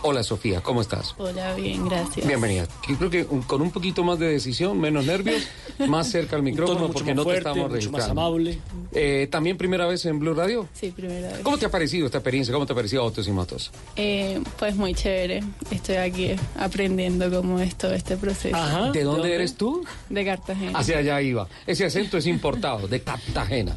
Hola 0.01 0.23
Sofía, 0.23 0.61
¿cómo 0.61 0.81
estás? 0.81 1.13
Hola, 1.17 1.53
bien, 1.55 1.85
gracias. 1.87 2.25
Bienvenida. 2.25 2.67
Yo 2.87 2.97
creo 2.97 3.09
que 3.09 3.23
un- 3.29 3.41
con 3.41 3.61
un 3.61 3.71
poquito 3.71 4.03
más 4.03 4.17
de 4.17 4.27
decisión, 4.29 4.79
menos 4.79 5.05
nervios, 5.05 5.43
más 5.87 6.09
cerca 6.09 6.35
al 6.37 6.43
micrófono 6.43 6.79
mucho 6.81 6.93
porque 6.93 7.09
más 7.09 7.15
no 7.17 7.23
fuerte, 7.23 7.43
te 7.43 7.49
estamos 7.49 7.71
mucho 7.71 7.91
más 7.91 8.07
amable. 8.09 8.59
Eh, 8.93 9.27
También 9.29 9.57
primera 9.57 9.85
vez 9.87 10.05
en 10.05 10.19
Blue 10.19 10.33
Radio. 10.33 10.67
Sí, 10.73 10.91
primera 10.91 11.27
vez. 11.29 11.39
¿Cómo 11.41 11.57
te 11.57 11.65
ha 11.65 11.69
parecido 11.69 12.05
esta 12.05 12.19
experiencia? 12.19 12.53
¿Cómo 12.53 12.65
te 12.65 12.73
ha 12.73 12.75
parecido 12.75 13.03
Autos 13.03 13.27
y 13.27 13.31
Motos? 13.31 13.71
Eh, 13.95 14.41
pues 14.57 14.75
muy 14.75 14.93
chévere. 14.95 15.43
Estoy 15.71 15.95
aquí 15.97 16.31
aprendiendo 16.57 17.29
cómo 17.29 17.59
es 17.59 17.75
todo 17.75 17.93
este 17.93 18.15
proceso. 18.17 18.57
¿De 18.93 19.03
dónde 19.03 19.35
eres 19.35 19.55
tú? 19.55 19.83
De 20.09 20.23
Cartagena. 20.25 20.79
Hacia 20.79 20.99
allá 20.99 21.21
iba. 21.21 21.47
Ese 21.67 21.85
acento 21.85 22.17
es 22.17 22.25
importado, 22.25 22.87
de 22.87 23.01
Cartagena. 23.01 23.75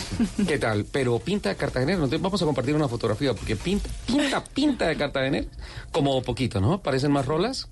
¿Qué 0.46 0.58
tal? 0.58 0.84
Pero 0.90 1.18
pinta 1.18 1.50
de 1.50 1.56
Cartagena. 1.56 1.96
¿no? 1.96 2.08
Vamos 2.18 2.42
a 2.42 2.44
compartir 2.44 2.74
una 2.74 2.88
fotografía 2.88 3.34
porque 3.34 3.56
pinta, 3.56 3.88
pinta, 4.06 4.44
pinta 4.44 4.86
de 4.86 4.96
Cartagena. 4.96 5.44
Como 5.90 6.22
poquito, 6.22 6.60
¿no? 6.60 6.82
¿Parecen 6.82 7.12
más 7.12 7.26
rolas? 7.26 7.68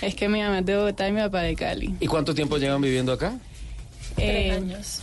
Es 0.00 0.14
que 0.14 0.28
mi 0.28 0.40
mamá 0.40 0.60
es 0.60 0.66
de 0.66 0.76
Bogotá 0.76 1.08
y 1.08 1.12
mi 1.12 1.20
papá 1.20 1.42
de 1.42 1.54
Cali. 1.54 1.94
¿Y 2.00 2.06
cuánto 2.06 2.34
tiempo 2.34 2.58
llevan 2.58 2.80
viviendo 2.80 3.12
acá? 3.12 3.38
Tres 4.16 4.52
años. 4.52 5.02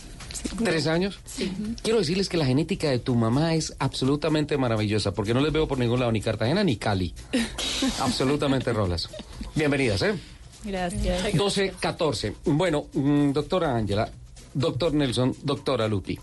¿Tres 0.64 0.86
años? 0.86 1.18
Sí. 1.24 1.52
Quiero 1.82 1.98
decirles 1.98 2.28
que 2.28 2.36
la 2.36 2.46
genética 2.46 2.90
de 2.90 2.98
tu 2.98 3.14
mamá 3.14 3.54
es 3.54 3.74
absolutamente 3.78 4.56
maravillosa, 4.56 5.12
porque 5.12 5.34
no 5.34 5.40
les 5.40 5.52
veo 5.52 5.66
por 5.66 5.78
ningún 5.78 6.00
lado 6.00 6.12
ni 6.12 6.20
Cartagena 6.20 6.62
ni 6.64 6.76
Cali. 6.76 7.14
absolutamente 8.00 8.72
rolas. 8.72 9.08
Bienvenidas, 9.54 10.02
¿eh? 10.02 10.14
Gracias. 10.64 11.34
12, 11.34 11.74
14. 11.80 12.34
Bueno, 12.44 12.86
mm, 12.92 13.32
doctora 13.32 13.74
Ángela, 13.74 14.10
doctor 14.54 14.92
Nelson, 14.92 15.34
doctora 15.42 15.88
Lupi. 15.88 16.18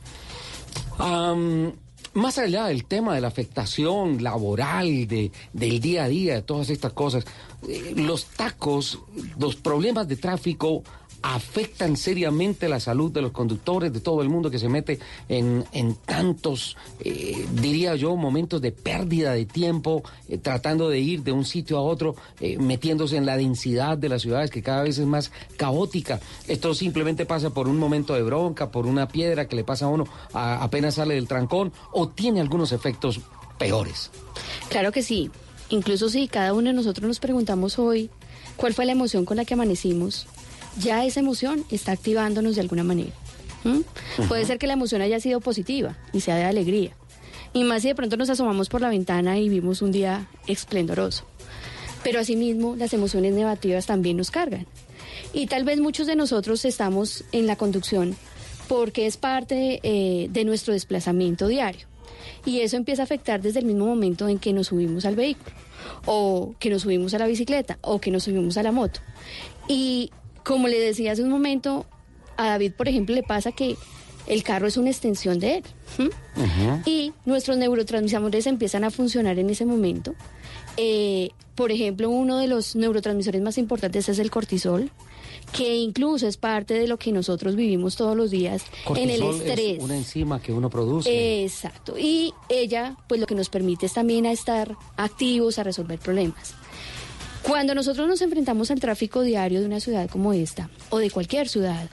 Más 2.15 2.37
allá 2.37 2.67
del 2.67 2.85
tema 2.85 3.13
de 3.13 3.19
la 3.19 3.27
afectación 3.27 4.23
laboral, 4.23 5.05
de, 5.05 5.33
del 5.51 5.81
día 5.81 6.05
a 6.05 6.07
día, 6.07 6.35
de 6.35 6.41
todas 6.43 6.69
estas 6.69 6.93
cosas, 6.93 7.25
eh, 7.67 7.93
los 7.93 8.25
tacos, 8.27 8.99
los 9.37 9.57
problemas 9.57 10.07
de 10.07 10.15
tráfico 10.15 10.81
afectan 11.21 11.97
seriamente 11.97 12.69
la 12.69 12.79
salud 12.79 13.11
de 13.11 13.21
los 13.21 13.31
conductores, 13.31 13.91
de 13.91 13.99
todo 13.99 14.21
el 14.21 14.29
mundo 14.29 14.51
que 14.51 14.59
se 14.59 14.69
mete 14.69 14.99
en, 15.29 15.65
en 15.71 15.95
tantos, 15.95 16.77
eh, 16.99 17.45
diría 17.53 17.95
yo, 17.95 18.15
momentos 18.15 18.61
de 18.61 18.71
pérdida 18.71 19.33
de 19.33 19.45
tiempo, 19.45 20.03
eh, 20.29 20.37
tratando 20.37 20.89
de 20.89 20.99
ir 20.99 21.23
de 21.23 21.31
un 21.31 21.45
sitio 21.45 21.77
a 21.77 21.81
otro, 21.81 22.15
eh, 22.39 22.57
metiéndose 22.57 23.17
en 23.17 23.25
la 23.25 23.37
densidad 23.37 23.97
de 23.97 24.09
las 24.09 24.21
ciudades 24.21 24.51
que 24.51 24.61
cada 24.61 24.83
vez 24.83 24.97
es 24.97 25.05
más 25.05 25.31
caótica. 25.57 26.19
Esto 26.47 26.73
simplemente 26.73 27.25
pasa 27.25 27.49
por 27.49 27.67
un 27.67 27.77
momento 27.77 28.13
de 28.13 28.23
bronca, 28.23 28.71
por 28.71 28.85
una 28.85 29.07
piedra 29.07 29.47
que 29.47 29.55
le 29.55 29.63
pasa 29.63 29.85
a 29.85 29.89
uno 29.89 30.05
apenas 30.33 30.95
sale 30.95 31.15
del 31.15 31.27
trancón, 31.27 31.71
o 31.91 32.09
tiene 32.09 32.41
algunos 32.41 32.71
efectos 32.71 33.19
peores. 33.57 34.11
Claro 34.69 34.91
que 34.91 35.01
sí. 35.01 35.31
Incluso 35.69 36.09
si 36.09 36.27
cada 36.27 36.53
uno 36.53 36.69
de 36.69 36.73
nosotros 36.73 37.07
nos 37.07 37.19
preguntamos 37.19 37.79
hoy 37.79 38.09
cuál 38.55 38.73
fue 38.73 38.85
la 38.85 38.91
emoción 38.91 39.25
con 39.25 39.37
la 39.37 39.45
que 39.45 39.55
amanecimos, 39.55 40.27
ya 40.79 41.05
esa 41.05 41.19
emoción 41.19 41.65
está 41.69 41.91
activándonos 41.91 42.55
de 42.55 42.61
alguna 42.61 42.83
manera. 42.83 43.13
¿Mm? 43.63 44.27
Puede 44.27 44.45
ser 44.45 44.59
que 44.59 44.67
la 44.67 44.73
emoción 44.73 45.01
haya 45.01 45.19
sido 45.19 45.39
positiva 45.41 45.97
y 46.13 46.21
sea 46.21 46.35
de 46.35 46.43
alegría. 46.43 46.91
Y 47.53 47.63
más 47.63 47.81
si 47.81 47.87
de 47.87 47.95
pronto 47.95 48.17
nos 48.17 48.29
asomamos 48.29 48.69
por 48.69 48.81
la 48.81 48.89
ventana 48.89 49.39
y 49.39 49.49
vimos 49.49 49.81
un 49.81 49.91
día 49.91 50.27
esplendoroso. 50.45 51.25
Pero 52.03 52.19
asimismo, 52.19 52.75
las 52.75 52.93
emociones 52.93 53.33
negativas 53.33 53.85
también 53.85 54.17
nos 54.17 54.29
cargan. 54.29 54.67
Y 55.33 55.47
tal 55.47 55.63
vez 55.63 55.79
muchos 55.79 56.05
de 56.05 56.15
nosotros 56.15 56.63
estamos 56.65 57.23
en 57.31 57.47
la 57.47 57.55
conducción 57.55 58.15
porque 58.67 59.05
es 59.05 59.17
parte 59.17 59.79
eh, 59.83 60.27
de 60.29 60.45
nuestro 60.45 60.73
desplazamiento 60.73 61.47
diario. 61.47 61.87
Y 62.45 62.59
eso 62.59 62.77
empieza 62.77 63.03
a 63.03 63.05
afectar 63.05 63.41
desde 63.41 63.59
el 63.59 63.65
mismo 63.65 63.85
momento 63.85 64.27
en 64.27 64.37
que 64.37 64.53
nos 64.53 64.67
subimos 64.67 65.05
al 65.05 65.15
vehículo, 65.15 65.55
o 66.05 66.53
que 66.59 66.69
nos 66.69 66.83
subimos 66.83 67.13
a 67.13 67.19
la 67.19 67.27
bicicleta, 67.27 67.79
o 67.81 67.99
que 67.99 68.11
nos 68.11 68.23
subimos 68.23 68.57
a 68.57 68.63
la 68.63 68.71
moto. 68.71 68.99
Y 69.67 70.11
como 70.45 70.67
le 70.69 70.79
decía 70.79 71.11
hace 71.11 71.23
un 71.23 71.29
momento, 71.29 71.85
a 72.37 72.47
David, 72.47 72.73
por 72.77 72.87
ejemplo, 72.87 73.13
le 73.15 73.23
pasa 73.23 73.51
que 73.51 73.75
el 74.27 74.43
carro 74.43 74.67
es 74.67 74.77
una 74.77 74.89
extensión 74.89 75.39
de 75.39 75.57
él. 75.57 75.63
Y 76.85 77.13
nuestros 77.25 77.57
neurotransmisores 77.57 78.47
empiezan 78.47 78.83
a 78.83 78.91
funcionar 78.91 79.37
en 79.39 79.49
ese 79.49 79.65
momento. 79.65 80.15
Eh, 80.77 81.29
por 81.55 81.71
ejemplo, 81.71 82.09
uno 82.09 82.37
de 82.37 82.47
los 82.47 82.75
neurotransmisores 82.75 83.41
más 83.41 83.57
importantes 83.57 84.07
es 84.09 84.19
el 84.19 84.29
cortisol, 84.29 84.91
que 85.51 85.77
incluso 85.77 86.27
es 86.27 86.37
parte 86.37 86.73
de 86.73 86.87
lo 86.87 86.97
que 86.97 87.11
nosotros 87.11 87.55
vivimos 87.55 87.95
todos 87.95 88.15
los 88.15 88.29
días 88.29 88.63
en 88.95 89.09
el 89.09 89.19
Cortisol 89.19 89.35
es 89.35 89.49
estrés. 89.49 89.83
una 89.83 89.95
enzima 89.95 90.41
que 90.41 90.51
uno 90.51 90.69
produce. 90.69 91.43
Exacto. 91.43 91.97
Y 91.97 92.33
ella, 92.49 92.97
pues 93.07 93.21
lo 93.21 93.27
que 93.27 93.35
nos 93.35 93.49
permite 93.49 93.85
es 93.85 93.93
también 93.93 94.25
a 94.25 94.31
estar 94.31 94.75
activos, 94.97 95.57
a 95.59 95.63
resolver 95.63 95.99
problemas. 95.99 96.55
Cuando 97.47 97.75
nosotros 97.75 98.07
nos 98.07 98.21
enfrentamos 98.21 98.71
al 98.71 98.79
tráfico 98.79 99.21
diario 99.21 99.59
de 99.59 99.65
una 99.65 99.79
ciudad 99.79 100.09
como 100.09 100.33
esta, 100.33 100.69
o 100.89 100.97
de 100.97 101.11
cualquier 101.11 101.47
ciudad, 101.47 101.89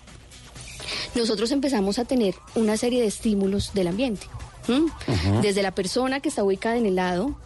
nosotros 1.14 1.50
empezamos 1.52 1.98
a 1.98 2.04
tener 2.04 2.34
una 2.54 2.76
serie 2.76 3.00
de 3.00 3.06
estímulos 3.08 3.74
del 3.74 3.88
ambiente. 3.88 4.26
Desde 5.42 5.62
la 5.62 5.74
persona 5.74 6.20
que 6.20 6.28
está 6.28 6.44
ubicada 6.44 6.76
en 6.76 6.86
el 6.86 6.94
lado, 6.94 7.36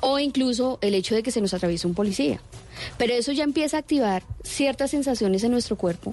o 0.00 0.18
incluso 0.18 0.78
el 0.80 0.94
hecho 0.94 1.14
de 1.14 1.22
que 1.22 1.30
se 1.30 1.40
nos 1.40 1.54
atraviese 1.54 1.86
un 1.86 1.94
policía. 1.94 2.40
Pero 2.96 3.14
eso 3.14 3.32
ya 3.32 3.42
empieza 3.44 3.76
a 3.76 3.80
activar 3.80 4.22
ciertas 4.44 4.92
sensaciones 4.92 5.42
en 5.42 5.50
nuestro 5.50 5.76
cuerpo 5.76 6.12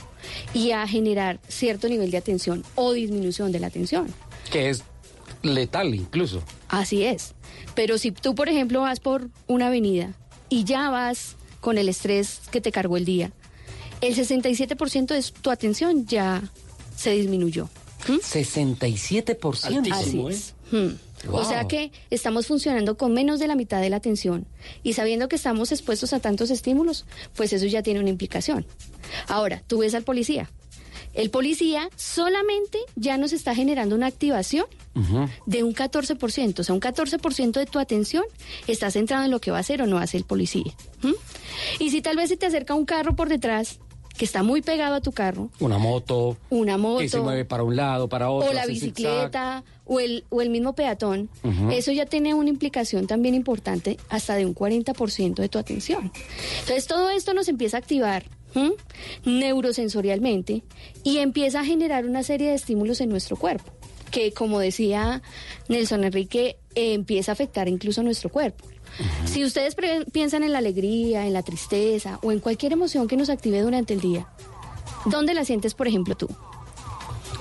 y 0.54 0.72
a 0.72 0.88
generar 0.88 1.40
cierto 1.48 1.88
nivel 1.88 2.10
de 2.10 2.18
atención 2.18 2.64
o 2.74 2.94
disminución 2.94 3.52
de 3.52 3.60
la 3.60 3.68
atención. 3.68 4.08
que 4.52 4.70
es 4.70 4.84
letal 5.44 5.94
incluso. 5.94 6.42
Así 6.70 7.04
es. 7.04 7.36
Pero 7.76 7.98
si 8.00 8.12
tú, 8.12 8.34
por 8.34 8.50
ejemplo, 8.50 8.82
vas 8.82 9.00
por 9.00 9.30
una 9.48 9.68
avenida 9.68 10.14
y 10.56 10.64
ya 10.64 10.90
vas 10.90 11.36
con 11.60 11.78
el 11.78 11.90
estrés 11.90 12.40
que 12.50 12.62
te 12.62 12.72
cargó 12.72 12.96
el 12.96 13.04
día, 13.04 13.34
el 14.00 14.16
67% 14.16 15.08
de 15.08 15.22
tu 15.42 15.52
atención 15.52 16.06
ya 16.06 16.50
se 16.96 17.12
disminuyó. 17.12 17.70
67%. 18.08 19.92
Así 19.92 20.18
¿eh? 20.18 20.28
es. 20.30 20.54
Wow. 21.28 21.42
O 21.42 21.44
sea 21.44 21.68
que 21.68 21.92
estamos 22.10 22.48
funcionando 22.48 22.96
con 22.96 23.14
menos 23.14 23.40
de 23.40 23.48
la 23.48 23.56
mitad 23.56 23.82
de 23.82 23.90
la 23.90 23.98
atención 23.98 24.46
y 24.82 24.94
sabiendo 24.94 25.28
que 25.28 25.36
estamos 25.36 25.74
expuestos 25.74 26.14
a 26.14 26.20
tantos 26.20 26.52
estímulos, 26.52 27.06
pues 27.36 27.52
eso 27.52 27.66
ya 27.66 27.84
tiene 27.84 28.00
una 28.00 28.10
implicación. 28.10 28.66
Ahora, 29.28 29.62
tú 29.68 29.80
ves 29.80 29.94
al 29.94 30.04
policía. 30.04 30.50
El 31.16 31.30
policía 31.30 31.90
solamente 31.96 32.78
ya 32.96 33.18
nos 33.18 33.34
está 33.34 33.56
generando 33.56 33.96
una 33.96 34.08
activación 34.08 34.66
de 35.46 35.64
un 35.64 35.74
14%. 35.74 36.60
O 36.60 36.64
sea, 36.64 36.76
un 36.76 36.82
14% 36.82 37.52
de 37.52 37.66
tu 37.66 37.80
atención 37.80 38.24
está 38.68 38.92
centrado 38.92 39.26
en 39.26 39.32
lo 39.32 39.40
que 39.40 39.52
va 39.52 39.58
a 39.58 39.62
hacer 39.62 39.82
o 39.82 39.88
no 39.88 39.98
hace 39.98 40.18
el 40.18 40.24
policía. 40.26 40.74
¿Mm? 41.02 41.14
Y 41.80 41.90
si 41.90 42.02
tal 42.02 42.16
vez 42.18 42.30
se 42.30 42.38
te 42.38 42.46
acerca 42.46 42.74
un 42.76 42.86
carro 42.86 43.16
por 43.16 43.30
detrás 43.30 43.80
que 44.18 44.24
está 44.24 44.44
muy 44.44 44.62
pegado 44.62 44.96
a 44.96 45.02
tu 45.02 45.12
carro, 45.12 45.50
Una 45.60 45.78
moto. 45.78 46.38
una 46.50 46.78
moto, 46.78 47.00
Que 47.00 47.10
se 47.10 47.20
mueve 47.20 47.44
para 47.44 47.64
un 47.64 47.76
lado, 47.76 48.08
para 48.08 48.30
otro. 48.30 48.50
o 48.50 48.54
la 48.54 48.66
bicicleta 48.66 49.66
o 49.84 50.00
el, 50.00 50.24
o 50.30 50.42
el 50.42 50.50
mismo 50.50 50.74
peatón, 50.74 51.30
eso 51.72 51.92
ya 51.92 52.06
tiene 52.06 52.34
una 52.34 52.50
implicación 52.50 53.08
también 53.08 53.36
importante 53.36 53.98
hasta 54.10 54.36
de 54.36 54.46
un 54.46 54.56
40% 54.56 55.36
de 55.36 55.50
tu 55.50 55.58
atención. 55.60 56.14
Entonces 56.62 56.88
todo 56.88 57.10
esto 57.10 57.34
nos 57.34 57.50
empieza 57.50 57.76
a 57.76 57.82
activar 57.82 58.24
¿m? 58.56 58.74
neurosensorialmente 59.26 60.64
y 61.04 61.18
empieza 61.20 61.60
a 61.62 61.66
generar 61.66 62.06
una 62.06 62.24
serie 62.24 62.50
de 62.50 62.56
estímulos 62.56 63.02
en 63.02 63.10
nuestro 63.10 63.36
cuerpo 63.36 63.72
que 64.12 64.32
como 64.32 64.60
decía 64.60 65.22
Nelson 65.68 66.06
Enrique, 66.06 66.58
eh, 66.74 66.94
empieza 66.94 67.32
a 67.32 67.34
afectar 67.34 67.68
incluso 67.68 68.02
nuestro 68.02 68.30
cuerpo. 68.30 68.66
Si 69.26 69.44
ustedes 69.44 69.76
piensan 70.14 70.44
en 70.44 70.54
la 70.54 70.60
alegría, 70.60 71.28
en 71.28 71.34
la 71.34 71.44
tristeza 71.44 72.20
o 72.24 72.32
en 72.32 72.40
cualquier 72.40 72.72
emoción 72.72 73.10
que 73.10 73.18
nos 73.18 73.30
active 73.30 73.62
durante 73.62 73.94
el 73.94 74.00
día, 74.00 74.30
¿dónde 75.06 75.34
la 75.34 75.44
sientes, 75.44 75.74
por 75.74 75.90
ejemplo, 75.90 76.16
tú? 76.16 76.30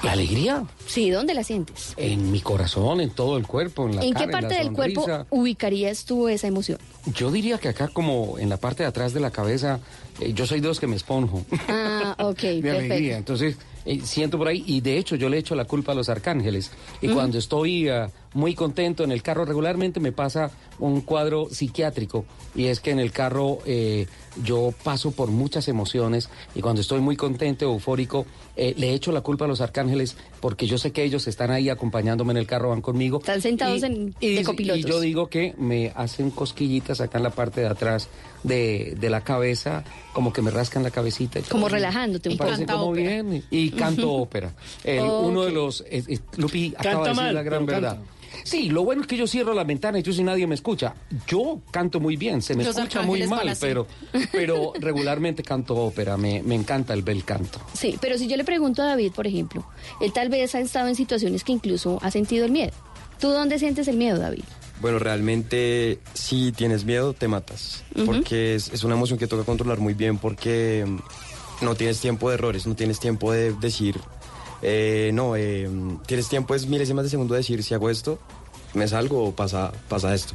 La 0.03 0.13
alegría 0.13 0.65
Sí, 0.87 1.11
¿dónde 1.11 1.33
la 1.33 1.45
sientes? 1.45 1.95
en 1.97 2.31
mi 2.33 2.41
corazón, 2.41 3.01
en 3.01 3.11
todo 3.11 3.37
el 3.39 3.47
cuerpo, 3.47 3.87
en 3.87 3.97
la 3.97 4.05
¿En 4.05 4.13
cara, 4.13 4.19
qué 4.19 4.25
en 4.25 4.31
parte 4.33 4.55
la 4.57 4.65
del 4.65 4.73
cuerpo 4.73 5.07
ubicarías 5.31 6.05
tú 6.05 6.29
esa 6.29 6.49
emoción? 6.49 6.79
Yo 7.07 7.31
diría 7.31 7.59
que 7.59 7.69
acá 7.69 7.89
como 7.89 8.39
en 8.39 8.49
la 8.49 8.57
parte 8.57 8.83
de 8.83 8.89
atrás 8.89 9.15
de 9.15 9.21
la 9.21 9.31
cabeza, 9.31 9.81
eh, 10.21 10.33
yo 10.33 10.47
soy 10.47 10.61
de 10.61 10.69
los 10.69 10.81
que 10.81 10.87
me 10.87 10.97
esponjo. 10.97 11.45
Ah, 11.69 12.15
ok, 12.19 12.41
de 12.63 12.71
alegría. 12.71 13.17
Entonces, 13.17 13.57
eh, 13.85 14.01
siento 14.03 14.39
por 14.39 14.49
ahí, 14.49 14.65
y 14.67 14.81
de 14.81 14.99
hecho 14.99 15.17
yo 15.17 15.29
le 15.29 15.39
echo 15.39 15.55
la 15.55 15.65
culpa 15.65 15.93
a 15.93 15.95
los 15.95 16.09
arcángeles. 16.09 16.71
Y 17.01 17.09
cuando 17.09 17.39
estoy 17.39 17.89
ah, 17.89 18.11
muy 18.35 18.55
contento 18.55 19.05
en 19.05 19.13
el 19.13 19.23
carro, 19.23 19.45
regularmente 19.45 20.01
me 20.01 20.13
pasa 20.13 20.51
un 20.79 21.01
cuadro 21.01 21.49
psiquiátrico, 21.51 22.25
y 22.55 22.67
es 22.67 22.81
que 22.81 22.91
en 22.91 22.99
el 22.99 23.13
carro 23.13 23.59
eh, 23.65 24.07
yo 24.43 24.73
paso 24.83 25.13
por 25.13 25.31
muchas 25.31 25.69
emociones, 25.69 26.29
y 26.55 26.61
cuando 26.61 26.81
estoy 26.81 27.01
muy 27.01 27.17
contento, 27.17 27.65
eufórico, 27.65 28.27
eh, 28.57 28.75
le 28.77 28.93
echo 28.93 29.11
la 29.13 29.21
culpa 29.21 29.45
a 29.45 29.49
los 29.49 29.61
arcángeles, 29.61 30.17
porque 30.41 30.67
yo 30.67 30.79
sé 30.79 30.93
que 30.93 31.03
ellos 31.05 31.27
están 31.27 31.51
ahí 31.51 31.69
acompañándome 31.69 32.33
en 32.33 32.37
el 32.39 32.47
carro, 32.47 32.71
van 32.71 32.81
conmigo. 32.83 33.19
Están 33.19 33.41
sentados 33.41 33.83
Y- 33.83 33.87
en, 33.87 34.15
y, 34.21 34.35
de 34.35 34.45
copilotos. 34.45 34.81
y 34.85 34.89
yo 34.89 35.01
digo 35.01 35.29
que 35.29 35.55
me 35.59 35.93
hacen 35.95 36.31
cosquillitas 36.31 37.01
acá 37.01 37.19
en 37.19 37.25
la 37.25 37.31
parte 37.31 37.61
de 37.63 37.69
atrás 37.69 38.09
de, 38.43 38.97
de 39.01 39.11
la 39.11 39.23
cabeza, 39.23 39.85
como 40.13 40.33
que 40.33 40.43
me 40.43 40.51
rascan 40.51 40.83
la 40.83 40.91
cabecita. 40.91 41.39
y 41.39 41.43
todo. 41.43 41.53
Como 41.53 41.69
relajándote 41.69 42.29
un 42.29 42.35
Me 42.35 42.39
parece 42.39 42.67
poco. 42.67 42.79
como 42.81 42.93
bien. 42.93 43.43
Y 43.51 43.71
canto 43.71 44.13
ópera. 44.13 44.53
El-. 44.85 45.01
Uno 45.01 45.45
de 45.45 45.53
los... 45.53 45.81
eh, 45.83 46.03
eh, 46.09 46.19
Lupi 46.37 46.75
acaba 46.77 46.83
Canta 46.83 47.03
de 47.03 47.09
decir 47.11 47.23
mal, 47.25 47.35
la 47.35 47.43
gran 47.43 47.67
verdad. 47.67 47.97
canta. 47.97 48.11
Sí, 48.45 48.69
lo 48.69 48.85
bueno 48.85 49.03
es 49.03 49.09
que 49.09 49.17
yo 49.17 49.27
cierro 49.27 49.55
la 49.55 49.65
ventana 49.65 49.99
y 49.99 50.03
yo 50.03 50.13
si 50.13 50.23
nadie 50.23 50.47
me 50.47 50.55
escucha. 50.55 50.95
Yo 51.27 51.61
canto 51.71 51.99
muy 51.99 52.17
bien, 52.17 52.43
se 52.43 52.55
me 52.55 52.63
Los 52.63 52.77
escucha 52.77 53.03
muy 53.03 53.27
mal, 53.27 53.57
pero, 53.59 53.87
pero 54.33 54.73
regularmente 54.79 55.43
canto 55.43 55.75
ópera, 55.75 56.17
me, 56.17 56.43
me 56.43 56.55
encanta 56.55 56.95
el 56.95 57.03
bel 57.03 57.25
canto. 57.25 57.59
Sí, 57.73 57.99
pero 58.01 58.19
si 58.19 58.29
yo 58.29 58.37
le 58.37 58.45
pregunto 58.45 58.83
a 58.83 58.87
David, 58.87 59.13
por 59.13 59.27
ejemplo, 59.27 59.67
él 60.01 60.13
tal 60.13 60.29
vez 60.29 60.55
ha 60.55 60.61
estado 60.61 60.89
en 60.89 60.95
situaciones 60.95 61.43
que 61.43 61.53
incluso 61.53 61.99
ha 62.03 62.11
sentido 62.11 62.45
el 62.45 62.53
miedo. 62.53 62.73
¿Tú 63.19 63.31
dónde 63.31 63.59
sientes 63.59 63.89
el 63.89 63.97
miedo, 63.97 64.19
David? 64.19 64.45
Bueno, 64.81 64.99
realmente 64.99 66.01
si 66.13 66.53
tienes 66.53 66.85
miedo 66.85 67.15
te 67.15 67.29
matas, 67.29 67.85
porque 68.05 68.55
es, 68.55 68.71
es 68.73 68.85
una 68.85 68.95
emoción 68.95 69.19
que 69.19 69.27
toca 69.27 69.45
controlar 69.45 69.79
muy 69.79 69.95
bien 69.95 70.19
porque 70.19 70.85
mm, 70.87 71.65
no 71.65 71.75
tienes 71.75 72.01
tiempo 72.01 72.29
de 72.29 72.35
errores, 72.35 72.67
no 72.67 72.75
tienes 72.75 72.99
tiempo 73.01 73.33
de 73.33 73.53
decir, 73.55 73.99
eh, 74.65 75.11
no, 75.15 75.37
eh, 75.37 75.69
tienes 76.07 76.29
tiempo 76.29 76.55
es 76.55 76.67
milésimas 76.67 77.05
de 77.05 77.11
segundo 77.11 77.35
de 77.35 77.39
decir 77.41 77.63
si 77.63 77.75
hago 77.75 77.91
esto, 77.91 78.19
me 78.73 78.89
salgo 78.89 79.25
o 79.25 79.33
pasa, 79.33 79.73
pasa 79.89 80.15
esto. 80.15 80.35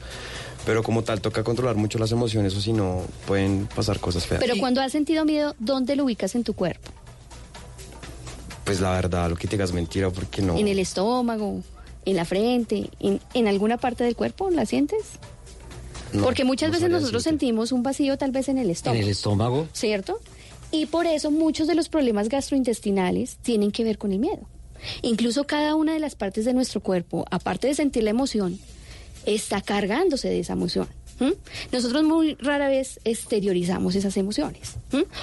Pero 0.66 0.84
como 0.84 1.04
tal 1.04 1.20
toca 1.22 1.44
controlar 1.44 1.76
mucho 1.78 1.98
las 2.00 2.12
emociones 2.12 2.56
o 2.56 2.62
si 2.62 2.74
no 2.74 3.02
pueden 3.26 3.68
pasar 3.76 4.00
cosas 4.00 4.26
feas. 4.28 4.42
Pero 4.42 4.56
cuando 4.60 4.82
has 4.82 4.92
sentido 4.92 5.26
miedo, 5.26 5.56
¿dónde 5.60 5.96
lo 5.96 6.04
ubicas 6.04 6.36
en 6.36 6.44
tu 6.44 6.54
cuerpo? 6.54 6.92
Pues 8.66 8.80
la 8.82 8.92
verdad, 8.92 9.30
lo 9.30 9.36
que 9.36 9.48
te 9.48 9.56
digas 9.56 9.70
es 9.70 9.76
mentira 9.76 10.10
porque 10.12 10.42
no... 10.42 10.58
¿En 10.58 10.68
el 10.68 10.78
estómago? 10.80 11.62
¿En 12.06 12.16
la 12.16 12.26
frente? 12.26 12.90
¿En, 13.00 13.20
en 13.34 13.48
alguna 13.48 13.78
parte 13.78 14.04
del 14.04 14.16
cuerpo? 14.16 14.50
¿La 14.52 14.66
sientes? 14.66 15.00
no, 16.14 16.24
Porque 16.24 16.44
muchas 16.44 16.70
no 16.70 16.74
veces 16.74 16.90
nosotros 16.90 17.24
decirte. 17.24 17.30
sentimos 17.46 17.72
un 17.72 17.82
vacío 17.84 18.18
tal 18.18 18.32
vez 18.32 18.48
en 18.50 18.58
el 18.60 18.66
En 18.66 18.72
estómago. 18.72 19.02
el 19.02 19.10
estómago. 19.10 19.68
¿cierto? 19.74 20.20
Y 20.72 20.86
por 20.86 21.08
eso 21.08 21.32
muchos 21.32 21.68
de 21.68 21.76
los 21.76 21.90
problemas 21.90 22.30
gastrointestinales 22.30 23.38
tienen 23.38 23.72
que 23.72 23.84
ver 23.84 23.98
con 23.98 24.12
el 24.12 24.20
miedo. 24.20 24.48
Incluso 25.02 25.46
cada 25.46 25.76
una 25.76 25.94
de 25.94 26.00
las 26.00 26.16
partes 26.16 26.46
de 26.46 26.54
nuestro 26.54 26.82
cuerpo, 26.82 27.26
aparte 27.32 27.68
de 27.68 27.76
sentir 27.76 28.04
la 28.04 28.12
emoción, 28.12 28.60
está 29.26 29.62
cargándose 29.62 30.30
de 30.30 30.40
esa 30.40 30.54
emoción. 30.54 30.88
Nosotros 31.74 32.04
muy 32.04 32.36
rara 32.36 32.70
vez 32.70 33.00
exteriorizamos 33.04 33.96
esas 33.96 34.16
emociones. 34.16 34.78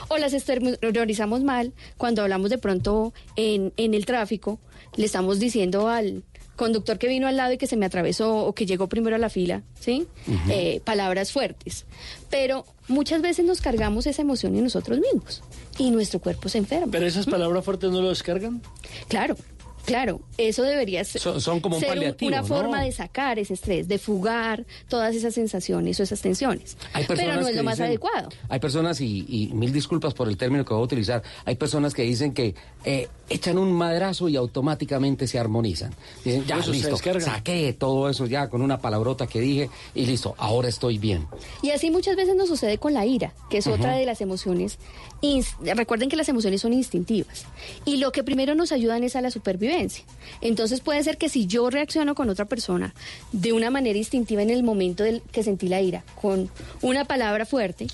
O 0.08 0.18
las 0.18 0.34
exteriorizamos 0.34 1.42
mal 1.42 1.72
cuando 1.96 2.22
hablamos 2.22 2.50
de 2.50 2.58
pronto 2.58 3.14
en, 3.36 3.72
en 3.76 3.94
el 3.94 4.04
tráfico, 4.04 4.58
le 4.96 5.06
estamos 5.06 5.38
diciendo 5.38 5.88
al 5.88 6.22
conductor 6.56 6.98
que 6.98 7.08
vino 7.08 7.28
al 7.28 7.36
lado 7.36 7.52
y 7.52 7.58
que 7.58 7.66
se 7.66 7.76
me 7.76 7.86
atravesó 7.86 8.46
o 8.46 8.54
que 8.54 8.66
llegó 8.66 8.88
primero 8.88 9.16
a 9.16 9.18
la 9.18 9.28
fila, 9.28 9.62
¿sí? 9.78 10.06
Eh, 10.48 10.80
palabras 10.84 11.32
fuertes. 11.32 11.84
Pero 12.30 12.64
muchas 12.88 13.22
veces 13.22 13.44
nos 13.44 13.60
cargamos 13.60 14.06
esa 14.06 14.22
emoción 14.22 14.56
en 14.56 14.64
nosotros 14.64 14.98
mismos 14.98 15.42
y 15.78 15.90
nuestro 15.90 16.20
cuerpo 16.20 16.48
se 16.48 16.58
enferma. 16.58 16.88
Pero 16.90 17.06
esas 17.06 17.26
palabras 17.26 17.64
fuertes 17.64 17.90
no 17.90 18.00
lo 18.00 18.08
descargan. 18.08 18.62
Claro, 19.08 19.36
claro, 19.86 20.20
eso 20.36 20.62
debería 20.62 21.02
ser, 21.04 21.20
Son- 21.22 21.40
son 21.40 21.60
como 21.60 21.76
un 21.76 21.80
ser 21.80 21.88
paliativo, 21.90 22.28
una 22.28 22.42
¿no? 22.42 22.46
forma 22.46 22.82
de 22.82 22.92
sacar 22.92 23.38
ese 23.38 23.54
estrés, 23.54 23.88
de 23.88 23.98
fugar 23.98 24.66
todas 24.88 25.14
esas 25.14 25.32
sensaciones 25.34 25.98
o 25.98 26.02
esas 26.02 26.20
tensiones. 26.20 26.76
Hay 26.92 27.04
Pero 27.06 27.16
personas 27.18 27.40
no 27.40 27.48
es 27.48 27.56
lo 27.56 27.62
más 27.64 27.76
dicen- 27.78 27.86
adecuado. 27.86 28.28
Hay 28.48 28.58
personas, 28.60 29.00
y, 29.00 29.24
y 29.28 29.54
mil 29.54 29.72
disculpas 29.72 30.12
por 30.12 30.28
el 30.28 30.36
término 30.36 30.64
que 30.64 30.74
voy 30.74 30.82
a 30.82 30.84
utilizar, 30.84 31.22
hay 31.44 31.54
personas 31.56 31.94
que 31.94 32.02
dicen 32.02 32.34
que 32.34 32.54
eh, 32.84 33.08
echan 33.28 33.58
un 33.58 33.72
madrazo 33.72 34.28
y 34.28 34.36
automáticamente 34.36 35.26
se 35.26 35.38
armonizan. 35.38 35.92
Dicen, 36.24 36.44
ya, 36.44 36.58
Eso 36.58 36.70
listo, 36.72 36.96
saqué 37.20 37.72
todo 37.72 38.08
eso 38.10 38.26
ya 38.26 38.48
con 38.48 38.62
una 38.62 38.78
palabrota 38.78 39.26
que 39.26 39.40
dije 39.40 39.70
y 39.94 40.06
listo, 40.06 40.34
ahora 40.38 40.68
estoy 40.68 40.98
bien. 40.98 41.26
Y 41.62 41.70
así 41.70 41.90
muchas 41.90 42.16
veces 42.16 42.34
nos 42.36 42.48
sucede 42.48 42.78
con 42.78 42.92
la 42.94 43.06
ira, 43.06 43.32
que 43.50 43.58
es 43.58 43.66
otra 43.66 43.96
de 43.96 44.04
las 44.06 44.20
emociones. 44.20 44.78
Recuerden 45.60 46.08
que 46.08 46.16
las 46.16 46.28
emociones 46.28 46.60
son 46.60 46.72
instintivas. 46.72 47.44
Y 47.84 47.96
lo 47.96 48.12
que 48.12 48.22
primero 48.22 48.54
nos 48.54 48.72
ayudan 48.72 49.02
es 49.04 49.16
a 49.16 49.20
la 49.20 49.30
supervivencia. 49.30 50.04
Entonces 50.40 50.80
puede 50.80 51.02
ser 51.02 51.18
que 51.18 51.28
si 51.28 51.46
yo 51.46 51.70
reacciono 51.70 52.14
con 52.14 52.28
otra 52.28 52.44
persona 52.44 52.94
de 53.32 53.52
una 53.52 53.70
manera 53.70 53.98
instintiva 53.98 54.42
en 54.42 54.50
el 54.50 54.62
momento 54.62 55.04
del 55.04 55.22
que 55.32 55.42
sentí 55.42 55.68
la 55.68 55.80
ira, 55.80 56.04
con 56.20 56.50
una 56.82 57.04
palabra 57.04 57.46
fuerte, 57.46 57.86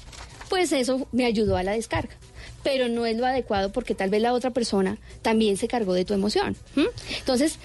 pues 0.49 0.73
eso 0.73 1.09
me 1.13 1.25
ayudó 1.25 1.57
a 1.57 1.63
la 1.63 1.73
descarga. 1.73 2.15
Pero 2.63 2.89
no 2.89 3.07
es 3.07 3.17
lo 3.17 3.27
adecuado 3.27 3.73
porque 3.73 3.95
tal 3.95 4.11
vez 4.11 4.23
la 4.23 4.33
otra 4.33 4.51
persona 4.51 4.99
también 5.23 5.57
se 5.57 5.69
cargó 5.69 5.95
de 5.95 6.05
tu 6.05 6.15
emoción. 6.15 6.57
Entonces, 7.19 7.59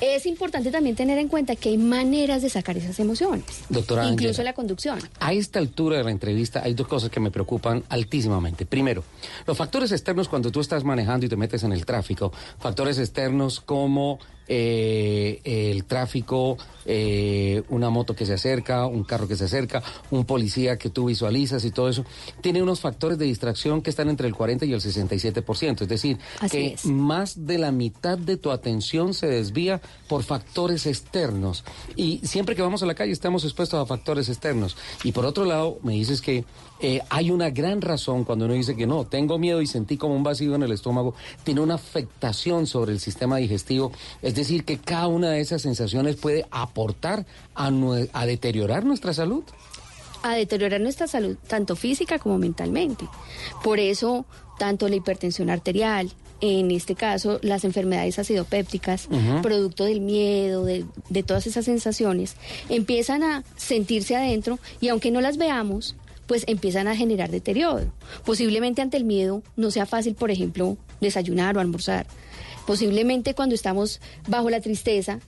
es 0.00 0.26
importante 0.26 0.70
también 0.70 0.96
tener 0.96 1.18
en 1.18 1.28
cuenta 1.28 1.56
que 1.56 1.70
hay 1.70 1.78
maneras 1.78 2.42
de 2.42 2.50
sacar 2.50 2.76
esas 2.76 2.98
emociones. 3.00 3.44
Doctora 3.68 4.06
Incluso 4.06 4.42
la 4.42 4.52
conducción. 4.52 4.98
A 5.20 5.32
esta 5.32 5.58
altura 5.58 5.98
de 5.98 6.04
la 6.04 6.10
entrevista 6.10 6.62
hay 6.62 6.74
dos 6.74 6.86
cosas 6.86 7.10
que 7.10 7.20
me 7.20 7.30
preocupan 7.30 7.84
altísimamente. 7.88 8.66
Primero, 8.66 9.04
los 9.46 9.56
factores 9.56 9.92
externos 9.92 10.28
cuando 10.28 10.50
tú 10.50 10.60
estás 10.60 10.84
manejando 10.84 11.26
y 11.26 11.28
te 11.28 11.36
metes 11.36 11.62
en 11.64 11.72
el 11.72 11.84
tráfico. 11.84 12.32
Factores 12.58 12.98
externos 12.98 13.60
como 13.60 14.18
eh, 14.48 15.40
el 15.44 15.84
tráfico, 15.84 16.56
eh, 16.86 17.62
una 17.68 17.90
moto 17.90 18.16
que 18.16 18.24
se 18.24 18.34
acerca, 18.34 18.86
un 18.86 19.04
carro 19.04 19.28
que 19.28 19.36
se 19.36 19.44
acerca, 19.44 19.82
un 20.10 20.24
policía 20.24 20.78
que 20.78 20.88
tú 20.88 21.06
visualizas 21.06 21.64
y 21.64 21.70
todo 21.70 21.88
eso. 21.88 22.04
Tiene 22.40 22.62
unos 22.62 22.80
factores 22.80 23.18
de 23.18 23.26
distracción 23.26 23.82
que 23.82 23.90
están 23.90 24.08
entre 24.08 24.26
el 24.26 24.34
40 24.34 24.64
y 24.64 24.72
el 24.72 24.80
67%. 24.80 25.82
Es 25.82 25.88
decir, 25.88 26.18
Así 26.40 26.56
que 26.56 26.66
es. 26.74 26.86
más 26.86 27.46
de 27.46 27.58
la 27.58 27.72
mitad 27.72 28.16
de 28.16 28.36
tu 28.36 28.50
atención 28.50 29.14
se 29.14 29.26
desvía 29.26 29.80
por 30.08 30.22
factores 30.22 30.86
externos. 30.86 31.64
Y 31.94 32.20
siempre 32.24 32.56
que 32.56 32.62
vamos 32.62 32.82
a 32.82 32.86
la 32.86 32.94
calle 32.94 33.12
estamos 33.12 33.44
expuestos 33.44 33.80
a 33.80 33.86
factores 33.86 34.28
externos. 34.28 34.76
Y 35.04 35.12
por 35.12 35.26
otro 35.26 35.44
lado, 35.44 35.78
me 35.82 35.92
dices 35.92 36.20
que 36.22 36.44
eh, 36.80 37.00
hay 37.10 37.30
una 37.30 37.50
gran 37.50 37.80
razón 37.80 38.24
cuando 38.24 38.44
uno 38.44 38.54
dice 38.54 38.76
que 38.76 38.86
no, 38.86 39.04
tengo 39.04 39.38
miedo 39.38 39.60
y 39.60 39.66
sentí 39.66 39.96
como 39.96 40.14
un 40.14 40.22
vacío 40.22 40.54
en 40.54 40.62
el 40.62 40.72
estómago, 40.72 41.14
tiene 41.44 41.60
una 41.60 41.74
afectación 41.74 42.66
sobre 42.66 42.92
el 42.92 43.00
sistema 43.00 43.38
digestivo. 43.38 43.92
Es 44.22 44.34
decir, 44.34 44.64
que 44.64 44.78
cada 44.78 45.08
una 45.08 45.30
de 45.30 45.40
esas 45.40 45.62
sensaciones 45.62 46.16
puede 46.16 46.46
aportar 46.50 47.26
a, 47.54 48.26
deteriorar 48.26 48.84
nuestra 48.84 49.12
salud. 49.12 49.42
a 50.22 50.34
deteriorar 50.34 50.80
nuestra 50.80 51.06
salud, 51.06 51.36
tanto 51.46 51.74
física 51.74 52.18
como 52.18 52.38
mentalmente. 52.38 53.06
Por 53.64 53.80
eso, 53.80 54.24
tanto 54.58 54.88
la 54.88 54.96
hipertensión 54.96 55.50
arterial, 55.50 56.10
en 56.40 56.70
este 56.70 56.94
caso 56.94 57.40
las 57.42 57.64
enfermedades 57.64 58.18
acidopépticas, 58.20 59.08
producto 59.42 59.84
del 59.84 60.00
miedo, 60.00 60.64
de, 60.64 60.84
de 61.08 61.22
todas 61.24 61.48
esas 61.48 61.64
sensaciones, 61.64 62.36
empiezan 62.68 63.24
a 63.24 63.42
sentirse 63.56 64.14
adentro 64.14 64.60
y 64.80 64.88
aunque 64.88 65.10
no 65.10 65.20
las 65.20 65.36
veamos, 65.36 65.96
pues 66.28 66.44
empiezan 66.46 66.86
a 66.86 66.94
generar 66.94 67.30
deterioro. 67.30 67.90
Posiblemente 68.24 68.82
ante 68.82 68.96
el 68.96 69.04
miedo 69.04 69.42
no 69.56 69.72
sea 69.72 69.86
fácil, 69.86 70.14
por 70.14 70.30
ejemplo, 70.30 70.76
desayunar 71.00 71.56
o 71.56 71.60
almorzar. 71.60 72.06
Posiblemente 72.66 73.34
cuando 73.34 73.56
estamos 73.56 74.00
bajo 74.28 74.50
la 74.50 74.60
tristeza, 74.60 75.18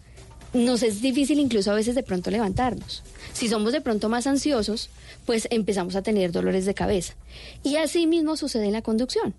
nos 0.52 0.82
es 0.82 1.01
difícil 1.01 1.40
incluso 1.40 1.70
a 1.70 1.74
veces 1.74 1.94
de 1.94 2.02
pronto 2.02 2.31
levantarnos. 2.31 3.02
Si 3.32 3.48
somos 3.48 3.72
de 3.72 3.81
pronto 3.81 4.09
más 4.09 4.27
ansiosos, 4.27 4.90
pues 5.24 5.48
empezamos 5.51 5.97
a 5.97 6.02
tener 6.02 6.32
dolores 6.32 6.66
de 6.66 6.74
cabeza. 6.74 7.14
Y 7.62 7.77
así 7.77 8.06
mismo 8.06 8.36
sucede 8.36 8.66
en 8.66 8.72
la 8.72 8.82
conducción. 8.82 9.35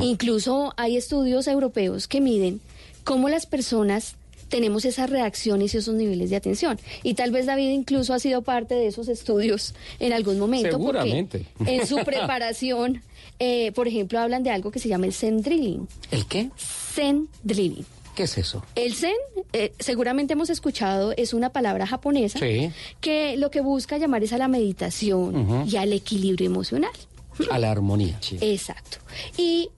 Incluso 0.00 0.74
hay 0.76 0.96
estudios 0.96 1.46
europeos 1.46 2.06
que 2.06 2.20
miden 2.20 2.60
cómo 3.02 3.28
las 3.28 3.46
personas 3.46 4.16
tenemos 4.54 4.84
esas 4.84 5.10
reacciones 5.10 5.74
y 5.74 5.78
esos 5.78 5.96
niveles 5.96 6.30
de 6.30 6.36
atención. 6.36 6.78
Y 7.02 7.14
tal 7.14 7.32
vez 7.32 7.46
David 7.46 7.70
incluso 7.70 8.14
ha 8.14 8.20
sido 8.20 8.42
parte 8.42 8.76
de 8.76 8.86
esos 8.86 9.08
estudios 9.08 9.74
en 9.98 10.12
algún 10.12 10.38
momento. 10.38 10.70
Seguramente. 10.70 11.46
Porque 11.58 11.74
en 11.74 11.86
su 11.88 11.96
preparación, 12.04 13.02
eh, 13.40 13.72
por 13.72 13.88
ejemplo, 13.88 14.20
hablan 14.20 14.44
de 14.44 14.50
algo 14.50 14.70
que 14.70 14.78
se 14.78 14.88
llama 14.88 15.06
el 15.06 15.12
Zen 15.12 15.42
Drilling. 15.42 15.88
¿El 16.12 16.26
qué? 16.26 16.50
Zen 16.56 17.28
Drilling. 17.42 17.84
¿Qué 18.14 18.22
es 18.22 18.38
eso? 18.38 18.62
El 18.76 18.94
zen, 18.94 19.16
eh, 19.52 19.72
seguramente 19.80 20.34
hemos 20.34 20.50
escuchado, 20.50 21.12
es 21.16 21.34
una 21.34 21.50
palabra 21.50 21.84
japonesa 21.84 22.38
Sí. 22.38 22.70
que 23.00 23.36
lo 23.36 23.50
que 23.50 23.60
busca 23.60 23.98
llamar 23.98 24.22
es 24.22 24.32
a 24.32 24.38
la 24.38 24.46
meditación 24.46 25.64
y 25.68 25.74
al 25.78 25.92
equilibrio 25.92 26.46
emocional. 26.46 26.92
A 27.50 27.58
la 27.58 27.72
armonía. 27.72 28.16
Exacto. 28.40 28.98
Y 29.36 29.68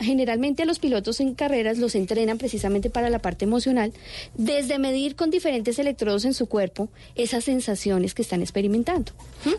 generalmente 0.00 0.62
a 0.62 0.66
los 0.66 0.78
pilotos 0.78 1.20
en 1.20 1.34
carreras 1.34 1.78
los 1.78 1.94
entrenan 1.94 2.38
precisamente 2.38 2.90
para 2.90 3.10
la 3.10 3.18
parte 3.18 3.44
emocional, 3.44 3.92
desde 4.34 4.78
medir 4.78 5.16
con 5.16 5.30
diferentes 5.30 5.78
electrodos 5.78 6.24
en 6.24 6.34
su 6.34 6.46
cuerpo 6.46 6.88
esas 7.14 7.44
sensaciones 7.44 8.14
que 8.14 8.22
están 8.22 8.40
experimentando. 8.42 9.12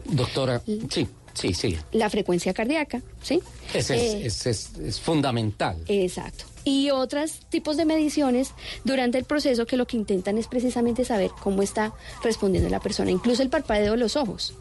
Doctora, 0.06 0.62
sí, 0.90 1.08
sí, 1.34 1.54
sí. 1.54 1.78
La 1.92 2.10
frecuencia 2.10 2.54
cardíaca, 2.54 3.02
¿sí? 3.22 3.40
Ese 3.74 3.96
Eh, 3.96 4.26
es, 4.26 4.46
es- 4.48 4.72
es- 4.76 4.80
es 4.80 5.00
fundamental. 5.00 5.78
Exacto. 5.88 6.46
Y 6.68 6.90
otros 6.90 7.42
tipos 7.50 7.78
de 7.78 7.86
mediciones 7.86 8.50
durante 8.86 9.20
el 9.20 9.24
proceso 9.26 9.68
que 9.68 9.78
lo 9.78 9.86
que 9.86 9.98
intentan 9.98 10.40
es 10.40 10.48
precisamente 10.48 11.06
saber 11.06 11.30
cómo 11.44 11.62
está 11.62 11.94
respondiendo 12.24 12.70
la 12.70 12.80
persona, 12.80 13.12
incluso 13.12 13.44
el 13.44 13.50
parpadeo 13.50 13.92
de 13.92 13.98
los 14.00 14.16
ojos. 14.16 14.56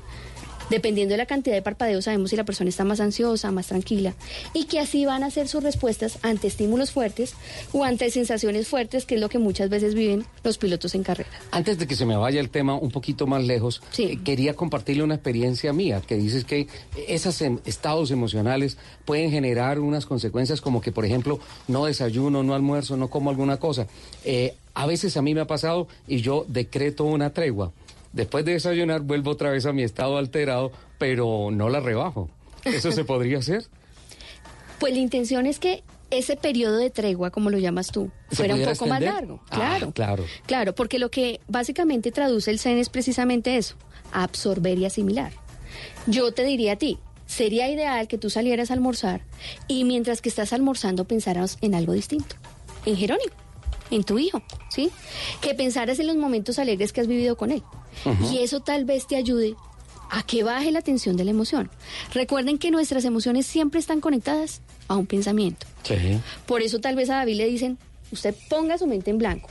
Dependiendo 0.70 1.12
de 1.12 1.18
la 1.18 1.26
cantidad 1.26 1.54
de 1.54 1.62
parpadeos 1.62 2.04
sabemos 2.06 2.30
si 2.30 2.36
la 2.36 2.44
persona 2.44 2.70
está 2.70 2.84
más 2.84 3.00
ansiosa, 3.00 3.50
más 3.52 3.66
tranquila 3.66 4.14
y 4.54 4.64
que 4.64 4.80
así 4.80 5.04
van 5.04 5.22
a 5.22 5.30
ser 5.30 5.46
sus 5.46 5.62
respuestas 5.62 6.18
ante 6.22 6.46
estímulos 6.46 6.90
fuertes 6.90 7.34
o 7.72 7.84
ante 7.84 8.10
sensaciones 8.10 8.66
fuertes, 8.66 9.04
que 9.04 9.16
es 9.16 9.20
lo 9.20 9.28
que 9.28 9.38
muchas 9.38 9.68
veces 9.68 9.94
viven 9.94 10.24
los 10.42 10.56
pilotos 10.58 10.94
en 10.94 11.02
carrera. 11.02 11.28
Antes 11.50 11.78
de 11.78 11.86
que 11.86 11.94
se 11.96 12.06
me 12.06 12.16
vaya 12.16 12.40
el 12.40 12.48
tema 12.48 12.76
un 12.76 12.90
poquito 12.90 13.26
más 13.26 13.44
lejos, 13.44 13.82
eh, 13.98 14.18
quería 14.24 14.54
compartirle 14.54 15.02
una 15.02 15.16
experiencia 15.16 15.72
mía, 15.72 16.00
que 16.06 16.16
dices 16.16 16.44
que 16.44 16.66
esos 17.08 17.40
em- 17.42 17.58
estados 17.66 18.10
emocionales 18.10 18.78
pueden 19.04 19.30
generar 19.30 19.78
unas 19.80 20.06
consecuencias 20.06 20.60
como 20.60 20.80
que, 20.80 20.92
por 20.92 21.04
ejemplo, 21.04 21.40
no 21.68 21.84
desayuno, 21.84 22.42
no 22.42 22.54
almuerzo, 22.54 22.96
no 22.96 23.08
como 23.10 23.28
alguna 23.30 23.58
cosa. 23.58 23.86
Eh, 24.24 24.54
a 24.74 24.86
veces 24.86 25.16
a 25.16 25.22
mí 25.22 25.34
me 25.34 25.40
ha 25.42 25.46
pasado 25.46 25.88
y 26.08 26.20
yo 26.22 26.46
decreto 26.48 27.04
una 27.04 27.30
tregua. 27.30 27.70
Después 28.14 28.44
de 28.44 28.52
desayunar 28.52 29.00
vuelvo 29.02 29.32
otra 29.32 29.50
vez 29.50 29.66
a 29.66 29.72
mi 29.72 29.82
estado 29.82 30.16
alterado, 30.16 30.72
pero 30.98 31.50
no 31.52 31.68
la 31.68 31.80
rebajo. 31.80 32.30
¿Eso 32.64 32.92
se 32.92 33.04
podría 33.04 33.38
hacer? 33.38 33.64
Pues 34.78 34.92
la 34.94 35.00
intención 35.00 35.46
es 35.46 35.58
que 35.58 35.82
ese 36.10 36.36
periodo 36.36 36.76
de 36.78 36.90
tregua, 36.90 37.30
como 37.30 37.50
lo 37.50 37.58
llamas 37.58 37.88
tú, 37.88 38.10
¿Se 38.30 38.36
fuera 38.36 38.54
un 38.54 38.64
poco 38.64 38.86
más 38.86 39.00
largo. 39.00 39.40
Ah, 39.50 39.56
Claro. 39.56 39.92
claro. 39.92 40.24
Claro, 40.46 40.74
porque 40.74 40.98
lo 41.00 41.10
que 41.10 41.40
básicamente 41.48 42.12
traduce 42.12 42.50
el 42.52 42.60
Zen 42.60 42.78
es 42.78 42.88
precisamente 42.88 43.56
eso, 43.56 43.74
absorber 44.12 44.78
y 44.78 44.84
asimilar. 44.86 45.32
Yo 46.06 46.32
te 46.32 46.44
diría 46.44 46.74
a 46.74 46.76
ti, 46.76 46.98
sería 47.26 47.68
ideal 47.68 48.06
que 48.06 48.18
tú 48.18 48.30
salieras 48.30 48.70
a 48.70 48.74
almorzar 48.74 49.22
y 49.66 49.82
mientras 49.84 50.20
que 50.22 50.28
estás 50.28 50.52
almorzando 50.52 51.04
pensaras 51.04 51.58
en 51.62 51.74
algo 51.74 51.92
distinto, 51.94 52.36
en 52.86 52.96
Jerónimo, 52.96 53.32
en 53.90 54.04
tu 54.04 54.18
hijo, 54.18 54.42
¿sí? 54.68 54.90
Que 55.40 55.54
pensaras 55.54 55.98
en 55.98 56.06
los 56.06 56.16
momentos 56.16 56.58
alegres 56.58 56.92
que 56.92 57.00
has 57.00 57.06
vivido 57.06 57.36
con 57.36 57.50
él. 57.50 57.62
Y 58.30 58.38
eso 58.38 58.60
tal 58.60 58.84
vez 58.84 59.06
te 59.06 59.16
ayude 59.16 59.54
a 60.10 60.22
que 60.22 60.42
baje 60.42 60.70
la 60.70 60.82
tensión 60.82 61.16
de 61.16 61.24
la 61.24 61.30
emoción. 61.30 61.70
Recuerden 62.12 62.58
que 62.58 62.70
nuestras 62.70 63.04
emociones 63.04 63.46
siempre 63.46 63.80
están 63.80 64.00
conectadas 64.00 64.60
a 64.88 64.96
un 64.96 65.06
pensamiento. 65.06 65.66
Sí. 65.82 65.94
Por 66.46 66.62
eso 66.62 66.80
tal 66.80 66.96
vez 66.96 67.10
a 67.10 67.16
David 67.16 67.36
le 67.36 67.46
dicen, 67.46 67.78
usted 68.12 68.34
ponga 68.48 68.78
su 68.78 68.86
mente 68.86 69.10
en 69.10 69.18
blanco. 69.18 69.48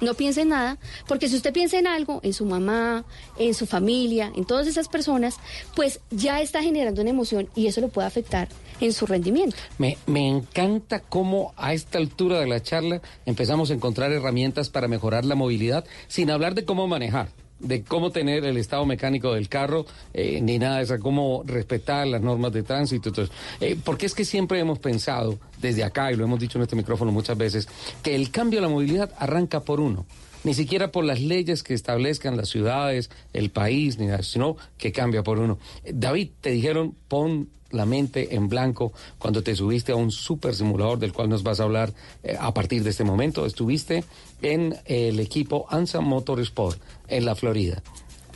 No 0.00 0.14
piense 0.14 0.40
en 0.40 0.48
nada, 0.48 0.78
porque 1.06 1.28
si 1.28 1.36
usted 1.36 1.52
piensa 1.52 1.78
en 1.78 1.86
algo, 1.86 2.20
en 2.22 2.32
su 2.32 2.46
mamá, 2.46 3.04
en 3.38 3.52
su 3.52 3.66
familia, 3.66 4.32
en 4.34 4.46
todas 4.46 4.66
esas 4.66 4.88
personas, 4.88 5.36
pues 5.74 6.00
ya 6.10 6.40
está 6.40 6.62
generando 6.62 7.02
una 7.02 7.10
emoción 7.10 7.50
y 7.54 7.66
eso 7.66 7.82
lo 7.82 7.88
puede 7.88 8.08
afectar 8.08 8.48
en 8.80 8.92
su 8.92 9.06
rendimiento. 9.06 9.56
Me, 9.78 9.96
me 10.06 10.28
encanta 10.28 11.00
cómo 11.00 11.52
a 11.56 11.72
esta 11.72 11.98
altura 11.98 12.40
de 12.40 12.46
la 12.46 12.62
charla 12.62 13.00
empezamos 13.24 13.70
a 13.70 13.74
encontrar 13.74 14.12
herramientas 14.12 14.70
para 14.70 14.88
mejorar 14.88 15.24
la 15.24 15.34
movilidad 15.34 15.84
sin 16.08 16.30
hablar 16.30 16.54
de 16.54 16.64
cómo 16.64 16.86
manejar, 16.86 17.28
de 17.58 17.82
cómo 17.82 18.10
tener 18.10 18.44
el 18.44 18.56
estado 18.56 18.84
mecánico 18.84 19.32
del 19.32 19.48
carro, 19.48 19.86
eh, 20.12 20.40
ni 20.42 20.58
nada 20.58 20.78
de 20.78 20.84
eso, 20.84 20.98
cómo 21.00 21.42
respetar 21.46 22.06
las 22.06 22.20
normas 22.20 22.52
de 22.52 22.62
tránsito. 22.62 23.12
Eh, 23.60 23.76
porque 23.82 24.06
es 24.06 24.14
que 24.14 24.24
siempre 24.24 24.58
hemos 24.58 24.78
pensado 24.78 25.38
desde 25.60 25.84
acá, 25.84 26.12
y 26.12 26.16
lo 26.16 26.24
hemos 26.24 26.40
dicho 26.40 26.58
en 26.58 26.62
este 26.62 26.76
micrófono 26.76 27.12
muchas 27.12 27.36
veces, 27.36 27.68
que 28.02 28.14
el 28.14 28.30
cambio 28.30 28.58
a 28.58 28.62
la 28.62 28.68
movilidad 28.68 29.10
arranca 29.18 29.60
por 29.60 29.80
uno. 29.80 30.04
Ni 30.46 30.54
siquiera 30.54 30.92
por 30.92 31.04
las 31.04 31.20
leyes 31.20 31.64
que 31.64 31.74
establezcan 31.74 32.36
las 32.36 32.50
ciudades, 32.50 33.10
el 33.32 33.50
país, 33.50 33.98
ni 33.98 34.06
nada, 34.06 34.22
sino 34.22 34.56
que 34.78 34.92
cambia 34.92 35.24
por 35.24 35.40
uno. 35.40 35.58
Eh, 35.82 35.90
David, 35.92 36.28
te 36.40 36.50
dijeron, 36.50 36.94
pon 37.08 37.48
la 37.72 37.84
mente 37.84 38.32
en 38.36 38.48
blanco 38.48 38.92
cuando 39.18 39.42
te 39.42 39.56
subiste 39.56 39.90
a 39.90 39.96
un 39.96 40.12
super 40.12 40.54
simulador 40.54 41.00
del 41.00 41.12
cual 41.12 41.30
nos 41.30 41.42
vas 41.42 41.58
a 41.58 41.64
hablar 41.64 41.92
eh, 42.22 42.36
a 42.38 42.54
partir 42.54 42.84
de 42.84 42.90
este 42.90 43.02
momento. 43.02 43.44
Estuviste 43.44 44.04
en 44.40 44.76
el 44.84 45.18
equipo 45.18 45.66
ANSA 45.68 46.00
Motorsport 46.00 46.80
en 47.08 47.24
la 47.24 47.34
Florida. 47.34 47.82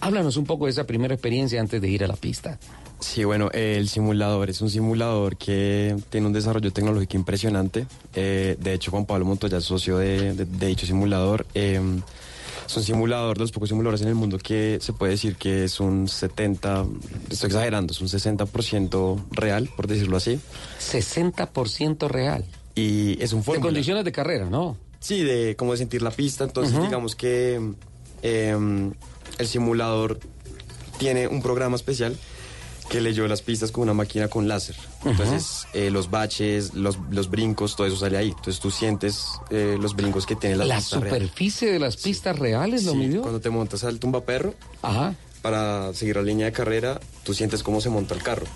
Háblanos 0.00 0.36
un 0.36 0.46
poco 0.46 0.64
de 0.64 0.72
esa 0.72 0.88
primera 0.88 1.14
experiencia 1.14 1.60
antes 1.60 1.80
de 1.80 1.90
ir 1.90 2.02
a 2.02 2.08
la 2.08 2.16
pista. 2.16 2.58
Sí, 3.00 3.24
bueno, 3.24 3.50
el 3.52 3.88
simulador 3.88 4.50
es 4.50 4.60
un 4.60 4.68
simulador 4.70 5.36
que 5.36 5.96
tiene 6.10 6.26
un 6.26 6.32
desarrollo 6.32 6.70
tecnológico 6.72 7.16
impresionante. 7.16 7.86
Eh, 8.14 8.56
de 8.60 8.74
hecho, 8.74 8.90
Juan 8.90 9.06
Pablo 9.06 9.24
Montoya 9.24 9.58
es 9.58 9.64
socio 9.64 9.96
de, 9.98 10.34
de- 10.34 10.44
de 10.44 10.66
dicho 10.66 10.84
simulador. 10.86 11.46
Eh, 11.54 11.80
es 12.66 12.76
un 12.76 12.82
simulador 12.84 13.36
de 13.38 13.40
los 13.44 13.52
pocos 13.52 13.68
simuladores 13.70 14.02
en 14.02 14.08
el 14.08 14.14
mundo 14.14 14.38
que 14.38 14.78
se 14.80 14.92
puede 14.92 15.12
decir 15.12 15.36
que 15.36 15.64
es 15.64 15.80
un 15.80 16.06
70, 16.08 16.86
estoy 17.30 17.48
exagerando, 17.48 17.92
es 17.92 18.00
un 18.00 18.06
60% 18.08 19.24
real, 19.32 19.68
por 19.74 19.86
decirlo 19.88 20.16
así. 20.18 20.38
60% 20.78 22.08
real. 22.08 22.44
Y 22.74 23.20
es 23.22 23.32
un 23.32 23.40
De 23.40 23.44
fórmula. 23.46 23.66
condiciones 23.66 24.04
de 24.04 24.12
carrera, 24.12 24.44
¿no? 24.48 24.76
Sí, 25.00 25.22
de 25.22 25.56
cómo 25.56 25.72
de 25.72 25.78
sentir 25.78 26.02
la 26.02 26.10
pista. 26.10 26.44
Entonces, 26.44 26.80
digamos 26.80 27.16
que 27.16 27.60
eh, 28.22 28.90
el 29.38 29.46
simulador 29.46 30.20
tiene 30.98 31.26
un 31.26 31.40
programa 31.42 31.76
especial 31.76 32.16
que 32.90 33.00
leyó 33.00 33.26
las 33.28 33.40
pistas 33.40 33.70
con 33.72 33.84
una 33.84 33.94
máquina 33.94 34.28
con 34.28 34.48
láser. 34.48 34.74
Entonces, 35.04 35.66
eh, 35.72 35.90
los 35.90 36.10
baches, 36.10 36.74
los, 36.74 36.98
los 37.10 37.30
brincos, 37.30 37.76
todo 37.76 37.86
eso 37.86 37.96
sale 37.96 38.18
ahí. 38.18 38.28
Entonces, 38.30 38.58
tú 38.60 38.70
sientes 38.70 39.26
eh, 39.50 39.78
los 39.80 39.94
brincos 39.94 40.26
que 40.26 40.34
tiene 40.36 40.56
la, 40.56 40.64
La 40.66 40.74
real. 40.74 40.82
superficie 40.82 41.70
de 41.72 41.78
las 41.78 41.96
pistas 41.96 42.38
reales 42.38 42.84
lo 42.84 42.92
Sí, 42.92 42.98
midió. 42.98 43.22
Cuando 43.22 43.40
te 43.40 43.48
montas 43.48 43.84
al 43.84 43.98
tumbaperro, 44.00 44.54
para 45.40 45.94
seguir 45.94 46.16
la 46.16 46.22
línea 46.22 46.46
de 46.46 46.52
carrera, 46.52 47.00
tú 47.22 47.32
sientes 47.32 47.62
cómo 47.62 47.80
se 47.80 47.88
monta 47.90 48.14
el 48.14 48.22
carro. 48.22 48.46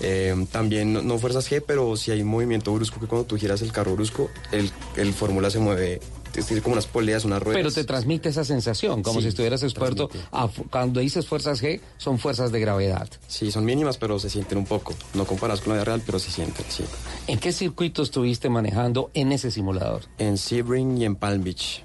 Eh, 0.00 0.34
también 0.50 0.92
no, 0.92 1.02
no 1.02 1.18
fuerzas 1.18 1.48
G, 1.48 1.62
pero 1.64 1.96
si 1.96 2.10
hay 2.10 2.24
movimiento 2.24 2.72
brusco, 2.74 2.98
que 2.98 3.06
cuando 3.06 3.26
tú 3.26 3.36
giras 3.36 3.62
el 3.62 3.70
carro 3.70 3.94
brusco, 3.94 4.30
el, 4.50 4.70
el 4.96 5.12
fórmula 5.12 5.48
se 5.50 5.60
mueve, 5.60 6.00
decir, 6.40 6.62
como 6.62 6.74
unas 6.74 6.86
poleas, 6.86 7.24
unas 7.24 7.42
ruedas. 7.42 7.58
Pero 7.58 7.72
te 7.72 7.84
transmite 7.84 8.28
esa 8.28 8.44
sensación, 8.44 9.02
como 9.02 9.20
Sí, 9.20 9.22
si 9.22 9.28
estuvieras 9.28 9.62
expuesto 9.62 10.10
a 10.30 10.48
cuando 10.70 11.00
dices 11.00 11.26
fuerzas 11.26 11.62
G, 11.62 11.80
son 11.98 12.18
fuerzas 12.18 12.52
de 12.52 12.60
gravedad. 12.60 13.08
Sí, 13.28 13.50
son 13.50 13.64
mínimas, 13.64 13.98
pero 13.98 14.18
se 14.18 14.30
sienten 14.30 14.58
un 14.58 14.66
poco. 14.66 14.94
No 15.14 15.24
comparadas 15.24 15.60
con 15.60 15.70
la 15.70 15.76
vida 15.76 15.84
real, 15.84 16.02
pero 16.04 16.18
se 16.18 16.30
sienten, 16.30 16.64
sí. 16.68 16.84
¿En 17.26 17.38
qué 17.38 17.52
circuito 17.52 18.02
estuviste 18.02 18.48
manejando 18.48 19.10
en 19.14 19.32
ese 19.32 19.50
simulador? 19.50 20.02
En 20.18 20.38
Sebring 20.38 20.98
y 20.98 21.04
en 21.04 21.16
Palm 21.16 21.42
Beach. 21.44 21.82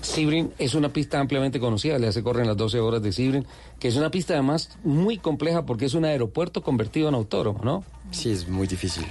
Sebring 0.00 0.52
es 0.58 0.74
una 0.74 0.92
pista 0.92 1.18
ampliamente 1.18 1.58
conocida, 1.58 1.98
le 1.98 2.12
se 2.12 2.22
corren 2.22 2.46
las 2.46 2.56
12 2.56 2.80
horas 2.80 3.02
de 3.02 3.12
Sebring, 3.12 3.46
que 3.78 3.88
es 3.88 3.96
una 3.96 4.10
pista 4.10 4.34
además 4.34 4.70
muy 4.84 5.18
compleja 5.18 5.66
porque 5.66 5.86
es 5.86 5.94
un 5.94 6.04
aeropuerto 6.04 6.62
convertido 6.62 7.08
en 7.08 7.14
autónomo, 7.14 7.60
¿no? 7.64 7.84
Sí, 8.10 8.30
es 8.30 8.48
muy 8.48 8.66
difícil. 8.66 9.04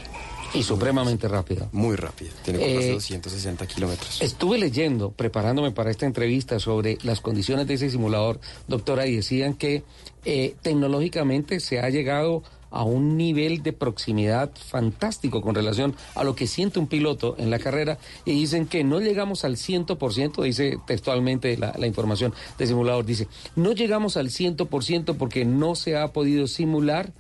Y 0.58 0.64
supremamente 0.64 1.28
rápida. 1.28 1.70
Muy 1.72 1.96
rápida. 1.96 2.32
Tiene 2.44 2.60
de 2.60 2.90
Eh, 2.90 2.94
260 2.94 3.68
kilómetros. 3.68 4.22
Estuve 4.22 4.58
leyendo, 4.58 5.12
preparándome 5.12 5.72
para 5.72 5.92
esta 5.92 6.06
entrevista 6.06 6.60
sobre 6.60 6.98
las 7.04 7.22
condiciones 7.22 7.68
de 7.68 7.76
ese 7.76 7.90
simulador, 7.90 8.40
doctora, 8.68 9.06
y 9.08 9.16
decían 9.16 9.54
que 9.54 9.84
eh, 10.26 10.56
tecnológicamente 10.62 11.60
se 11.60 11.80
ha 11.80 11.90
llegado 11.90 12.44
a 12.70 12.84
un 12.84 13.16
nivel 13.16 13.64
de 13.64 13.72
proximidad 13.72 14.52
fantástico 14.56 15.42
con 15.42 15.56
relación 15.56 15.96
a 16.16 16.26
lo 16.26 16.36
que 16.36 16.48
siente 16.48 16.80
un 16.80 16.88
piloto 16.88 17.36
en 17.38 17.50
la 17.50 17.60
carrera 17.60 17.98
y 18.26 18.32
dicen 18.34 18.68
que 18.68 18.84
no 18.84 19.00
llegamos 19.00 19.46
al 19.46 19.56
100%, 19.56 20.44
dice 20.44 20.78
textualmente 20.86 21.56
la, 21.58 21.74
la 21.78 21.88
información 21.88 22.34
del 22.58 22.68
simulador, 22.68 23.06
dice, 23.06 23.30
no 23.56 23.72
llegamos 23.72 24.18
al 24.18 24.28
100% 24.30 25.16
porque 25.18 25.46
no 25.46 25.76
se 25.76 25.96
ha 25.96 26.10
podido 26.10 26.46
simular 26.48 27.14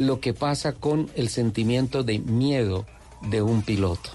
lo 0.00 0.18
que 0.18 0.32
pasa 0.32 0.72
con 0.72 1.10
el 1.14 1.28
sentimiento 1.28 2.02
de 2.02 2.20
miedo 2.20 2.86
de 3.20 3.42
un 3.42 3.60
piloto. 3.60 4.08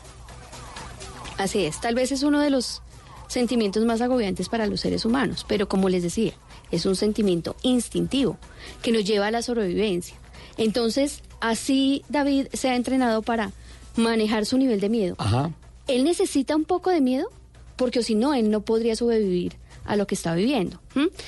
Así 1.38 1.64
es, 1.64 1.80
tal 1.80 1.94
vez 1.94 2.12
es 2.12 2.24
uno 2.24 2.40
de 2.40 2.50
los 2.50 2.82
sentimientos 3.28 3.86
más 3.86 4.02
agobiantes 4.02 4.50
para 4.50 4.66
los 4.66 4.82
seres 4.82 5.06
humanos, 5.06 5.46
pero 5.48 5.70
como 5.70 5.88
les 5.88 6.02
decía, 6.02 6.34
es 6.72 6.88
un 6.88 6.96
sentimiento 6.96 7.56
instintivo 7.62 8.40
que 8.82 8.92
nos 8.92 9.06
lleva 9.06 9.28
a 9.28 9.32
la 9.32 9.44
sobrevivencia. 9.44 10.18
Entonces, 10.58 11.22
así 11.40 12.04
David 12.10 12.48
se 12.54 12.70
ha 12.70 12.76
entrenado 12.76 13.22
para 13.22 13.52
manejar 13.96 14.48
su 14.48 14.58
nivel 14.58 14.80
de 14.80 14.90
miedo. 14.90 15.16
Ajá. 15.20 15.52
Él 15.88 16.04
necesita 16.04 16.56
un 16.56 16.66
poco 16.66 16.90
de 16.90 17.00
miedo 17.00 17.30
porque 17.76 18.02
si 18.02 18.16
no, 18.16 18.34
él 18.34 18.50
no 18.50 18.62
podría 18.62 18.96
sobrevivir 18.96 19.58
a 19.86 19.96
lo 19.96 20.08
que 20.08 20.16
está 20.16 20.34
viviendo. 20.36 20.82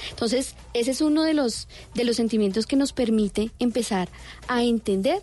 Entonces, 0.10 0.56
ese 0.74 0.92
es 0.92 1.02
uno 1.02 1.24
de 1.24 1.34
los, 1.34 1.68
de 1.96 2.04
los 2.04 2.16
sentimientos 2.16 2.66
que 2.66 2.76
nos 2.76 2.92
permite 2.94 3.52
empezar 3.60 4.10
a 4.48 4.64
entender 4.64 5.22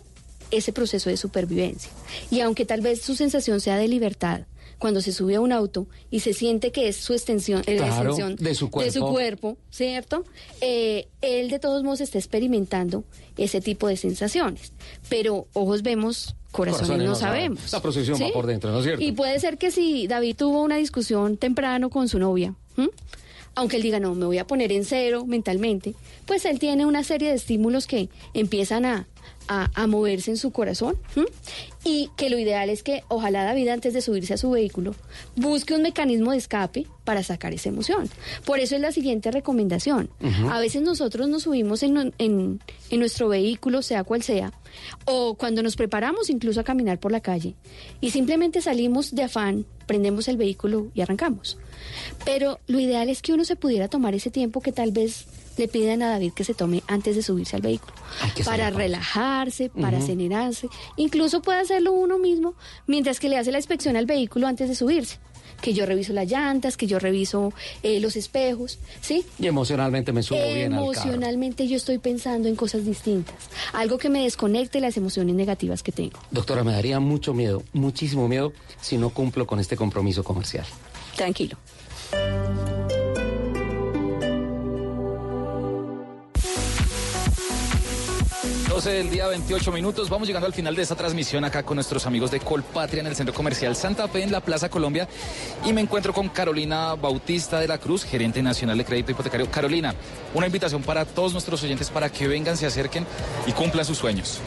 ese 0.51 0.71
proceso 0.73 1.09
de 1.09 1.17
supervivencia. 1.17 1.91
Y 2.31 2.39
aunque 2.41 2.65
tal 2.65 2.81
vez 2.81 3.01
su 3.01 3.15
sensación 3.15 3.59
sea 3.61 3.77
de 3.77 3.87
libertad, 3.87 4.41
cuando 4.77 4.99
se 5.01 5.13
sube 5.13 5.35
a 5.35 5.41
un 5.41 5.51
auto 5.53 5.87
y 6.11 6.19
se 6.19 6.33
siente 6.33 6.71
que 6.71 6.89
es 6.89 6.97
su 6.97 7.13
extensión, 7.13 7.61
eh, 7.65 7.75
la 7.79 7.87
Claro, 7.87 8.09
extensión 8.09 8.35
de 8.35 8.53
su 8.55 8.69
cuerpo. 8.69 9.11
cuerpo, 9.11 9.57
¿cierto? 9.71 10.25
Eh, 10.61 11.07
él 11.21 11.49
de 11.49 11.59
todos 11.59 11.81
modos 11.83 12.01
está 12.01 12.17
experimentando 12.17 13.05
ese 13.37 13.61
tipo 13.61 13.87
de 13.87 13.95
sensaciones. 13.97 14.73
Pero 15.09 15.47
ojos 15.53 15.81
vemos, 15.81 16.35
corazones, 16.51 16.87
Corazones 16.89 17.05
no, 17.07 17.13
no 17.13 17.15
sabemos. 17.19 17.71
La 17.71 17.81
procesión 17.81 18.21
va 18.21 18.31
por 18.33 18.45
dentro, 18.47 18.71
¿no 18.71 18.79
es 18.79 18.83
cierto? 18.85 19.01
Y 19.03 19.13
puede 19.13 19.39
ser 19.39 19.57
que 19.57 19.71
si 19.71 20.07
David 20.07 20.35
tuvo 20.35 20.61
una 20.61 20.75
discusión 20.75 21.37
temprano 21.37 21.89
con 21.89 22.07
su 22.09 22.19
novia. 22.19 22.53
Aunque 23.55 23.77
él 23.77 23.83
diga, 23.83 23.99
no, 23.99 24.13
me 24.15 24.25
voy 24.25 24.37
a 24.37 24.47
poner 24.47 24.71
en 24.71 24.85
cero 24.85 25.25
mentalmente, 25.25 25.95
pues 26.25 26.45
él 26.45 26.59
tiene 26.59 26.85
una 26.85 27.03
serie 27.03 27.29
de 27.29 27.35
estímulos 27.35 27.87
que 27.87 28.09
empiezan 28.33 28.85
a, 28.85 29.07
a, 29.47 29.69
a 29.73 29.87
moverse 29.87 30.31
en 30.31 30.37
su 30.37 30.51
corazón. 30.51 30.97
¿m? 31.15 31.25
Y 31.83 32.09
que 32.17 32.29
lo 32.29 32.39
ideal 32.39 32.69
es 32.69 32.81
que 32.81 33.03
ojalá 33.09 33.43
David 33.43 33.67
antes 33.69 33.93
de 33.93 34.01
subirse 34.01 34.33
a 34.33 34.37
su 34.37 34.49
vehículo 34.49 34.95
busque 35.35 35.75
un 35.75 35.83
mecanismo 35.83 36.31
de 36.31 36.37
escape 36.37 36.87
para 37.03 37.21
sacar 37.21 37.53
esa 37.53 37.69
emoción. 37.69 38.09
Por 38.45 38.59
eso 38.59 38.75
es 38.75 38.81
la 38.81 38.91
siguiente 38.91 39.29
recomendación. 39.29 40.09
A 40.49 40.59
veces 40.59 40.81
nosotros 40.81 41.29
nos 41.29 41.43
subimos 41.43 41.83
en, 41.83 42.13
en, 42.17 42.59
en 42.89 42.99
nuestro 42.99 43.29
vehículo, 43.29 43.83
sea 43.83 44.03
cual 44.03 44.23
sea, 44.23 44.51
o 45.05 45.35
cuando 45.35 45.61
nos 45.61 45.75
preparamos 45.75 46.29
incluso 46.29 46.59
a 46.59 46.63
caminar 46.63 46.99
por 46.99 47.11
la 47.11 47.21
calle, 47.21 47.55
y 48.01 48.09
simplemente 48.09 48.61
salimos 48.61 49.13
de 49.13 49.23
afán, 49.23 49.65
prendemos 49.85 50.27
el 50.27 50.37
vehículo 50.37 50.87
y 50.95 51.01
arrancamos. 51.01 51.59
Pero 52.25 52.59
lo 52.65 52.79
ideal 52.79 53.09
es 53.09 53.21
que 53.21 53.33
uno 53.33 53.45
se 53.45 53.55
pudiera 53.55 53.87
tomar 53.87 54.15
ese 54.15 54.31
tiempo 54.31 54.61
que 54.61 54.71
tal 54.71 54.91
vez 54.91 55.27
le 55.57 55.67
piden 55.67 56.03
a 56.03 56.09
David 56.09 56.33
que 56.33 56.43
se 56.43 56.53
tome 56.53 56.83
antes 56.87 57.15
de 57.15 57.23
subirse 57.23 57.55
al 57.55 57.61
vehículo, 57.61 57.93
para 58.43 58.69
relajarse, 58.69 59.69
para 59.69 59.97
Ujú. 59.97 60.03
acelerarse, 60.05 60.67
incluso 60.97 61.41
puede 61.41 61.59
hacerlo 61.61 61.91
uno 61.93 62.17
mismo 62.17 62.55
mientras 62.87 63.19
que 63.19 63.29
le 63.29 63.37
hace 63.37 63.51
la 63.51 63.57
inspección 63.59 63.95
al 63.95 64.05
vehículo 64.05 64.47
antes 64.47 64.69
de 64.69 64.75
subirse. 64.75 65.17
Que 65.61 65.73
yo 65.73 65.85
reviso 65.85 66.11
las 66.11 66.29
llantas, 66.29 66.75
que 66.75 66.85
yo 66.85 66.99
reviso 66.99 67.53
eh, 67.81 68.01
los 68.01 68.17
espejos, 68.17 68.77
¿sí? 68.99 69.25
Y 69.39 69.47
emocionalmente 69.47 70.11
me 70.11 70.21
subo 70.21 70.37
bien 70.53 70.73
al. 70.73 70.79
Emocionalmente 70.83 71.65
yo 71.67 71.77
estoy 71.77 71.97
pensando 71.97 72.49
en 72.49 72.57
cosas 72.57 72.85
distintas, 72.85 73.35
algo 73.71 73.97
que 73.97 74.09
me 74.09 74.23
desconecte 74.23 74.81
las 74.81 74.97
emociones 74.97 75.33
negativas 75.33 75.81
que 75.81 75.93
tengo. 75.93 76.19
Doctora, 76.29 76.63
me 76.65 76.73
daría 76.73 76.99
mucho 76.99 77.33
miedo, 77.33 77.63
muchísimo 77.71 78.27
miedo, 78.27 78.51
si 78.81 78.97
no 78.97 79.11
cumplo 79.11 79.47
con 79.47 79.59
este 79.61 79.77
compromiso 79.77 80.23
comercial. 80.25 80.65
Tranquilo. 81.15 81.57
12 88.75 88.91
del 88.91 89.09
día, 89.09 89.25
28 89.27 89.71
minutos. 89.71 90.09
Vamos 90.09 90.27
llegando 90.27 90.47
al 90.47 90.53
final 90.53 90.75
de 90.75 90.81
esta 90.81 90.95
transmisión 90.95 91.45
acá 91.45 91.63
con 91.63 91.75
nuestros 91.75 92.05
amigos 92.07 92.29
de 92.29 92.41
Colpatria 92.41 92.99
en 92.99 93.07
el 93.07 93.15
Centro 93.15 93.33
Comercial 93.33 93.73
Santa 93.73 94.05
Fe 94.09 94.21
en 94.21 94.33
la 94.33 94.41
Plaza 94.41 94.67
Colombia. 94.67 95.07
Y 95.63 95.71
me 95.71 95.79
encuentro 95.79 96.11
con 96.11 96.27
Carolina 96.27 96.93
Bautista 96.95 97.61
de 97.61 97.69
la 97.69 97.77
Cruz, 97.77 98.03
gerente 98.03 98.43
nacional 98.43 98.77
de 98.77 98.83
crédito 98.83 99.13
hipotecario. 99.13 99.49
Carolina, 99.49 99.95
una 100.33 100.47
invitación 100.47 100.83
para 100.83 101.05
todos 101.05 101.31
nuestros 101.31 101.63
oyentes 101.63 101.89
para 101.89 102.11
que 102.11 102.27
vengan, 102.27 102.57
se 102.57 102.65
acerquen 102.65 103.07
y 103.47 103.53
cumplan 103.53 103.85
sus 103.85 103.97
sueños. 103.97 104.41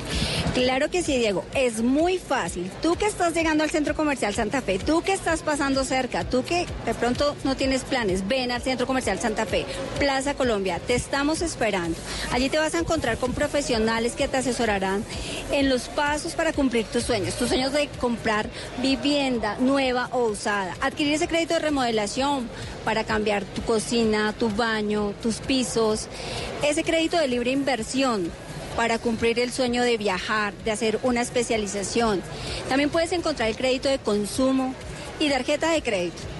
Claro 0.53 0.91
que 0.91 1.03
sí, 1.03 1.17
Diego. 1.17 1.47
Es 1.55 1.81
muy 1.81 2.19
fácil. 2.19 2.71
Tú 2.83 2.97
que 2.97 3.07
estás 3.07 3.33
llegando 3.33 3.65
al 3.65 3.71
Centro 3.71 3.95
Comercial 3.95 4.35
Santa 4.35 4.61
Fe, 4.61 4.79
tú 4.79 5.01
que 5.01 5.15
estás 5.15 5.41
pasando 5.41 5.85
cerca, 5.85 6.29
tú 6.29 6.45
que 6.45 6.67
de 6.85 6.93
pronto 6.93 7.35
no 7.45 7.57
tienes 7.57 7.83
planes, 7.83 8.29
ven 8.29 8.53
al 8.53 8.61
Centro 8.61 8.87
Comercial 8.87 9.19
Santa 9.19 9.47
Fe, 9.47 9.65
Plaza 9.99 10.35
Colombia. 10.35 10.81
Te 10.87 10.95
estamos 10.95 11.41
esperando. 11.41 11.97
Allí 12.31 12.51
te 12.51 12.59
vas 12.59 12.75
a 12.75 12.81
encontrar 12.81 13.17
con 13.17 13.33
profesionales 13.33 14.17
que 14.19 14.29
te 14.29 14.37
asesorarán 14.37 15.05
en 15.53 15.71
los 15.71 15.89
pasos 15.89 16.35
para 16.35 16.53
cumplir 16.53 16.85
tus 16.87 17.05
sueños. 17.05 17.37
Tus 17.37 17.49
sueños 17.49 17.73
de 17.73 17.89
comprar 18.01 18.51
vivienda 18.83 19.57
nueva 19.61 20.09
o 20.13 20.25
usada. 20.25 20.77
Adquirir 20.81 21.15
ese 21.15 21.29
crédito 21.29 21.55
de 21.55 21.61
remodelación 21.61 22.51
para 22.85 23.05
cambiar 23.05 23.45
tu 23.45 23.63
cocina, 23.63 24.35
tu 24.39 24.51
baño, 24.51 25.15
tus 25.23 25.37
pisos. 25.37 26.09
Ese 26.63 26.83
crédito 26.85 27.17
de 27.17 27.29
libre 27.29 27.53
inversión 27.53 28.31
para 28.77 28.99
cumplir 28.99 29.39
el 29.39 29.53
sueño 29.53 29.83
de 29.83 29.97
viajar, 29.97 30.53
de 30.65 30.73
hacer 30.73 30.99
una 31.03 31.23
especialización. 31.23 32.21
También 32.69 32.91
puedes 32.91 33.13
encontrar 33.13 33.49
el 33.49 33.57
crédito 33.57 33.89
de 33.89 33.99
consumo 33.99 34.75
y 35.21 35.31
tarjeta 35.31 35.71
de 35.71 35.83
crédito. 35.83 36.38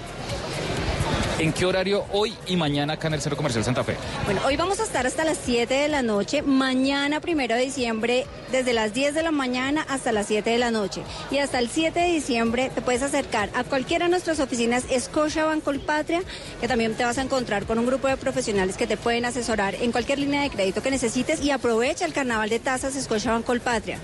¿En 1.39 1.53
qué 1.53 1.65
horario 1.65 2.03
hoy 2.11 2.35
y 2.47 2.57
mañana 2.57 2.93
acá 2.93 3.07
en 3.07 3.13
el 3.13 3.21
Centro 3.21 3.37
Comercial 3.37 3.63
Santa 3.63 3.81
Fe? 3.81 3.95
Bueno, 4.25 4.41
hoy 4.45 4.57
vamos 4.57 4.81
a 4.81 4.83
estar 4.83 5.07
hasta 5.07 5.23
las 5.23 5.37
7 5.45 5.73
de 5.73 5.87
la 5.87 6.01
noche, 6.01 6.41
mañana 6.41 7.21
primero 7.21 7.55
de 7.55 7.61
diciembre, 7.61 8.25
desde 8.51 8.73
las 8.73 8.93
10 8.93 9.15
de 9.15 9.23
la 9.23 9.31
mañana 9.31 9.85
hasta 9.87 10.11
las 10.11 10.27
7 10.27 10.49
de 10.49 10.57
la 10.57 10.69
noche. 10.69 11.01
Y 11.31 11.37
hasta 11.37 11.59
el 11.59 11.69
7 11.69 11.97
de 11.97 12.07
diciembre 12.07 12.69
te 12.75 12.81
puedes 12.81 13.03
acercar 13.03 13.49
a 13.55 13.63
cualquiera 13.63 14.05
de 14.05 14.11
nuestras 14.11 14.41
oficinas 14.41 14.83
Scotiabank 14.93 15.63
Colpatria, 15.63 16.23
que 16.59 16.67
también 16.67 16.95
te 16.95 17.05
vas 17.05 17.17
a 17.17 17.21
encontrar 17.21 17.65
con 17.65 17.79
un 17.79 17.85
grupo 17.85 18.09
de 18.09 18.17
profesionales 18.17 18.75
que 18.75 18.85
te 18.85 18.97
pueden 18.97 19.23
asesorar 19.23 19.75
en 19.75 19.93
cualquier 19.93 20.19
línea 20.19 20.41
de 20.41 20.49
crédito 20.49 20.83
que 20.83 20.91
necesites 20.91 21.41
y 21.41 21.51
aprovecha 21.51 22.03
el 22.03 22.11
carnaval 22.11 22.49
de 22.49 22.59
tasas 22.59 23.01
Scotiabank 23.01 23.45
Colpatria. 23.45 23.97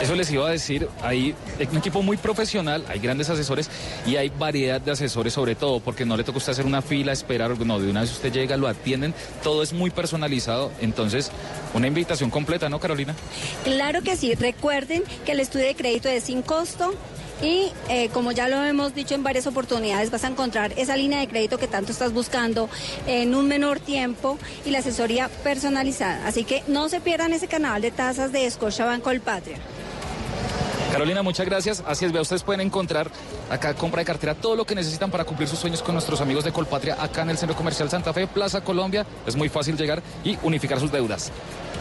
Eso 0.00 0.14
les 0.14 0.30
iba 0.30 0.46
a 0.46 0.50
decir, 0.50 0.88
hay 1.02 1.34
un 1.70 1.78
equipo 1.78 2.02
muy 2.02 2.18
profesional, 2.18 2.84
hay 2.88 2.98
grandes 2.98 3.30
asesores 3.30 3.70
y 4.06 4.16
hay 4.16 4.28
variedad 4.28 4.78
de 4.78 4.90
asesores 4.92 5.32
sobre 5.32 5.54
todo, 5.54 5.80
porque 5.80 6.04
no 6.04 6.18
le 6.18 6.24
toca 6.24 6.36
usted 6.36 6.52
hacer 6.52 6.66
una 6.66 6.82
fila, 6.82 7.12
esperar, 7.12 7.58
no, 7.58 7.80
de 7.80 7.90
una 7.90 8.02
vez 8.02 8.12
usted 8.12 8.30
llega, 8.30 8.58
lo 8.58 8.68
atienden, 8.68 9.14
todo 9.42 9.62
es 9.62 9.72
muy 9.72 9.90
personalizado, 9.90 10.70
entonces 10.82 11.30
una 11.72 11.86
invitación 11.86 12.30
completa, 12.30 12.68
¿no, 12.68 12.78
Carolina? 12.78 13.14
Claro 13.64 14.02
que 14.02 14.16
sí. 14.16 14.34
Recuerden 14.34 15.02
que 15.24 15.32
el 15.32 15.40
estudio 15.40 15.66
de 15.66 15.74
crédito 15.74 16.08
es 16.08 16.24
sin 16.24 16.42
costo. 16.42 16.94
Y 17.42 17.70
eh, 17.90 18.08
como 18.14 18.32
ya 18.32 18.48
lo 18.48 18.64
hemos 18.64 18.94
dicho 18.94 19.14
en 19.14 19.22
varias 19.22 19.46
oportunidades, 19.46 20.10
vas 20.10 20.24
a 20.24 20.28
encontrar 20.28 20.72
esa 20.78 20.96
línea 20.96 21.20
de 21.20 21.28
crédito 21.28 21.58
que 21.58 21.68
tanto 21.68 21.92
estás 21.92 22.14
buscando 22.14 22.70
en 23.06 23.34
un 23.34 23.46
menor 23.46 23.78
tiempo 23.78 24.38
y 24.64 24.70
la 24.70 24.78
asesoría 24.78 25.28
personalizada. 25.44 26.26
Así 26.26 26.44
que 26.44 26.62
no 26.66 26.88
se 26.88 27.00
pierdan 27.00 27.34
ese 27.34 27.46
canal 27.46 27.82
de 27.82 27.90
tasas 27.90 28.32
de 28.32 28.50
Scotiabank 28.50 29.02
Colpatria. 29.02 29.58
Carolina, 30.96 31.22
muchas 31.22 31.44
gracias. 31.44 31.84
Así 31.86 32.06
es, 32.06 32.12
vea, 32.12 32.22
ustedes 32.22 32.42
pueden 32.42 32.62
encontrar 32.62 33.10
acá 33.50 33.74
compra 33.74 34.00
de 34.00 34.06
cartera 34.06 34.34
todo 34.34 34.56
lo 34.56 34.64
que 34.64 34.74
necesitan 34.74 35.10
para 35.10 35.24
cumplir 35.24 35.46
sus 35.46 35.58
sueños 35.58 35.82
con 35.82 35.94
nuestros 35.94 36.22
amigos 36.22 36.42
de 36.42 36.52
Colpatria 36.52 36.96
acá 36.98 37.20
en 37.20 37.28
el 37.28 37.36
Centro 37.36 37.54
Comercial 37.54 37.90
Santa 37.90 38.14
Fe, 38.14 38.26
Plaza 38.26 38.62
Colombia. 38.62 39.04
Es 39.26 39.36
muy 39.36 39.50
fácil 39.50 39.76
llegar 39.76 40.02
y 40.24 40.38
unificar 40.42 40.80
sus 40.80 40.90
deudas. 40.90 41.30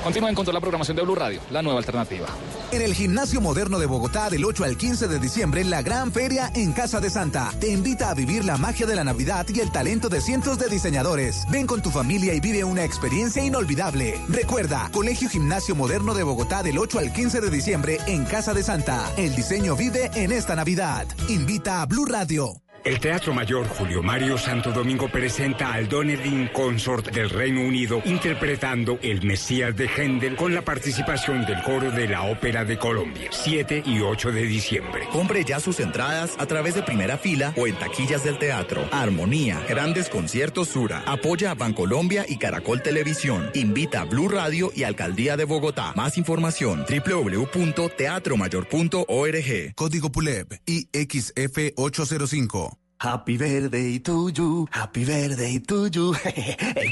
Continúen 0.06 0.36
con 0.36 0.46
toda 0.46 0.54
la 0.54 0.62
programación 0.62 0.96
de 0.96 1.02
Blue 1.02 1.16
Radio, 1.16 1.42
la 1.50 1.64
nueva 1.64 1.80
alternativa. 1.80 2.28
En 2.72 2.84
el 2.84 2.94
Gimnasio 2.94 3.42
Moderno 3.42 3.80
de 3.80 3.88
Bogotá, 3.88 4.30
del 4.30 4.46
8 4.46 4.64
al 4.64 4.78
15 4.78 5.08
de 5.08 5.18
diciembre, 5.18 5.64
la 5.64 5.82
gran 5.82 6.12
feria 6.12 6.52
en 6.54 6.74
Casa 6.74 7.00
de 7.00 7.10
Santa 7.10 7.52
te 7.60 7.72
invita 7.72 8.12
a 8.12 8.14
vivir 8.14 8.46
la 8.46 8.56
magia 8.58 8.86
de 8.86 8.96
la 8.96 9.04
Navidad 9.04 9.48
y 9.52 9.62
el 9.62 9.72
talento 9.72 10.08
de 10.08 10.22
cientos 10.22 10.60
de 10.60 10.68
diseñadores. 10.68 11.48
Ven 11.50 11.66
con 11.66 11.82
tu 11.82 11.90
familia 11.90 12.36
y 12.36 12.40
vive 12.40 12.64
una 12.64 12.84
experiencia 12.84 13.44
inolvidable. 13.44 14.22
Recuerda, 14.30 14.92
Colegio 14.92 15.28
Gimnasio 15.28 15.74
Moderno 15.74 16.14
de 16.14 16.22
Bogotá, 16.22 16.62
del 16.62 16.78
8 16.78 17.00
al 17.00 17.12
15 17.12 17.42
de 17.42 17.50
diciembre 17.50 17.98
en 18.06 18.26
Casa 18.26 18.54
de 18.54 18.62
Santa. 18.62 19.12
El 19.18 19.36
diseño 19.36 19.76
vive 19.76 20.12
en 20.14 20.32
esta 20.32 20.56
Navidad. 20.56 21.08
Invita 21.30 21.82
a 21.82 21.88
Blue 21.88 22.06
Radio. 22.06 22.65
El 22.86 23.00
Teatro 23.00 23.34
Mayor 23.34 23.68
Julio 23.68 24.02
Mario 24.04 24.38
Santo 24.38 24.72
Domingo 24.72 25.08
presenta 25.08 25.74
al 25.74 25.90
Donedin 25.90 26.50
Consort 26.54 27.12
del 27.12 27.32
Reino 27.32 27.62
Unido 27.62 28.04
interpretando 28.06 29.00
El 29.02 29.26
Mesías 29.26 29.76
de 29.76 29.88
Händel 29.88 30.36
con 30.36 30.54
la 30.54 30.62
participación 30.62 31.48
del 31.48 31.64
coro 31.64 31.90
de 31.90 32.08
la 32.08 32.22
Ópera 32.22 32.64
de 32.64 32.78
Colombia, 32.78 33.30
7 33.32 33.82
y 33.88 34.02
8 34.02 34.32
de 34.32 34.44
diciembre. 34.44 35.08
Compre 35.12 35.44
ya 35.44 35.60
sus 35.60 35.80
entradas 35.80 36.36
a 36.38 36.46
través 36.46 36.76
de 36.76 36.84
primera 36.84 37.18
fila 37.18 37.56
o 37.58 37.66
en 37.66 37.74
taquillas 37.74 38.24
del 38.24 38.38
teatro. 38.38 38.88
Armonía, 38.92 39.60
grandes 39.68 40.08
conciertos 40.08 40.68
Sura. 40.68 41.02
Apoya 41.08 41.50
a 41.50 41.56
Bancolombia 41.56 42.24
y 42.30 42.38
Caracol 42.38 42.84
Televisión. 42.84 43.50
Invita 43.56 44.02
a 44.02 44.06
Blue 44.06 44.30
Radio 44.30 44.72
y 44.76 44.84
Alcaldía 44.84 45.38
de 45.38 45.46
Bogotá. 45.46 45.94
Más 45.96 46.20
información 46.20 46.86
www.teatromayor.org. 46.88 49.74
Código 49.74 50.12
PULEP 50.12 50.54
IXF 50.68 51.72
805. 51.78 52.75
Happy 53.06 53.38
birthday 53.38 54.00
to 54.00 54.30
you, 54.32 54.68
happy 54.72 55.06
birthday 55.06 55.60
to 55.60 55.88
you. 55.90 56.16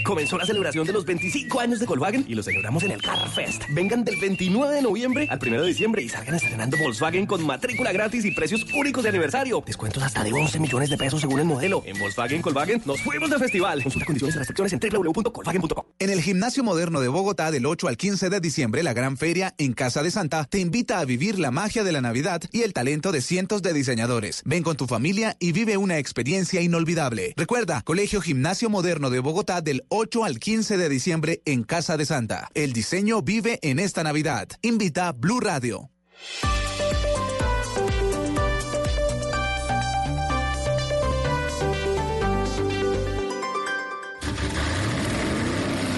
Comenzó 0.05 0.37
la 0.37 0.45
celebración 0.45 0.85
de 0.85 0.93
los 0.93 1.05
25 1.05 1.59
años 1.59 1.79
de 1.79 1.87
Volkswagen 1.87 2.23
y 2.27 2.35
lo 2.35 2.43
celebramos 2.43 2.83
en 2.83 2.91
el 2.91 3.01
Car 3.01 3.27
Fest. 3.29 3.63
Vengan 3.71 4.03
del 4.03 4.17
29 4.17 4.75
de 4.75 4.81
noviembre 4.83 5.27
al 5.31 5.39
1 5.41 5.61
de 5.63 5.67
diciembre 5.67 6.03
y 6.03 6.09
salgan 6.09 6.35
estrenando 6.35 6.77
Volkswagen 6.77 7.25
con 7.25 7.43
matrícula 7.43 7.91
gratis 7.91 8.25
y 8.25 8.31
precios 8.31 8.63
únicos 8.75 9.01
de 9.01 9.09
aniversario. 9.09 9.63
Descuentos 9.65 10.03
hasta 10.03 10.23
de 10.23 10.31
11 10.31 10.59
millones 10.59 10.91
de 10.91 10.97
pesos 10.97 11.19
según 11.19 11.39
el 11.39 11.45
modelo. 11.45 11.81
En 11.83 11.97
Volkswagen 11.97 12.43
Volkswagen 12.43 12.83
nos 12.85 13.01
fuimos 13.01 13.31
de 13.31 13.39
festival. 13.39 13.81
Consulta 13.81 14.05
condiciones 14.05 14.35
y 14.35 14.37
restricciones 14.37 14.73
en 14.73 14.79
www.volkswagen.com. 14.79 15.83
En 15.97 16.11
el 16.11 16.21
Gimnasio 16.21 16.63
Moderno 16.63 17.01
de 17.01 17.07
Bogotá, 17.07 17.49
del 17.49 17.65
8 17.65 17.87
al 17.87 17.97
15 17.97 18.29
de 18.29 18.39
diciembre, 18.39 18.83
la 18.83 18.93
gran 18.93 19.17
feria 19.17 19.55
en 19.57 19.73
Casa 19.73 20.03
de 20.03 20.11
Santa 20.11 20.43
te 20.43 20.59
invita 20.59 20.99
a 20.99 21.05
vivir 21.05 21.39
la 21.39 21.49
magia 21.49 21.83
de 21.83 21.91
la 21.91 22.01
Navidad 22.01 22.43
y 22.51 22.61
el 22.61 22.73
talento 22.73 23.11
de 23.11 23.21
cientos 23.21 23.63
de 23.63 23.73
diseñadores. 23.73 24.43
Ven 24.45 24.61
con 24.61 24.77
tu 24.77 24.85
familia 24.85 25.35
y 25.39 25.53
vive 25.53 25.75
una 25.77 26.02
experiencia 26.03 26.61
inolvidable. 26.61 27.33
Recuerda, 27.37 27.81
Colegio 27.81 28.19
Gimnasio 28.19 28.69
Moderno 28.69 29.09
de 29.09 29.19
Bogotá 29.19 29.61
del 29.61 29.85
8 29.87 30.25
al 30.25 30.37
15 30.37 30.77
de 30.77 30.89
diciembre 30.89 31.41
en 31.45 31.63
Casa 31.63 31.95
de 31.97 32.05
Santa. 32.05 32.49
El 32.53 32.73
diseño 32.73 33.21
vive 33.21 33.57
en 33.61 33.79
esta 33.79 34.03
Navidad. 34.03 34.49
Invita 34.61 35.13
Blue 35.13 35.39
Radio. 35.39 35.89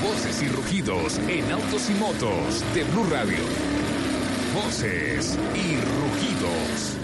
Voces 0.04 0.44
y 0.44 0.48
rugidos 0.50 1.18
en 1.28 1.52
autos 1.52 1.90
y 1.90 1.94
motos 1.96 2.64
de 2.76 2.84
Blue 2.84 3.08
Radio. 3.10 3.40
Voces 4.54 5.38
y 5.56 5.76
rugidos. 5.76 6.96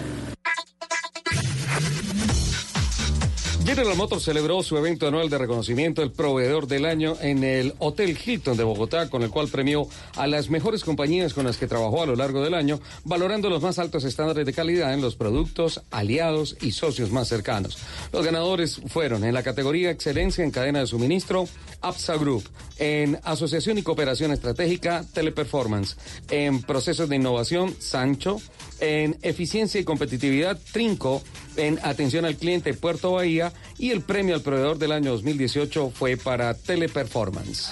General 3.66 3.96
Motors 3.96 4.24
celebró 4.24 4.64
su 4.64 4.76
evento 4.76 5.08
anual 5.08 5.30
de 5.30 5.38
reconocimiento 5.38 6.02
del 6.02 6.12
proveedor 6.12 6.68
del 6.68 6.86
año 6.86 7.16
en 7.22 7.44
el 7.44 7.74
Hotel 7.78 8.18
Hilton 8.18 8.58
de 8.58 8.64
Bogotá, 8.64 9.10
con 9.10 9.22
el 9.22 9.30
cual 9.30 9.50
premió 9.50 9.88
a 10.16 10.26
las 10.26 10.50
mejores 10.50 10.84
compañías 10.84 11.34
con 11.34 11.46
las 11.46 11.58
que 11.58 11.68
trabajó 11.68 12.02
a 12.02 12.06
lo 12.08 12.16
largo 12.16 12.42
del 12.42 12.56
año, 12.56 12.80
valorando 13.04 13.50
los 13.50 13.62
más 13.62 13.78
altos 13.78 14.04
estándares 14.04 14.46
de 14.46 14.54
calidad 14.54 14.94
en 14.94 15.02
los 15.02 15.16
productos, 15.16 15.82
aliados 15.92 16.58
y 16.62 16.72
socios 16.72 17.12
más 17.12 17.28
cercanos. 17.28 17.78
Los 18.12 18.26
ganadores 18.26 18.82
fueron 18.88 19.24
en 19.24 19.34
la 19.34 19.44
categoría 19.44 19.92
Excelencia 19.92 20.44
en 20.44 20.52
cadena 20.52 20.80
de 20.80 20.88
suministro, 20.88 21.48
APSA 21.82 22.18
Group, 22.18 22.44
en 22.80 23.20
Asociación 23.24 23.78
y 23.78 23.84
Cooperación 23.84 24.32
Estratégica, 24.32 25.06
Teleperformance, 25.14 25.98
en 26.30 26.62
Procesos 26.64 27.08
de 27.10 27.16
Innovación, 27.16 27.76
Sancho, 27.80 28.42
en 28.82 29.18
Eficiencia 29.22 29.80
y 29.80 29.86
Competitividad, 29.86 30.60
Trinco, 30.74 31.24
en 31.56 31.80
Atención 31.84 32.26
al 32.26 32.36
Cliente, 32.36 32.74
Puerto 32.74 33.14
Bahía, 33.14 33.54
y 33.78 33.92
el 33.92 34.02
premio 34.02 34.36
al 34.36 34.42
proveedor 34.42 34.78
del 34.78 34.92
año 34.92 35.12
2018 35.12 35.92
fue 35.92 36.18
para 36.18 36.54
Teleperformance. 36.54 37.72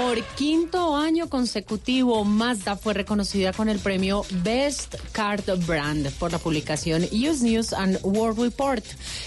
Por 0.00 0.22
quinto 0.36 0.94
año 0.94 1.28
consecutivo, 1.28 2.24
Mazda 2.24 2.76
fue 2.76 2.94
reconocida 2.94 3.52
con 3.52 3.68
el 3.68 3.80
premio 3.80 4.24
Best 4.44 4.94
Card 5.10 5.44
Brand 5.66 6.12
por 6.12 6.30
la 6.30 6.38
publicación 6.38 7.02
US 7.02 7.42
News 7.42 7.72
and 7.72 7.98
World 8.04 8.38
Report. 8.38 8.84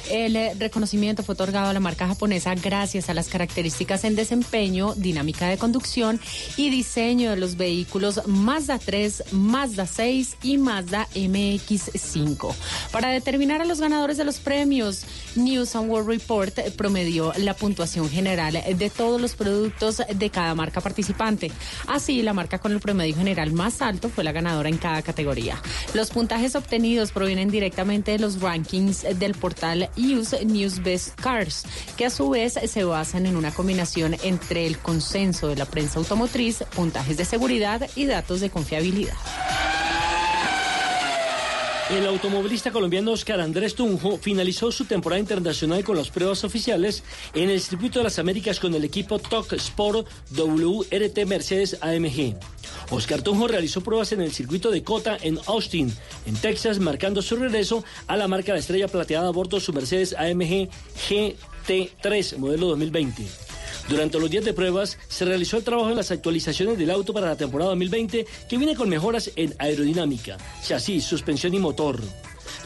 El 0.10 0.38
eh, 0.38 0.54
reconocimiento 0.58 1.24
fue 1.24 1.34
otorgado 1.34 1.70
a 1.70 1.74
la 1.74 1.82
marca 1.82 2.08
japonesa 2.08 2.56
gracias 2.56 3.10
a 3.10 3.14
las 3.14 3.28
características 3.28 4.06
en 4.06 4.16
desempeño, 4.16 4.94
dinámica 4.96 5.50
de 5.50 5.58
conducción 5.58 6.22
y 6.56 6.70
diseño 6.70 7.32
de 7.32 7.36
los 7.36 7.58
vehículos 7.58 8.22
Mazda 8.26 8.80
3, 8.80 9.34
Mazda 9.34 9.86
6 9.86 10.38
y 10.42 10.58
Mazda 10.58 11.10
MX5. 11.14 12.54
Para 12.94 13.10
determinar 13.10 13.62
a 13.62 13.66
los 13.66 13.82
ganadores 13.82 14.16
de 14.16 14.24
los 14.24 14.40
premios, 14.40 15.04
News 15.36 15.76
and 15.76 15.90
World 15.90 16.08
Report 16.08 16.58
promedió 16.78 17.34
la 17.38 17.56
puntuación 17.56 18.10
general 18.10 18.54
de 18.54 18.90
todos 18.90 19.20
los 19.20 19.36
productos 19.36 20.02
de 20.08 20.30
cada 20.30 20.56
marca 20.56 20.61
participante. 20.70 21.52
Así, 21.88 22.22
la 22.22 22.34
marca 22.34 22.60
con 22.60 22.72
el 22.72 22.80
promedio 22.80 23.16
general 23.16 23.52
más 23.52 23.82
alto 23.82 24.10
fue 24.10 24.24
la 24.24 24.32
ganadora 24.32 24.70
en 24.70 24.78
cada 24.78 25.02
categoría. 25.02 25.60
Los 25.94 26.12
puntajes 26.12 26.56
obtenidos 26.56 27.12
provienen 27.12 27.50
directamente 27.50 28.12
de 28.12 28.20
los 28.20 28.40
rankings 28.40 29.04
del 29.18 29.34
portal 29.34 29.90
Use 29.98 30.46
News 30.46 30.84
Best 30.84 31.20
Cars, 31.20 31.64
que 31.98 32.06
a 32.06 32.10
su 32.10 32.30
vez 32.30 32.60
se 32.64 32.84
basan 32.84 33.26
en 33.26 33.36
una 33.36 33.52
combinación 33.52 34.16
entre 34.24 34.68
el 34.68 34.78
consenso 34.78 35.48
de 35.48 35.56
la 35.56 35.66
prensa 35.66 36.00
automotriz, 36.00 36.64
puntajes 36.76 37.18
de 37.18 37.26
seguridad 37.26 37.90
y 37.96 38.06
datos 38.06 38.42
de 38.42 38.50
confiabilidad. 38.50 39.16
El 41.92 42.08
automovilista 42.08 42.72
colombiano 42.72 43.12
Oscar 43.12 43.42
Andrés 43.42 43.76
Tunjo 43.76 44.18
finalizó 44.18 44.72
su 44.72 44.86
temporada 44.86 45.20
internacional 45.20 45.84
con 45.84 45.98
las 45.98 46.10
pruebas 46.10 46.46
oficiales 46.46 47.04
en 47.34 47.50
el 47.50 47.60
Circuito 47.60 48.00
de 48.00 48.06
las 48.06 48.18
Américas 48.18 48.62
con 48.62 48.74
el 48.74 48.86
equipo 48.86 49.20
TOC 49.20 49.54
Sport 49.54 50.08
WRT 50.32 51.26
Mercedes 51.26 51.78
AMG. 51.82 52.38
Oscar 52.92 53.22
Tunjo 53.22 53.50
realizó 53.50 53.82
pruebas 53.82 54.14
en 54.14 54.22
el 54.22 54.32
circuito 54.32 54.72
de 54.72 54.84
Cota 54.84 55.18
en 55.22 55.38
Austin, 55.48 55.94
en 56.26 56.36
Texas, 56.36 56.80
marcando 56.80 57.22
su 57.22 57.36
regreso 57.36 57.84
a 58.08 58.16
la 58.16 58.30
marca 58.30 58.54
de 58.54 58.60
estrella 58.60 58.88
plateada 58.88 59.28
a 59.28 59.32
bordo 59.32 59.60
su 59.60 59.74
Mercedes 59.74 60.14
AMG 60.14 60.70
GT3 61.10 62.38
modelo 62.38 62.68
2020. 62.68 63.51
Durante 63.90 64.20
los 64.20 64.30
días 64.30 64.46
de 64.46 64.54
pruebas 64.54 64.98
se 65.08 65.26
realizó 65.26 65.58
el 65.58 65.64
trabajo 65.64 65.90
en 65.90 65.98
las 65.98 66.12
actualizaciones 66.12 66.78
del 66.78 66.92
auto 66.92 67.14
para 67.14 67.28
la 67.28 67.36
temporada 67.36 67.72
2020 67.72 68.26
que 68.50 68.58
viene 68.58 68.76
con 68.76 68.90
mejoras 68.90 69.32
en 69.36 69.54
aerodinámica, 69.58 70.38
chasis, 70.64 71.04
suspensión 71.04 71.54
y 71.54 71.60
motor. 71.60 72.00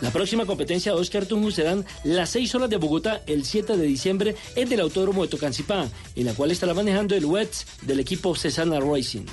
La 0.02 0.12
próxima 0.12 0.46
competencia 0.46 0.94
de 0.94 1.00
Oscar 1.00 1.26
Tunjo 1.26 1.52
serán 1.52 1.86
las 2.04 2.30
6 2.32 2.56
horas 2.56 2.70
de 2.70 2.78
Bogotá 2.78 3.22
el 3.28 3.46
7 3.46 3.78
de 3.78 3.86
diciembre 3.86 4.36
en 4.56 4.72
el 4.72 4.80
Autódromo 4.82 5.24
de 5.24 5.30
Tocancipá, 5.30 5.88
en 6.16 6.26
la 6.26 6.34
cual 6.34 6.52
estará 6.52 6.74
manejando 6.74 7.16
el 7.16 7.26
WETS 7.26 7.66
del 7.84 8.00
equipo 8.00 8.36
Cesana 8.36 8.80
Racing. 8.80 9.26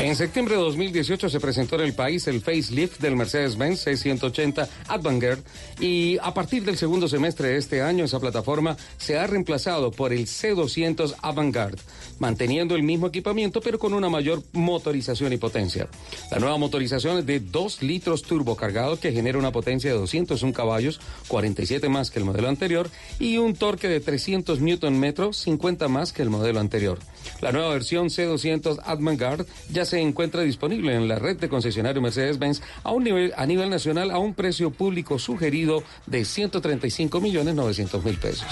En 0.00 0.14
septiembre 0.14 0.54
de 0.54 0.62
2018 0.62 1.28
se 1.28 1.40
presentó 1.40 1.74
en 1.74 1.80
el 1.80 1.92
país 1.92 2.28
el 2.28 2.40
facelift 2.40 3.00
del 3.00 3.16
Mercedes-Benz 3.16 3.80
680 3.80 4.68
Avantgarde 4.86 5.42
y 5.80 6.18
a 6.22 6.32
partir 6.32 6.64
del 6.64 6.78
segundo 6.78 7.08
semestre 7.08 7.48
de 7.48 7.56
este 7.56 7.82
año 7.82 8.04
esa 8.04 8.20
plataforma 8.20 8.76
se 8.96 9.18
ha 9.18 9.26
reemplazado 9.26 9.90
por 9.90 10.12
el 10.12 10.26
C200 10.26 11.16
Avantgarde, 11.20 11.82
manteniendo 12.20 12.76
el 12.76 12.84
mismo 12.84 13.08
equipamiento 13.08 13.60
pero 13.60 13.80
con 13.80 13.92
una 13.92 14.08
mayor 14.08 14.40
motorización 14.52 15.32
y 15.32 15.36
potencia. 15.36 15.88
La 16.30 16.38
nueva 16.38 16.58
motorización 16.58 17.18
es 17.18 17.26
de 17.26 17.40
2 17.40 17.82
litros 17.82 18.22
turbo 18.22 18.54
cargado 18.54 19.00
que 19.00 19.10
genera 19.10 19.36
una 19.36 19.50
potencia 19.50 19.90
de 19.90 19.98
201 19.98 20.52
caballos, 20.52 21.00
47 21.26 21.88
más 21.88 22.12
que 22.12 22.20
el 22.20 22.24
modelo 22.24 22.48
anterior 22.48 22.88
y 23.18 23.38
un 23.38 23.56
torque 23.56 23.88
de 23.88 23.98
300 23.98 24.60
Nm, 24.60 25.32
50 25.32 25.88
más 25.88 26.12
que 26.12 26.22
el 26.22 26.30
modelo 26.30 26.60
anterior. 26.60 27.00
La 27.40 27.50
nueva 27.50 27.70
versión 27.70 28.10
C200 28.10 28.78
Avantgarde 28.84 29.44
ya 29.72 29.87
se 29.88 30.00
encuentra 30.00 30.42
disponible 30.42 30.94
en 30.94 31.08
la 31.08 31.18
red 31.18 31.36
de 31.38 31.48
concesionario 31.48 32.02
Mercedes-Benz 32.02 32.62
a 32.84 32.92
nivel 32.92 33.32
a 33.36 33.46
nivel 33.46 33.70
nacional 33.70 34.10
a 34.10 34.18
un 34.18 34.34
precio 34.34 34.70
público 34.70 35.18
sugerido 35.18 35.82
de 36.06 36.24
135 36.24 37.20
millones 37.20 37.54
900 37.54 38.04
mil 38.04 38.16
pesos. 38.18 38.48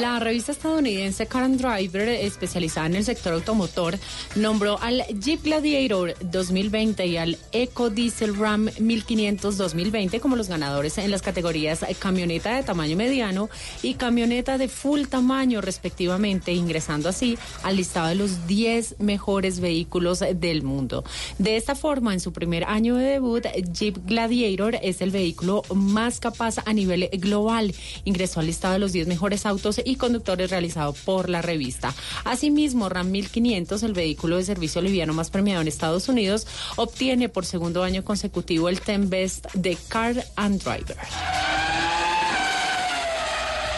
La 0.00 0.18
revista 0.18 0.50
estadounidense 0.50 1.26
Car 1.26 1.44
and 1.44 1.60
Driver, 1.60 2.08
especializada 2.08 2.86
en 2.86 2.96
el 2.96 3.04
sector 3.04 3.32
automotor, 3.34 3.96
nombró 4.34 4.80
al 4.80 5.04
Jeep 5.20 5.44
Gladiator 5.44 6.14
2020 6.20 7.06
y 7.06 7.16
al 7.16 7.38
Eco 7.52 7.90
Diesel 7.90 8.36
Ram 8.36 8.70
1500 8.80 9.56
2020 9.56 10.18
como 10.18 10.34
los 10.34 10.48
ganadores 10.48 10.98
en 10.98 11.10
las 11.10 11.22
categorías 11.22 11.84
camioneta 11.98 12.56
de 12.56 12.64
tamaño 12.64 12.96
mediano 12.96 13.50
y 13.82 13.94
camioneta 13.94 14.58
de 14.58 14.68
full 14.68 15.02
tamaño, 15.02 15.60
respectivamente, 15.60 16.52
ingresando 16.52 17.08
así 17.08 17.38
al 17.62 17.76
listado 17.76 18.08
de 18.08 18.16
los 18.16 18.48
10 18.48 18.96
mejores 18.98 19.60
vehículos 19.60 20.24
del 20.34 20.62
mundo. 20.62 21.04
De 21.38 21.56
esta 21.56 21.76
forma, 21.76 22.12
en 22.14 22.20
su 22.20 22.32
primer 22.32 22.64
año 22.64 22.96
de 22.96 23.04
debut, 23.04 23.44
Jeep 23.72 23.98
Gladiator 24.06 24.76
es 24.82 25.02
el 25.02 25.10
vehículo 25.10 25.62
más 25.72 26.18
capaz 26.18 26.56
a 26.64 26.72
nivel 26.72 27.08
global. 27.12 27.72
Ingresó 28.04 28.40
al 28.40 28.46
listado 28.46 28.74
de 28.74 28.80
los 28.80 28.92
10 28.92 29.06
mejores 29.06 29.46
autos 29.46 29.83
y 29.84 29.96
conductores 29.96 30.50
realizado 30.50 30.92
por 30.92 31.28
la 31.28 31.42
revista. 31.42 31.94
Asimismo, 32.24 32.88
Ram 32.88 33.10
1500, 33.10 33.82
el 33.82 33.92
vehículo 33.92 34.36
de 34.36 34.44
servicio 34.44 34.82
liviano 34.82 35.12
más 35.12 35.30
premiado 35.30 35.60
en 35.62 35.68
Estados 35.68 36.08
Unidos, 36.08 36.46
obtiene 36.76 37.28
por 37.28 37.46
segundo 37.46 37.82
año 37.82 38.04
consecutivo 38.04 38.68
el 38.68 38.78
10 38.78 39.08
Best 39.08 39.52
de 39.54 39.76
Car 39.88 40.24
and 40.36 40.62
Driver. 40.62 40.96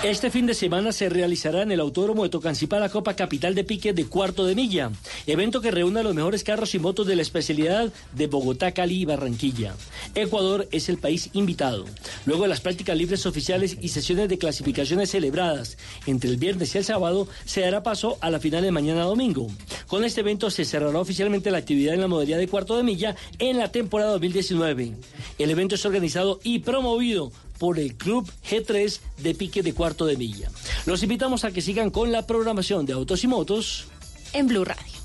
Este 0.07 0.31
fin 0.31 0.47
de 0.47 0.55
semana 0.55 0.93
se 0.93 1.09
realizará 1.09 1.63
en 1.63 1.73
el 1.73 1.81
Autódromo 1.81 2.23
de 2.23 2.29
Tocancipá 2.29 2.79
la 2.79 2.91
Copa 2.91 3.17
Capital 3.17 3.57
de 3.57 3.65
Pique 3.65 3.93
de 3.93 4.07
Cuarto 4.07 4.47
de 4.47 4.55
Milla, 4.55 4.93
evento 5.27 5.61
que 5.61 5.73
reúne 5.73 5.99
a 5.99 6.03
los 6.05 6.15
mejores 6.15 6.45
carros 6.45 6.77
y 6.77 6.79
motos 6.79 7.09
de 7.09 7.17
la 7.17 7.23
especialidad 7.23 7.93
de 8.13 8.27
Bogotá, 8.29 8.71
Cali 8.71 9.01
y 9.01 9.05
Barranquilla. 9.05 9.75
Ecuador 10.15 10.69
es 10.71 10.89
el 10.89 10.99
país 10.99 11.31
invitado. 11.33 11.87
Luego 12.25 12.45
de 12.45 12.49
las 12.51 12.61
prácticas 12.61 12.97
libres 12.97 13.27
oficiales 13.27 13.79
y 13.81 13.89
sesiones 13.89 14.29
de 14.29 14.39
clasificaciones 14.39 15.11
celebradas 15.11 15.77
entre 16.07 16.31
el 16.31 16.37
viernes 16.37 16.73
y 16.77 16.79
el 16.79 16.85
sábado, 16.85 17.27
se 17.45 17.63
dará 17.63 17.83
paso 17.83 18.17
a 18.21 18.31
la 18.31 18.39
final 18.39 18.63
de 18.63 18.71
mañana 18.71 19.03
domingo. 19.03 19.49
Con 19.89 20.05
este 20.05 20.21
evento 20.21 20.51
se 20.51 20.65
cerrará 20.65 21.01
oficialmente 21.01 21.51
la 21.51 21.59
actividad 21.59 21.95
en 21.95 22.03
la 22.03 22.07
modalidad 22.07 22.39
de 22.39 22.47
Cuarto 22.47 22.77
de 22.77 22.85
Milla 22.85 23.17
en 23.41 23.59
la 23.59 23.73
temporada 23.73 24.13
2019. 24.13 24.93
El 25.41 25.51
evento 25.51 25.75
es 25.75 25.85
organizado 25.85 26.39
y 26.45 26.61
promovido 26.61 27.33
por 27.59 27.79
el 27.79 27.95
Club 27.95 28.31
G3 28.49 29.01
de 29.19 29.35
Pique 29.35 29.63
de 29.63 29.75
Cuarto 29.75 30.07
de 30.07 30.17
Milla. 30.17 30.51
Los 30.87 31.03
invitamos 31.03 31.45
a 31.45 31.51
que 31.51 31.63
sigan 31.63 31.91
con 31.91 32.13
la 32.13 32.27
programación 32.27 32.87
de 32.87 32.93
Autos 32.93 33.25
y 33.25 33.27
Motos 33.27 33.87
en 34.33 34.47
Blue 34.49 34.65
Radio. 34.65 34.97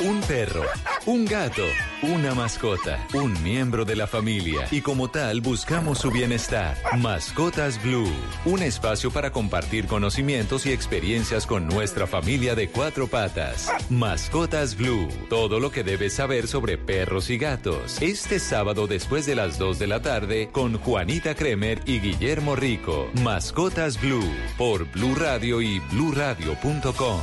Un 0.00 0.20
perro, 0.20 0.62
un 1.06 1.24
gato, 1.24 1.64
una 2.02 2.32
mascota, 2.32 3.04
un 3.14 3.32
miembro 3.42 3.84
de 3.84 3.96
la 3.96 4.06
familia 4.06 4.68
y 4.70 4.80
como 4.80 5.10
tal 5.10 5.40
buscamos 5.40 5.98
su 5.98 6.12
bienestar. 6.12 6.76
Mascotas 6.98 7.82
Blue, 7.82 8.08
un 8.44 8.62
espacio 8.62 9.10
para 9.10 9.32
compartir 9.32 9.88
conocimientos 9.88 10.66
y 10.66 10.72
experiencias 10.72 11.46
con 11.46 11.66
nuestra 11.66 12.06
familia 12.06 12.54
de 12.54 12.68
cuatro 12.68 13.08
patas. 13.08 13.72
Mascotas 13.90 14.76
Blue, 14.76 15.08
todo 15.28 15.58
lo 15.58 15.72
que 15.72 15.82
debes 15.82 16.12
saber 16.12 16.46
sobre 16.46 16.78
perros 16.78 17.28
y 17.28 17.36
gatos. 17.36 18.00
Este 18.00 18.38
sábado 18.38 18.86
después 18.86 19.26
de 19.26 19.34
las 19.34 19.58
2 19.58 19.80
de 19.80 19.86
la 19.88 20.00
tarde 20.00 20.50
con 20.52 20.78
Juanita 20.78 21.34
Kremer 21.34 21.80
y 21.86 21.98
Guillermo 21.98 22.54
Rico. 22.54 23.10
Mascotas 23.24 24.00
Blue 24.00 24.32
por 24.56 24.84
Blue 24.92 25.16
Radio 25.16 25.60
y 25.60 25.80
bluradio.com. 25.90 27.20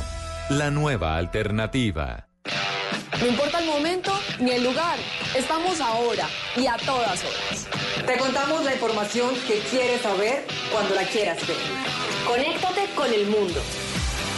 La 0.50 0.70
nueva 0.70 1.16
alternativa. 1.16 2.25
No 3.20 3.26
importa 3.26 3.58
el 3.58 3.66
momento 3.66 4.12
ni 4.38 4.50
el 4.52 4.64
lugar, 4.64 4.98
estamos 5.34 5.80
ahora 5.80 6.28
y 6.56 6.66
a 6.66 6.76
todas 6.76 7.24
horas. 7.24 7.66
Te 8.06 8.18
contamos 8.18 8.64
la 8.64 8.74
información 8.74 9.30
que 9.46 9.58
quieres 9.70 10.02
saber 10.02 10.44
cuando 10.70 10.94
la 10.94 11.04
quieras 11.04 11.38
ver. 11.46 11.56
Conéctate 12.26 12.86
con 12.94 13.12
el 13.12 13.26
mundo. 13.26 13.60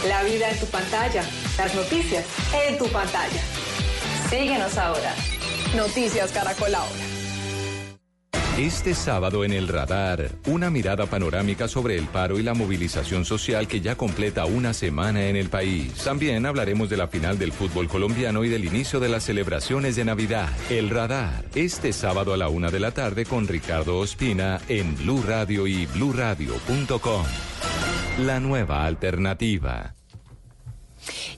La 0.07 0.23
vida 0.23 0.49
en 0.49 0.59
tu 0.59 0.65
pantalla, 0.67 1.23
las 1.57 1.75
noticias 1.75 2.25
en 2.67 2.77
tu 2.77 2.87
pantalla. 2.87 3.41
Síguenos 4.29 4.77
ahora. 4.77 5.13
Noticias 5.75 6.31
Caracol 6.31 6.73
ahora. 6.73 7.08
Este 8.57 8.93
sábado 8.93 9.45
en 9.45 9.53
el 9.53 9.67
radar, 9.67 10.29
una 10.47 10.69
mirada 10.69 11.05
panorámica 11.05 11.67
sobre 11.67 11.97
el 11.97 12.07
paro 12.07 12.39
y 12.39 12.43
la 12.43 12.53
movilización 12.53 13.23
social 13.23 13.67
que 13.67 13.79
ya 13.79 13.95
completa 13.95 14.45
una 14.45 14.73
semana 14.73 15.27
en 15.27 15.37
el 15.37 15.49
país. 15.49 15.93
También 16.03 16.45
hablaremos 16.45 16.89
de 16.89 16.97
la 16.97 17.07
final 17.07 17.39
del 17.39 17.53
fútbol 17.53 17.87
colombiano 17.87 18.43
y 18.43 18.49
del 18.49 18.65
inicio 18.65 18.99
de 18.99 19.09
las 19.09 19.23
celebraciones 19.23 19.95
de 19.95 20.05
Navidad. 20.05 20.49
El 20.69 20.89
radar, 20.89 21.45
este 21.55 21.93
sábado 21.93 22.33
a 22.33 22.37
la 22.37 22.49
una 22.49 22.69
de 22.69 22.79
la 22.79 22.91
tarde 22.91 23.25
con 23.25 23.47
Ricardo 23.47 23.97
Ospina 23.97 24.59
en 24.67 24.95
Blue 24.97 25.23
Radio 25.25 25.65
y 25.65 25.85
bluradio.com. 25.85 27.25
La 28.25 28.39
nueva 28.41 28.85
alternativa. 28.85 29.98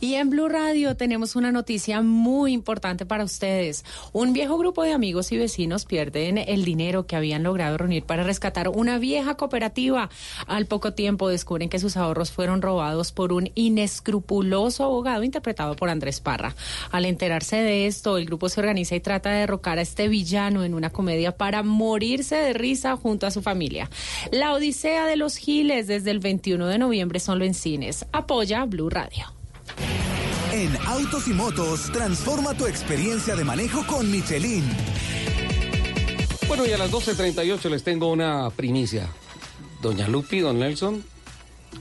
Y 0.03 0.15
en 0.15 0.31
Blue 0.31 0.49
Radio 0.49 0.97
tenemos 0.97 1.35
una 1.35 1.51
noticia 1.51 2.01
muy 2.01 2.53
importante 2.53 3.05
para 3.05 3.23
ustedes. 3.23 3.85
Un 4.13 4.33
viejo 4.33 4.57
grupo 4.57 4.81
de 4.81 4.93
amigos 4.93 5.31
y 5.31 5.37
vecinos 5.37 5.85
pierden 5.85 6.39
el 6.39 6.65
dinero 6.65 7.05
que 7.05 7.15
habían 7.15 7.43
logrado 7.43 7.77
reunir 7.77 8.03
para 8.03 8.23
rescatar 8.23 8.69
una 8.69 8.97
vieja 8.97 9.35
cooperativa. 9.35 10.09
Al 10.47 10.65
poco 10.65 10.93
tiempo 10.93 11.29
descubren 11.29 11.69
que 11.69 11.77
sus 11.77 11.97
ahorros 11.97 12.31
fueron 12.31 12.63
robados 12.63 13.11
por 13.11 13.31
un 13.31 13.51
inescrupuloso 13.53 14.85
abogado 14.85 15.23
interpretado 15.23 15.75
por 15.75 15.89
Andrés 15.89 16.19
Parra. 16.19 16.55
Al 16.89 17.05
enterarse 17.05 17.57
de 17.57 17.85
esto, 17.85 18.17
el 18.17 18.25
grupo 18.25 18.49
se 18.49 18.59
organiza 18.59 18.95
y 18.95 19.01
trata 19.01 19.29
de 19.29 19.41
derrocar 19.41 19.77
a 19.77 19.83
este 19.83 20.07
villano 20.07 20.63
en 20.63 20.73
una 20.73 20.89
comedia 20.89 21.37
para 21.37 21.61
morirse 21.61 22.37
de 22.37 22.53
risa 22.53 22.97
junto 22.97 23.27
a 23.27 23.31
su 23.31 23.43
familia. 23.43 23.87
La 24.31 24.53
Odisea 24.53 25.05
de 25.05 25.15
los 25.15 25.37
Giles 25.37 25.85
desde 25.85 26.09
el 26.09 26.17
21 26.17 26.65
de 26.65 26.79
noviembre 26.79 27.19
solo 27.19 27.45
en 27.45 27.53
cines. 27.53 28.07
Apoya 28.11 28.65
Blue 28.65 28.89
Radio. 28.89 29.40
En 30.53 30.77
Autos 30.85 31.27
y 31.27 31.33
Motos, 31.33 31.91
transforma 31.91 32.53
tu 32.53 32.67
experiencia 32.67 33.35
de 33.35 33.43
manejo 33.43 33.85
con 33.87 34.11
Michelin. 34.11 34.63
Bueno, 36.47 36.65
y 36.65 36.71
a 36.73 36.77
las 36.77 36.91
12.38 36.91 37.69
les 37.69 37.83
tengo 37.83 38.11
una 38.11 38.49
primicia. 38.49 39.07
Doña 39.81 40.07
Lupi, 40.07 40.41
don 40.41 40.59
Nelson, 40.59 41.03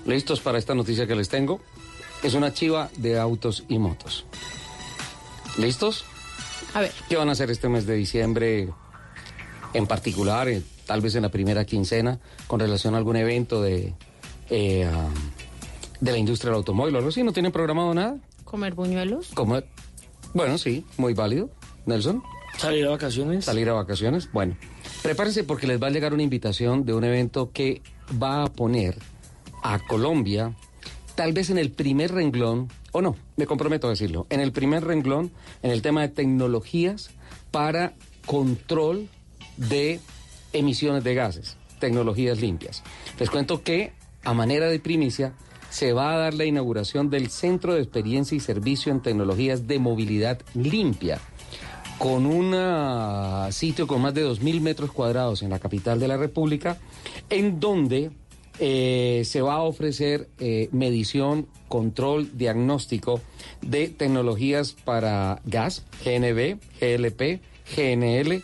listos 0.07 0.41
para 0.41 0.59
esta 0.59 0.75
noticia 0.75 1.07
que 1.07 1.17
les 1.17 1.29
tengo. 1.29 1.61
Es 2.23 2.35
una 2.35 2.53
chiva 2.53 2.91
de 2.97 3.19
autos 3.19 3.65
y 3.69 3.79
motos. 3.79 4.27
¿Listos? 5.59 6.05
A 6.75 6.81
ver. 6.81 6.93
¿Qué 7.09 7.17
van 7.17 7.29
a 7.29 7.33
hacer 7.33 7.51
este 7.51 7.69
mes 7.69 7.87
de 7.87 7.95
diciembre 7.95 8.69
en 9.75 9.87
particular, 9.87 10.49
eh, 10.49 10.63
tal 10.87 11.01
vez 11.01 11.15
en 11.15 11.23
la 11.23 11.29
primera 11.29 11.65
quincena, 11.65 12.19
con 12.47 12.61
relación 12.61 12.95
a 12.95 12.99
algún 12.99 13.17
evento 13.17 13.63
de, 13.63 13.95
eh, 14.51 14.89
de 16.01 16.13
la 16.13 16.19
industria 16.19 16.51
del 16.51 16.59
automóvil 16.59 16.95
o 16.95 16.99
algo 16.99 17.11
así? 17.11 17.23
¿No 17.23 17.33
tienen 17.33 17.53
programado 17.53 17.95
nada? 17.95 18.19
¿Comer 18.45 18.75
buñuelos? 18.75 19.29
Comer. 19.35 19.67
Bueno, 20.35 20.59
sí, 20.59 20.85
muy 20.97 21.15
válido. 21.15 21.51
Nelson. 21.87 22.23
¿Salir 22.57 22.87
a 22.87 22.91
vacaciones? 22.91 23.45
Salir 23.45 23.69
a 23.69 23.73
vacaciones. 23.73 24.31
Bueno, 24.33 24.57
prepárense 25.03 25.45
porque 25.45 25.67
les 25.67 25.83
va 25.83 25.87
a 25.87 25.91
llegar 25.91 26.13
una 26.13 26.23
invitación 26.23 26.85
de 26.85 26.95
un 26.95 27.05
evento 27.05 27.53
que 27.53 27.83
va 28.21 28.45
a 28.45 28.47
poner 28.53 28.99
a 29.63 29.79
Colombia, 29.79 30.55
tal 31.15 31.33
vez 31.33 31.51
en 31.51 31.59
el 31.59 31.71
primer 31.71 32.13
renglón, 32.13 32.69
o 32.93 33.03
no, 33.03 33.17
me 33.37 33.47
comprometo 33.47 33.87
a 33.87 33.91
decirlo, 33.91 34.27
en 34.31 34.41
el 34.41 34.53
primer 34.53 34.85
renglón, 34.85 35.31
en 35.63 35.71
el 35.71 35.83
tema 35.83 36.03
de 36.03 36.09
tecnologías 36.09 37.11
para 37.51 37.95
control 38.27 39.09
de 39.57 40.01
emisiones 40.53 41.05
de 41.05 41.15
gases, 41.15 41.57
tecnologías 41.79 42.41
limpias. 42.41 42.83
Les 43.19 43.31
cuento 43.31 43.63
que, 43.63 43.93
a 44.25 44.35
manera 44.35 44.67
de 44.67 44.81
primicia, 44.81 45.35
se 45.71 45.93
va 45.93 46.13
a 46.13 46.19
dar 46.19 46.35
la 46.35 46.45
inauguración 46.45 47.11
del 47.11 47.31
Centro 47.31 47.75
de 47.75 47.81
Experiencia 47.81 48.37
y 48.37 48.41
Servicio 48.41 48.93
en 48.93 49.01
Tecnologías 49.01 49.67
de 49.67 49.79
Movilidad 49.79 50.41
Limpia, 50.55 51.19
con 51.99 52.27
un 52.27 52.53
ah, 52.55 53.49
sitio 53.53 53.87
con 53.87 54.03
más 54.03 54.15
de 54.15 54.27
2.000 54.27 54.61
metros 54.61 54.93
cuadrados 54.93 55.43
en 55.43 55.51
la 55.51 55.59
capital 55.59 56.01
de 56.01 56.09
la 56.09 56.17
República, 56.17 56.79
en 57.29 57.61
donde 57.61 58.11
eh, 58.59 59.23
se 59.25 59.41
va 59.41 59.55
a 59.55 59.63
ofrecer 59.63 60.29
eh, 60.39 60.69
medición, 60.73 61.47
control, 61.69 62.37
diagnóstico 62.37 63.21
de 63.63 63.89
tecnologías 63.89 64.73
para 64.73 65.41
gas, 65.45 65.85
GNB, 66.05 66.59
GLP, 66.81 67.41
GNL, 67.75 68.43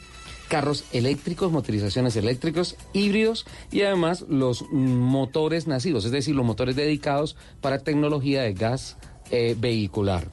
carros 0.48 0.85
eléctricos, 0.93 1.52
motorizaciones 1.52 2.16
eléctricos, 2.16 2.77
híbridos 2.93 3.47
y 3.70 3.82
además 3.82 4.24
los 4.28 4.64
motores 4.70 5.66
nacidos, 5.66 6.05
es 6.05 6.10
decir, 6.10 6.35
los 6.35 6.47
motores 6.47 6.77
dedicados 6.77 7.36
para 7.60 7.81
tecnología 7.81 8.43
de 8.43 8.55
gas 8.55 8.97
eh, 9.31 9.56
vehicular. 9.59 10.31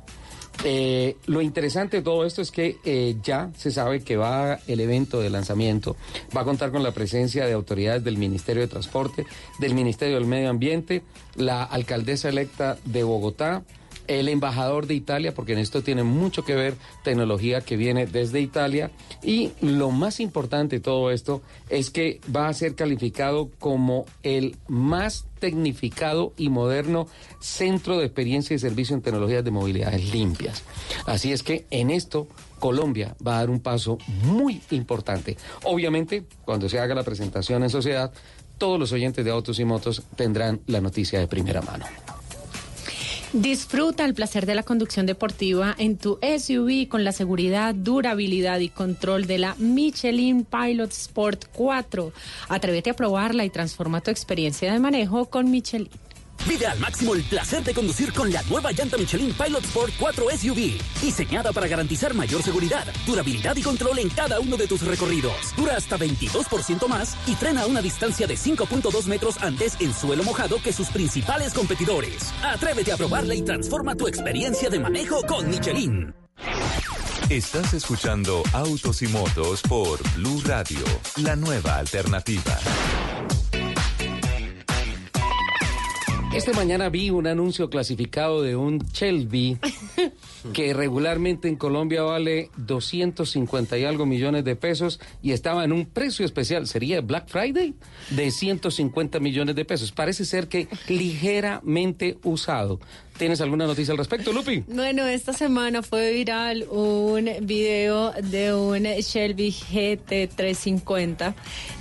Eh, 0.63 1.17
lo 1.25 1.41
interesante 1.41 1.97
de 1.97 2.03
todo 2.03 2.25
esto 2.25 2.41
es 2.41 2.51
que 2.51 2.77
eh, 2.85 3.15
ya 3.23 3.49
se 3.57 3.71
sabe 3.71 4.01
que 4.01 4.17
va 4.17 4.59
el 4.67 4.79
evento 4.79 5.19
de 5.19 5.29
lanzamiento, 5.29 5.97
va 6.35 6.41
a 6.41 6.45
contar 6.45 6.71
con 6.71 6.83
la 6.83 6.91
presencia 6.91 7.45
de 7.45 7.53
autoridades 7.53 8.03
del 8.03 8.17
Ministerio 8.17 8.61
de 8.61 8.67
Transporte, 8.67 9.25
del 9.59 9.73
Ministerio 9.73 10.15
del 10.15 10.25
Medio 10.25 10.49
Ambiente, 10.49 11.01
la 11.35 11.63
alcaldesa 11.63 12.29
electa 12.29 12.77
de 12.85 13.03
Bogotá, 13.03 13.63
el 14.07 14.29
embajador 14.29 14.87
de 14.87 14.95
Italia, 14.95 15.33
porque 15.33 15.53
en 15.53 15.59
esto 15.59 15.81
tiene 15.81 16.03
mucho 16.03 16.43
que 16.43 16.55
ver 16.55 16.75
tecnología 17.03 17.61
que 17.61 17.77
viene 17.77 18.05
desde 18.05 18.41
Italia. 18.41 18.91
Y 19.21 19.51
lo 19.61 19.91
más 19.91 20.19
importante 20.19 20.77
de 20.77 20.81
todo 20.81 21.11
esto 21.11 21.41
es 21.69 21.89
que 21.89 22.19
va 22.33 22.47
a 22.47 22.53
ser 22.53 22.75
calificado 22.75 23.49
como 23.59 24.05
el 24.23 24.55
más 24.67 25.25
tecnificado 25.39 26.33
y 26.37 26.49
moderno 26.49 27.07
centro 27.39 27.97
de 27.97 28.05
experiencia 28.05 28.55
y 28.55 28.59
servicio 28.59 28.95
en 28.95 29.01
tecnologías 29.01 29.43
de 29.43 29.51
movilidad 29.51 29.93
limpias. 29.93 30.63
Así 31.05 31.33
es 31.33 31.43
que 31.43 31.65
en 31.69 31.89
esto 31.89 32.27
Colombia 32.59 33.15
va 33.25 33.35
a 33.35 33.39
dar 33.39 33.49
un 33.49 33.59
paso 33.59 33.97
muy 34.23 34.61
importante. 34.71 35.35
Obviamente, 35.65 36.23
cuando 36.45 36.69
se 36.69 36.79
haga 36.79 36.95
la 36.95 37.03
presentación 37.03 37.63
en 37.63 37.69
sociedad, 37.69 38.13
todos 38.57 38.79
los 38.79 38.93
oyentes 38.93 39.25
de 39.25 39.31
autos 39.31 39.59
y 39.59 39.65
motos 39.65 40.03
tendrán 40.15 40.61
la 40.67 40.79
noticia 40.79 41.19
de 41.19 41.27
primera 41.27 41.61
mano. 41.61 41.85
Disfruta 43.33 44.05
el 44.05 44.13
placer 44.13 44.45
de 44.45 44.53
la 44.53 44.61
conducción 44.61 45.07
deportiva 45.07 45.73
en 45.79 45.97
tu 45.97 46.19
SUV 46.21 46.87
con 46.87 47.03
la 47.03 47.11
seguridad, 47.11 47.73
durabilidad 47.73 48.59
y 48.59 48.69
control 48.69 49.25
de 49.25 49.39
la 49.39 49.55
Michelin 49.57 50.45
Pilot 50.45 50.91
Sport 50.91 51.45
4. 51.51 52.13
Atrévete 52.49 52.91
a 52.91 52.95
probarla 52.95 53.43
y 53.43 53.49
transforma 53.49 54.01
tu 54.01 54.11
experiencia 54.11 54.71
de 54.71 54.77
manejo 54.77 55.25
con 55.25 55.49
Michelin. 55.49 55.89
Vive 56.47 56.67
al 56.67 56.77
máximo 56.77 57.15
el 57.15 57.23
placer 57.23 57.63
de 57.63 57.73
conducir 57.73 58.11
con 58.11 58.31
la 58.31 58.43
nueva 58.43 58.71
llanta 58.73 58.97
Michelin 58.97 59.33
Pilot 59.33 59.63
Sport 59.63 59.93
4 59.97 60.25
SUV, 60.37 60.77
diseñada 61.01 61.53
para 61.53 61.67
garantizar 61.67 62.13
mayor 62.13 62.43
seguridad, 62.43 62.85
durabilidad 63.05 63.55
y 63.55 63.61
control 63.61 63.99
en 63.99 64.09
cada 64.09 64.41
uno 64.41 64.57
de 64.57 64.67
tus 64.67 64.81
recorridos. 64.85 65.33
Dura 65.55 65.77
hasta 65.77 65.97
22% 65.97 66.87
más 66.87 67.15
y 67.27 67.35
frena 67.35 67.65
una 67.65 67.81
distancia 67.81 68.27
de 68.27 68.35
5.2 68.35 69.05
metros 69.05 69.41
antes 69.41 69.77
en 69.79 69.93
suelo 69.93 70.23
mojado 70.23 70.61
que 70.61 70.73
sus 70.73 70.89
principales 70.89 71.53
competidores. 71.53 72.33
Atrévete 72.43 72.91
a 72.91 72.97
probarla 72.97 73.35
y 73.35 73.41
transforma 73.41 73.95
tu 73.95 74.07
experiencia 74.07 74.69
de 74.69 74.79
manejo 74.79 75.21
con 75.25 75.49
Michelin. 75.49 76.13
Estás 77.29 77.73
escuchando 77.73 78.43
Autos 78.51 79.01
y 79.01 79.07
Motos 79.07 79.61
por 79.61 79.97
Blue 80.15 80.41
Radio, 80.45 80.83
la 81.15 81.37
nueva 81.37 81.77
alternativa. 81.77 82.59
Esta 86.35 86.51
mañana 86.53 86.89
vi 86.89 87.11
un 87.11 87.27
anuncio 87.27 87.69
clasificado 87.69 88.41
de 88.41 88.55
un 88.55 88.79
Shelby 88.79 89.59
que 90.53 90.73
regularmente 90.73 91.47
en 91.47 91.55
Colombia 91.55 92.01
vale 92.01 92.49
250 92.57 93.77
y 93.77 93.85
algo 93.85 94.07
millones 94.07 94.43
de 94.43 94.55
pesos 94.55 94.99
y 95.21 95.31
estaba 95.31 95.63
en 95.63 95.71
un 95.71 95.85
precio 95.85 96.25
especial, 96.25 96.65
sería 96.65 97.01
Black 97.01 97.27
Friday, 97.27 97.75
de 98.09 98.31
150 98.31 99.19
millones 99.19 99.55
de 99.55 99.63
pesos. 99.63 99.91
Parece 99.91 100.25
ser 100.25 100.47
que 100.47 100.67
ligeramente 100.87 102.17
usado. 102.23 102.79
¿Tienes 103.17 103.41
alguna 103.41 103.67
noticia 103.67 103.91
al 103.91 103.97
respecto, 103.99 104.33
Lupi? 104.33 104.63
Bueno, 104.67 105.05
esta 105.05 105.33
semana 105.33 105.83
fue 105.83 106.11
viral 106.13 106.65
un 106.69 107.29
video 107.41 108.11
de 108.13 108.53
un 108.55 108.83
Shelby 108.83 109.51
GT350. 109.51 111.33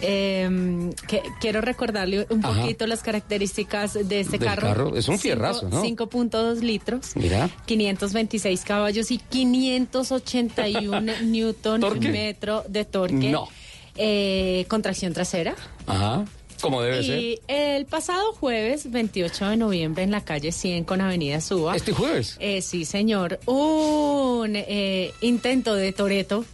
Eh, 0.02 0.90
que 1.08 1.22
quiero 1.40 1.60
recordarle 1.62 2.26
un 2.28 2.44
Ajá. 2.44 2.60
poquito 2.60 2.86
las 2.86 3.02
características 3.02 3.94
de 3.94 4.20
este 4.20 4.38
Del 4.38 4.46
carro. 4.48 4.62
carro. 4.68 4.96
Es 4.96 5.08
un 5.08 5.18
fierrazo, 5.18 5.68
¿no? 5.70 5.82
5.2 5.82 6.60
litros. 6.60 7.16
Mira. 7.16 7.48
526 7.66 8.60
caballos 8.64 9.10
y 9.10 9.18
581 9.18 11.12
newton 11.22 11.80
¿Torque? 11.80 12.08
metro 12.10 12.62
de 12.68 12.84
torque. 12.84 13.30
No. 13.30 13.48
Eh, 13.96 14.66
con 14.68 14.82
tracción 14.82 15.12
trasera. 15.12 15.54
Ajá. 15.86 16.24
Como 16.62 16.80
debe 16.80 17.02
ser. 17.02 17.18
Y 17.18 17.40
el 17.48 17.86
pasado 17.86 18.32
jueves, 18.34 18.90
28 18.90 19.50
de 19.50 19.56
noviembre, 19.56 20.04
en 20.04 20.12
la 20.12 20.24
calle 20.24 20.52
100 20.52 20.84
con 20.84 21.00
Avenida 21.00 21.40
Suba. 21.40 21.74
¿Este 21.74 21.92
jueves? 21.92 22.36
Eh, 22.38 22.62
sí, 22.62 22.84
señor. 22.84 23.40
Un 23.46 24.52
eh, 24.54 25.12
intento 25.20 25.74
de 25.74 25.92
Toreto. 25.92 26.44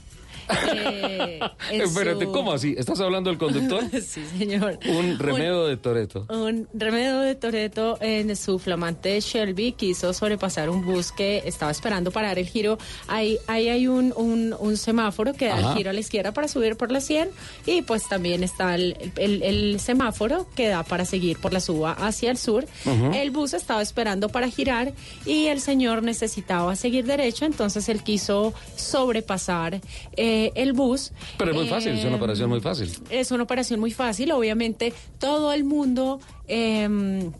Eh, 0.48 1.40
Espérate, 1.72 2.24
su- 2.24 2.32
¿cómo 2.32 2.52
así? 2.52 2.74
¿Estás 2.76 3.00
hablando 3.00 3.30
del 3.30 3.38
conductor? 3.38 3.84
sí, 4.02 4.22
señor. 4.38 4.78
Un 4.88 5.18
remedio 5.18 5.66
de 5.66 5.76
Toreto. 5.76 6.26
Un 6.28 6.68
remedio 6.74 7.20
de 7.20 7.34
Toreto 7.34 7.98
en 8.00 8.34
su 8.36 8.58
flamante 8.58 9.20
Shelby 9.20 9.72
quiso 9.72 10.12
sobrepasar 10.12 10.70
un 10.70 10.84
bus 10.84 11.12
que 11.12 11.42
estaba 11.44 11.70
esperando 11.70 12.10
para 12.10 12.28
dar 12.28 12.38
el 12.38 12.46
giro. 12.48 12.78
Ahí, 13.06 13.38
ahí 13.46 13.68
hay 13.68 13.86
un, 13.88 14.12
un, 14.16 14.54
un 14.58 14.76
semáforo 14.76 15.32
que 15.34 15.46
da 15.46 15.58
Ajá. 15.58 15.70
el 15.72 15.76
giro 15.76 15.90
a 15.90 15.92
la 15.92 16.00
izquierda 16.00 16.32
para 16.32 16.48
subir 16.48 16.76
por 16.76 16.90
la 16.92 17.00
100 17.00 17.30
y 17.66 17.82
pues 17.82 18.08
también 18.08 18.42
está 18.42 18.74
el, 18.74 18.96
el- 19.16 19.42
el 19.42 19.80
semáforo 19.80 20.46
que 20.54 20.68
da 20.68 20.82
para 20.82 21.04
seguir 21.04 21.38
por 21.38 21.52
la 21.52 21.60
suba 21.60 21.92
hacia 21.92 22.30
el 22.30 22.38
sur. 22.38 22.66
El 23.14 23.30
bus 23.30 23.54
estaba 23.54 23.82
esperando 23.82 24.28
para 24.28 24.48
girar 24.48 24.92
y 25.26 25.46
el 25.46 25.60
señor 25.60 26.02
necesitaba 26.02 26.74
seguir 26.76 27.04
derecho, 27.04 27.44
entonces 27.44 27.88
él 27.88 28.02
quiso 28.02 28.52
sobrepasar 28.76 29.80
eh, 30.16 30.37
el 30.54 30.72
bus. 30.72 31.12
Pero 31.38 31.50
es 31.52 31.56
muy 31.56 31.68
fácil, 31.68 31.92
es 31.92 32.04
una 32.04 32.14
Eh, 32.14 32.16
operación 32.18 32.48
muy 32.50 32.60
fácil. 32.60 32.90
es 33.10 33.30
una 33.30 33.42
operación 33.44 33.80
muy 33.80 33.90
fácil, 33.92 34.32
obviamente 34.32 34.92
todo 35.18 35.52
el 35.52 35.64
mundo 35.64 36.20
em, 36.46 37.32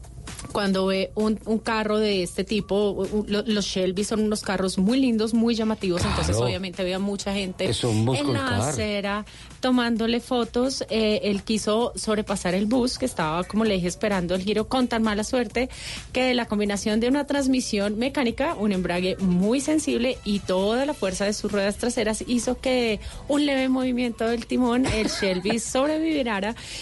cuando 0.53 0.87
ve 0.87 1.11
un, 1.15 1.39
un 1.47 1.59
carro 1.59 1.99
de 1.99 2.23
este 2.23 2.45
tipo, 2.45 3.07
lo- 3.27 3.43
los 3.47 3.65
Shelby 3.65 4.05
son 4.05 4.20
unos 4.20 4.43
carros 4.43 4.77
muy 4.79 4.99
lindos, 5.01 5.33
muy 5.35 5.55
llamativos, 5.55 6.05
entonces 6.05 6.37
obviamente 6.37 6.83
había 6.83 6.99
mucha 6.99 7.33
gente 7.33 7.65
en 7.65 8.33
la 8.33 8.39
car. 8.45 8.61
acera 8.61 9.27
tomándole 9.60 10.20
fotos. 10.20 10.85
Eh, 10.90 11.20
él 11.24 11.43
quiso 11.43 11.93
sobrepasar 11.97 12.55
el 12.55 12.66
bus 12.66 12.98
que 12.98 13.06
estaba, 13.06 13.44
como 13.44 13.64
le 13.64 13.74
dije, 13.74 13.89
esperando 13.89 14.35
el 14.35 14.43
giro 14.43 14.68
con 14.68 14.89
tan 14.89 15.02
mala 15.02 15.24
suerte 15.24 15.68
que 16.12 16.35
la 16.35 16.47
combinación 16.47 17.01
de 17.01 17.09
una 17.09 17.26
transmisión 17.26 17.98
mecánica, 17.98 18.55
un 18.55 18.72
embrague 18.72 19.16
muy 19.18 19.60
sensible 19.60 20.18
y 20.24 20.40
toda 20.40 20.86
la 20.86 20.94
fuerza 20.94 21.24
de 21.24 21.32
sus 21.32 21.51
ruedas 21.51 21.76
traseras 21.76 22.24
hizo 22.26 22.60
que 22.60 23.01
un 23.26 23.47
leve 23.47 23.68
movimiento 23.68 24.26
del 24.26 24.47
timón, 24.47 24.86
el 24.86 25.09
Shelby 25.20 25.59
sobreviviera 25.59 26.28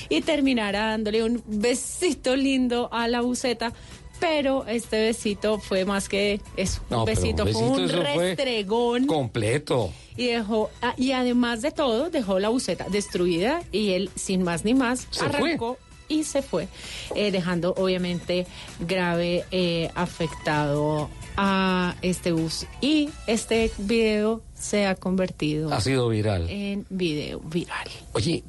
y 0.08 0.22
terminara 0.22 0.90
dándole 0.90 1.22
un 1.22 1.42
besito 1.46 2.36
lindo 2.36 2.88
a 2.92 3.08
la 3.08 3.20
buceta. 3.20 3.72
Pero 4.20 4.66
este 4.66 5.01
besito 5.06 5.59
fue 5.59 5.84
más 5.84 6.09
que 6.09 6.40
eso, 6.56 6.80
No, 6.90 7.01
un 7.01 7.05
besito, 7.06 7.44
un 7.44 7.52
fue 7.52 7.62
un 7.62 7.88
restregón 7.88 9.06
Completo. 9.06 9.93
y 10.16 10.26
dejó 10.28 10.70
ah, 10.82 10.94
y 10.97 11.12
además 11.12 11.62
de 11.62 11.70
todo 11.70 12.10
dejó 12.10 12.38
la 12.38 12.48
buceta 12.48 12.86
destruida 12.88 13.62
y 13.72 13.93
él 13.93 14.10
sin 14.14 14.43
más 14.43 14.64
ni 14.64 14.74
más 14.74 15.06
Se 15.10 15.24
arrancó 15.24 15.78
y 16.09 16.24
se 16.24 16.40
fue 16.43 16.68
eh, 17.14 17.30
dejando 17.30 17.74
obviamente 17.76 18.47
grave 18.80 19.44
eh, 19.51 19.90
afectado 19.94 21.10
a 21.36 21.94
este 22.01 22.32
bus 22.32 22.64
y 22.80 23.10
este 23.26 23.70
video 23.76 24.40
se 24.55 24.86
ha 24.86 24.94
convertido 24.94 25.72
Ha 25.74 25.80
sido 25.80 26.09
viral. 26.09 26.48
en 26.48 26.86
video 26.88 27.40
viral 27.40 27.88
Oye, 28.12 28.43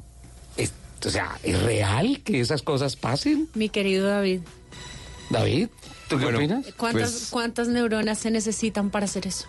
es- 0.56 0.72
o 1.04 1.10
sea, 1.10 1.38
¿es 1.42 1.60
real 1.62 2.20
que 2.24 2.40
esas 2.40 2.62
cosas 2.62 2.96
pasen? 2.96 3.48
mi 3.54 3.68
querido 3.68 4.06
David 4.08 4.40
David, 5.30 5.68
¿tú 6.08 6.18
qué 6.18 6.26
opinas? 6.26 6.66
¿cuántas, 6.76 7.10
Pues- 7.12 7.28
cuántas 7.30 7.68
neuronas 7.68 8.18
se 8.18 8.30
necesitan 8.30 8.90
para 8.90 9.04
hacer 9.04 9.26
eso? 9.26 9.46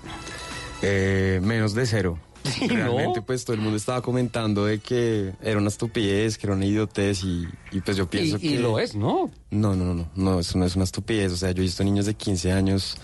Eh, 0.82 1.40
menos 1.44 1.74
de 1.74 1.86
cero. 1.86 2.20
¿No? 2.62 2.68
Realmente, 2.68 3.22
pues 3.22 3.44
todo 3.44 3.54
el 3.54 3.62
mundo 3.62 3.76
estaba 3.78 4.02
comentando 4.02 4.66
de 4.66 4.80
que 4.80 5.34
era 5.42 5.58
una 5.60 5.68
estupidez, 5.68 6.38
que 6.38 6.48
era 6.48 6.56
una 6.56 6.66
idiotez 6.66 7.24
y, 7.24 7.46
y 7.72 7.82
pues 7.82 7.98
yo 7.98 8.10
pienso 8.10 8.38
Y- 8.38 8.40
que... 8.40 8.48
y 8.48 8.58
lo 8.58 8.80
es, 8.80 8.96
¿no? 8.96 9.30
No, 9.52 9.76
no, 9.76 9.84
no, 9.86 9.94
no, 9.94 10.10
no, 10.16 10.40
eso 10.40 10.58
no 10.58 10.66
es 10.66 10.76
una 10.76 10.86
estupidez. 10.86 11.32
O 11.34 11.38
sea, 11.38 11.52
yo 11.52 11.60
he 11.62 11.66
visto 11.66 11.84
niños 11.84 12.06
de 12.06 12.14
15 12.14 12.52
años 12.54 12.96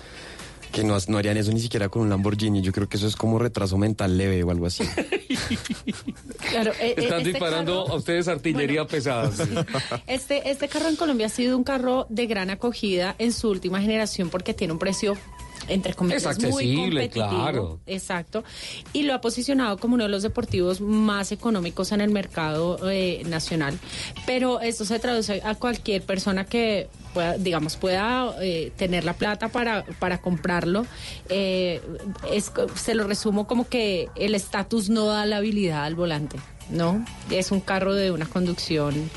que 0.75 0.83
no, 0.83 0.97
no 1.07 1.17
harían 1.17 1.37
eso 1.37 1.51
ni 1.53 1.61
siquiera 1.61 1.87
con 1.87 2.01
un 2.01 2.09
Lamborghini. 2.09 2.61
Yo 2.61 2.73
creo 2.73 2.89
que 2.89 2.97
eso 2.97 3.07
es 3.07 3.15
como 3.15 3.39
retraso 3.39 3.77
mental 3.77 4.17
leve 4.17 4.43
o 4.43 4.51
algo 4.51 4.65
así. 4.67 4.83
Claro, 6.49 6.71
eh, 6.73 6.77
eh, 6.89 6.93
Están 6.97 7.19
este 7.19 7.31
disparando 7.33 7.83
carro- 7.83 7.93
a 7.95 7.97
ustedes 7.97 8.27
artillería 8.27 8.85
pesada. 8.87 9.31
Este, 10.07 10.49
este 10.49 10.67
carro 10.67 10.89
en 10.89 10.95
Colombia 10.95 11.27
ha 11.27 11.29
sido 11.29 11.57
un 11.57 11.63
carro 11.63 12.05
de 12.09 12.25
gran 12.27 12.49
acogida 12.49 13.15
en 13.19 13.31
su 13.31 13.49
última 13.49 13.81
generación 13.81 14.29
porque 14.29 14.53
tiene 14.53 14.73
un 14.73 14.79
precio 14.79 15.17
entre 15.67 15.93
comillas 15.93 16.25
Es 16.25 16.39
muy 16.39 16.45
accesible, 16.45 17.01
competitivo. 17.01 17.27
claro. 17.29 17.79
Exacto. 17.85 18.43
Y 18.93 19.03
lo 19.03 19.13
ha 19.13 19.21
posicionado 19.21 19.77
como 19.77 19.95
uno 19.95 20.03
de 20.03 20.09
los 20.09 20.23
deportivos 20.23 20.81
más 20.81 21.31
económicos 21.31 21.91
en 21.91 22.01
el 22.01 22.09
mercado 22.11 22.77
eh, 22.89 23.23
nacional. 23.25 23.77
Pero 24.25 24.61
esto 24.61 24.85
se 24.85 24.99
traduce 24.99 25.41
a 25.43 25.55
cualquier 25.55 26.03
persona 26.03 26.45
que 26.45 26.87
pueda, 27.13 27.37
digamos, 27.37 27.77
pueda 27.77 28.35
eh, 28.41 28.71
tener 28.75 29.03
la 29.03 29.13
plata 29.13 29.49
para, 29.49 29.83
para 29.99 30.21
comprarlo. 30.21 30.85
Eh, 31.29 31.81
es, 32.31 32.51
se 32.75 32.95
lo 32.95 33.05
resumo 33.07 33.47
como 33.47 33.67
que 33.67 34.09
el 34.15 34.35
estatus 34.35 34.89
no 34.89 35.05
da 35.05 35.25
la 35.25 35.37
habilidad 35.37 35.83
al 35.85 35.95
volante. 35.95 36.37
¿no? 36.69 37.05
Es 37.29 37.51
un 37.51 37.59
carro 37.59 37.93
de 37.93 38.11
una 38.11 38.25
conducción 38.25 39.09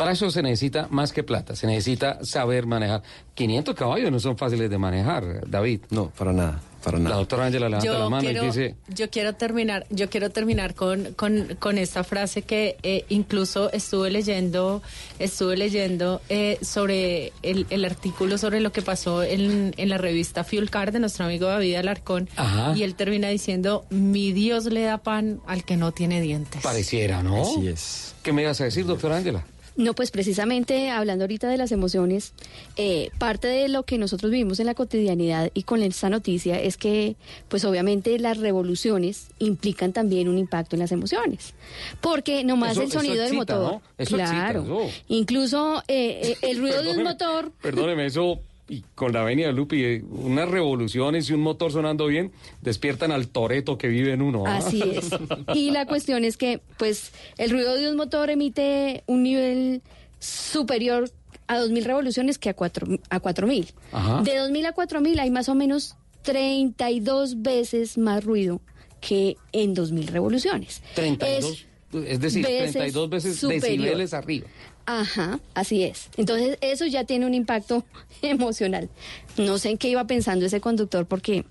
Para 0.00 0.12
eso 0.12 0.30
se 0.30 0.42
necesita 0.42 0.86
más 0.90 1.12
que 1.12 1.22
plata, 1.22 1.54
se 1.54 1.66
necesita 1.66 2.24
saber 2.24 2.66
manejar. 2.66 3.02
500 3.34 3.74
caballos 3.74 4.10
no 4.10 4.18
son 4.18 4.36
fáciles 4.36 4.68
de 4.70 4.78
manejar, 4.78 5.48
David. 5.48 5.80
No, 5.90 6.10
para 6.10 6.32
nada, 6.32 6.60
para 6.82 6.98
nada. 6.98 7.10
La 7.10 7.16
doctora 7.16 7.46
Ángela 7.46 7.68
levanta 7.68 7.92
la 7.92 7.98
Yo 7.98 8.10
mano 8.10 8.22
quiero, 8.22 8.42
y 8.42 8.46
dice, 8.46 8.74
yo 8.88 9.10
quiero 9.10 9.34
terminar, 9.34 9.86
yo 9.90 10.08
quiero 10.10 10.30
terminar 10.30 10.74
con, 10.74 11.12
con, 11.14 11.56
con 11.58 11.78
esta 11.78 12.02
frase 12.04 12.42
que 12.42 12.76
eh, 12.82 13.04
incluso 13.10 13.70
estuve 13.72 14.10
leyendo, 14.10 14.82
estuve 15.18 15.56
leyendo 15.56 16.20
eh, 16.28 16.58
sobre 16.62 17.32
el, 17.42 17.66
el 17.70 17.84
artículo 17.84 18.38
sobre 18.38 18.60
lo 18.60 18.72
que 18.72 18.82
pasó 18.82 19.22
en, 19.22 19.74
en 19.76 19.88
la 19.88 19.98
revista 19.98 20.44
Fuel 20.44 20.70
Car 20.70 20.92
de 20.92 20.98
nuestro 21.00 21.26
amigo 21.26 21.46
David 21.46 21.76
Alarcón 21.76 22.28
Ajá. 22.36 22.74
y 22.76 22.82
él 22.82 22.94
termina 22.94 23.28
diciendo 23.28 23.84
mi 23.90 24.32
Dios 24.32 24.64
le 24.66 24.82
da 24.82 24.98
pan 24.98 25.40
al 25.46 25.64
que 25.64 25.76
no 25.76 25.92
tiene 25.92 26.20
dientes. 26.20 26.62
pareciera, 26.62 27.22
¿no? 27.22 27.42
Así 27.42 27.68
es. 27.68 28.14
¿Qué 28.22 28.32
me 28.32 28.42
ibas 28.42 28.60
a 28.60 28.64
decir, 28.64 28.86
doctora 28.86 29.16
Ángela? 29.16 29.44
No, 29.80 29.94
pues 29.94 30.10
precisamente 30.10 30.90
hablando 30.90 31.24
ahorita 31.24 31.48
de 31.48 31.56
las 31.56 31.72
emociones, 31.72 32.34
eh, 32.76 33.08
parte 33.18 33.48
de 33.48 33.68
lo 33.70 33.84
que 33.84 33.96
nosotros 33.96 34.30
vivimos 34.30 34.60
en 34.60 34.66
la 34.66 34.74
cotidianidad 34.74 35.50
y 35.54 35.62
con 35.62 35.82
esta 35.82 36.10
noticia 36.10 36.60
es 36.60 36.76
que, 36.76 37.16
pues 37.48 37.64
obviamente 37.64 38.18
las 38.18 38.36
revoluciones 38.36 39.28
implican 39.38 39.94
también 39.94 40.28
un 40.28 40.36
impacto 40.36 40.76
en 40.76 40.80
las 40.80 40.92
emociones, 40.92 41.54
porque 42.02 42.44
nomás 42.44 42.72
Eso- 42.72 42.82
el 42.82 42.88
eso 42.88 42.98
sonido 43.00 43.24
del 43.24 43.32
motor, 43.32 43.72
¿no? 43.72 43.82
Eso 43.96 44.16
excita, 44.18 44.50
claro, 44.52 44.88
incluso 45.08 45.82
eh, 45.88 46.36
eh, 46.42 46.50
el 46.50 46.58
ruido 46.58 46.82
de 46.82 46.90
un 46.96 47.02
motor 47.02 47.50
Perdóneme, 47.62 48.04
eso 48.04 48.38
y 48.70 48.84
con 48.94 49.12
la 49.12 49.22
avenida 49.22 49.50
Lupi, 49.50 49.84
eh, 49.84 50.04
unas 50.08 50.48
revoluciones 50.48 51.28
y 51.28 51.32
un 51.32 51.40
motor 51.40 51.72
sonando 51.72 52.06
bien 52.06 52.30
despiertan 52.62 53.10
al 53.10 53.26
toreto 53.26 53.76
que 53.76 53.88
vive 53.88 54.12
en 54.12 54.22
uno. 54.22 54.44
¿ah? 54.46 54.58
Así 54.58 54.80
es. 54.80 55.10
Y 55.54 55.72
la 55.72 55.86
cuestión 55.86 56.24
es 56.24 56.36
que, 56.36 56.60
pues, 56.78 57.10
el 57.36 57.50
ruido 57.50 57.74
de 57.74 57.90
un 57.90 57.96
motor 57.96 58.30
emite 58.30 59.02
un 59.06 59.24
nivel 59.24 59.82
superior 60.20 61.10
a 61.48 61.58
2.000 61.58 61.82
revoluciones 61.82 62.38
que 62.38 62.48
a 62.48 62.56
4.000. 62.56 63.00
A 63.10 63.20
4.000. 63.20 63.72
Ajá. 63.90 64.22
De 64.22 64.32
2.000 64.38 64.66
a 64.66 64.74
4.000 64.74 65.18
hay 65.18 65.30
más 65.32 65.48
o 65.48 65.56
menos 65.56 65.96
32 66.22 67.42
veces 67.42 67.98
más 67.98 68.22
ruido 68.22 68.60
que 69.00 69.36
en 69.50 69.74
2.000 69.74 70.06
revoluciones. 70.06 70.80
32, 70.94 71.66
es, 72.06 72.20
decir, 72.20 72.46
veces 72.46 72.72
32 72.72 73.10
veces 73.10 73.36
superior. 73.36 73.62
decibeles 73.62 74.14
arriba. 74.14 74.46
Ajá, 74.86 75.38
así 75.54 75.84
es. 75.84 76.08
Entonces, 76.16 76.58
eso 76.60 76.86
ya 76.86 77.04
tiene 77.04 77.26
un 77.26 77.34
impacto 77.34 77.84
emocional. 78.22 78.88
No 79.36 79.58
sé 79.58 79.70
en 79.70 79.78
qué 79.78 79.88
iba 79.88 80.04
pensando 80.04 80.44
ese 80.44 80.60
conductor 80.60 81.06
porque 81.06 81.44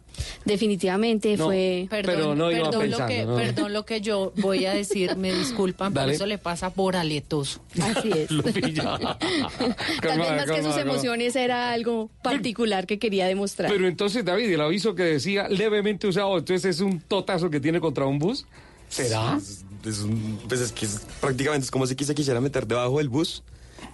definitivamente 0.46 1.38
No, 1.38 1.46
fue... 1.46 1.88
Perdón, 1.90 2.38
no 2.38 2.52
iba 2.52 2.70
perdón, 2.70 2.82
pensando, 2.82 3.00
lo 3.00 3.08
que, 3.08 3.26
¿no? 3.26 3.36
perdón 3.36 3.74
lo 3.74 3.86
que 3.86 4.02
yo 4.02 4.34
voy 4.38 4.66
a 4.66 4.74
decir, 4.74 5.16
me 5.16 5.34
disculpan, 5.38 5.94
pero 5.94 6.12
eso 6.12 6.26
le 6.26 6.38
pasa 6.38 6.72
por 6.72 6.96
aletoso. 6.96 7.62
Así 7.82 8.12
es. 8.12 8.28
Tal 10.02 10.20
vez 10.20 10.30
más 10.30 10.52
que 10.52 10.64
sus 10.64 10.78
emociones 10.78 11.36
era 11.36 11.72
algo 11.72 12.10
particular 12.22 12.86
que 12.86 13.00
quería 13.00 13.28
demostrar. 13.28 13.72
Pero 13.72 13.88
entonces, 13.88 14.26
David, 14.26 14.52
el 14.52 14.62
aviso 14.62 14.94
que 14.96 15.04
decía 15.04 15.48
levemente 15.48 16.08
usado, 16.08 16.38
entonces 16.38 16.76
es 16.76 16.82
un 16.82 17.00
totazo 17.00 17.50
que 17.50 17.60
tiene 17.60 17.80
contra 17.80 18.06
un 18.06 18.20
bus. 18.20 18.46
¿Será? 18.90 19.40
Es, 19.86 20.00
un- 20.00 20.40
pues 20.48 20.62
es 20.62 20.72
que 20.72 20.86
es- 20.86 21.02
prácticamente 21.22 21.66
es 21.66 21.72
como 21.72 21.88
si 21.88 21.96
se 21.96 22.16
quisiera 22.16 22.42
meter 22.42 22.68
debajo 22.68 22.98
del 22.98 23.10
bus 23.10 23.44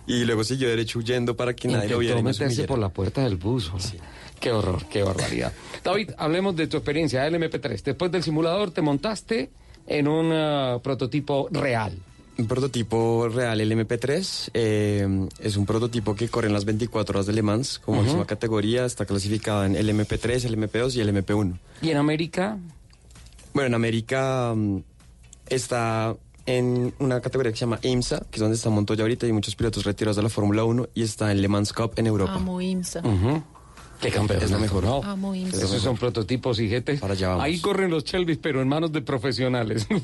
y 0.07 0.23
luego 0.25 0.43
siguió 0.43 0.67
derecho 0.69 0.99
huyendo 0.99 1.35
para 1.35 1.53
que 1.55 1.67
nadie 1.67 1.89
lo 1.89 1.99
viera. 1.99 2.21
Meterse 2.21 2.63
por 2.65 2.79
la 2.79 2.89
puerta 2.89 3.23
del 3.23 3.35
bus. 3.37 3.71
Qué 4.39 4.51
horror, 4.51 4.85
qué 4.89 5.03
barbaridad. 5.03 5.53
David, 5.83 6.11
hablemos 6.17 6.55
de 6.55 6.67
tu 6.67 6.77
experiencia 6.77 7.23
del 7.23 7.35
MP3. 7.35 7.83
Después 7.83 8.11
del 8.11 8.23
simulador 8.23 8.71
te 8.71 8.81
montaste 8.81 9.49
en 9.87 10.07
un 10.07 10.31
ah, 10.33 10.79
prototipo 10.83 11.47
real. 11.51 11.97
Un 12.37 12.47
prototipo 12.47 13.29
real, 13.29 13.61
el 13.61 13.71
MP3, 13.71 14.49
eh, 14.53 15.27
es 15.39 15.55
un 15.55 15.65
prototipo 15.65 16.15
que 16.15 16.27
corre 16.27 16.47
en 16.47 16.53
las 16.53 16.65
24 16.65 17.17
horas 17.17 17.27
de 17.27 17.31
Le 17.33 17.41
Mans, 17.41 17.79
como 17.79 18.01
máxima 18.01 18.25
categoría, 18.25 18.83
está 18.83 19.05
clasificada 19.05 19.65
en 19.65 19.77
el 19.77 19.89
MP3, 19.89 20.43
el 20.43 20.57
MP2 20.57 20.95
y 20.95 20.99
el 20.99 21.09
MP1. 21.15 21.57
¿Y 21.81 21.91
en 21.91 21.97
América? 21.97 22.57
Bueno, 23.53 23.67
en 23.67 23.73
América 23.75 24.53
mm, 24.53 24.79
está 25.49 26.15
en 26.45 26.93
una 26.99 27.21
categoría 27.21 27.51
que 27.51 27.57
se 27.57 27.65
llama 27.65 27.79
IMSA, 27.81 28.19
que 28.29 28.35
es 28.35 28.39
donde 28.39 28.55
está 28.55 28.69
Montoya 28.69 29.01
ahorita 29.03 29.27
y 29.27 29.31
muchos 29.31 29.55
pilotos 29.55 29.83
retirados 29.83 30.15
de 30.15 30.23
la 30.23 30.29
Fórmula 30.29 30.63
1 30.63 30.89
y 30.93 31.03
está 31.03 31.31
en 31.31 31.41
Le 31.41 31.47
Mans 31.47 31.73
Cup 31.73 31.93
en 31.95 32.07
Europa. 32.07 32.35
Amo 32.35 32.61
IMSA. 32.61 33.01
Qué 34.05 34.11
campeón. 34.11 34.43
Es 34.43 34.51
lo 34.51 34.59
mejor. 34.59 34.83
¿no? 34.83 35.01
Amo 35.03 35.33
IMSA. 35.35 35.57
Esos 35.57 35.81
son 35.81 35.97
prototipos 35.97 36.59
y 36.59 36.67
GT. 36.69 36.99
Para 36.99 37.13
allá 37.13 37.29
vamos. 37.29 37.43
Ahí 37.43 37.59
corren 37.59 37.89
los 37.89 38.03
Chelvis, 38.03 38.37
pero 38.37 38.61
en 38.61 38.67
manos 38.67 38.91
de 38.91 39.01
profesionales. 39.01 39.87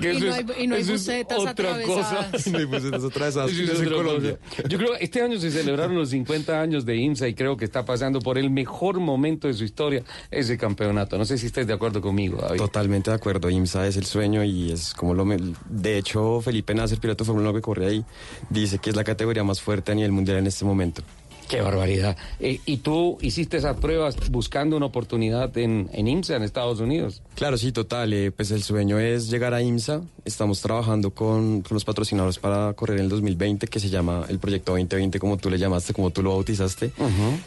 Que 0.00 0.12
Y 0.14 0.20
no 0.20 0.26
es- 0.26 0.34
hay- 0.34 0.46
y 0.64 0.66
no 0.66 0.74
hay 0.76 0.82
bucetas 0.84 1.38
otra 1.38 1.82
cosa. 1.82 2.20
atravesadas. 2.30 2.46
No 2.50 2.58
hay 2.58 2.64
bucetas 2.64 3.04
atravesadas, 3.04 3.50
en 3.52 3.90
Colombia. 3.90 4.38
Yo 4.68 4.78
creo 4.78 4.92
que 4.98 5.04
este 5.04 5.22
año 5.22 5.38
se 5.40 5.50
celebraron 5.50 5.94
los 5.96 6.10
50 6.10 6.60
años 6.60 6.84
de 6.84 6.96
IMSA 6.96 7.28
y 7.28 7.34
creo 7.34 7.56
que 7.56 7.64
está 7.64 7.84
pasando 7.84 8.20
por 8.20 8.38
el 8.38 8.50
mejor 8.50 9.00
momento 9.00 9.48
de 9.48 9.54
su 9.54 9.64
historia 9.64 10.02
ese 10.30 10.56
campeonato. 10.58 11.18
No 11.18 11.24
sé 11.24 11.38
si 11.38 11.46
estés 11.46 11.66
de 11.66 11.72
acuerdo 11.72 12.00
conmigo, 12.00 12.38
David. 12.40 12.58
Totalmente 12.58 13.10
de 13.10 13.16
acuerdo, 13.16 13.48
IMSA 13.50 13.86
es 13.86 13.96
el 13.96 14.06
sueño 14.06 14.44
y 14.44 14.72
es 14.72 14.94
como 14.94 15.14
lo... 15.14 15.24
me- 15.24 15.38
De 15.68 15.98
hecho, 15.98 16.40
Felipe 16.40 16.74
Nasser, 16.74 16.98
piloto 16.98 17.24
de 17.24 17.26
Fórmula 17.28 17.50
1 17.50 17.58
que 17.58 17.62
corre 17.62 17.86
ahí, 17.86 18.04
dice 18.48 18.78
que 18.78 18.90
es 18.90 18.96
la 18.96 19.04
categoría 19.04 19.44
más 19.44 19.60
fuerte 19.60 19.92
a 19.92 19.94
nivel 19.94 20.12
mundial 20.12 20.38
en 20.38 20.46
este 20.46 20.64
momento. 20.64 21.02
Qué 21.50 21.60
barbaridad. 21.62 22.16
Eh, 22.38 22.60
¿Y 22.64 22.76
tú 22.76 23.18
hiciste 23.20 23.56
esas 23.56 23.76
pruebas 23.76 24.14
buscando 24.30 24.76
una 24.76 24.86
oportunidad 24.86 25.58
en, 25.58 25.90
en 25.92 26.06
IMSA, 26.06 26.36
en 26.36 26.44
Estados 26.44 26.78
Unidos? 26.78 27.22
Claro, 27.34 27.58
sí, 27.58 27.72
total. 27.72 28.12
eh, 28.12 28.30
pues 28.30 28.52
el 28.52 28.62
sueño 28.62 29.00
es 29.00 29.28
llegar 29.28 29.52
a 29.52 29.60
IMSA. 29.60 30.02
Estamos 30.24 30.60
trabajando 30.60 31.10
con, 31.10 31.62
con 31.62 31.74
los 31.74 31.84
patrocinadores 31.84 32.38
para 32.38 32.72
correr 32.74 32.98
en 32.98 33.04
el 33.06 33.08
2020, 33.08 33.66
que 33.66 33.80
se 33.80 33.88
llama 33.88 34.26
el 34.28 34.38
Proyecto 34.38 34.70
2020, 34.72 35.18
como 35.18 35.38
tú 35.38 35.50
le 35.50 35.58
llamaste, 35.58 35.92
como 35.92 36.10
tú 36.10 36.22
lo 36.22 36.30
bautizaste. 36.30 36.92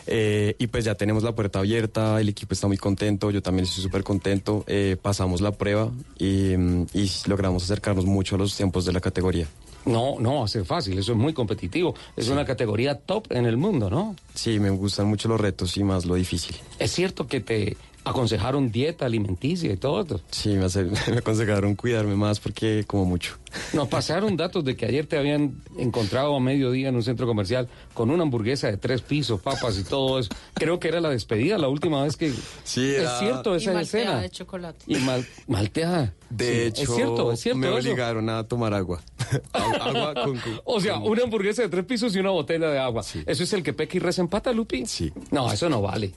Eh, 0.05 0.55
y 0.59 0.67
pues 0.67 0.83
ya 0.83 0.95
tenemos 0.95 1.23
la 1.23 1.33
puerta 1.33 1.59
abierta, 1.59 2.19
el 2.19 2.27
equipo 2.27 2.53
está 2.53 2.67
muy 2.67 2.75
contento, 2.77 3.31
yo 3.31 3.41
también 3.41 3.63
estoy 3.63 3.83
súper 3.85 4.03
contento. 4.03 4.65
pasamos 5.01 5.39
la 5.39 5.51
prueba 5.53 5.89
y, 6.19 6.57
mm, 6.57 6.87
y 6.93 7.09
logramos 7.27 7.63
acercarnos 7.63 8.03
mucho 8.05 8.35
a 8.35 8.39
los 8.39 8.53
tiempos 8.53 8.83
de 8.83 8.91
la 8.91 8.99
categoría. 8.99 9.47
No, 9.85 10.15
no 10.19 10.39
va 10.39 10.45
a 10.45 10.47
ser 10.47 10.65
fácil, 10.65 10.97
eso 10.97 11.11
es 11.11 11.17
muy 11.17 11.33
competitivo. 11.33 11.93
Es 12.15 12.29
una 12.29 12.45
categoría 12.45 12.95
top 12.95 13.27
en 13.31 13.45
el 13.45 13.57
mundo, 13.57 13.89
¿no? 13.89 14.15
Sí, 14.33 14.59
me 14.59 14.69
gustan 14.69 15.07
mucho 15.07 15.27
los 15.27 15.39
retos 15.41 15.75
y 15.77 15.83
más 15.83 16.05
lo 16.05 16.15
difícil. 16.15 16.55
Es 16.79 16.91
cierto 16.91 17.27
que 17.27 17.39
te 17.41 17.75
aconsejaron 18.05 18.69
dieta 18.69 19.05
alimenticia 19.05 19.71
y 19.71 19.77
todo 19.77 20.01
esto. 20.01 20.19
Sí, 20.29 20.49
me, 20.49 20.65
hace- 20.65 20.83
me 21.11 21.17
aconsejaron 21.19 21.75
cuidarme 21.75 22.15
más 22.15 22.39
porque 22.39 22.83
como 22.85 23.05
mucho. 23.05 23.37
Nos 23.73 23.87
pasaron 23.87 24.35
datos 24.35 24.65
de 24.65 24.75
que 24.75 24.85
ayer 24.85 25.05
te 25.05 25.17
habían 25.17 25.61
encontrado 25.77 26.35
a 26.35 26.39
mediodía 26.39 26.89
en 26.89 26.95
un 26.95 27.03
centro 27.03 27.27
comercial 27.27 27.69
con 27.93 28.09
una 28.09 28.23
hamburguesa 28.23 28.67
de 28.67 28.77
tres 28.77 29.01
pisos, 29.01 29.39
papas 29.41 29.77
y 29.77 29.83
todo 29.83 30.19
eso. 30.19 30.29
Creo 30.55 30.79
que 30.79 30.87
era 30.89 30.99
la 30.99 31.09
despedida 31.09 31.57
la 31.57 31.69
última 31.69 32.03
vez 32.03 32.17
que... 32.17 32.33
Sí, 32.63 32.93
Es 32.95 33.09
cierto 33.19 33.53
Y 33.53 33.57
esa 33.57 33.73
malteada 33.73 34.03
escena. 34.05 34.21
de 34.21 34.29
chocolate. 34.31 34.79
Y 34.87 34.95
mal, 34.95 35.25
malteada. 35.47 36.13
De 36.29 36.45
Sí, 36.45 36.61
hecho, 36.81 36.81
es 36.81 36.95
cierto, 36.95 37.31
es 37.31 37.39
cierto 37.41 37.59
me 37.59 37.67
eso. 37.67 37.77
obligaron 37.77 38.27
a 38.29 38.43
tomar 38.43 38.73
agua. 38.73 39.01
agua 39.53 40.13
con... 40.13 40.39
O 40.65 40.79
sea, 40.79 40.97
una 40.99 41.23
hamburguesa 41.23 41.61
de 41.63 41.69
tres 41.69 41.85
pisos 41.85 42.15
y 42.15 42.19
una 42.19 42.29
botella 42.31 42.69
de 42.69 42.79
agua. 42.79 43.01
¿Eso 43.25 43.43
es 43.43 43.53
el 43.53 43.63
que 43.63 43.73
peca 43.73 43.97
y 43.97 43.99
reza 43.99 44.21
empata, 44.21 44.51
Lupi? 44.51 44.85
Sí. 44.85 45.11
No, 45.31 45.51
eso 45.51 45.69
no 45.69 45.81
vale. 45.81 46.13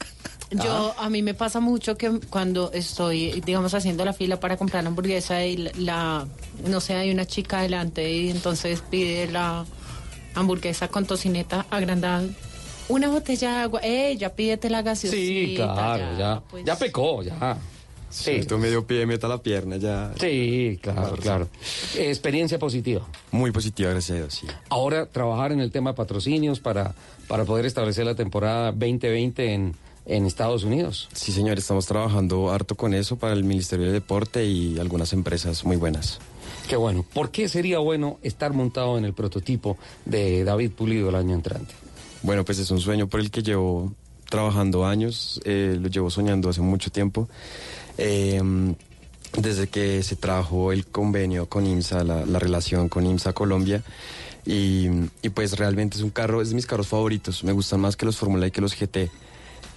Yo, 0.51 0.95
Ah. 0.99 1.07
a 1.07 1.11
mí 1.11 1.23
me 1.23 1.35
pasa 1.35 1.59
mucho 1.61 1.97
que 1.97 2.21
cuando 2.31 2.71
estoy, 2.73 3.41
digamos, 3.45 3.75
haciendo 3.75 4.05
la 4.05 4.13
fila 4.13 4.39
para 4.39 4.57
comprar 4.57 4.83
la 4.85 4.91
hamburguesa 4.91 5.45
y 5.45 5.57
la, 5.57 5.71
la- 5.77 6.27
no 6.69 6.81
sé, 6.81 6.95
hay 6.95 7.11
una 7.11 7.25
chica 7.27 7.59
adelante 7.59 8.11
y 8.13 8.31
entonces 8.31 8.81
pide 8.89 9.27
la 9.31 9.65
hamburguesa 10.35 10.89
con 10.89 11.05
tocineta 11.07 11.67
agrandada. 11.71 12.23
Una 12.89 13.09
botella 13.09 13.51
de 13.51 13.57
agua, 13.63 13.81
eh, 13.83 14.17
ya 14.17 14.31
pídete 14.35 14.71
la 14.71 14.83
gaseosita. 14.83 15.21
Sí, 15.21 15.55
claro, 15.57 16.05
ya, 16.17 16.41
pues. 16.49 16.65
ya 16.65 16.79
pecó, 16.79 17.23
ya. 17.23 17.59
Sí, 18.17 18.41
tú 18.47 18.57
medio 18.59 18.87
pie, 18.87 19.05
meta 19.05 19.29
la 19.29 19.43
pierna, 19.43 19.77
ya. 19.77 20.13
Sí, 20.19 20.79
claro, 20.81 21.17
claro. 21.17 21.49
Experiencia 21.97 22.59
positiva. 22.59 23.07
Muy 23.31 23.51
positiva, 23.51 23.91
gracias 23.91 24.17
a 24.17 24.21
Dios, 24.21 24.35
sí. 24.35 24.47
Ahora 24.71 25.07
trabajar 25.07 25.53
en 25.53 25.61
el 25.61 25.71
tema 25.71 25.91
de 25.91 25.97
patrocinios 25.97 26.61
para, 26.61 26.95
para 27.29 27.45
poder 27.45 27.67
establecer 27.67 28.07
la 28.07 28.15
temporada 28.15 28.73
2020 28.73 29.53
en, 29.53 29.75
en 30.07 30.25
Estados 30.25 30.65
Unidos. 30.65 31.09
Sí, 31.13 31.31
señor, 31.31 31.59
estamos 31.59 31.87
trabajando 31.87 32.51
harto 32.51 32.75
con 32.75 32.95
eso 32.95 33.17
para 33.17 33.35
el 33.35 33.45
Ministerio 33.45 33.87
de 33.87 33.93
Deporte 33.93 34.45
y 34.47 34.79
algunas 34.79 35.13
empresas 35.13 35.65
muy 35.65 35.77
buenas. 35.77 36.19
Qué 36.69 36.77
bueno. 36.77 37.05
¿Por 37.13 37.31
qué 37.31 37.49
sería 37.49 37.79
bueno 37.81 38.19
estar 38.23 38.53
montado 38.55 38.97
en 38.97 39.05
el 39.05 39.13
prototipo 39.13 39.77
de 40.07 40.43
David 40.43 40.71
Pulido 40.71 41.11
el 41.11 41.17
año 41.17 41.35
entrante? 41.35 41.75
Bueno, 42.23 42.45
pues 42.45 42.59
es 42.59 42.71
un 42.71 42.81
sueño 42.81 43.09
por 43.09 43.21
el 43.21 43.31
que 43.31 43.43
llevo 43.43 43.93
trabajando 44.29 44.87
años, 44.87 45.41
eh, 45.45 45.77
lo 45.81 45.89
llevo 45.89 46.11
soñando 46.11 46.49
hace 46.49 46.61
mucho 46.61 46.91
tiempo. 46.91 47.29
Eh, 47.99 48.41
desde 49.37 49.67
que 49.67 50.03
se 50.03 50.17
trajo 50.17 50.73
el 50.73 50.87
convenio 50.87 51.49
con 51.49 51.67
IMSA, 51.67 52.05
la, 52.05 52.25
la 52.25 52.39
relación 52.39 52.89
con 52.89 53.07
IMSA 53.07 53.33
Colombia. 53.33 53.83
Y, 54.47 54.89
y 55.23 55.29
pues 55.31 55.59
realmente 55.59 55.97
es 55.97 56.03
un 56.03 56.11
carro, 56.11 56.41
es 56.41 56.51
de 56.51 56.55
mis 56.55 56.67
carros 56.67 56.87
favoritos. 56.87 57.43
Me 57.45 57.53
gustan 57.53 57.81
más 57.81 57.97
que 57.97 58.07
los 58.07 58.17
Fórmula 58.17 58.47
y 58.47 58.51
que 58.51 58.61
los 58.61 58.75
GT. 58.75 59.11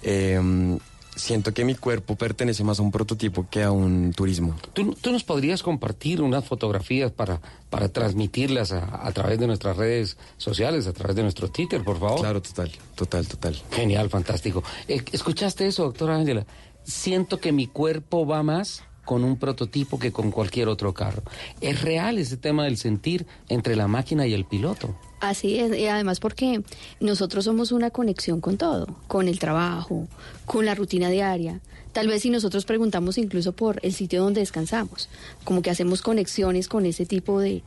Eh, 0.02 0.78
siento 1.16 1.52
que 1.52 1.64
mi 1.64 1.74
cuerpo 1.74 2.14
pertenece 2.16 2.64
más 2.64 2.78
a 2.78 2.82
un 2.82 2.92
prototipo 2.92 3.46
que 3.50 3.62
a 3.62 3.72
un 3.72 4.12
turismo. 4.12 4.56
¿Tú, 4.72 4.94
tú 4.94 5.10
nos 5.10 5.24
podrías 5.24 5.62
compartir 5.62 6.22
unas 6.22 6.44
fotografías 6.44 7.10
para, 7.10 7.40
para 7.68 7.88
transmitirlas 7.88 8.72
a, 8.72 9.06
a 9.06 9.12
través 9.12 9.38
de 9.38 9.46
nuestras 9.46 9.76
redes 9.76 10.16
sociales, 10.38 10.86
a 10.86 10.92
través 10.92 11.16
de 11.16 11.22
nuestro 11.22 11.48
Twitter, 11.48 11.82
por 11.82 11.98
favor? 11.98 12.20
Claro, 12.20 12.40
total, 12.40 12.70
total, 12.94 13.26
total. 13.26 13.60
Genial, 13.72 14.08
fantástico. 14.08 14.62
Eh, 14.88 15.02
¿Escuchaste 15.12 15.66
eso, 15.66 15.82
doctora 15.82 16.16
Ángela? 16.16 16.46
Siento 16.90 17.38
que 17.38 17.52
mi 17.52 17.66
cuerpo 17.66 18.26
va 18.26 18.42
más 18.42 18.82
con 19.04 19.24
un 19.24 19.38
prototipo 19.38 19.98
que 19.98 20.12
con 20.12 20.30
cualquier 20.30 20.68
otro 20.68 20.92
carro. 20.92 21.22
Es 21.60 21.82
real 21.82 22.18
ese 22.18 22.36
tema 22.36 22.64
del 22.64 22.76
sentir 22.76 23.26
entre 23.48 23.76
la 23.76 23.88
máquina 23.88 24.26
y 24.26 24.34
el 24.34 24.44
piloto. 24.44 24.94
Así 25.20 25.58
es, 25.58 25.76
y 25.76 25.86
además 25.86 26.20
porque 26.20 26.62
nosotros 27.00 27.44
somos 27.44 27.72
una 27.72 27.90
conexión 27.90 28.40
con 28.40 28.56
todo, 28.56 28.86
con 29.06 29.28
el 29.28 29.38
trabajo, 29.38 30.08
con 30.46 30.64
la 30.64 30.74
rutina 30.74 31.10
diaria. 31.10 31.60
Tal 31.92 32.08
vez 32.08 32.22
si 32.22 32.30
nosotros 32.30 32.64
preguntamos 32.64 33.18
incluso 33.18 33.52
por 33.52 33.80
el 33.82 33.92
sitio 33.92 34.22
donde 34.22 34.40
descansamos, 34.40 35.08
como 35.44 35.62
que 35.62 35.70
hacemos 35.70 36.02
conexiones 36.02 36.68
con 36.68 36.86
ese 36.86 37.04
tipo 37.04 37.40
de... 37.40 37.62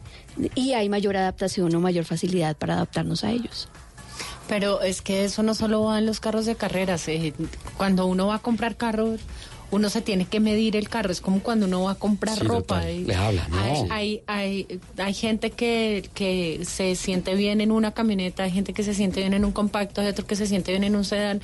y 0.56 0.74
hay 0.74 0.90
mayor 0.90 1.18
adaptación 1.18 1.74
o 1.76 1.80
mayor 1.80 2.06
facilidad 2.06 2.56
para 2.56 2.76
adaptarnos 2.76 3.24
a 3.24 3.32
ellos. 3.32 3.68
Pero 4.48 4.82
es 4.82 5.02
que 5.02 5.24
eso 5.26 5.42
no 5.44 5.54
solo 5.56 5.84
va 5.84 6.00
en 6.00 6.06
los 6.06 6.20
carros 6.20 6.46
de 6.46 6.56
carreras. 6.56 7.08
eh, 7.08 7.34
cuando 7.78 8.06
uno 8.06 8.28
va 8.28 8.36
a 8.36 8.40
comprar 8.40 8.76
carro, 8.76 9.16
uno 9.72 9.90
se 9.90 10.02
tiene 10.02 10.26
que 10.26 10.40
medir 10.40 10.76
el 10.76 10.88
carro. 10.90 11.12
Es 11.12 11.22
como 11.22 11.42
cuando 11.42 11.66
uno 11.66 11.84
va 11.84 11.92
a 11.92 11.96
comprar 11.96 12.38
Sí, 12.38 12.44
ropa. 12.46 12.84
Le 12.86 13.16
hablan, 13.16 13.50
no. 13.50 13.58
Hay, 13.58 14.22
hay, 14.28 14.68
hay, 14.68 14.80
hay 14.98 15.14
gente 15.14 15.50
que, 15.50 16.08
que 16.14 16.62
se 16.66 16.96
siente 16.96 17.34
bien 17.36 17.60
en 17.62 17.72
una 17.72 17.92
camioneta, 17.92 18.44
hay 18.44 18.52
gente 18.52 18.74
que 18.74 18.84
se 18.84 18.94
siente 18.94 19.22
bien 19.22 19.34
en 19.34 19.46
un 19.46 19.52
compacto, 19.52 20.02
hay 20.02 20.08
otro 20.08 20.28
que 20.28 20.36
se 20.36 20.46
siente 20.46 20.72
bien 20.72 20.84
en 20.84 20.96
un 20.96 21.06
sedán. 21.06 21.42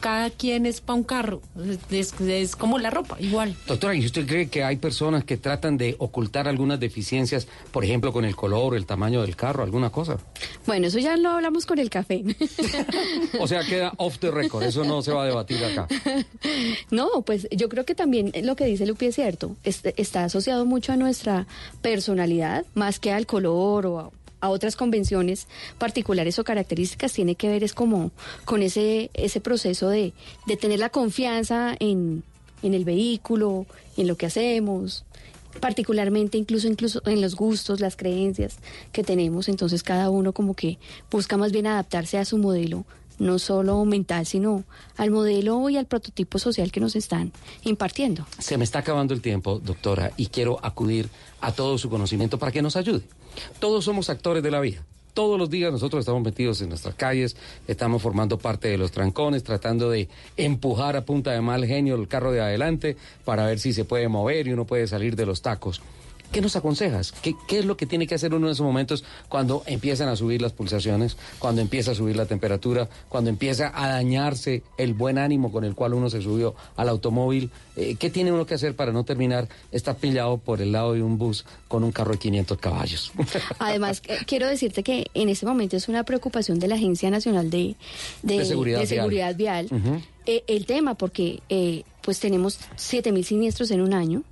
Cada 0.00 0.30
quien 0.30 0.64
es 0.66 0.80
para 0.80 0.96
un 0.96 1.04
carro. 1.04 1.42
Es, 1.90 2.18
es 2.20 2.56
como 2.56 2.78
la 2.78 2.90
ropa, 2.90 3.16
igual. 3.20 3.54
Doctora, 3.66 3.94
¿y 3.94 4.04
usted 4.06 4.26
cree 4.26 4.48
que 4.48 4.64
hay 4.64 4.76
personas 4.76 5.24
que 5.24 5.36
tratan 5.36 5.76
de 5.76 5.94
ocultar 5.98 6.48
algunas 6.48 6.80
deficiencias, 6.80 7.46
por 7.70 7.84
ejemplo, 7.84 8.12
con 8.12 8.24
el 8.24 8.34
color, 8.34 8.74
el 8.76 8.86
tamaño 8.86 9.20
del 9.22 9.36
carro, 9.36 9.62
alguna 9.62 9.90
cosa? 9.90 10.16
Bueno, 10.66 10.86
eso 10.86 10.98
ya 10.98 11.16
lo 11.16 11.30
hablamos 11.30 11.66
con 11.66 11.78
el 11.78 11.90
café. 11.90 12.24
O 13.40 13.46
sea, 13.46 13.62
queda 13.64 13.92
off 13.96 14.18
the 14.18 14.30
record, 14.30 14.62
eso 14.64 14.84
no 14.84 15.02
se 15.02 15.12
va 15.12 15.22
a 15.22 15.26
debatir 15.26 15.64
acá. 15.64 15.86
No, 16.90 17.22
pues 17.24 17.46
yo 17.50 17.68
creo 17.68 17.84
que 17.84 17.94
también 17.94 18.32
lo 18.42 18.56
que 18.56 18.64
dice 18.64 18.86
Lupi 18.86 19.06
es 19.06 19.14
cierto. 19.14 19.56
Este- 19.64 19.94
está 20.00 20.24
asociado 20.24 20.64
mucho 20.66 20.92
a 20.92 20.96
nuestra 20.96 21.46
personalidad, 21.82 22.64
más 22.74 22.98
que 22.98 23.12
al 23.12 23.26
color 23.26 23.86
o 23.86 23.98
a, 23.98 24.10
a 24.40 24.48
otras 24.48 24.76
convenciones 24.76 25.46
particulares 25.78 26.38
o 26.38 26.44
características. 26.44 27.12
Tiene 27.12 27.34
que 27.34 27.48
ver 27.48 27.64
es 27.64 27.74
como 27.74 28.10
con 28.44 28.62
ese, 28.62 29.10
ese 29.14 29.40
proceso 29.40 29.88
de, 29.88 30.12
de 30.46 30.56
tener 30.56 30.78
la 30.78 30.90
confianza 30.90 31.74
en, 31.78 32.22
en 32.62 32.74
el 32.74 32.84
vehículo, 32.84 33.66
en 33.96 34.06
lo 34.06 34.16
que 34.16 34.26
hacemos 34.26 35.04
particularmente 35.58 36.38
incluso 36.38 36.68
incluso 36.68 37.02
en 37.06 37.20
los 37.20 37.34
gustos, 37.34 37.80
las 37.80 37.96
creencias 37.96 38.58
que 38.92 39.02
tenemos, 39.02 39.48
entonces 39.48 39.82
cada 39.82 40.08
uno 40.08 40.32
como 40.32 40.54
que 40.54 40.78
busca 41.10 41.36
más 41.36 41.50
bien 41.50 41.66
adaptarse 41.66 42.18
a 42.18 42.24
su 42.24 42.38
modelo, 42.38 42.84
no 43.18 43.38
solo 43.38 43.84
mental, 43.84 44.26
sino 44.26 44.64
al 44.96 45.10
modelo 45.10 45.68
y 45.68 45.76
al 45.76 45.86
prototipo 45.86 46.38
social 46.38 46.70
que 46.70 46.80
nos 46.80 46.96
están 46.96 47.32
impartiendo. 47.64 48.26
Se 48.38 48.56
me 48.56 48.64
está 48.64 48.78
acabando 48.78 49.12
el 49.12 49.20
tiempo, 49.20 49.58
doctora, 49.58 50.12
y 50.16 50.26
quiero 50.26 50.58
acudir 50.62 51.08
a 51.40 51.52
todo 51.52 51.78
su 51.78 51.90
conocimiento 51.90 52.38
para 52.38 52.52
que 52.52 52.62
nos 52.62 52.76
ayude. 52.76 53.02
Todos 53.58 53.84
somos 53.84 54.10
actores 54.10 54.42
de 54.42 54.50
la 54.50 54.60
vida. 54.60 54.82
Todos 55.14 55.38
los 55.38 55.50
días 55.50 55.72
nosotros 55.72 56.00
estamos 56.00 56.22
metidos 56.22 56.60
en 56.60 56.68
nuestras 56.68 56.94
calles, 56.94 57.36
estamos 57.66 58.00
formando 58.00 58.38
parte 58.38 58.68
de 58.68 58.78
los 58.78 58.92
trancones, 58.92 59.42
tratando 59.42 59.90
de 59.90 60.08
empujar 60.36 60.96
a 60.96 61.04
punta 61.04 61.32
de 61.32 61.40
mal 61.40 61.66
genio 61.66 61.96
el 61.96 62.06
carro 62.06 62.30
de 62.30 62.40
adelante 62.40 62.96
para 63.24 63.46
ver 63.46 63.58
si 63.58 63.72
se 63.72 63.84
puede 63.84 64.08
mover 64.08 64.46
y 64.46 64.52
uno 64.52 64.66
puede 64.66 64.86
salir 64.86 65.16
de 65.16 65.26
los 65.26 65.42
tacos. 65.42 65.82
¿Qué 66.32 66.40
nos 66.40 66.54
aconsejas? 66.56 67.12
¿Qué, 67.12 67.34
¿Qué, 67.48 67.58
es 67.58 67.64
lo 67.64 67.76
que 67.76 67.86
tiene 67.86 68.06
que 68.06 68.14
hacer 68.14 68.32
uno 68.34 68.46
en 68.46 68.52
esos 68.52 68.64
momentos 68.64 69.04
cuando 69.28 69.62
empiezan 69.66 70.08
a 70.08 70.16
subir 70.16 70.40
las 70.40 70.52
pulsaciones, 70.52 71.16
cuando 71.38 71.60
empieza 71.60 71.90
a 71.90 71.94
subir 71.94 72.16
la 72.16 72.26
temperatura, 72.26 72.88
cuando 73.08 73.30
empieza 73.30 73.72
a 73.74 73.88
dañarse 73.88 74.62
el 74.78 74.94
buen 74.94 75.18
ánimo 75.18 75.50
con 75.50 75.64
el 75.64 75.74
cual 75.74 75.94
uno 75.94 76.08
se 76.08 76.22
subió 76.22 76.54
al 76.76 76.88
automóvil? 76.88 77.50
Eh, 77.76 77.96
¿Qué 77.98 78.10
tiene 78.10 78.30
uno 78.30 78.46
que 78.46 78.54
hacer 78.54 78.76
para 78.76 78.92
no 78.92 79.04
terminar 79.04 79.48
estar 79.72 79.96
pillado 79.96 80.38
por 80.38 80.60
el 80.60 80.72
lado 80.72 80.92
de 80.92 81.02
un 81.02 81.18
bus 81.18 81.44
con 81.66 81.82
un 81.82 81.92
carro 81.92 82.12
de 82.12 82.18
500 82.18 82.58
caballos? 82.58 83.12
Además, 83.58 84.02
eh, 84.06 84.18
quiero 84.26 84.46
decirte 84.46 84.82
que 84.82 85.06
en 85.14 85.28
este 85.28 85.46
momento 85.46 85.76
es 85.76 85.88
una 85.88 86.04
preocupación 86.04 86.58
de 86.58 86.68
la 86.68 86.76
Agencia 86.76 87.10
Nacional 87.10 87.50
de, 87.50 87.74
de, 88.22 88.38
De 88.38 88.44
seguridad 88.44 88.80
de 88.80 88.86
seguridad 88.86 89.34
vial, 89.34 89.68
eh, 90.26 90.44
el 90.46 90.66
tema, 90.66 90.94
porque 90.94 91.42
pues 92.02 92.20
tenemos 92.20 92.58
7 92.76 93.12
mil 93.12 93.24
siniestros 93.24 93.70
en 93.70 93.80
un 93.80 93.94
año 93.94 94.22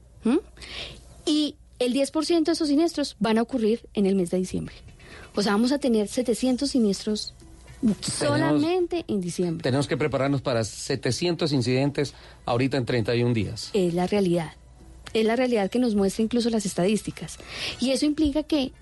y 1.24 1.56
el 1.78 1.94
10% 1.94 2.44
de 2.44 2.52
esos 2.52 2.68
siniestros 2.68 3.16
van 3.18 3.38
a 3.38 3.42
ocurrir 3.42 3.88
en 3.94 4.06
el 4.06 4.14
mes 4.14 4.30
de 4.30 4.38
diciembre. 4.38 4.74
O 5.34 5.42
sea, 5.42 5.52
vamos 5.52 5.72
a 5.72 5.78
tener 5.78 6.08
700 6.08 6.68
siniestros 6.68 7.34
solamente 8.00 9.04
en 9.08 9.20
diciembre. 9.20 9.62
Tenemos 9.62 9.86
que 9.86 9.96
prepararnos 9.96 10.42
para 10.42 10.64
700 10.64 11.52
incidentes 11.52 12.14
ahorita 12.44 12.76
en 12.76 12.84
31 12.84 13.34
días. 13.34 13.70
Es 13.72 13.94
la 13.94 14.06
realidad. 14.06 14.52
Es 15.14 15.24
la 15.24 15.36
realidad 15.36 15.70
que 15.70 15.78
nos 15.78 15.94
muestra 15.94 16.22
incluso 16.22 16.50
las 16.50 16.66
estadísticas. 16.66 17.38
Y 17.80 17.90
eso 17.90 18.04
implica 18.04 18.42
que, 18.42 18.72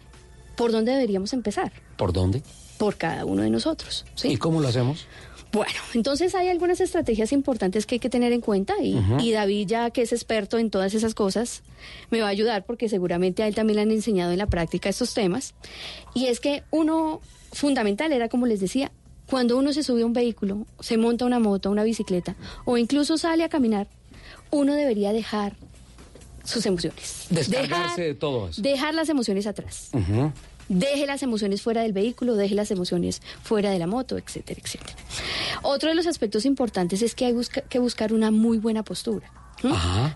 ¿por 0.57 0.73
dónde 0.73 0.93
deberíamos 0.93 1.33
empezar? 1.33 1.73
¿Por 1.97 2.13
dónde? 2.13 2.43
Por 2.79 2.97
cada 2.97 3.25
uno 3.25 3.43
de 3.43 3.51
nosotros. 3.51 4.05
¿sí? 4.15 4.29
¿Y 4.29 4.37
cómo 4.37 4.61
lo 4.61 4.69
hacemos? 4.69 5.07
Bueno, 5.57 5.73
entonces 5.95 6.35
hay 6.35 6.49
algunas 6.49 6.81
estrategias 6.81 7.33
importantes 7.33 7.87
que 7.87 7.95
hay 7.97 7.99
que 7.99 8.11
tener 8.11 8.33
en 8.33 8.41
cuenta 8.43 8.75
y, 8.83 8.99
y 9.21 9.33
David, 9.33 9.67
ya 9.67 9.91
que 9.91 10.03
es 10.03 10.13
experto 10.13 10.59
en 10.59 10.71
todas 10.71 10.93
esas 10.95 11.15
cosas, 11.15 11.63
me 12.11 12.21
va 12.21 12.27
a 12.27 12.31
ayudar 12.31 12.65
porque 12.67 12.89
seguramente 12.89 13.43
a 13.43 13.49
él 13.49 13.55
también 13.55 13.77
le 13.77 13.83
han 13.83 13.91
enseñado 13.91 14.33
en 14.33 14.39
la 14.39 14.47
práctica 14.47 14.89
estos 14.89 15.15
temas. 15.15 15.55
Y 16.15 16.27
es 16.27 16.41
que 16.41 16.63
uno 16.71 17.21
fundamental 17.53 18.13
era, 18.13 18.29
como 18.29 18.47
les 18.47 18.61
decía, 18.61 18.93
cuando 19.31 19.57
uno 19.59 19.73
se 19.73 19.83
sube 19.83 20.03
a 20.03 20.07
un 20.07 20.13
vehículo, 20.13 20.67
se 20.81 20.99
monta 20.99 21.25
una 21.25 21.39
moto, 21.41 21.71
una 21.71 21.83
bicicleta 21.85 22.37
o 22.65 22.77
incluso 22.77 23.17
sale 23.19 23.43
a 23.43 23.49
caminar, 23.49 23.89
uno 24.51 24.75
debería 24.75 25.13
dejar 25.13 25.57
sus 26.45 26.65
emociones. 26.67 27.27
Descargarse 27.31 28.03
Dejar- 28.03 28.07
de 28.07 28.15
todo 28.15 28.49
eso. 28.51 28.63
Dejar 28.63 28.95
las 28.95 29.09
emociones 29.09 29.47
atrás. 29.49 29.91
Deje 30.69 31.07
las 31.07 31.23
emociones 31.23 31.63
fuera 31.63 31.83
del 31.83 31.93
vehículo, 31.93 32.35
deje 32.35 32.55
las 32.55 32.71
emociones 32.71 33.23
fuera 33.43 33.71
de 33.71 33.79
la 33.79 33.87
moto, 33.87 34.19
etcétera, 34.19 34.61
etcétera. 34.63 34.97
Otro 35.63 35.89
de 35.89 35.95
los 35.95 36.07
aspectos 36.07 36.45
importantes 36.45 37.03
es 37.03 37.15
que 37.15 37.27
hay 37.27 37.33
busca- 37.33 37.63
que 37.63 37.79
buscar 37.79 38.13
una 38.13 38.31
muy 38.31 38.59
buena 38.59 38.83
postura. 38.83 39.31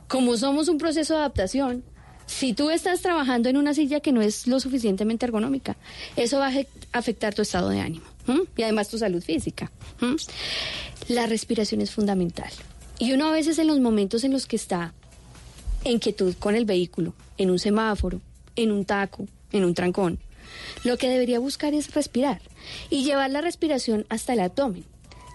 Como 0.09 0.37
somos 0.37 0.69
un 0.69 0.79
proceso 0.79 1.15
de 1.15 1.21
adaptación, 1.21 1.83
si 2.27 2.53
tú 2.53 2.71
estás 2.71 3.01
trabajando 3.01 3.49
en 3.49 3.57
una 3.57 3.75
silla 3.75 4.01
que 4.01 4.13
no 4.13 4.21
es 4.23 4.47
lo 4.47 4.61
suficientemente 4.61 5.25
ergonómica, 5.27 5.77
eso 6.17 6.39
va 6.39 6.49
a 6.49 6.53
afe- 6.53 6.67
afectar 6.93 7.35
tu 7.35 7.43
estado 7.43 7.69
de 7.71 7.81
ánimo 7.81 8.05
y 8.57 8.63
además 8.63 8.89
tu 8.89 8.99
salud 8.99 9.23
física. 9.23 9.71
La 11.09 11.27
respiración 11.27 11.81
es 11.81 11.91
fundamental. 11.91 12.51
Y 12.99 13.13
uno 13.13 13.29
a 13.29 13.33
veces 13.33 13.59
en 13.59 13.67
los 13.67 13.81
momentos 13.81 14.25
en 14.25 14.33
los 14.33 14.47
que 14.47 14.57
está 14.57 14.93
en 15.85 15.99
quietud 15.99 16.35
con 16.39 16.55
el 16.55 16.67
vehículo, 16.67 17.15
en 17.39 17.51
un 17.51 17.59
semáforo, 17.59 18.21
en 18.57 18.71
un 18.71 18.85
taco, 18.85 19.27
en 19.53 19.65
un 19.65 19.75
trancón, 19.75 20.19
lo 20.85 20.97
que 20.97 21.09
debería 21.09 21.39
buscar 21.39 21.75
es 21.75 21.95
respirar 21.95 22.41
y 22.89 23.05
llevar 23.05 23.31
la 23.31 23.41
respiración 23.41 24.07
hasta 24.09 24.33
el 24.33 24.41
abdomen, 24.41 24.85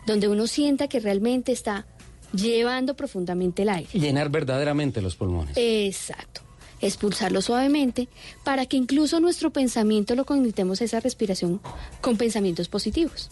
donde 0.05 0.27
uno 0.27 0.47
sienta 0.47 0.87
que 0.87 0.99
realmente 0.99 1.51
está 1.51 1.85
llevando 2.33 2.95
profundamente 2.95 3.63
el 3.63 3.69
aire. 3.69 3.99
Llenar 3.99 4.29
verdaderamente 4.29 5.01
los 5.01 5.15
pulmones. 5.15 5.55
Exacto. 5.57 6.41
Expulsarlo 6.81 7.41
suavemente 7.41 8.09
para 8.43 8.65
que 8.65 8.77
incluso 8.77 9.19
nuestro 9.19 9.51
pensamiento 9.51 10.13
lo 10.15 10.25
conectemos 10.25 10.81
a 10.81 10.85
esa 10.85 10.99
respiración 10.99 11.61
con 12.01 12.17
pensamientos 12.17 12.67
positivos. 12.67 13.29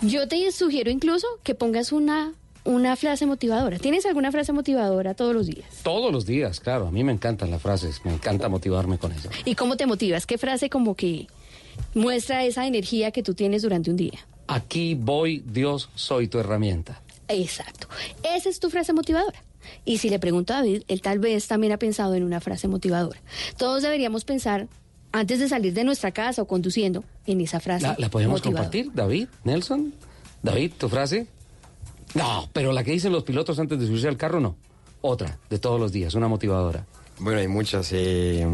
Yo 0.00 0.28
te 0.28 0.50
sugiero 0.52 0.90
incluso 0.90 1.26
que 1.42 1.54
pongas 1.54 1.92
una, 1.92 2.32
una 2.64 2.96
frase 2.96 3.26
motivadora. 3.26 3.78
¿Tienes 3.78 4.06
alguna 4.06 4.32
frase 4.32 4.52
motivadora 4.52 5.14
todos 5.14 5.34
los 5.34 5.46
días? 5.46 5.66
Todos 5.82 6.10
los 6.12 6.26
días, 6.26 6.60
claro. 6.60 6.88
A 6.88 6.90
mí 6.90 7.04
me 7.04 7.12
encantan 7.12 7.50
las 7.50 7.60
frases, 7.60 8.00
me 8.04 8.12
encanta 8.12 8.48
motivarme 8.48 8.98
con 8.98 9.12
eso. 9.12 9.28
¿Y 9.44 9.54
cómo 9.54 9.76
te 9.76 9.86
motivas? 9.86 10.26
¿Qué 10.26 10.38
frase 10.38 10.70
como 10.70 10.94
que 10.94 11.26
muestra 11.94 12.44
esa 12.44 12.66
energía 12.66 13.10
que 13.10 13.22
tú 13.22 13.34
tienes 13.34 13.62
durante 13.62 13.90
un 13.90 13.96
día? 13.96 14.18
Aquí 14.46 14.94
voy, 14.94 15.42
Dios, 15.46 15.90
soy 15.94 16.28
tu 16.28 16.38
herramienta. 16.38 17.00
Exacto. 17.28 17.88
Esa 18.22 18.48
es 18.48 18.60
tu 18.60 18.70
frase 18.70 18.92
motivadora. 18.92 19.42
Y 19.84 19.98
si 19.98 20.10
le 20.10 20.18
pregunto 20.18 20.52
a 20.52 20.56
David, 20.56 20.82
él 20.88 21.00
tal 21.00 21.18
vez 21.18 21.46
también 21.46 21.72
ha 21.72 21.78
pensado 21.78 22.14
en 22.14 22.22
una 22.22 22.40
frase 22.40 22.68
motivadora. 22.68 23.18
Todos 23.56 23.82
deberíamos 23.82 24.24
pensar, 24.24 24.68
antes 25.12 25.38
de 25.38 25.48
salir 25.48 25.72
de 25.72 25.84
nuestra 25.84 26.12
casa 26.12 26.42
o 26.42 26.46
conduciendo, 26.46 27.04
en 27.26 27.40
esa 27.40 27.60
frase. 27.60 27.86
¿La, 27.86 27.96
la 27.98 28.10
podemos 28.10 28.40
motivadora. 28.40 28.64
compartir, 28.64 28.92
David? 28.94 29.28
¿Nelson? 29.44 29.94
David, 30.42 30.72
¿tu 30.78 30.88
frase? 30.90 31.26
No, 32.14 32.48
pero 32.52 32.72
la 32.72 32.84
que 32.84 32.92
dicen 32.92 33.12
los 33.12 33.24
pilotos 33.24 33.58
antes 33.58 33.78
de 33.78 33.86
subirse 33.86 34.08
al 34.08 34.16
carro, 34.16 34.40
no. 34.40 34.56
Otra, 35.00 35.38
de 35.50 35.58
todos 35.58 35.78
los 35.80 35.92
días, 35.92 36.14
una 36.14 36.28
motivadora. 36.28 36.86
Bueno, 37.18 37.40
hay 37.40 37.48
muchas. 37.48 37.90
eh, 37.92 38.46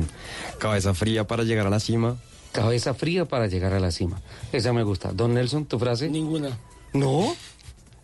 cabeza 0.58 0.94
fría 0.94 1.26
para 1.26 1.44
llegar 1.44 1.66
a 1.66 1.70
la 1.70 1.80
cima. 1.80 2.16
Cabeza 2.52 2.94
fría 2.94 3.24
para 3.26 3.46
llegar 3.46 3.72
a 3.72 3.80
la 3.80 3.90
cima. 3.92 4.20
Esa 4.52 4.72
me 4.72 4.82
gusta. 4.82 5.12
Don 5.12 5.34
Nelson, 5.34 5.66
¿tu 5.66 5.78
frase? 5.78 6.08
Ninguna. 6.08 6.58
¿No? 6.92 7.34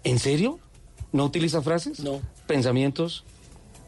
¿En 0.05 0.19
serio? 0.19 0.59
¿No 1.13 1.25
utiliza 1.25 1.63
frases? 1.63 2.01
No. 2.01 2.21
¿Pensamientos? 2.47 3.25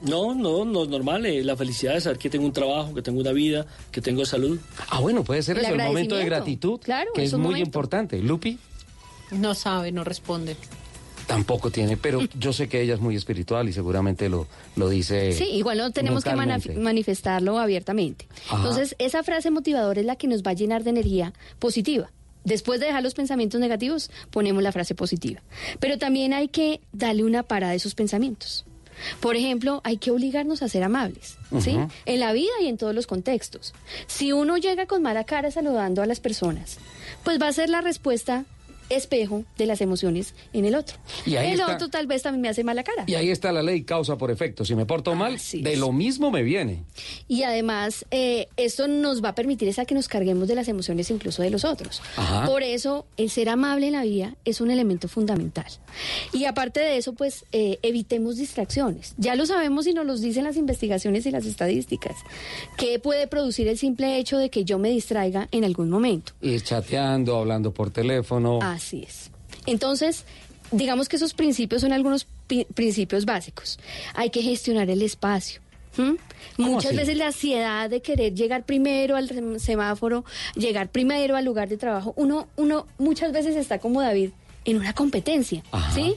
No, 0.00 0.34
no, 0.34 0.64
no 0.64 0.82
es 0.84 0.88
normal. 0.88 1.26
eh, 1.26 1.44
la 1.44 1.56
felicidad 1.56 1.94
de 1.94 2.00
saber 2.00 2.18
que 2.18 2.28
tengo 2.30 2.44
un 2.46 2.52
trabajo, 2.52 2.94
que 2.94 3.02
tengo 3.02 3.20
una 3.20 3.32
vida, 3.32 3.66
que 3.92 4.00
tengo 4.00 4.24
salud. 4.24 4.58
Ah, 4.90 5.00
bueno, 5.00 5.22
puede 5.24 5.42
ser 5.42 5.58
El 5.58 5.64
eso, 5.66 5.74
el 5.74 5.82
momento 5.82 6.16
de 6.16 6.24
gratitud, 6.24 6.80
Claro, 6.80 7.10
que 7.14 7.22
es 7.22 7.32
es 7.32 7.38
muy 7.38 7.46
momento. 7.48 7.66
importante. 7.66 8.18
Lupi 8.20 8.58
No 9.30 9.54
sabe, 9.54 9.92
no 9.92 10.02
responde. 10.04 10.56
Tampoco 11.28 11.70
tiene, 11.70 11.96
pero 11.98 12.22
yo 12.38 12.52
sé 12.54 12.68
que 12.68 12.80
ella 12.80 12.94
es 12.94 13.00
muy 13.00 13.14
espiritual 13.14 13.68
y 13.68 13.72
seguramente 13.74 14.30
lo, 14.30 14.48
lo 14.76 14.88
dice. 14.88 15.32
Sí, 15.34 15.44
igual 15.44 15.78
no 15.78 15.92
tenemos 15.92 16.24
que 16.24 16.34
manifestarlo 16.34 17.58
abiertamente. 17.58 18.26
Ajá. 18.46 18.56
Entonces, 18.56 18.96
esa 18.98 19.22
frase 19.22 19.50
motivadora 19.50 20.00
es 20.00 20.06
la 20.06 20.16
que 20.16 20.26
nos 20.26 20.42
va 20.42 20.52
a 20.52 20.54
llenar 20.54 20.84
de 20.84 20.90
energía 20.90 21.34
positiva. 21.58 22.10
Después 22.44 22.80
de 22.80 22.86
dejar 22.86 23.02
los 23.02 23.12
pensamientos 23.12 23.60
negativos, 23.60 24.10
ponemos 24.30 24.62
la 24.62 24.72
frase 24.72 24.94
positiva. 24.94 25.42
Pero 25.80 25.98
también 25.98 26.32
hay 26.32 26.48
que 26.48 26.80
darle 26.92 27.24
una 27.24 27.42
parada 27.42 27.72
a 27.72 27.76
esos 27.76 27.94
pensamientos. 27.94 28.64
Por 29.20 29.36
ejemplo, 29.36 29.82
hay 29.84 29.98
que 29.98 30.10
obligarnos 30.10 30.62
a 30.62 30.68
ser 30.68 30.82
amables, 30.82 31.36
¿sí? 31.60 31.78
En 32.06 32.20
la 32.20 32.32
vida 32.32 32.52
y 32.62 32.66
en 32.66 32.78
todos 32.78 32.94
los 32.94 33.06
contextos. 33.06 33.74
Si 34.06 34.32
uno 34.32 34.56
llega 34.56 34.86
con 34.86 35.02
mala 35.02 35.24
cara 35.24 35.50
saludando 35.50 36.02
a 36.02 36.06
las 36.06 36.20
personas, 36.20 36.78
pues 37.22 37.40
va 37.40 37.48
a 37.48 37.52
ser 37.52 37.68
la 37.68 37.80
respuesta 37.80 38.44
espejo 38.90 39.44
de 39.56 39.66
las 39.66 39.80
emociones 39.80 40.34
en 40.52 40.64
el 40.64 40.74
otro. 40.74 40.96
Y 41.26 41.36
ahí 41.36 41.52
el 41.52 41.60
está. 41.60 41.74
otro 41.74 41.88
tal 41.88 42.06
vez 42.06 42.22
también 42.22 42.42
me 42.42 42.48
hace 42.48 42.64
mala 42.64 42.82
cara. 42.82 43.04
Y 43.06 43.14
ahí 43.14 43.30
está 43.30 43.52
la 43.52 43.62
ley 43.62 43.82
causa 43.82 44.16
por 44.16 44.30
efecto. 44.30 44.64
Si 44.64 44.74
me 44.74 44.86
porto 44.86 45.14
mal, 45.14 45.38
de 45.52 45.76
lo 45.76 45.92
mismo 45.92 46.30
me 46.30 46.42
viene. 46.42 46.84
Y 47.26 47.42
además, 47.42 48.06
eh, 48.10 48.48
esto 48.56 48.88
nos 48.88 49.22
va 49.22 49.30
a 49.30 49.34
permitir 49.34 49.68
es 49.68 49.78
a 49.78 49.84
que 49.84 49.94
nos 49.94 50.08
carguemos 50.08 50.48
de 50.48 50.54
las 50.54 50.68
emociones 50.68 51.10
incluso 51.10 51.42
de 51.42 51.50
los 51.50 51.64
otros. 51.64 52.02
Ajá. 52.16 52.46
Por 52.46 52.62
eso, 52.62 53.06
el 53.16 53.30
ser 53.30 53.48
amable 53.48 53.88
en 53.88 53.92
la 53.92 54.02
vida 54.02 54.34
es 54.44 54.60
un 54.60 54.70
elemento 54.70 55.08
fundamental. 55.08 55.66
Y 56.32 56.44
aparte 56.44 56.80
de 56.80 56.96
eso, 56.96 57.12
pues 57.12 57.44
eh, 57.52 57.78
evitemos 57.82 58.36
distracciones. 58.36 59.14
Ya 59.16 59.34
lo 59.34 59.46
sabemos 59.46 59.86
y 59.86 59.94
nos 59.94 60.06
lo 60.06 60.16
dicen 60.16 60.44
las 60.44 60.56
investigaciones 60.56 61.26
y 61.26 61.30
las 61.30 61.46
estadísticas. 61.46 62.16
¿Qué 62.76 62.98
puede 62.98 63.26
producir 63.26 63.68
el 63.68 63.78
simple 63.78 64.18
hecho 64.18 64.38
de 64.38 64.50
que 64.50 64.64
yo 64.64 64.78
me 64.78 64.90
distraiga 64.90 65.48
en 65.50 65.64
algún 65.64 65.90
momento? 65.90 66.32
Ir 66.40 66.62
chateando, 66.62 67.36
hablando 67.36 67.72
por 67.72 67.90
teléfono. 67.90 68.58
Así 68.62 68.77
es. 68.78 69.30
Entonces, 69.66 70.24
digamos 70.72 71.08
que 71.08 71.16
esos 71.16 71.34
principios 71.34 71.82
son 71.82 71.92
algunos 71.92 72.26
pi- 72.46 72.66
principios 72.74 73.24
básicos. 73.24 73.78
Hay 74.14 74.30
que 74.30 74.42
gestionar 74.42 74.88
el 74.90 75.02
espacio. 75.02 75.60
¿m? 75.96 76.16
¿Cómo 76.56 76.68
Muchas 76.72 76.90
así? 76.90 76.96
veces 76.96 77.16
la 77.16 77.26
ansiedad 77.28 77.90
de 77.90 78.00
querer 78.02 78.34
llegar 78.34 78.64
primero 78.64 79.16
al 79.16 79.28
sem- 79.28 79.58
semáforo, 79.58 80.24
llegar 80.54 80.88
primero 80.90 81.34
al 81.36 81.44
lugar 81.44 81.68
de 81.68 81.76
trabajo, 81.76 82.12
uno, 82.16 82.46
uno 82.56 82.86
muchas 82.98 83.32
veces 83.32 83.56
está 83.56 83.78
como 83.80 84.00
David 84.00 84.30
en 84.64 84.76
una 84.76 84.92
competencia, 84.92 85.62
¿sí? 85.94 86.14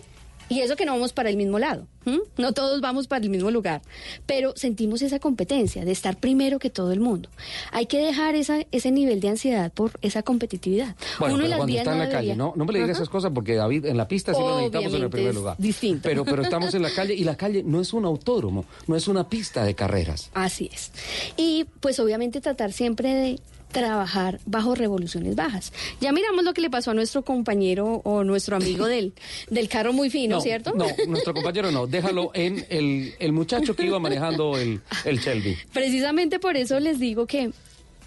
Y 0.51 0.61
eso 0.61 0.75
que 0.75 0.85
no 0.85 0.91
vamos 0.91 1.13
para 1.13 1.29
el 1.29 1.37
mismo 1.37 1.59
lado, 1.59 1.87
¿m? 2.05 2.19
no 2.37 2.51
todos 2.51 2.81
vamos 2.81 3.07
para 3.07 3.23
el 3.23 3.29
mismo 3.29 3.51
lugar, 3.51 3.81
pero 4.25 4.53
sentimos 4.55 5.01
esa 5.01 5.19
competencia 5.19 5.85
de 5.85 5.91
estar 5.91 6.17
primero 6.17 6.59
que 6.59 6.69
todo 6.69 6.91
el 6.91 6.99
mundo. 6.99 7.29
Hay 7.71 7.85
que 7.85 7.99
dejar 7.99 8.35
esa, 8.35 8.59
ese 8.71 8.91
nivel 8.91 9.21
de 9.21 9.29
ansiedad 9.29 9.71
por 9.71 9.91
esa 10.01 10.23
competitividad. 10.23 10.95
Bueno, 11.19 11.35
Uno 11.35 11.43
pero 11.45 11.57
cuando 11.57 11.77
está 11.77 11.93
en 11.93 11.99
la 11.99 12.09
calle, 12.09 12.35
no, 12.35 12.53
no 12.55 12.65
me 12.65 12.73
le 12.73 12.79
digas 12.79 12.97
esas 12.97 13.09
cosas 13.09 13.31
porque 13.33 13.55
David, 13.55 13.85
en 13.85 13.95
la 13.95 14.07
pista 14.07 14.33
sí 14.33 14.41
lo 14.41 14.57
necesitamos 14.57 14.93
en 14.93 15.03
el 15.03 15.09
primer 15.09 15.35
lugar. 15.35 15.55
distinto. 15.57 16.01
Pero, 16.03 16.25
pero 16.25 16.41
estamos 16.41 16.73
en 16.73 16.81
la 16.81 16.91
calle 16.91 17.13
y 17.13 17.23
la 17.23 17.37
calle 17.37 17.63
no 17.63 17.79
es 17.79 17.93
un 17.93 18.05
autódromo, 18.05 18.65
no 18.87 18.95
es 18.97 19.07
una 19.07 19.29
pista 19.29 19.63
de 19.63 19.73
carreras. 19.73 20.31
Así 20.33 20.69
es. 20.73 20.91
Y 21.37 21.65
pues 21.79 21.99
obviamente 21.99 22.41
tratar 22.41 22.73
siempre 22.73 23.13
de 23.13 23.39
trabajar 23.71 24.39
bajo 24.45 24.75
revoluciones 24.75 25.35
bajas. 25.35 25.73
Ya 25.99 26.11
miramos 26.11 26.43
lo 26.43 26.53
que 26.53 26.61
le 26.61 26.69
pasó 26.69 26.91
a 26.91 26.93
nuestro 26.93 27.23
compañero 27.23 28.01
o 28.03 28.23
nuestro 28.23 28.55
amigo 28.55 28.87
del, 28.87 29.13
del 29.49 29.67
carro 29.69 29.93
muy 29.93 30.09
fino, 30.09 30.35
No, 30.37 30.41
¿cierto? 30.41 30.73
No, 30.75 30.85
nuestro 31.07 31.33
compañero 31.33 31.71
no. 31.71 31.87
Déjalo 31.87 32.31
en 32.35 32.65
el, 32.69 33.13
el 33.19 33.31
muchacho 33.31 33.75
que 33.75 33.85
iba 33.85 33.99
manejando 33.99 34.57
el, 34.57 34.81
el 35.05 35.19
Shelby. 35.19 35.57
Precisamente 35.73 36.39
por 36.39 36.57
eso 36.57 36.79
les 36.79 36.99
digo 36.99 37.25
que 37.25 37.51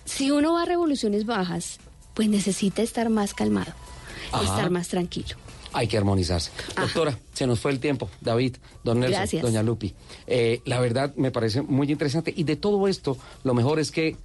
si 0.04 0.30
uno 0.30 0.52
va 0.54 0.62
a 0.62 0.66
revoluciones 0.66 1.24
bajas, 1.26 1.78
pues 2.14 2.28
necesita 2.28 2.82
estar 2.82 3.08
más 3.10 3.34
calmado, 3.34 3.72
Ajá. 4.32 4.44
estar 4.44 4.70
más 4.70 4.88
tranquilo. 4.88 5.36
Hay 5.72 5.88
que 5.88 5.96
armonizarse. 5.98 6.52
Doctora, 6.76 7.18
se 7.32 7.48
nos 7.48 7.58
fue 7.58 7.72
el 7.72 7.80
tiempo. 7.80 8.08
David, 8.20 8.56
don 8.84 9.00
Nelson, 9.00 9.18
Gracias. 9.18 9.42
doña 9.42 9.60
Lupi. 9.64 9.92
Eh, 10.28 10.60
la 10.66 10.78
verdad 10.78 11.12
me 11.16 11.32
parece 11.32 11.62
muy 11.62 11.90
interesante. 11.90 12.32
Y 12.36 12.44
de 12.44 12.54
todo 12.54 12.86
esto, 12.86 13.16
lo 13.42 13.54
mejor 13.54 13.80
es 13.80 13.90
que 13.90 14.16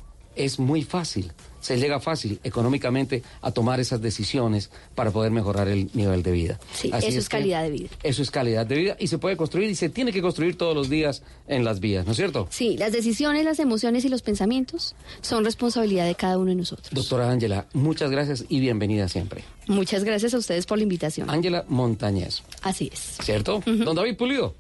es 0.46 0.60
muy 0.60 0.84
fácil. 0.84 1.32
Se 1.62 1.78
llega 1.78 2.00
fácil 2.00 2.40
económicamente 2.46 3.22
a 3.42 3.52
tomar 3.52 3.82
esas 3.82 4.02
decisiones 4.02 4.70
para 4.96 5.12
poder 5.12 5.30
mejorar 5.32 5.68
el 5.68 5.90
nivel 5.94 6.24
de 6.24 6.32
vida. 6.32 6.60
Sí, 6.74 6.90
Así 6.94 7.08
eso 7.08 7.20
es, 7.20 7.28
calidad 7.28 7.64
de 7.64 7.70
vida. 7.72 7.90
Eso 8.02 8.22
es 8.22 8.32
calidad 8.32 8.66
de 8.66 8.76
vida 8.76 8.96
y 8.98 9.08
se 9.08 9.18
puede 9.18 9.36
construir 9.36 9.70
y 9.70 9.76
se 9.76 9.90
tiene 9.90 10.14
que 10.14 10.22
construir 10.22 10.58
todos 10.58 10.74
los 10.74 10.90
días 10.90 11.22
en 11.50 11.66
las 11.66 11.82
vías, 11.82 12.06
¿no 12.06 12.12
es 12.12 12.18
cierto? 12.18 12.48
Sí, 12.50 12.78
las 12.78 12.94
decisiones, 12.94 13.44
las 13.44 13.60
emociones 13.60 14.06
y 14.06 14.10
los 14.10 14.22
pensamientos 14.22 14.96
son 15.20 15.44
responsabilidad 15.44 16.06
de 16.08 16.16
cada 16.16 16.38
uno 16.38 16.52
de 16.52 16.56
nosotros. 16.56 16.88
Doctora 16.92 17.30
Ángela, 17.30 17.66
muchas 17.74 18.10
gracias 18.10 18.46
y 18.48 18.62
bienvenida 18.62 19.10
siempre. 19.10 19.44
Muchas 19.68 20.06
gracias 20.06 20.34
a 20.34 20.38
ustedes 20.38 20.66
por 20.66 20.78
la 20.78 20.84
invitación. 20.84 21.30
Ángela 21.30 21.66
Montañez, 21.68 22.42
Así 22.62 22.90
es. 22.94 23.18
¿cierto? 23.22 23.62
Don 23.66 23.96
David 23.98 24.16
Pulido, 24.16 24.56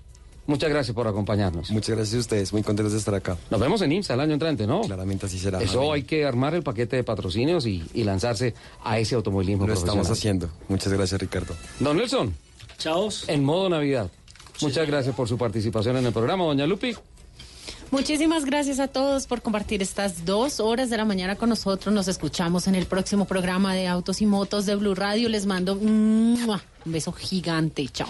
muchas 0.50 0.70
gracias 0.70 0.94
por 0.94 1.08
acompañarnos. 1.08 1.72
Muchas 1.72 1.96
gracias 1.96 2.16
a 2.16 2.20
ustedes, 2.20 2.52
muy 2.52 2.64
contentos 2.64 2.92
de 2.92 3.00
estar 3.00 3.16
acá. 3.16 3.38
Nos 3.50 3.60
vemos 3.60 3.82
en 3.82 3.92
IMSA 3.92 4.16
el 4.16 4.20
año 4.20 4.34
entrante, 4.34 4.68
¿no? 4.68 4.82
Claramente 4.82 5.28
así 5.28 5.40
será. 5.40 5.62
Eso 5.62 5.94
hay 5.94 6.04
que 6.04 6.26
armar 6.26 6.54
el 6.56 6.64
paquete 6.64 6.98
de 6.98 7.04
patrocinios 7.04 7.66
y, 7.66 7.84
y 7.94 8.04
lanzarse 8.04 8.54
a 8.84 9.00
ese 9.00 9.16
automovilismo 9.16 9.68
Lo 9.68 9.74
estamos 9.74 10.10
haciendo. 10.10 10.50
Muchas 10.68 10.92
gracias, 10.92 11.22
Ricardo. 11.22 11.56
Don 11.80 11.96
Nelson. 11.96 12.34
Chao. 12.78 13.10
En 13.28 13.44
modo 13.44 13.70
Navidad. 13.70 14.10
Muchas 14.62 14.88
gracias 14.88 15.16
por 15.16 15.28
su 15.28 15.38
participación 15.38 15.98
en 15.98 16.06
el 16.06 16.14
programa, 16.14 16.44
doña 16.44 16.68
Lupi. 16.68 16.94
Muchísimas 17.92 18.46
gracias 18.46 18.80
a 18.80 18.88
todos 18.88 19.26
por 19.26 19.42
compartir 19.42 19.82
estas 19.82 20.24
dos 20.24 20.60
horas 20.60 20.92
de 20.92 20.98
la 20.98 21.06
mañana 21.06 21.36
con 21.36 21.50
nosotros. 21.50 21.94
Nos 21.94 22.08
escuchamos 22.08 22.68
en 22.68 22.76
el 22.76 22.86
próximo 22.86 23.26
programa 23.26 23.74
de 23.74 23.88
Autos 23.88 24.22
y 24.22 24.28
Motos 24.28 24.66
de 24.68 24.76
Blue 24.76 24.94
Radio. 24.94 25.28
Les 25.28 25.46
mando 25.48 25.74
un 25.74 26.60
beso 26.86 27.12
gigante. 27.12 27.88
Chao. 27.88 28.10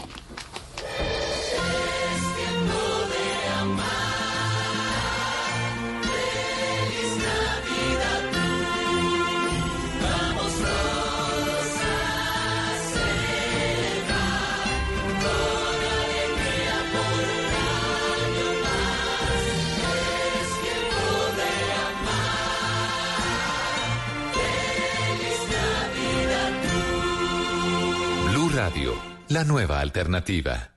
La 29.29 29.43
nueva 29.43 29.79
alternativa. 29.79 30.71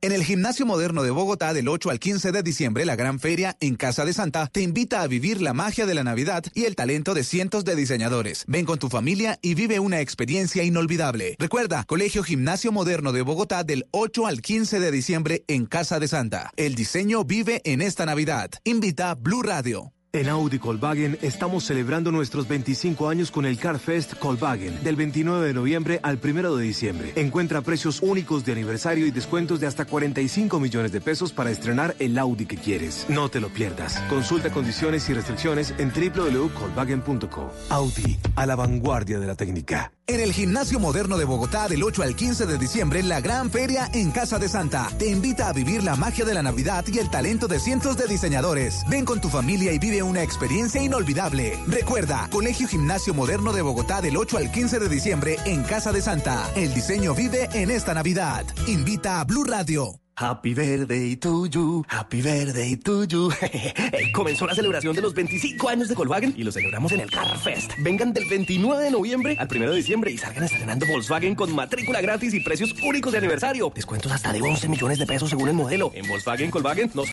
En 0.00 0.12
el 0.12 0.22
Gimnasio 0.22 0.64
Moderno 0.64 1.02
de 1.02 1.10
Bogotá 1.10 1.54
del 1.54 1.66
8 1.66 1.90
al 1.90 1.98
15 1.98 2.30
de 2.30 2.42
diciembre, 2.42 2.84
la 2.84 2.94
gran 2.94 3.18
feria 3.18 3.56
en 3.60 3.74
Casa 3.74 4.04
de 4.04 4.12
Santa 4.12 4.46
te 4.46 4.60
invita 4.60 5.00
a 5.00 5.06
vivir 5.08 5.40
la 5.40 5.54
magia 5.54 5.86
de 5.86 5.94
la 5.94 6.04
Navidad 6.04 6.44
y 6.54 6.66
el 6.66 6.76
talento 6.76 7.14
de 7.14 7.24
cientos 7.24 7.64
de 7.64 7.74
diseñadores. 7.74 8.44
Ven 8.46 8.64
con 8.64 8.78
tu 8.78 8.90
familia 8.90 9.38
y 9.42 9.54
vive 9.54 9.80
una 9.80 10.00
experiencia 10.00 10.62
inolvidable. 10.62 11.34
Recuerda, 11.38 11.82
Colegio 11.84 12.22
Gimnasio 12.22 12.70
Moderno 12.70 13.12
de 13.12 13.22
Bogotá 13.22 13.64
del 13.64 13.86
8 13.90 14.26
al 14.26 14.40
15 14.40 14.78
de 14.78 14.90
diciembre 14.92 15.44
en 15.48 15.66
Casa 15.66 15.98
de 15.98 16.06
Santa. 16.06 16.50
El 16.56 16.74
diseño 16.76 17.24
vive 17.24 17.60
en 17.64 17.82
esta 17.82 18.06
Navidad. 18.06 18.50
Invita 18.62 19.14
Blue 19.14 19.42
Radio. 19.42 19.94
En 20.14 20.28
Audi 20.28 20.58
Volkswagen 20.58 21.18
estamos 21.22 21.64
celebrando 21.64 22.12
nuestros 22.12 22.46
25 22.46 23.08
años 23.08 23.32
con 23.32 23.46
el 23.46 23.58
Car 23.58 23.80
Fest 23.80 24.12
Volkswagen 24.22 24.84
del 24.84 24.94
29 24.94 25.48
de 25.48 25.52
noviembre 25.52 25.98
al 26.04 26.20
1 26.22 26.54
de 26.54 26.62
diciembre. 26.62 27.12
Encuentra 27.16 27.62
precios 27.62 28.00
únicos 28.00 28.44
de 28.44 28.52
aniversario 28.52 29.08
y 29.08 29.10
descuentos 29.10 29.58
de 29.58 29.66
hasta 29.66 29.86
45 29.86 30.60
millones 30.60 30.92
de 30.92 31.00
pesos 31.00 31.32
para 31.32 31.50
estrenar 31.50 31.96
el 31.98 32.16
Audi 32.16 32.46
que 32.46 32.56
quieres. 32.56 33.06
No 33.08 33.28
te 33.28 33.40
lo 33.40 33.48
pierdas. 33.48 33.98
Consulta 34.08 34.52
condiciones 34.52 35.08
y 35.08 35.14
restricciones 35.14 35.74
en 35.78 35.90
www.volkswagen.co. 35.90 37.52
Audi, 37.70 38.16
a 38.36 38.46
la 38.46 38.54
vanguardia 38.54 39.18
de 39.18 39.26
la 39.26 39.34
técnica. 39.34 39.90
En 40.06 40.20
el 40.20 40.34
Gimnasio 40.34 40.78
Moderno 40.78 41.16
de 41.16 41.24
Bogotá 41.24 41.66
del 41.66 41.82
8 41.82 42.02
al 42.02 42.14
15 42.14 42.44
de 42.44 42.58
diciembre, 42.58 43.02
la 43.02 43.22
gran 43.22 43.50
feria 43.50 43.88
en 43.94 44.10
Casa 44.10 44.38
de 44.38 44.50
Santa 44.50 44.90
te 44.98 45.08
invita 45.08 45.48
a 45.48 45.54
vivir 45.54 45.82
la 45.82 45.96
magia 45.96 46.26
de 46.26 46.34
la 46.34 46.42
Navidad 46.42 46.84
y 46.92 46.98
el 46.98 47.08
talento 47.08 47.48
de 47.48 47.58
cientos 47.58 47.96
de 47.96 48.06
diseñadores. 48.06 48.84
Ven 48.90 49.06
con 49.06 49.22
tu 49.22 49.30
familia 49.30 49.72
y 49.72 49.78
vive 49.78 50.02
una 50.02 50.22
experiencia 50.22 50.82
inolvidable. 50.82 51.58
Recuerda, 51.66 52.28
Colegio 52.30 52.68
Gimnasio 52.68 53.14
Moderno 53.14 53.54
de 53.54 53.62
Bogotá 53.62 54.02
del 54.02 54.18
8 54.18 54.36
al 54.36 54.52
15 54.52 54.78
de 54.78 54.88
diciembre 54.90 55.36
en 55.46 55.62
Casa 55.62 55.90
de 55.90 56.02
Santa. 56.02 56.50
El 56.54 56.74
diseño 56.74 57.14
vive 57.14 57.48
en 57.54 57.70
esta 57.70 57.94
Navidad. 57.94 58.44
Invita 58.66 59.20
a 59.20 59.24
Blue 59.24 59.44
Radio. 59.44 60.03
Happy 60.16 60.54
birthday 60.54 61.16
to 61.16 61.48
you, 61.48 61.84
happy 61.88 62.22
birthday 62.22 62.76
to 62.76 63.04
you. 63.04 63.32
Comenzó 64.12 64.46
la 64.46 64.54
celebración 64.54 64.94
de 64.94 65.02
los 65.02 65.12
25 65.12 65.68
años 65.68 65.88
de 65.88 65.96
Volkswagen 65.96 66.32
y 66.36 66.44
lo 66.44 66.52
celebramos 66.52 66.92
en 66.92 67.00
el 67.00 67.10
Car 67.10 67.36
Fest. 67.36 67.72
Vengan 67.78 68.12
del 68.12 68.28
29 68.28 68.84
de 68.84 68.90
noviembre 68.92 69.36
al 69.40 69.48
1 69.50 69.70
de 69.70 69.76
diciembre 69.76 70.12
y 70.12 70.18
salgan 70.18 70.44
estrenando 70.44 70.86
Volkswagen 70.86 71.34
con 71.34 71.52
matrícula 71.52 72.00
gratis 72.00 72.32
y 72.32 72.38
precios 72.38 72.76
únicos 72.84 73.10
de 73.10 73.18
aniversario. 73.18 73.72
Descuentos 73.74 74.12
hasta 74.12 74.32
de 74.32 74.40
11 74.40 74.68
millones 74.68 75.00
de 75.00 75.06
pesos 75.06 75.30
según 75.30 75.48
el 75.48 75.54
modelo. 75.54 75.90
En 75.94 76.06
Volkswagen 76.06 76.52
Volkswagen 76.52 76.92
nos 76.94 77.12